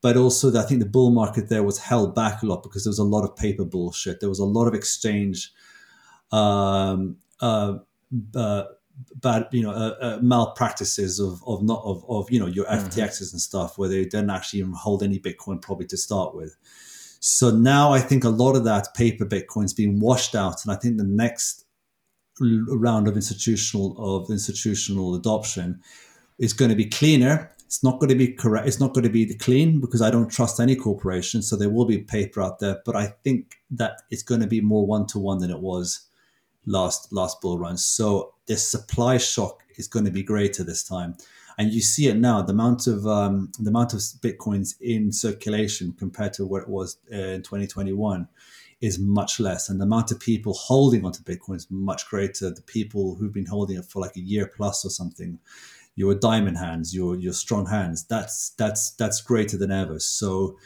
but 0.02 0.16
also 0.16 0.50
the, 0.50 0.60
I 0.60 0.64
think 0.64 0.80
the 0.80 0.88
bull 0.88 1.10
market 1.10 1.48
there 1.48 1.62
was 1.62 1.78
held 1.78 2.14
back 2.14 2.42
a 2.42 2.46
lot 2.46 2.62
because 2.62 2.84
there 2.84 2.90
was 2.90 2.98
a 2.98 3.04
lot 3.04 3.24
of 3.24 3.36
paper 3.36 3.64
bullshit. 3.64 4.20
There 4.20 4.28
was 4.28 4.38
a 4.38 4.44
lot 4.44 4.66
of 4.66 4.74
exchange. 4.74 5.52
Um, 6.30 7.16
uh, 7.40 7.78
uh, 8.34 8.64
bad 9.16 9.48
you 9.50 9.62
know 9.62 9.70
uh, 9.70 9.96
uh, 10.00 10.18
malpractices 10.22 11.18
of 11.18 11.42
of 11.46 11.62
not 11.62 11.82
of, 11.84 12.04
of 12.08 12.30
you 12.30 12.38
know 12.38 12.46
your 12.46 12.64
FTXs 12.66 13.32
and 13.32 13.40
stuff 13.40 13.76
where 13.78 13.88
they 13.88 14.04
didn't 14.04 14.30
actually 14.30 14.60
even 14.60 14.72
hold 14.72 15.02
any 15.02 15.18
Bitcoin 15.18 15.60
probably 15.60 15.86
to 15.86 15.96
start 15.96 16.34
with. 16.34 16.56
So 17.26 17.50
now 17.50 17.90
I 17.90 18.00
think 18.00 18.22
a 18.22 18.28
lot 18.28 18.54
of 18.54 18.64
that 18.64 18.92
paper 18.92 19.24
Bitcoin's 19.24 19.72
being 19.72 19.98
washed 19.98 20.34
out, 20.34 20.62
and 20.62 20.70
I 20.70 20.76
think 20.76 20.98
the 20.98 21.04
next 21.04 21.64
round 22.38 23.08
of 23.08 23.16
institutional 23.16 23.96
of 23.98 24.28
institutional 24.28 25.14
adoption 25.14 25.80
is 26.38 26.52
going 26.52 26.68
to 26.68 26.76
be 26.76 26.84
cleaner. 26.84 27.50
It's 27.64 27.82
not 27.82 27.98
going 27.98 28.10
to 28.10 28.14
be 28.14 28.28
correct. 28.28 28.68
It's 28.68 28.78
not 28.78 28.92
going 28.92 29.04
to 29.04 29.10
be 29.10 29.34
clean 29.36 29.80
because 29.80 30.02
I 30.02 30.10
don't 30.10 30.28
trust 30.28 30.60
any 30.60 30.76
corporation. 30.76 31.40
So 31.40 31.56
there 31.56 31.70
will 31.70 31.86
be 31.86 31.96
paper 31.96 32.42
out 32.42 32.58
there, 32.58 32.82
but 32.84 32.94
I 32.94 33.06
think 33.24 33.54
that 33.70 34.02
it's 34.10 34.22
going 34.22 34.42
to 34.42 34.46
be 34.46 34.60
more 34.60 34.86
one 34.86 35.06
to 35.06 35.18
one 35.18 35.38
than 35.38 35.50
it 35.50 35.60
was 35.60 36.06
last 36.66 37.10
last 37.10 37.40
bull 37.40 37.58
run. 37.58 37.78
So 37.78 38.34
this 38.46 38.70
supply 38.70 39.16
shock 39.16 39.62
is 39.78 39.88
going 39.88 40.04
to 40.04 40.10
be 40.10 40.22
greater 40.22 40.62
this 40.62 40.84
time, 40.84 41.16
and 41.58 41.72
you 41.72 41.80
see 41.80 42.08
it 42.08 42.16
now. 42.16 42.42
The 42.42 42.52
amount 42.52 42.86
of 42.86 43.06
um, 43.06 43.52
the 43.58 43.70
amount 43.70 43.94
of 43.94 44.00
bitcoins 44.00 44.74
in 44.80 45.12
circulation 45.12 45.92
compared 45.92 46.32
to 46.34 46.46
what 46.46 46.62
it 46.62 46.68
was 46.68 46.98
uh, 47.12 47.16
in 47.16 47.42
2021 47.42 48.28
is 48.80 48.98
much 48.98 49.40
less, 49.40 49.68
and 49.68 49.80
the 49.80 49.84
amount 49.84 50.10
of 50.10 50.20
people 50.20 50.52
holding 50.52 51.04
onto 51.04 51.22
Bitcoin 51.22 51.56
is 51.56 51.66
much 51.70 52.06
greater. 52.08 52.50
The 52.50 52.62
people 52.62 53.14
who've 53.14 53.32
been 53.32 53.46
holding 53.46 53.78
it 53.78 53.84
for 53.84 54.00
like 54.00 54.16
a 54.16 54.20
year 54.20 54.50
plus 54.54 54.84
or 54.84 54.90
something, 54.90 55.38
your 55.94 56.14
diamond 56.14 56.58
hands, 56.58 56.94
your 56.94 57.16
your 57.16 57.32
strong 57.32 57.66
hands, 57.66 58.04
that's 58.04 58.50
that's 58.50 58.90
that's 58.92 59.20
greater 59.22 59.56
than 59.56 59.70
ever. 59.70 59.98
So 60.00 60.58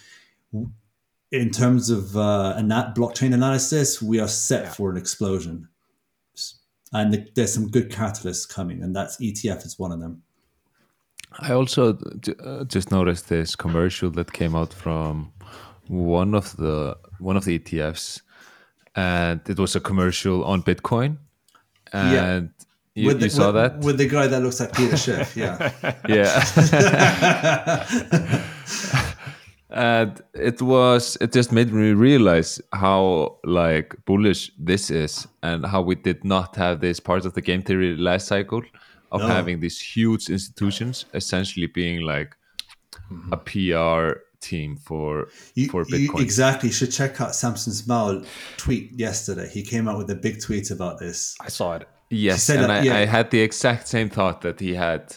in 1.31 1.51
terms 1.51 1.91
of 1.91 2.17
uh, 2.17 2.55
ana- 2.57 2.93
blockchain 2.97 3.35
analysis, 3.35 4.01
we 4.01 4.19
are 4.19 4.29
set 4.29 4.75
for 4.75 4.91
an 4.91 4.97
explosion. 4.97 5.69
And 6.93 7.13
th- 7.13 7.35
there's 7.35 7.53
some 7.53 7.69
good 7.69 7.91
catalysts 7.91 8.49
coming, 8.49 8.83
and 8.83 8.97
that's 8.97 9.19
ETF 9.19 9.67
is 9.67 9.79
one 9.79 9.93
of 9.93 10.01
them. 10.01 10.23
I 11.41 11.53
also 11.53 11.99
uh, 12.45 12.65
just 12.65 12.91
noticed 12.91 13.29
this 13.29 13.55
commercial 13.55 14.11
that 14.11 14.33
came 14.33 14.55
out 14.55 14.73
from 14.73 15.33
one 15.87 16.35
of 16.35 16.57
the 16.57 16.97
one 17.19 17.37
of 17.37 17.45
the 17.45 17.59
ETFs, 17.59 18.23
and 18.97 19.41
it 19.49 19.59
was 19.59 19.77
a 19.77 19.81
commercial 19.81 20.45
on 20.45 20.63
Bitcoin, 20.63 21.19
and 21.93 22.51
you, 22.99 23.07
With 23.07 23.21
the, 23.21 23.27
you 23.27 23.31
saw 23.31 23.47
with, 23.47 23.55
that, 23.55 23.79
with 23.79 23.99
the 23.99 24.09
guy 24.09 24.27
that 24.27 24.43
looks 24.43 24.59
like 24.59 24.73
Peter 24.73 24.97
Schiff, 24.97 25.37
yeah. 25.37 25.71
yeah. 26.09 26.45
and 29.71 30.21
it 30.35 30.61
was 30.61 31.17
it 31.21 31.33
just 31.33 31.53
made 31.53 31.73
me 31.73 31.93
realize 31.93 32.61
how 32.73 33.37
like 33.45 33.95
bullish 34.05 34.51
this 34.59 34.91
is 34.91 35.29
and 35.45 35.65
how 35.65 35.81
we 35.81 35.95
did 35.95 36.25
not 36.25 36.57
have 36.57 36.81
this 36.81 36.99
part 36.99 37.25
of 37.25 37.35
the 37.35 37.41
game 37.41 37.63
theory 37.63 37.97
last 37.97 38.27
cycle 38.27 38.63
of 39.11 39.21
No. 39.23 39.27
having 39.29 39.61
these 39.61 39.81
huge 39.81 40.29
institutions 40.29 41.07
essentially 41.15 41.67
being 41.67 42.03
like 42.03 42.37
a 43.33 43.37
PR 43.37 44.21
team 44.41 44.77
for 44.77 45.29
You, 45.55 45.69
for 45.69 45.85
you 45.89 46.11
Bitcoin. 46.11 46.21
exactly 46.21 46.69
You 46.69 46.73
should 46.75 46.93
check 46.93 47.21
out 47.21 47.35
Samson 47.35 47.73
Mow's 47.87 48.27
tweet 48.57 48.93
yesterday. 48.93 49.49
He 49.53 49.63
came 49.63 49.89
out 49.89 49.99
with 49.99 50.11
a 50.11 50.15
big 50.15 50.41
tweet 50.41 50.71
about 50.71 50.99
this. 50.99 51.35
I 51.41 51.49
saw 51.49 51.75
it. 51.77 51.89
yes, 52.11 52.43
said 52.45 52.57
and 52.61 52.71
that- 52.71 52.83
I, 52.83 52.85
yeah. 52.85 52.97
I 52.97 53.05
had 53.07 53.31
the 53.31 53.41
exact 53.41 53.89
same 53.89 54.09
thought 54.11 54.41
that 54.43 54.61
he 54.61 54.75
had 54.75 55.17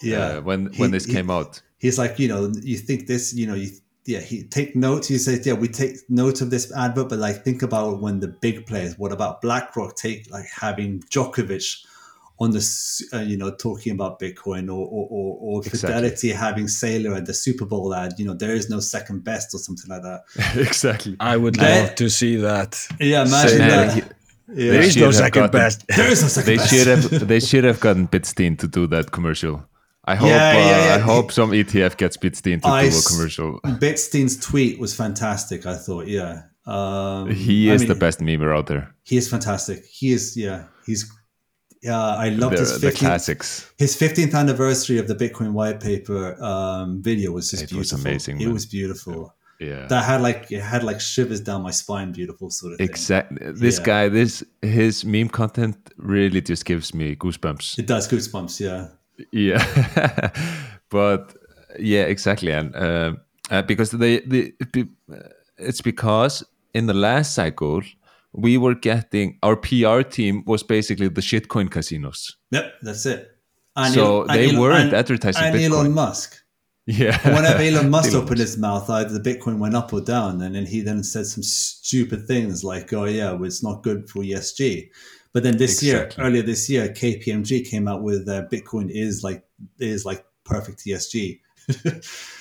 Yeah, 0.00 0.18
uh, 0.18 0.40
when 0.42 0.70
He- 0.72 0.80
when 0.80 0.90
this 0.92 1.04
he- 1.04 1.12
came 1.12 1.30
out. 1.30 1.60
he's 1.78 1.98
like, 1.98 2.18
you 2.20 2.28
know, 2.28 2.52
you 2.62 2.76
think 2.78 3.06
this, 3.08 3.34
you 3.34 3.46
know, 3.46 3.54
you 3.54 3.70
yeah, 4.06 4.20
he 4.20 4.44
take 4.44 4.76
notes. 4.76 5.08
He 5.08 5.16
says, 5.16 5.46
yeah, 5.46 5.54
we 5.54 5.66
take 5.66 5.96
note 6.10 6.42
of 6.42 6.50
this 6.50 6.70
advert, 6.76 7.08
but 7.08 7.18
like 7.18 7.42
think 7.42 7.62
about 7.62 8.02
when 8.02 8.20
the 8.20 8.28
big 8.28 8.66
players. 8.66 8.98
What 8.98 9.12
about 9.12 9.40
BlackRock 9.40 9.96
take 9.96 10.30
like 10.30 10.44
having 10.60 11.00
Djokovic 11.10 11.66
on 12.40 12.50
this, 12.50 13.02
uh, 13.12 13.20
you 13.20 13.36
know, 13.36 13.50
talking 13.54 13.92
about 13.92 14.18
Bitcoin, 14.20 14.66
or 14.68 14.84
or 14.86 15.06
or, 15.10 15.38
or 15.40 15.60
Exactly. 15.60 15.78
Fidelity 15.78 16.30
having 16.32 16.66
Saylor 16.66 17.16
at 17.16 17.26
the 17.26 17.34
Super 17.34 17.64
Bowl 17.64 17.94
ad. 17.94 18.14
You 18.18 18.24
know, 18.26 18.34
there 18.34 18.54
is 18.54 18.68
no 18.68 18.80
second 18.80 19.22
best 19.24 19.54
or 19.54 19.58
something 19.58 19.88
like 19.88 20.02
that. 20.02 20.22
exactly. 20.56 21.16
I 21.20 21.36
would 21.36 21.54
That- 21.56 21.80
love 21.88 21.94
to 21.96 22.08
see 22.10 22.36
that. 22.36 22.78
Yeah, 23.00 23.24
imagine 23.24 23.58
Man, 23.58 23.68
that. 23.70 23.96
yeah. 23.96 24.72
There 24.72 24.80
is 24.82 24.92
should 24.94 25.02
no 25.02 25.10
second 25.12 25.42
gotten- 25.42 25.60
best. 25.60 25.86
there 25.88 26.10
is 26.10 26.22
no 26.22 26.28
second 26.28 26.50
They 26.50 26.56
best. 26.56 26.70
should 26.74 26.86
have 26.88 27.28
they 27.32 27.40
should 27.40 27.64
have 27.64 27.80
gotten 27.80 28.08
Bitstein 28.08 28.58
to 28.58 28.66
do 28.68 28.86
that 28.88 29.10
commercial. 29.12 29.64
I 30.06 30.16
hope 30.16 30.28
Yeah, 30.28 30.52
yeah, 30.52 30.92
uh. 30.92 30.96
I 30.96 30.98
hope 30.98 31.32
some 31.32 31.52
ETF 31.52 31.96
gets 31.96 32.16
Bitstein 32.18 32.60
to 32.62 32.68
I 32.68 32.82
do 32.82 32.86
a 32.88 32.90
s- 32.90 33.06
commercial. 33.08 33.60
Bitstein's 33.64 34.36
tweet 34.36 34.78
was 34.78 34.94
fantastic. 34.94 35.64
I 35.64 35.76
thought, 35.76 36.08
yeah, 36.08 36.42
um, 36.66 37.30
He 37.30 37.70
I 37.70 37.74
is 37.74 37.80
mean, 37.82 37.88
the 37.88 37.94
best 37.94 38.20
memer 38.20 38.54
out 38.54 38.66
there. 38.66 38.92
He 39.04 39.16
is 39.16 39.28
fantastic. 39.30 39.84
He 39.86 40.12
is, 40.12 40.36
yeah, 40.36 40.64
he's 40.84 41.10
Yeah, 41.84 42.00
I 42.26 42.30
loved 42.30 42.56
the, 42.56 42.60
his 42.60 42.80
the 42.80 42.88
15th, 42.90 42.96
classics. 42.98 43.70
his 43.78 43.94
15th 43.96 44.34
anniversary 44.34 44.98
of 44.98 45.06
the 45.06 45.14
Bitcoin 45.14 45.52
white 45.52 45.80
paper 45.80 46.42
um, 46.42 47.02
video 47.02 47.30
was 47.32 47.50
just 47.50 47.62
It 47.64 47.72
was 47.72 47.90
beautiful. 47.90 48.10
amazing, 48.10 48.40
It 48.40 48.44
man. 48.46 48.54
was 48.54 48.66
beautiful. 48.66 49.34
Yeah. 49.60 49.86
That 49.86 50.04
had 50.04 50.20
like 50.22 50.50
it 50.50 50.60
had 50.62 50.82
like 50.82 51.00
shivers 51.00 51.40
down 51.40 51.62
my 51.62 51.70
spine, 51.72 52.10
beautiful 52.12 52.50
sort 52.50 52.72
of 52.72 52.78
thing. 52.78 52.88
Exactly. 52.88 53.52
This 53.52 53.78
Yeah. 53.78 53.84
guy, 53.84 54.08
this 54.08 54.42
his 54.62 55.04
meme 55.04 55.28
content 55.28 55.76
really 55.96 56.40
just 56.40 56.64
gives 56.64 56.92
me 56.94 57.14
goosebumps. 57.16 57.78
It 57.78 57.86
does 57.86 58.08
goosebumps, 58.08 58.60
yeah. 58.60 58.88
Yeah, 59.30 59.62
but 60.90 61.34
yeah, 61.78 62.02
exactly, 62.02 62.50
and 62.52 62.74
uh, 62.74 63.12
uh, 63.50 63.62
because 63.62 63.90
they, 63.92 64.20
the 64.20 64.52
it's 65.58 65.80
because 65.82 66.44
in 66.72 66.86
the 66.86 66.94
last 66.94 67.34
cycle 67.34 67.82
we 68.34 68.56
were 68.58 68.74
getting 68.74 69.38
our 69.42 69.56
PR 69.56 70.02
team 70.02 70.42
was 70.46 70.62
basically 70.62 71.08
the 71.08 71.20
shitcoin 71.20 71.70
casinos. 71.70 72.36
Yep, 72.50 72.72
that's 72.82 73.06
it. 73.06 73.30
And 73.76 73.94
So 73.94 74.22
and 74.22 74.30
they 74.30 74.56
weren't 74.56 74.92
advertising 74.92 75.42
and 75.44 75.54
Bitcoin. 75.56 75.70
Elon 75.70 75.92
Musk. 75.94 76.36
Yeah. 76.86 77.18
And 77.24 77.34
whenever 77.34 77.62
Elon 77.68 77.90
Musk 77.90 78.10
Elon 78.10 78.22
opened 78.24 78.38
Musk. 78.38 78.48
his 78.52 78.58
mouth, 78.58 78.90
either 78.90 79.18
the 79.18 79.20
Bitcoin 79.30 79.58
went 79.58 79.74
up 79.74 79.92
or 79.92 80.00
down, 80.00 80.42
and 80.42 80.54
then 80.54 80.66
he 80.66 80.80
then 80.82 81.02
said 81.02 81.26
some 81.26 81.42
stupid 81.42 82.26
things 82.26 82.62
like, 82.62 82.92
"Oh 82.92 83.04
yeah, 83.06 83.32
well, 83.32 83.44
it's 83.44 83.62
not 83.62 83.82
good 83.82 84.08
for 84.10 84.22
ESG." 84.22 84.90
But 85.32 85.42
then 85.42 85.56
this 85.56 85.82
year, 85.82 86.10
earlier 86.18 86.42
this 86.42 86.68
year, 86.70 86.88
KPMG 86.88 87.68
came 87.68 87.88
out 87.88 88.02
with 88.02 88.28
uh, 88.28 88.42
Bitcoin 88.52 88.90
is 88.90 89.24
like 89.24 89.44
is 89.78 90.04
like 90.04 90.24
perfect 90.44 90.84
ESG, 90.84 91.40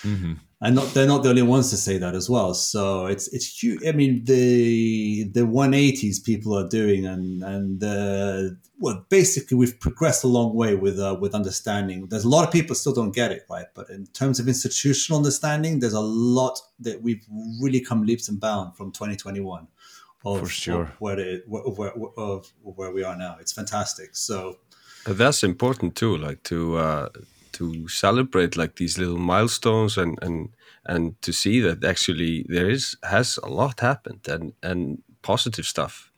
Mhm. 0.04 0.38
And 0.64 0.76
not 0.76 0.94
they're 0.94 1.08
not 1.08 1.24
the 1.24 1.30
only 1.30 1.42
ones 1.42 1.70
to 1.72 1.78
say 1.78 1.98
that 1.98 2.16
as 2.16 2.30
well. 2.30 2.54
So 2.54 3.06
it's 3.08 3.28
it's 3.34 3.62
huge. 3.62 3.86
I 3.86 3.92
mean 3.92 4.24
the 4.24 5.26
the 5.26 5.42
180s 5.42 6.24
people 6.24 6.58
are 6.58 6.68
doing, 6.68 7.06
and 7.06 7.44
and 7.44 7.84
uh, 7.84 8.56
well, 8.80 9.06
basically 9.10 9.58
we've 9.58 9.78
progressed 9.80 10.24
a 10.24 10.28
long 10.28 10.56
way 10.56 10.76
with 10.76 11.00
uh, 11.00 11.18
with 11.20 11.36
understanding. 11.36 12.08
There's 12.08 12.24
a 12.24 12.30
lot 12.30 12.46
of 12.48 12.52
people 12.52 12.76
still 12.76 12.94
don't 12.94 13.14
get 13.14 13.32
it 13.32 13.46
right, 13.50 13.68
but 13.74 13.90
in 13.90 14.08
terms 14.08 14.40
of 14.40 14.48
institutional 14.48 15.18
understanding, 15.18 15.80
there's 15.80 15.94
a 15.94 16.00
lot 16.00 16.60
that 16.80 17.02
we've 17.02 17.26
really 17.62 17.82
come 17.82 18.06
leaps 18.06 18.30
and 18.30 18.40
bounds 18.40 18.78
from 18.78 18.92
2021. 18.92 19.68
Of, 20.26 20.40
For 20.40 20.48
sure. 20.48 20.84
of 20.84 20.90
where, 21.02 21.20
it, 21.20 21.44
where, 21.50 21.64
where, 21.64 21.92
of 22.16 22.50
where 22.62 22.92
we 22.92 23.04
are 23.04 23.18
now. 23.18 23.36
It's 23.42 23.52
fantastic. 23.52 24.16
So 24.16 24.60
that's 25.06 25.44
important 25.44 25.96
too, 25.98 26.16
like 26.16 26.44
to 26.44 26.78
uh, 26.78 27.10
to 27.54 27.88
celebrate 27.88 28.58
like 28.58 28.76
these 28.76 28.98
little 28.98 29.18
milestones 29.18 29.98
and 29.98 30.18
and 30.22 30.50
and 30.86 31.22
to 31.22 31.32
see 31.32 31.60
that 31.62 31.84
actually 31.84 32.46
there 32.50 32.70
is 32.70 32.98
has 33.04 33.40
a 33.44 33.50
lot 33.50 33.80
happened 33.80 34.28
and 34.28 34.54
and 34.62 35.02
positive 35.22 35.66
stuff. 35.66 36.12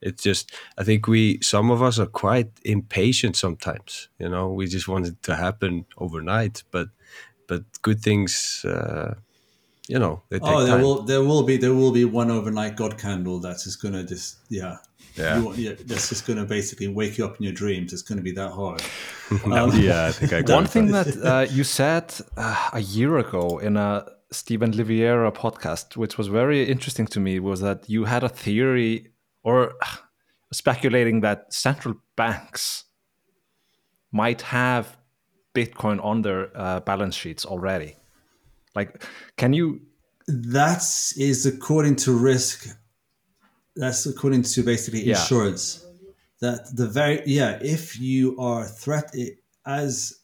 It's 0.00 0.22
just 0.22 0.52
I 0.78 0.84
think 0.84 1.06
we 1.06 1.38
some 1.42 1.70
of 1.70 1.82
us 1.82 1.98
are 1.98 2.06
quite 2.06 2.50
impatient 2.64 3.36
sometimes. 3.36 4.08
You 4.18 4.28
know, 4.28 4.52
we 4.52 4.66
just 4.66 4.88
want 4.88 5.06
it 5.06 5.22
to 5.22 5.36
happen 5.36 5.86
overnight, 5.96 6.64
but 6.70 6.88
but 7.46 7.62
good 7.82 8.00
things. 8.00 8.64
Uh, 8.64 9.14
you 9.88 9.98
know, 9.98 10.22
they 10.28 10.38
take 10.38 10.48
oh, 10.48 10.62
there 10.62 10.74
time. 10.74 10.82
will 10.82 11.02
there 11.02 11.22
will 11.22 11.42
be 11.42 11.56
there 11.56 11.74
will 11.74 11.92
be 11.92 12.04
one 12.04 12.30
overnight 12.30 12.76
God 12.76 12.98
candle 12.98 13.40
that's 13.40 13.64
just 13.64 13.82
gonna 13.82 14.04
just 14.04 14.38
yeah 14.48 14.76
Yeah. 15.16 15.38
You 15.38 15.44
want- 15.44 15.58
yeah 15.58 15.72
that's 15.86 16.08
just 16.08 16.26
gonna 16.26 16.44
basically 16.44 16.88
wake 16.88 17.18
you 17.18 17.24
up 17.26 17.36
in 17.38 17.44
your 17.44 17.52
dreams. 17.52 17.92
It's 17.92 18.02
gonna 18.02 18.22
be 18.22 18.32
that 18.32 18.52
hard. 18.52 18.82
yeah, 19.74 20.06
I 20.06 20.12
think 20.12 20.32
I 20.32 20.42
got 20.42 20.54
One 20.54 20.64
it. 20.64 20.70
thing 20.70 20.86
that 20.92 21.16
uh, 21.24 21.46
you 21.50 21.64
said 21.64 22.14
uh, 22.36 22.70
a 22.72 22.80
year 22.80 23.18
ago 23.18 23.58
in 23.58 23.76
a 23.76 24.04
Stephan 24.30 24.72
Livera 24.72 25.32
podcast, 25.34 25.96
which 25.96 26.16
was 26.18 26.28
very 26.28 26.64
interesting 26.68 27.06
to 27.08 27.20
me, 27.20 27.38
was 27.40 27.60
that 27.60 27.88
you 27.88 28.04
had 28.04 28.24
a 28.24 28.28
theory 28.28 29.12
or 29.42 29.72
uh, 29.82 29.96
speculating 30.52 31.20
that 31.20 31.52
central 31.52 31.94
banks 32.16 32.84
might 34.10 34.42
have 34.42 34.96
Bitcoin 35.54 36.02
on 36.04 36.22
their 36.22 36.48
uh, 36.56 36.80
balance 36.80 37.14
sheets 37.14 37.44
already. 37.44 37.96
Like, 38.74 39.04
can 39.36 39.52
you? 39.52 39.80
That 40.28 40.82
is 41.16 41.44
according 41.46 41.96
to 41.96 42.12
risk. 42.16 42.68
That's 43.76 44.06
according 44.06 44.42
to 44.42 44.62
basically 44.62 45.04
Yeah. 45.04 45.20
insurance. 45.20 45.84
That 46.40 46.76
the 46.76 46.88
very 46.88 47.22
yeah, 47.26 47.58
if 47.62 47.98
you 48.00 48.36
are 48.38 48.66
threat 48.66 49.14
as 49.64 50.14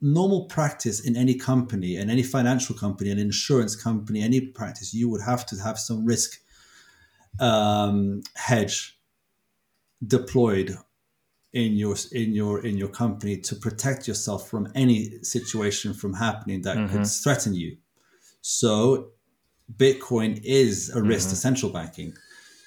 normal 0.00 0.44
practice 0.46 1.00
in 1.00 1.16
any 1.16 1.34
company, 1.34 1.96
in 1.96 2.10
any 2.10 2.22
financial 2.22 2.74
company, 2.74 3.10
an 3.10 3.18
insurance 3.18 3.76
company, 3.76 4.22
any 4.22 4.40
practice, 4.40 4.94
you 4.94 5.08
would 5.08 5.22
have 5.22 5.44
to 5.46 5.56
have 5.56 5.78
some 5.78 6.04
risk 6.04 6.40
um, 7.38 8.22
hedge 8.34 8.98
deployed 10.06 10.76
in 11.52 11.76
your 11.76 11.96
in 12.12 12.32
your 12.34 12.64
in 12.64 12.76
your 12.76 12.88
company 12.88 13.36
to 13.38 13.56
protect 13.56 14.06
yourself 14.08 14.48
from 14.48 14.70
any 14.74 15.22
situation 15.22 15.94
from 15.94 16.14
happening 16.14 16.62
that 16.62 16.76
could 16.90 17.06
threaten 17.06 17.54
you. 17.54 17.76
So 18.40 19.10
Bitcoin 19.74 20.40
is 20.44 20.90
a 20.94 21.02
risk 21.02 21.30
to 21.30 21.36
central 21.36 21.72
banking. 21.72 22.14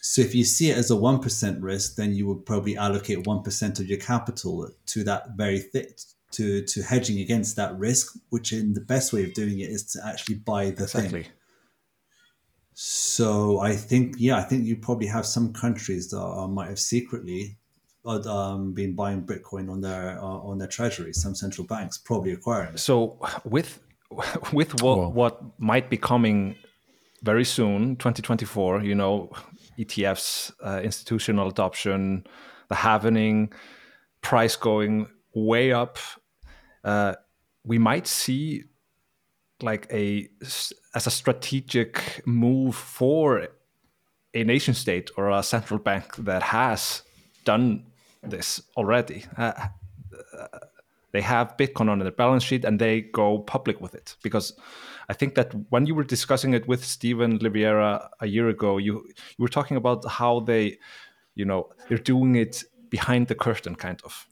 So 0.01 0.21
if 0.21 0.33
you 0.33 0.43
see 0.43 0.71
it 0.71 0.77
as 0.77 0.91
a 0.91 0.95
1% 0.95 1.57
risk, 1.61 1.95
then 1.95 2.13
you 2.13 2.27
would 2.27 2.45
probably 2.45 2.77
allocate 2.77 3.25
1% 3.25 3.79
of 3.79 3.87
your 3.87 3.99
capital 3.99 4.69
to 4.87 5.03
that 5.03 5.31
very 5.35 5.59
thing, 5.59 5.87
to, 6.31 6.63
to 6.63 6.81
hedging 6.81 7.19
against 7.19 7.55
that 7.55 7.77
risk, 7.77 8.15
which 8.29 8.53
in 8.53 8.73
the 8.73 8.81
best 8.81 9.13
way 9.13 9.23
of 9.23 9.33
doing 9.33 9.59
it 9.59 9.69
is 9.69 9.83
to 9.93 9.99
actually 10.05 10.35
buy 10.35 10.71
the 10.71 10.87
thing. 10.87 11.25
So 12.73 13.59
I 13.59 13.75
think, 13.75 14.15
yeah, 14.17 14.37
I 14.37 14.43
think 14.43 14.65
you 14.65 14.77
probably 14.77 15.07
have 15.07 15.25
some 15.25 15.51
countries 15.51 16.09
that 16.11 16.19
are, 16.19 16.47
might 16.47 16.69
have 16.69 16.79
secretly 16.79 17.57
uh, 18.05 18.21
um, 18.21 18.73
been 18.73 18.95
buying 18.95 19.25
Bitcoin 19.25 19.69
on 19.69 19.81
their 19.81 20.17
uh, 20.17 20.23
on 20.23 20.57
their 20.57 20.67
treasuries. 20.67 21.21
Some 21.21 21.35
central 21.35 21.67
banks 21.67 21.97
probably 21.97 22.31
acquiring 22.31 22.75
it. 22.75 22.79
So 22.79 23.19
with 23.43 23.81
with 24.53 24.81
what 24.81 25.13
what 25.13 25.59
might 25.59 25.89
be 25.89 25.97
coming 25.97 26.55
very 27.21 27.43
soon, 27.43 27.97
2024, 27.97 28.83
you 28.83 28.95
know, 28.95 29.29
ETFs, 29.79 30.51
uh, 30.63 30.81
institutional 30.83 31.47
adoption, 31.47 32.25
the 32.67 32.75
halvening, 32.75 33.51
price 34.21 34.55
going 34.55 35.07
way 35.33 35.71
up, 35.71 35.97
uh, 36.83 37.15
we 37.63 37.77
might 37.77 38.07
see 38.07 38.63
like 39.61 39.87
a 39.91 40.27
as 40.95 41.07
a 41.07 41.11
strategic 41.11 42.21
move 42.25 42.75
for 42.75 43.47
a 44.33 44.43
nation 44.43 44.73
state 44.73 45.11
or 45.17 45.29
a 45.29 45.43
central 45.43 45.79
bank 45.79 46.15
that 46.17 46.43
has 46.43 47.03
done 47.45 47.85
this 48.23 48.61
already. 48.77 49.25
Uh, 49.37 49.67
they 51.11 51.21
have 51.21 51.57
Bitcoin 51.57 51.89
on 51.89 51.99
their 51.99 52.11
balance 52.11 52.43
sheet 52.43 52.63
and 52.63 52.79
they 52.79 53.01
go 53.01 53.39
public 53.39 53.81
with 53.81 53.95
it. 53.95 54.15
Because 54.21 54.53
I 55.09 55.13
think 55.13 55.33
that 55.35 55.53
when 55.69 55.87
you 55.87 55.95
were 55.95 56.03
discussing 56.03 56.53
it 56.53 56.67
with 56.67 56.85
Stephan 56.85 57.39
Livera 57.39 58.07
a 58.21 58.27
year 58.27 58.47
ago, 58.47 58.77
you 58.77 59.03
you 59.37 59.43
were 59.43 59.49
talking 59.49 59.75
about 59.75 60.05
how 60.07 60.39
they, 60.41 60.77
you 61.35 61.45
know, 61.45 61.69
they're 61.87 61.97
doing 61.97 62.35
it 62.35 62.63
behind 62.89 63.27
the 63.27 63.35
curtain, 63.35 63.75
kind 63.75 63.99
of, 64.03 64.27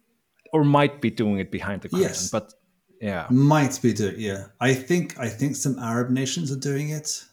or 0.53 0.63
might 0.63 1.01
be 1.01 1.09
doing 1.09 1.39
it 1.39 1.51
behind 1.51 1.81
the 1.81 1.89
curtain. 1.89 2.07
Yes. 2.07 2.29
But 2.29 2.53
yeah, 3.01 3.27
Might 3.29 3.79
be 3.81 3.93
doing, 3.93 4.15
yeah. 4.17 4.45
I 4.59 4.73
think 4.73 5.19
I 5.19 5.29
think 5.29 5.55
some 5.55 5.77
Arab 5.79 6.09
nations 6.09 6.51
are 6.51 6.59
doing 6.59 6.89
it. 6.89 7.25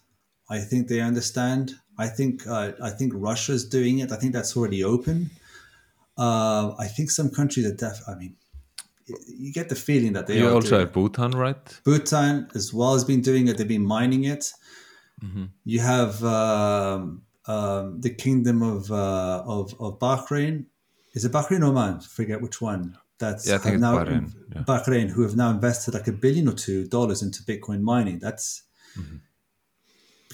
I 0.51 0.59
think 0.59 0.89
they 0.89 1.01
understand. 1.01 1.75
I 1.99 2.09
think 2.09 2.47
uh, 2.47 2.73
I 2.83 2.91
think 2.91 3.13
Russia's 3.15 3.65
doing 3.69 3.99
it. 3.99 4.13
I 4.13 4.17
think 4.17 4.33
that's 4.33 4.57
already 4.57 4.85
open. 4.85 5.31
Uh, 6.19 6.75
I 6.79 6.87
think 6.87 7.11
some 7.11 7.31
countries 7.31 7.67
are 7.67 7.75
def. 7.75 8.01
I 8.07 8.15
mean, 8.15 8.37
you 9.27 9.53
get 9.53 9.69
the 9.69 9.75
feeling 9.75 10.13
that 10.15 10.27
they 10.27 10.39
You 10.39 10.51
also 10.51 10.79
have. 10.79 10.93
Bhutan, 10.93 11.33
right? 11.33 11.81
Bhutan 11.85 12.49
as 12.55 12.73
well 12.73 12.95
has 12.95 13.05
been 13.05 13.21
doing 13.21 13.49
it. 13.49 13.59
They've 13.59 13.69
been 13.69 13.85
mining 13.85 14.25
it. 14.25 14.53
Mm-hmm. 15.23 15.45
You 15.65 15.81
have 15.81 16.23
um, 16.25 17.23
um, 17.47 18.01
the 18.01 18.11
kingdom 18.11 18.63
of, 18.63 18.91
uh, 18.91 19.43
of 19.47 19.75
of 19.81 19.99
Bahrain. 19.99 20.67
Is 21.15 21.25
it 21.25 21.33
Bahrain 21.33 21.61
or 21.63 21.67
Oman? 21.67 22.01
Forget 22.01 22.41
which 22.41 22.61
one. 22.61 22.97
That's 23.19 23.47
Yeah, 23.47 23.55
I 23.57 23.59
think 23.59 23.75
it's 23.75 23.81
now 23.83 23.97
Bahrain, 23.99 24.33
yeah. 24.55 24.63
Bahrain, 24.65 25.09
who 25.11 25.23
have 25.23 25.37
now 25.37 25.51
invested 25.51 25.95
like 25.95 26.09
a 26.09 26.13
billion 26.13 26.49
or 26.49 26.53
two 26.55 26.87
dollars 26.89 27.23
into 27.23 27.43
Bitcoin 27.45 27.81
mining. 27.81 28.19
That's 28.19 28.63
Mm-hmm. 28.99 29.17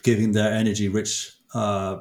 giving 0.03 0.33
their 0.33 0.53
energy 0.53 0.89
rich 0.89 1.33
uh, 1.55 2.01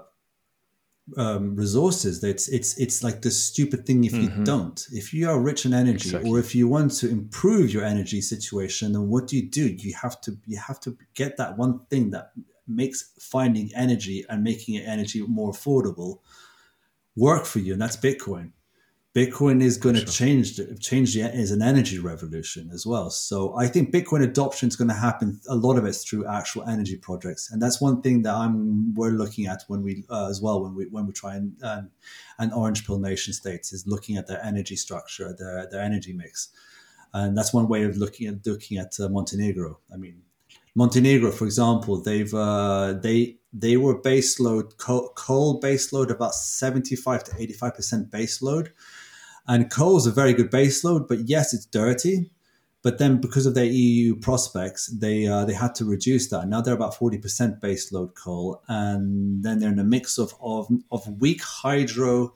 um, 1.17 1.55
resources. 1.55 2.23
It's 2.23 2.47
it's 2.47 2.77
it's 2.77 3.03
like 3.03 3.21
the 3.21 3.31
stupid 3.31 3.85
thing 3.85 4.03
if 4.03 4.13
you 4.13 4.29
don't. 4.43 4.85
If 4.91 5.13
you 5.13 5.29
are 5.29 5.39
rich 5.39 5.65
in 5.65 5.73
energy, 5.73 6.09
Exactly. 6.09 6.29
or 6.29 6.39
if 6.39 6.53
you 6.55 6.67
want 6.67 6.91
to 6.99 7.09
improve 7.09 7.71
your 7.73 7.83
energy 7.83 8.21
situation, 8.21 8.93
then 8.93 9.07
what 9.09 9.27
do 9.27 9.35
you 9.37 9.49
do? 9.49 9.67
You 9.67 9.93
have 10.01 10.19
to 10.21 10.37
you 10.45 10.57
have 10.57 10.79
to 10.81 10.97
get 11.13 11.37
that 11.37 11.57
one 11.57 11.79
thing 11.89 12.11
that 12.11 12.31
makes 12.67 13.11
finding 13.19 13.71
energy 13.75 14.25
and 14.29 14.43
making 14.43 14.75
it 14.75 14.87
energy 14.87 15.21
more 15.27 15.51
affordable 15.51 16.19
work 17.15 17.45
for 17.45 17.59
you, 17.59 17.73
and 17.73 17.81
that's 17.81 17.97
Bitcoin. 17.97 18.51
Bitcoin 19.15 19.59
is 19.63 19.77
going 19.77 19.95
to 19.95 20.05
change 20.05 20.57
the- 20.57 20.77
change 20.77 21.15
the 21.15 21.21
is 21.21 21.51
an 21.51 21.63
energy 21.63 21.97
revolution 21.97 22.69
as 22.71 22.85
well. 22.85 23.09
So 23.09 23.57
I 23.57 23.67
think 23.67 23.91
Bitcoin 23.91 24.21
adoption 24.23 24.69
is 24.69 24.75
going 24.75 24.89
to 24.89 24.93
happen. 24.93 25.41
A 25.49 25.55
lot 25.55 25.79
of 25.79 25.85
it's 25.85 26.03
through 26.03 26.27
actual 26.27 26.63
energy 26.65 26.95
projects, 26.95 27.49
and 27.51 27.59
that's 27.59 27.81
one 27.81 28.03
thing 28.03 28.21
that 28.21 28.35
I'm 28.35 28.93
we're 28.93 29.09
looking 29.09 29.47
at 29.47 29.63
when 29.67 29.81
we 29.81 30.05
uh, 30.11 30.29
as 30.29 30.41
well 30.41 30.61
when 30.61 30.75
we 30.75 30.85
when 30.85 31.07
we 31.07 31.13
try 31.13 31.35
and 31.35 31.53
um, 31.63 31.89
and 32.37 32.53
Orange 32.53 32.85
Pill 32.85 32.99
nation 32.99 33.33
states 33.33 33.73
is 33.73 33.87
looking 33.87 34.15
at 34.15 34.27
their 34.27 34.43
energy 34.45 34.75
structure, 34.75 35.35
their 35.35 35.67
their 35.71 35.81
energy 35.81 36.13
mix, 36.13 36.49
and 37.11 37.35
that's 37.35 37.51
one 37.51 37.67
way 37.67 37.85
of 37.85 37.97
looking 37.97 38.27
at 38.27 38.45
looking 38.45 38.77
at 38.77 38.99
uh, 38.99 39.09
Montenegro. 39.09 39.79
I 39.91 39.97
mean, 39.97 40.21
Montenegro, 40.75 41.31
for 41.31 41.45
example, 41.45 41.99
they've 41.99 42.33
uh, 42.33 42.93
they 42.93 43.37
they 43.51 43.75
were 43.77 43.99
baseload 43.99 44.77
coal, 44.77 45.11
coal 45.15 45.59
baseload 45.59 46.11
about 46.11 46.35
seventy 46.35 46.95
five 46.95 47.23
to 47.23 47.31
eighty 47.39 47.53
five 47.53 47.73
percent 47.73 48.11
baseload, 48.11 48.69
and 49.49 49.69
coal 49.69 49.97
is 49.97 50.05
a 50.05 50.11
very 50.11 50.33
good 50.33 50.49
baseload. 50.49 51.09
But 51.09 51.27
yes, 51.27 51.53
it's 51.53 51.65
dirty. 51.65 52.31
But 52.81 52.97
then, 52.97 53.19
because 53.19 53.45
of 53.45 53.55
their 53.55 53.65
EU 53.65 54.15
prospects, 54.15 54.87
they 54.87 55.27
uh, 55.27 55.43
they 55.43 55.53
had 55.53 55.75
to 55.75 55.85
reduce 55.85 56.29
that. 56.29 56.47
Now 56.47 56.61
they're 56.61 56.73
about 56.73 56.95
forty 56.95 57.17
percent 57.17 57.59
baseload 57.59 58.15
coal, 58.15 58.61
and 58.69 59.43
then 59.43 59.59
they're 59.59 59.73
in 59.73 59.79
a 59.79 59.83
mix 59.83 60.17
of 60.17 60.33
of, 60.41 60.69
of 60.89 61.19
weak 61.19 61.43
hydro, 61.43 62.33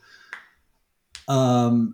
um, 1.29 1.93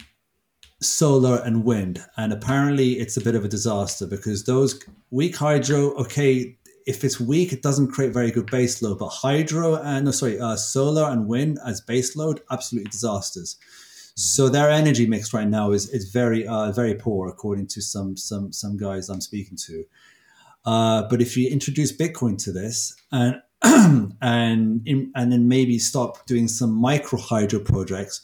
solar 0.82 1.42
and 1.44 1.66
wind 1.66 2.04
and 2.16 2.32
apparently 2.32 2.94
it's 3.00 3.18
a 3.18 3.22
bit 3.22 3.36
of 3.36 3.44
a 3.44 3.50
disaster 3.50 4.08
because 4.08 4.46
those 4.46 4.82
weak 5.12 5.36
hydro 5.36 5.94
okay 5.96 6.58
if 6.88 7.04
it's 7.04 7.20
weak 7.20 7.52
it 7.52 7.62
doesn't 7.62 7.92
create 7.92 8.14
very 8.14 8.32
good 8.32 8.50
base 8.50 8.82
load 8.82 8.98
but 8.98 9.10
hydro 9.10 9.76
and 9.76 10.06
no 10.06 10.12
sorry 10.12 10.40
uh, 10.40 10.56
solar 10.56 11.10
and 11.10 11.28
wind 11.28 11.60
as 11.66 11.82
base 11.82 12.16
load 12.16 12.40
absolutely 12.50 12.90
disasters 12.90 13.58
so 14.20 14.50
their 14.50 14.70
energy 14.70 15.08
mix 15.08 15.34
right 15.34 15.48
now 15.48 15.72
is 15.72 15.88
is 15.90 16.12
very 16.12 16.46
uh, 16.46 16.72
very 16.74 16.94
poor 16.94 17.30
according 17.30 17.68
to 17.68 17.82
some 17.82 18.18
some 18.18 18.52
some 18.52 18.76
guys 18.76 19.08
i'm 19.10 19.22
speaking 19.22 19.58
to. 19.58 19.86
Uh, 20.66 21.04
but 21.10 21.22
if 21.22 21.38
you 21.38 21.50
introduce 21.50 21.96
bitcoin 21.96 22.38
to 22.44 22.52
this 22.52 22.96
and 23.14 23.42
and 24.22 24.82
in, 24.86 25.12
and 25.16 25.32
then 25.32 25.48
maybe 25.48 25.80
stop 25.80 26.26
doing 26.26 26.50
some 26.50 26.72
micro 26.72 27.18
hydro 27.18 27.62
projects 27.62 28.22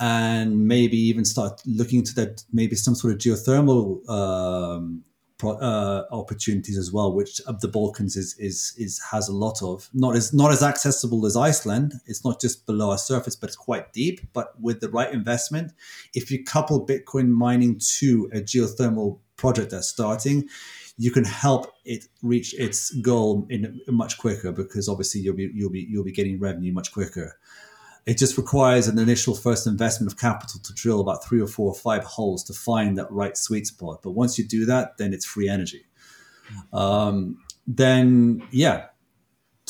and 0.00 0.66
maybe 0.66 0.96
even 0.96 1.24
start 1.24 1.62
looking 1.64 2.00
into 2.00 2.14
that 2.14 2.42
maybe 2.52 2.74
some 2.74 2.96
sort 2.96 3.12
of 3.12 3.18
geothermal 3.18 4.08
um, 4.08 5.04
uh, 5.44 6.04
opportunities 6.10 6.78
as 6.78 6.92
well, 6.92 7.12
which 7.12 7.40
the 7.60 7.68
Balkans 7.68 8.16
is 8.16 8.36
is 8.38 8.74
is 8.78 9.00
has 9.10 9.28
a 9.28 9.34
lot 9.34 9.62
of. 9.62 9.88
Not 9.92 10.16
as 10.16 10.32
not 10.32 10.50
as 10.50 10.62
accessible 10.62 11.26
as 11.26 11.36
Iceland. 11.36 11.94
It's 12.06 12.24
not 12.24 12.40
just 12.40 12.66
below 12.66 12.90
our 12.90 12.98
surface, 12.98 13.36
but 13.36 13.48
it's 13.48 13.56
quite 13.56 13.92
deep. 13.92 14.20
But 14.32 14.60
with 14.60 14.80
the 14.80 14.90
right 14.90 15.12
investment, 15.12 15.72
if 16.14 16.30
you 16.30 16.44
couple 16.44 16.84
Bitcoin 16.84 17.28
mining 17.28 17.80
to 17.98 18.30
a 18.32 18.40
geothermal 18.40 19.18
project 19.36 19.70
that's 19.70 19.88
starting, 19.88 20.48
you 20.98 21.10
can 21.10 21.24
help 21.24 21.72
it 21.86 22.04
reach 22.22 22.54
its 22.58 22.90
goal 22.96 23.46
in 23.48 23.80
much 23.88 24.18
quicker 24.18 24.52
because 24.52 24.86
obviously 24.86 25.22
you'll 25.22 25.34
be 25.34 25.50
you'll 25.54 25.70
be 25.70 25.86
you'll 25.88 26.04
be 26.04 26.12
getting 26.12 26.38
revenue 26.38 26.72
much 26.72 26.92
quicker. 26.92 27.38
It 28.10 28.18
just 28.18 28.36
requires 28.36 28.88
an 28.88 28.98
initial 28.98 29.36
first 29.36 29.68
investment 29.68 30.12
of 30.12 30.18
capital 30.18 30.58
to 30.64 30.74
drill 30.74 30.98
about 30.98 31.24
three 31.24 31.40
or 31.40 31.46
four 31.46 31.70
or 31.70 31.76
five 31.76 32.02
holes 32.02 32.42
to 32.42 32.52
find 32.52 32.98
that 32.98 33.08
right 33.08 33.36
sweet 33.36 33.68
spot. 33.68 34.00
But 34.02 34.10
once 34.10 34.36
you 34.36 34.44
do 34.44 34.66
that, 34.66 34.98
then 34.98 35.14
it's 35.14 35.24
free 35.24 35.48
energy. 35.48 35.84
Um, 36.72 37.38
then 37.68 38.42
yeah. 38.50 38.86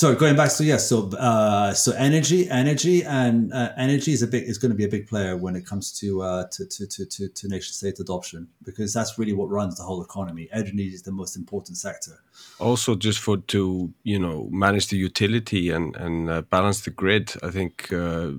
So 0.01 0.14
going 0.14 0.35
back, 0.35 0.51
so 0.51 0.64
yeah, 0.64 0.78
so 0.78 1.10
uh, 1.10 1.74
so 1.74 1.93
energy, 1.93 2.48
energy, 2.48 3.05
and 3.05 3.52
uh, 3.52 3.72
energy 3.77 4.12
is 4.12 4.22
a 4.22 4.27
big 4.27 4.44
is 4.44 4.56
going 4.56 4.70
to 4.70 4.74
be 4.74 4.86
a 4.86 4.89
big 4.89 5.06
player 5.06 5.36
when 5.36 5.55
it 5.55 5.66
comes 5.66 5.93
to, 6.01 6.22
uh, 6.22 6.47
to, 6.52 6.64
to 6.64 6.86
to 6.86 7.05
to 7.05 7.28
to 7.28 7.48
nation 7.48 7.74
state 7.74 8.01
adoption 8.01 8.48
because 8.64 8.94
that's 8.94 9.18
really 9.18 9.35
what 9.35 9.51
runs 9.51 9.77
the 9.77 9.82
whole 9.82 10.02
economy. 10.02 10.48
Energy 10.52 10.86
is 10.86 11.02
the 11.02 11.12
most 11.12 11.36
important 11.36 11.77
sector. 11.77 12.12
Also, 12.59 12.94
just 12.94 13.18
for 13.18 13.36
to 13.36 13.93
you 14.02 14.18
know 14.18 14.48
manage 14.51 14.89
the 14.89 14.97
utility 14.97 15.68
and 15.68 15.94
and 15.97 16.31
uh, 16.31 16.40
balance 16.48 16.81
the 16.81 16.90
grid, 16.90 17.35
I 17.43 17.51
think 17.51 17.93
uh, 17.93 18.31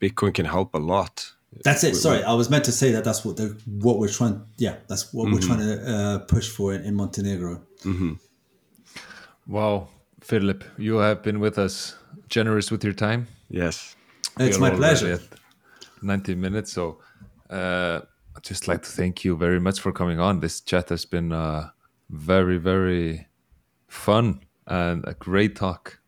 Bitcoin 0.00 0.32
can 0.32 0.46
help 0.46 0.74
a 0.74 0.78
lot. 0.78 1.34
That's 1.64 1.84
it. 1.84 1.96
Sorry, 1.96 2.22
I 2.22 2.32
was 2.32 2.48
meant 2.48 2.64
to 2.64 2.72
say 2.72 2.92
that. 2.92 3.04
That's 3.04 3.26
what 3.26 3.36
the 3.36 3.54
what 3.66 3.98
we're 3.98 4.08
trying. 4.08 4.40
Yeah, 4.56 4.76
that's 4.88 5.12
what 5.12 5.30
we're 5.30 5.40
trying 5.40 5.58
to 5.58 5.94
uh, 5.94 6.18
push 6.20 6.48
for 6.48 6.72
in, 6.72 6.80
in 6.82 6.94
Montenegro. 6.94 7.60
Wow, 9.46 9.88
Philip, 10.30 10.62
you 10.78 10.98
have 10.98 11.24
been 11.24 11.40
with 11.40 11.58
us, 11.58 11.96
generous 12.28 12.70
with 12.70 12.84
your 12.84 12.92
time. 12.92 13.26
Yes. 13.48 13.96
It's 14.38 14.60
my 14.60 14.70
pleasure. 14.70 15.14
at 15.14 15.22
90 16.02 16.36
minutes. 16.36 16.72
So 16.72 17.00
uh, 17.50 18.02
I'd 18.36 18.44
just 18.44 18.68
like 18.68 18.84
to 18.84 18.88
thank 18.88 19.24
you 19.24 19.36
very 19.36 19.58
much 19.58 19.80
for 19.80 19.90
coming 19.90 20.20
on. 20.20 20.38
This 20.38 20.60
chat 20.60 20.90
has 20.90 21.04
been 21.04 21.32
uh, 21.32 21.70
very, 22.10 22.58
very 22.58 23.26
fun 23.88 24.42
and 24.68 25.04
a 25.04 25.14
great 25.14 25.56
talk. 25.56 25.98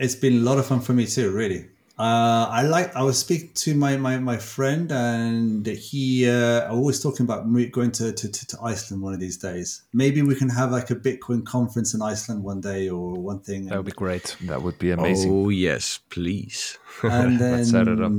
It's 0.00 0.16
been 0.16 0.38
a 0.38 0.40
lot 0.40 0.58
of 0.58 0.66
fun 0.66 0.80
for 0.80 0.92
me 0.92 1.06
too. 1.06 1.30
Really, 1.30 1.68
uh, 1.98 2.48
I 2.50 2.62
like. 2.62 2.94
I 2.94 3.02
was 3.02 3.18
speaking 3.18 3.52
to 3.54 3.74
my 3.74 3.96
my, 3.96 4.18
my 4.18 4.36
friend, 4.36 4.92
and 4.92 5.66
he 5.66 6.28
uh, 6.28 6.70
always 6.70 7.00
talking 7.02 7.24
about 7.24 7.50
going 7.72 7.90
to, 7.92 8.12
to, 8.12 8.28
to, 8.28 8.46
to 8.48 8.58
Iceland 8.62 9.02
one 9.02 9.14
of 9.14 9.20
these 9.20 9.38
days. 9.38 9.82
Maybe 9.94 10.20
we 10.20 10.34
can 10.34 10.50
have 10.50 10.70
like 10.72 10.90
a 10.90 10.94
Bitcoin 10.94 11.46
conference 11.46 11.94
in 11.94 12.02
Iceland 12.02 12.44
one 12.44 12.60
day 12.60 12.90
or 12.90 13.14
one 13.14 13.40
thing. 13.40 13.66
That 13.66 13.78
would 13.78 13.86
be 13.86 13.92
great. 13.92 14.36
That 14.42 14.60
would 14.60 14.78
be 14.78 14.90
amazing. 14.90 15.32
Oh 15.32 15.48
yes, 15.48 15.98
please. 16.10 16.78
and 17.02 17.38
then 17.38 17.58
Let's 17.58 17.70
set 17.70 17.88
it 17.88 18.02
up. 18.02 18.12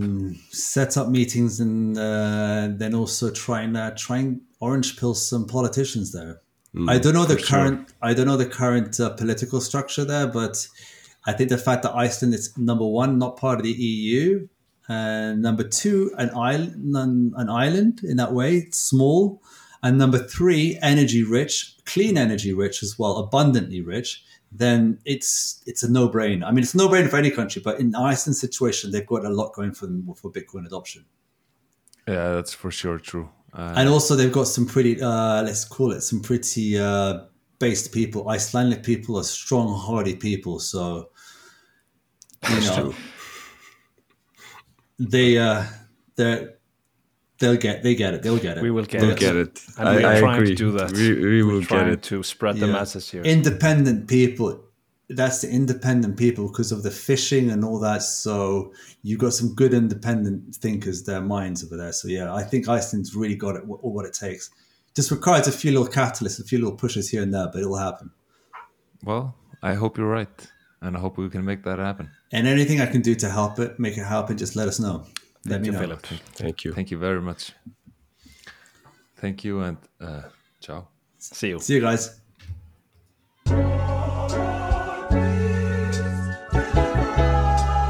set 0.49 0.97
up 0.97 1.09
meetings 1.09 1.59
and 1.59 1.97
uh, 1.97 2.69
then 2.71 2.95
also 2.95 3.29
try 3.29 3.61
and 3.61 3.77
uh, 3.77 3.91
try 3.95 4.17
and 4.17 4.41
orange 4.59 4.97
pill 4.97 5.13
some 5.13 5.45
politicians 5.45 6.11
there. 6.13 6.41
I 6.87 6.99
don't 6.99 7.13
know 7.13 7.25
the 7.25 7.41
current 7.41 7.93
I 8.01 8.13
don't 8.13 8.27
know 8.27 8.37
the 8.37 8.45
current 8.45 8.99
uh, 8.99 9.11
political 9.11 9.61
structure 9.61 10.05
there, 10.05 10.27
but 10.27 10.67
I 11.27 11.33
think 11.33 11.49
the 11.49 11.57
fact 11.57 11.83
that 11.83 11.93
Iceland 11.93 12.33
is 12.33 12.57
number 12.57 12.85
one, 12.85 13.19
not 13.19 13.37
part 13.37 13.59
of 13.59 13.63
the 13.63 13.71
EU, 13.71 14.47
and 14.87 15.41
number 15.41 15.63
two, 15.63 16.11
an 16.17 16.29
island, 16.31 16.95
an 17.35 17.49
island 17.49 18.01
in 18.03 18.15
that 18.17 18.33
way, 18.33 18.55
it's 18.57 18.79
small, 18.79 19.43
and 19.83 19.97
number 19.97 20.17
three, 20.17 20.79
energy 20.81 21.23
rich, 21.23 21.75
clean 21.85 22.17
energy 22.17 22.53
rich 22.53 22.81
as 22.81 22.97
well, 22.97 23.17
abundantly 23.17 23.81
rich. 23.81 24.23
Then 24.49 24.99
it's 25.03 25.61
it's 25.67 25.83
a 25.83 25.91
no 25.91 26.07
brainer. 26.07 26.45
I 26.45 26.51
mean, 26.51 26.63
it's 26.63 26.73
a 26.73 26.77
no 26.77 26.87
brainer 26.87 27.09
for 27.09 27.17
any 27.17 27.31
country, 27.31 27.61
but 27.63 27.81
in 27.81 27.93
Iceland's 27.93 28.39
situation, 28.39 28.91
they've 28.91 29.05
got 29.05 29.25
a 29.25 29.29
lot 29.29 29.53
going 29.53 29.73
for 29.73 29.87
them 29.87 30.09
for 30.15 30.31
Bitcoin 30.31 30.65
adoption. 30.65 31.03
Yeah, 32.07 32.31
that's 32.31 32.53
for 32.53 32.71
sure 32.71 32.97
true. 32.97 33.29
Uh, 33.53 33.73
and 33.75 33.89
also 33.89 34.15
they've 34.15 34.31
got 34.31 34.47
some 34.47 34.65
pretty 34.65 35.01
uh, 35.01 35.43
let's 35.43 35.65
call 35.65 35.91
it 35.91 36.01
some 36.01 36.21
pretty 36.21 36.79
uh, 36.79 37.25
based 37.59 37.91
people 37.91 38.29
icelandic 38.29 38.83
people 38.83 39.17
are 39.17 39.23
strong 39.23 39.73
hardy 39.75 40.15
people 40.15 40.59
so 40.59 41.09
you 42.49 42.59
know 42.61 42.93
they 44.99 45.37
uh 45.37 45.63
they 46.15 46.47
they'll 47.39 47.55
get 47.57 47.83
they 47.83 47.95
get 47.95 48.13
it 48.13 48.23
they'll 48.23 48.37
get 48.39 48.57
it 48.57 48.63
We 48.63 48.71
will 48.71 48.85
get 48.85 49.01
We'll 49.01 49.11
it. 49.11 49.19
get 49.19 49.35
it. 49.35 49.61
And 49.77 49.89
I, 49.89 49.95
we 49.97 50.03
are 50.03 50.13
I 50.13 50.19
trying 50.19 50.35
agree. 50.41 50.47
to 50.49 50.55
do 50.55 50.71
that. 50.71 50.91
We, 50.91 51.13
we 51.13 51.43
will 51.43 51.59
We're 51.59 51.65
get 51.65 51.87
it. 51.87 52.03
to 52.03 52.23
spread 52.23 52.57
the 52.57 52.67
Yeah. 52.67 52.73
masses 52.73 53.09
here. 53.11 53.23
independent 53.23 54.07
people 54.07 54.63
that's 55.09 55.39
the 55.41 55.49
independent 55.49 56.17
people 56.17 56.47
because 56.49 56.73
of 56.73 56.83
the 56.83 56.91
fishing 56.91 57.49
and 57.49 57.63
all 57.63 57.79
that 57.79 58.03
so 58.03 58.73
you've 59.03 59.19
got 59.19 59.31
some 59.33 59.53
good 59.55 59.73
independent 59.73 60.53
thinkers 60.55 61.03
their 61.03 61.21
minds 61.21 61.63
over 61.63 61.77
there 61.77 61.93
so 61.93 62.09
yeah 62.09 62.33
i 62.33 62.43
think 62.43 62.67
iceland's 62.67 63.15
really 63.15 63.35
got 63.35 63.55
it 63.55 63.63
all 63.69 63.93
what 63.93 64.05
it 64.05 64.13
takes 64.13 64.49
just 64.93 65.09
requires 65.09 65.47
a 65.47 65.51
few 65.51 65.71
little 65.71 65.87
catalysts 65.87 66.41
a 66.41 66.43
few 66.43 66.57
little 66.59 66.75
pushes 66.75 67.09
here 67.09 67.21
and 67.23 67.33
there 67.33 67.47
but 67.53 67.61
it'll 67.61 67.77
happen 67.77 68.11
well, 69.05 69.35
I 69.61 69.75
hope 69.75 69.97
you're 69.97 70.09
right. 70.09 70.51
And 70.81 70.95
I 70.95 70.99
hope 70.99 71.17
we 71.17 71.29
can 71.29 71.43
make 71.43 71.63
that 71.63 71.79
happen. 71.79 72.09
And 72.31 72.47
anything 72.47 72.81
I 72.81 72.85
can 72.85 73.01
do 73.01 73.15
to 73.15 73.29
help 73.29 73.59
it, 73.59 73.79
make 73.79 73.97
it 73.97 74.03
happen, 74.05 74.37
just 74.37 74.55
let 74.55 74.67
us 74.67 74.79
know. 74.79 75.05
Let 75.45 75.61
me 75.61 75.67
you, 75.67 75.73
know. 75.73 75.79
Philip. 75.79 76.05
Thank 76.35 76.63
you. 76.65 76.73
Thank 76.73 76.91
you 76.91 76.97
very 76.97 77.21
much. 77.21 77.53
Thank 79.17 79.43
you 79.43 79.61
and 79.61 79.77
uh, 79.99 80.23
ciao. 80.59 80.87
See 81.17 81.49
you. 81.49 81.59
See 81.59 81.75
you 81.75 81.81
guys. 81.81 82.19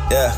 Yeah. 0.09 0.31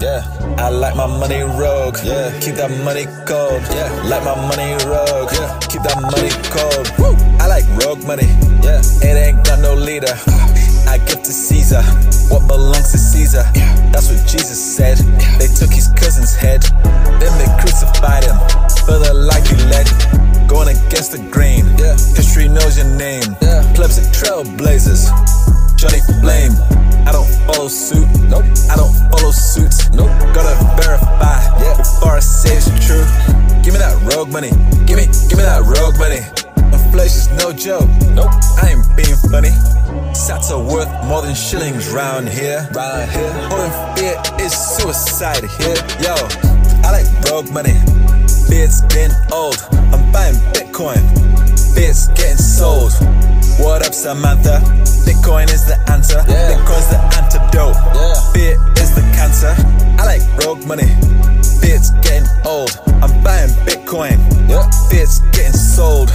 Yeah. 0.00 0.54
I 0.58 0.68
like 0.68 0.94
my 0.96 1.06
money 1.06 1.42
rogue. 1.42 1.96
Yeah. 2.04 2.38
Keep 2.40 2.56
that 2.56 2.70
money 2.84 3.06
cold. 3.26 3.62
Yeah. 3.72 3.88
Like 4.04 4.24
my 4.24 4.34
money 4.48 4.72
rogue. 4.84 5.32
Yeah. 5.32 5.58
Keep 5.70 5.82
that 5.82 5.98
money 6.02 6.30
cold. 6.52 6.92
Woo. 6.98 7.16
I 7.40 7.46
like 7.46 7.64
rogue 7.82 8.04
money. 8.06 8.26
Yeah. 8.62 8.82
It 9.02 9.16
ain't 9.16 9.46
got 9.46 9.60
no 9.60 9.74
leader. 9.74 10.14
I 10.86 10.98
give 10.98 11.22
to 11.22 11.32
Caesar 11.32 11.82
what 12.28 12.46
belongs 12.48 12.90
to 12.92 12.98
Caesar. 12.98 13.44
That's 13.92 14.08
what 14.10 14.26
Jesus 14.26 14.58
said. 14.58 14.98
They 15.38 15.48
took 15.48 15.70
his 15.70 15.88
cousin's 15.88 16.34
head. 16.34 16.62
Then 17.20 17.32
they 17.38 17.48
crucified 17.60 18.24
him 18.24 18.36
for 18.86 18.98
the 18.98 19.12
life 19.14 19.46
he 19.48 19.56
led. 19.70 19.86
Going 20.48 20.68
against 20.68 21.12
the 21.12 21.18
grain. 21.30 21.64
History 22.14 22.48
knows 22.48 22.76
your 22.78 22.90
name. 22.96 23.34
Plebs 23.74 23.98
are 23.98 24.10
trailblazers. 24.14 25.10
Johnny 25.76 26.00
Flame. 26.20 26.52
I 27.06 27.12
don't 27.12 27.28
follow 27.46 27.68
suit. 27.68 28.08
Nope. 28.28 28.44
I 28.70 28.76
don't 28.76 28.94
follow 29.10 29.30
suits. 29.30 29.90
Nope. 29.90 30.10
Gotta 30.34 30.56
verify 30.80 31.38
before 31.76 32.16
I 32.16 32.20
say 32.20 32.56
it's 32.56 32.66
true. 32.86 33.04
Give 33.62 33.74
me 33.74 33.78
that 33.78 33.96
rogue 34.14 34.30
money. 34.30 34.50
Give 34.86 34.96
me, 34.96 35.06
give 35.28 35.38
me 35.38 35.44
that 35.44 35.62
rogue 35.62 35.98
money. 35.98 36.35
Inflation's 36.96 37.28
no 37.44 37.52
joke. 37.52 37.90
Nope, 38.16 38.32
I 38.56 38.72
ain't 38.72 38.96
being 38.96 39.20
funny. 39.28 39.52
Sats 40.16 40.50
are 40.50 40.64
worth 40.64 40.88
more 41.04 41.20
than 41.20 41.34
shillings 41.34 41.90
round 41.90 42.26
here. 42.26 42.66
Round 42.72 43.10
here. 43.10 43.32
Holding 43.52 43.96
fear 43.96 44.16
is 44.40 44.54
suicide 44.56 45.44
here. 45.60 45.76
Yo, 46.00 46.16
I 46.80 46.96
like 46.96 47.06
rogue 47.28 47.52
money. 47.52 47.76
Beard's 48.48 48.80
getting 48.88 49.14
old. 49.30 49.60
I'm 49.92 50.10
buying 50.10 50.36
Bitcoin. 50.56 51.04
Beard's 51.76 52.08
getting 52.16 52.38
sold. 52.38 52.92
What 53.60 53.86
up, 53.86 53.92
Samantha? 53.92 54.64
Bitcoin 55.04 55.52
is 55.52 55.66
the 55.66 55.76
answer. 55.92 56.24
Yeah. 56.26 56.56
Bitcoin's 56.56 56.88
the 56.88 57.00
antidote. 57.20 57.76
Yeah. 57.92 58.32
Fear 58.32 58.56
is 58.80 58.94
the 58.94 59.02
cancer. 59.12 59.52
I 60.00 60.16
like 60.16 60.24
rogue 60.46 60.64
money. 60.64 60.88
Beard's 61.60 61.90
getting 62.00 62.26
old. 62.46 62.72
I'm 63.04 63.12
buying 63.22 63.50
Bitcoin. 63.68 64.16
Beard's 64.88 65.18
getting 65.36 65.52
sold. 65.52 66.10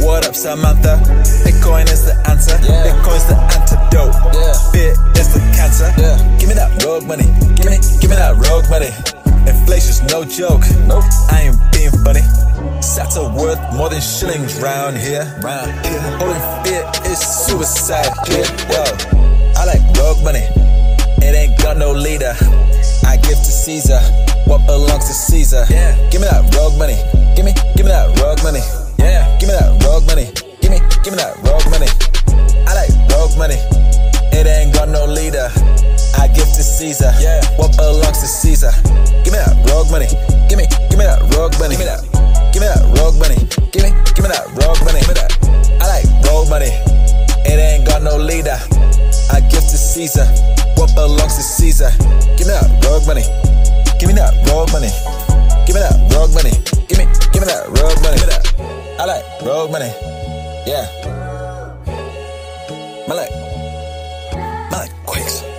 What 0.00 0.26
up, 0.26 0.34
Samantha? 0.34 0.96
Bitcoin 1.44 1.84
is 1.92 2.04
the 2.08 2.16
answer. 2.28 2.56
Bitcoin's 2.56 3.28
the 3.28 3.36
antidote. 3.36 4.16
Beer 4.72 4.96
is 5.20 5.28
the 5.28 5.40
cancer. 5.52 5.92
Give 6.40 6.48
me 6.48 6.54
that 6.56 6.72
rogue 6.84 7.04
money. 7.04 7.28
Give 7.54 7.68
me, 7.68 7.76
give 8.00 8.08
me 8.08 8.16
that 8.16 8.32
rogue 8.40 8.64
money. 8.72 8.88
Inflation's 9.44 10.00
no 10.08 10.24
joke. 10.24 10.64
Nope. 10.88 11.04
I 11.28 11.52
ain't 11.52 11.60
being 11.72 11.92
funny. 12.00 12.24
Sats 12.80 13.20
are 13.20 13.28
worth 13.28 13.60
more 13.76 13.90
than 13.90 14.00
shillings 14.00 14.56
round 14.60 14.96
here. 14.96 15.28
Round 15.44 15.68
here. 15.84 16.00
Holding 16.16 16.40
fear 16.64 16.82
is 17.04 17.20
suicide 17.20 18.08
here. 18.24 18.48
Yo, 18.72 18.80
I 19.60 19.68
like 19.68 19.84
rogue 20.00 20.24
money. 20.24 20.48
It 21.20 21.36
ain't 21.36 21.60
got 21.60 21.76
no 21.76 21.92
leader. 21.92 22.32
I 23.04 23.16
give 23.20 23.36
to 23.36 23.52
Caesar 23.52 24.00
what 24.48 24.64
belongs 24.66 25.06
to 25.06 25.14
Caesar. 25.14 25.66
Yeah. 25.68 25.92
Give 26.10 26.20
me 26.20 26.28
that 26.28 26.48
rogue 26.56 26.78
money. 26.78 26.96
Give 27.36 27.44
me, 27.44 27.52
give 27.76 27.84
me 27.84 27.92
that 27.92 28.08
rogue 28.18 28.42
money. 28.42 28.64
Yeah. 29.00 29.24
Give 29.40 29.48
me 29.48 29.56
that 29.56 29.72
rogue 29.82 30.04
money. 30.04 30.28
Give 30.60 30.68
me, 30.68 30.78
give 31.00 31.16
me 31.16 31.18
that 31.18 31.40
rogue 31.40 31.64
money. 31.72 31.88
I 32.68 32.72
like 32.76 32.92
rogue 33.08 33.34
money. 33.40 33.56
It 34.36 34.44
ain't 34.46 34.76
got 34.76 34.92
no 34.92 35.08
leader. 35.08 35.48
I 36.20 36.28
give 36.28 36.46
to 36.46 36.62
Caesar. 36.62 37.10
Yeah. 37.18 37.40
What 37.56 37.72
belongs 37.80 38.20
to 38.20 38.28
Caesar. 38.28 38.70
Give 39.24 39.32
me 39.32 39.40
that 39.40 39.56
rogue 39.72 39.88
money. 39.90 40.06
Give 40.46 40.60
me, 40.60 40.68
give 40.92 41.00
me 41.00 41.08
that 41.08 41.24
rogue 41.32 41.56
money. 41.56 41.74
Give 41.74 41.82
me 41.82 41.88
that. 41.88 42.04
Give 42.52 42.60
me 42.60 42.68
that 42.68 42.84
rogue 43.00 43.16
money. 43.16 43.40
Give 43.72 43.82
me, 43.82 43.90
give 44.12 44.22
me 44.22 44.30
that 44.30 44.44
rogue 44.60 44.78
money. 44.84 45.00
Give 45.00 45.10
me 45.10 45.16
that. 45.16 45.32
I 45.80 45.88
like 45.88 46.06
rogue 46.28 46.52
money. 46.52 46.70
It 47.48 47.56
ain't 47.56 47.88
got 47.88 48.04
no 48.04 48.20
leader. 48.20 48.60
I 49.32 49.40
give 49.48 49.64
to 49.64 49.78
Caesar 49.80 50.28
what 50.80 50.94
belongs 50.94 51.36
to 51.36 51.42
Caesar. 51.42 51.90
Give 52.36 52.48
me 52.48 52.56
that 52.56 52.68
rogue 52.88 53.06
money. 53.06 53.24
Give 54.00 54.08
me 54.08 54.14
that 54.16 54.32
rogue 54.48 54.72
money. 54.72 54.88
Give 55.70 55.76
me 55.76 55.82
that 55.82 56.12
rogue 56.12 56.34
money. 56.34 56.50
Give 56.88 56.98
me, 56.98 57.04
give 57.30 57.42
me 57.42 57.46
that 57.46 57.68
rogue 57.68 58.02
money. 58.02 58.18
Give 58.18 58.26
me 58.26 58.34
that. 58.34 58.98
I 58.98 59.04
like 59.04 59.22
rogue 59.40 59.70
money. 59.70 59.86
Yeah. 60.66 60.84
My 63.06 63.14
like, 63.14 63.30
my 64.72 64.78
like 64.78 65.06
quakes. 65.06 65.49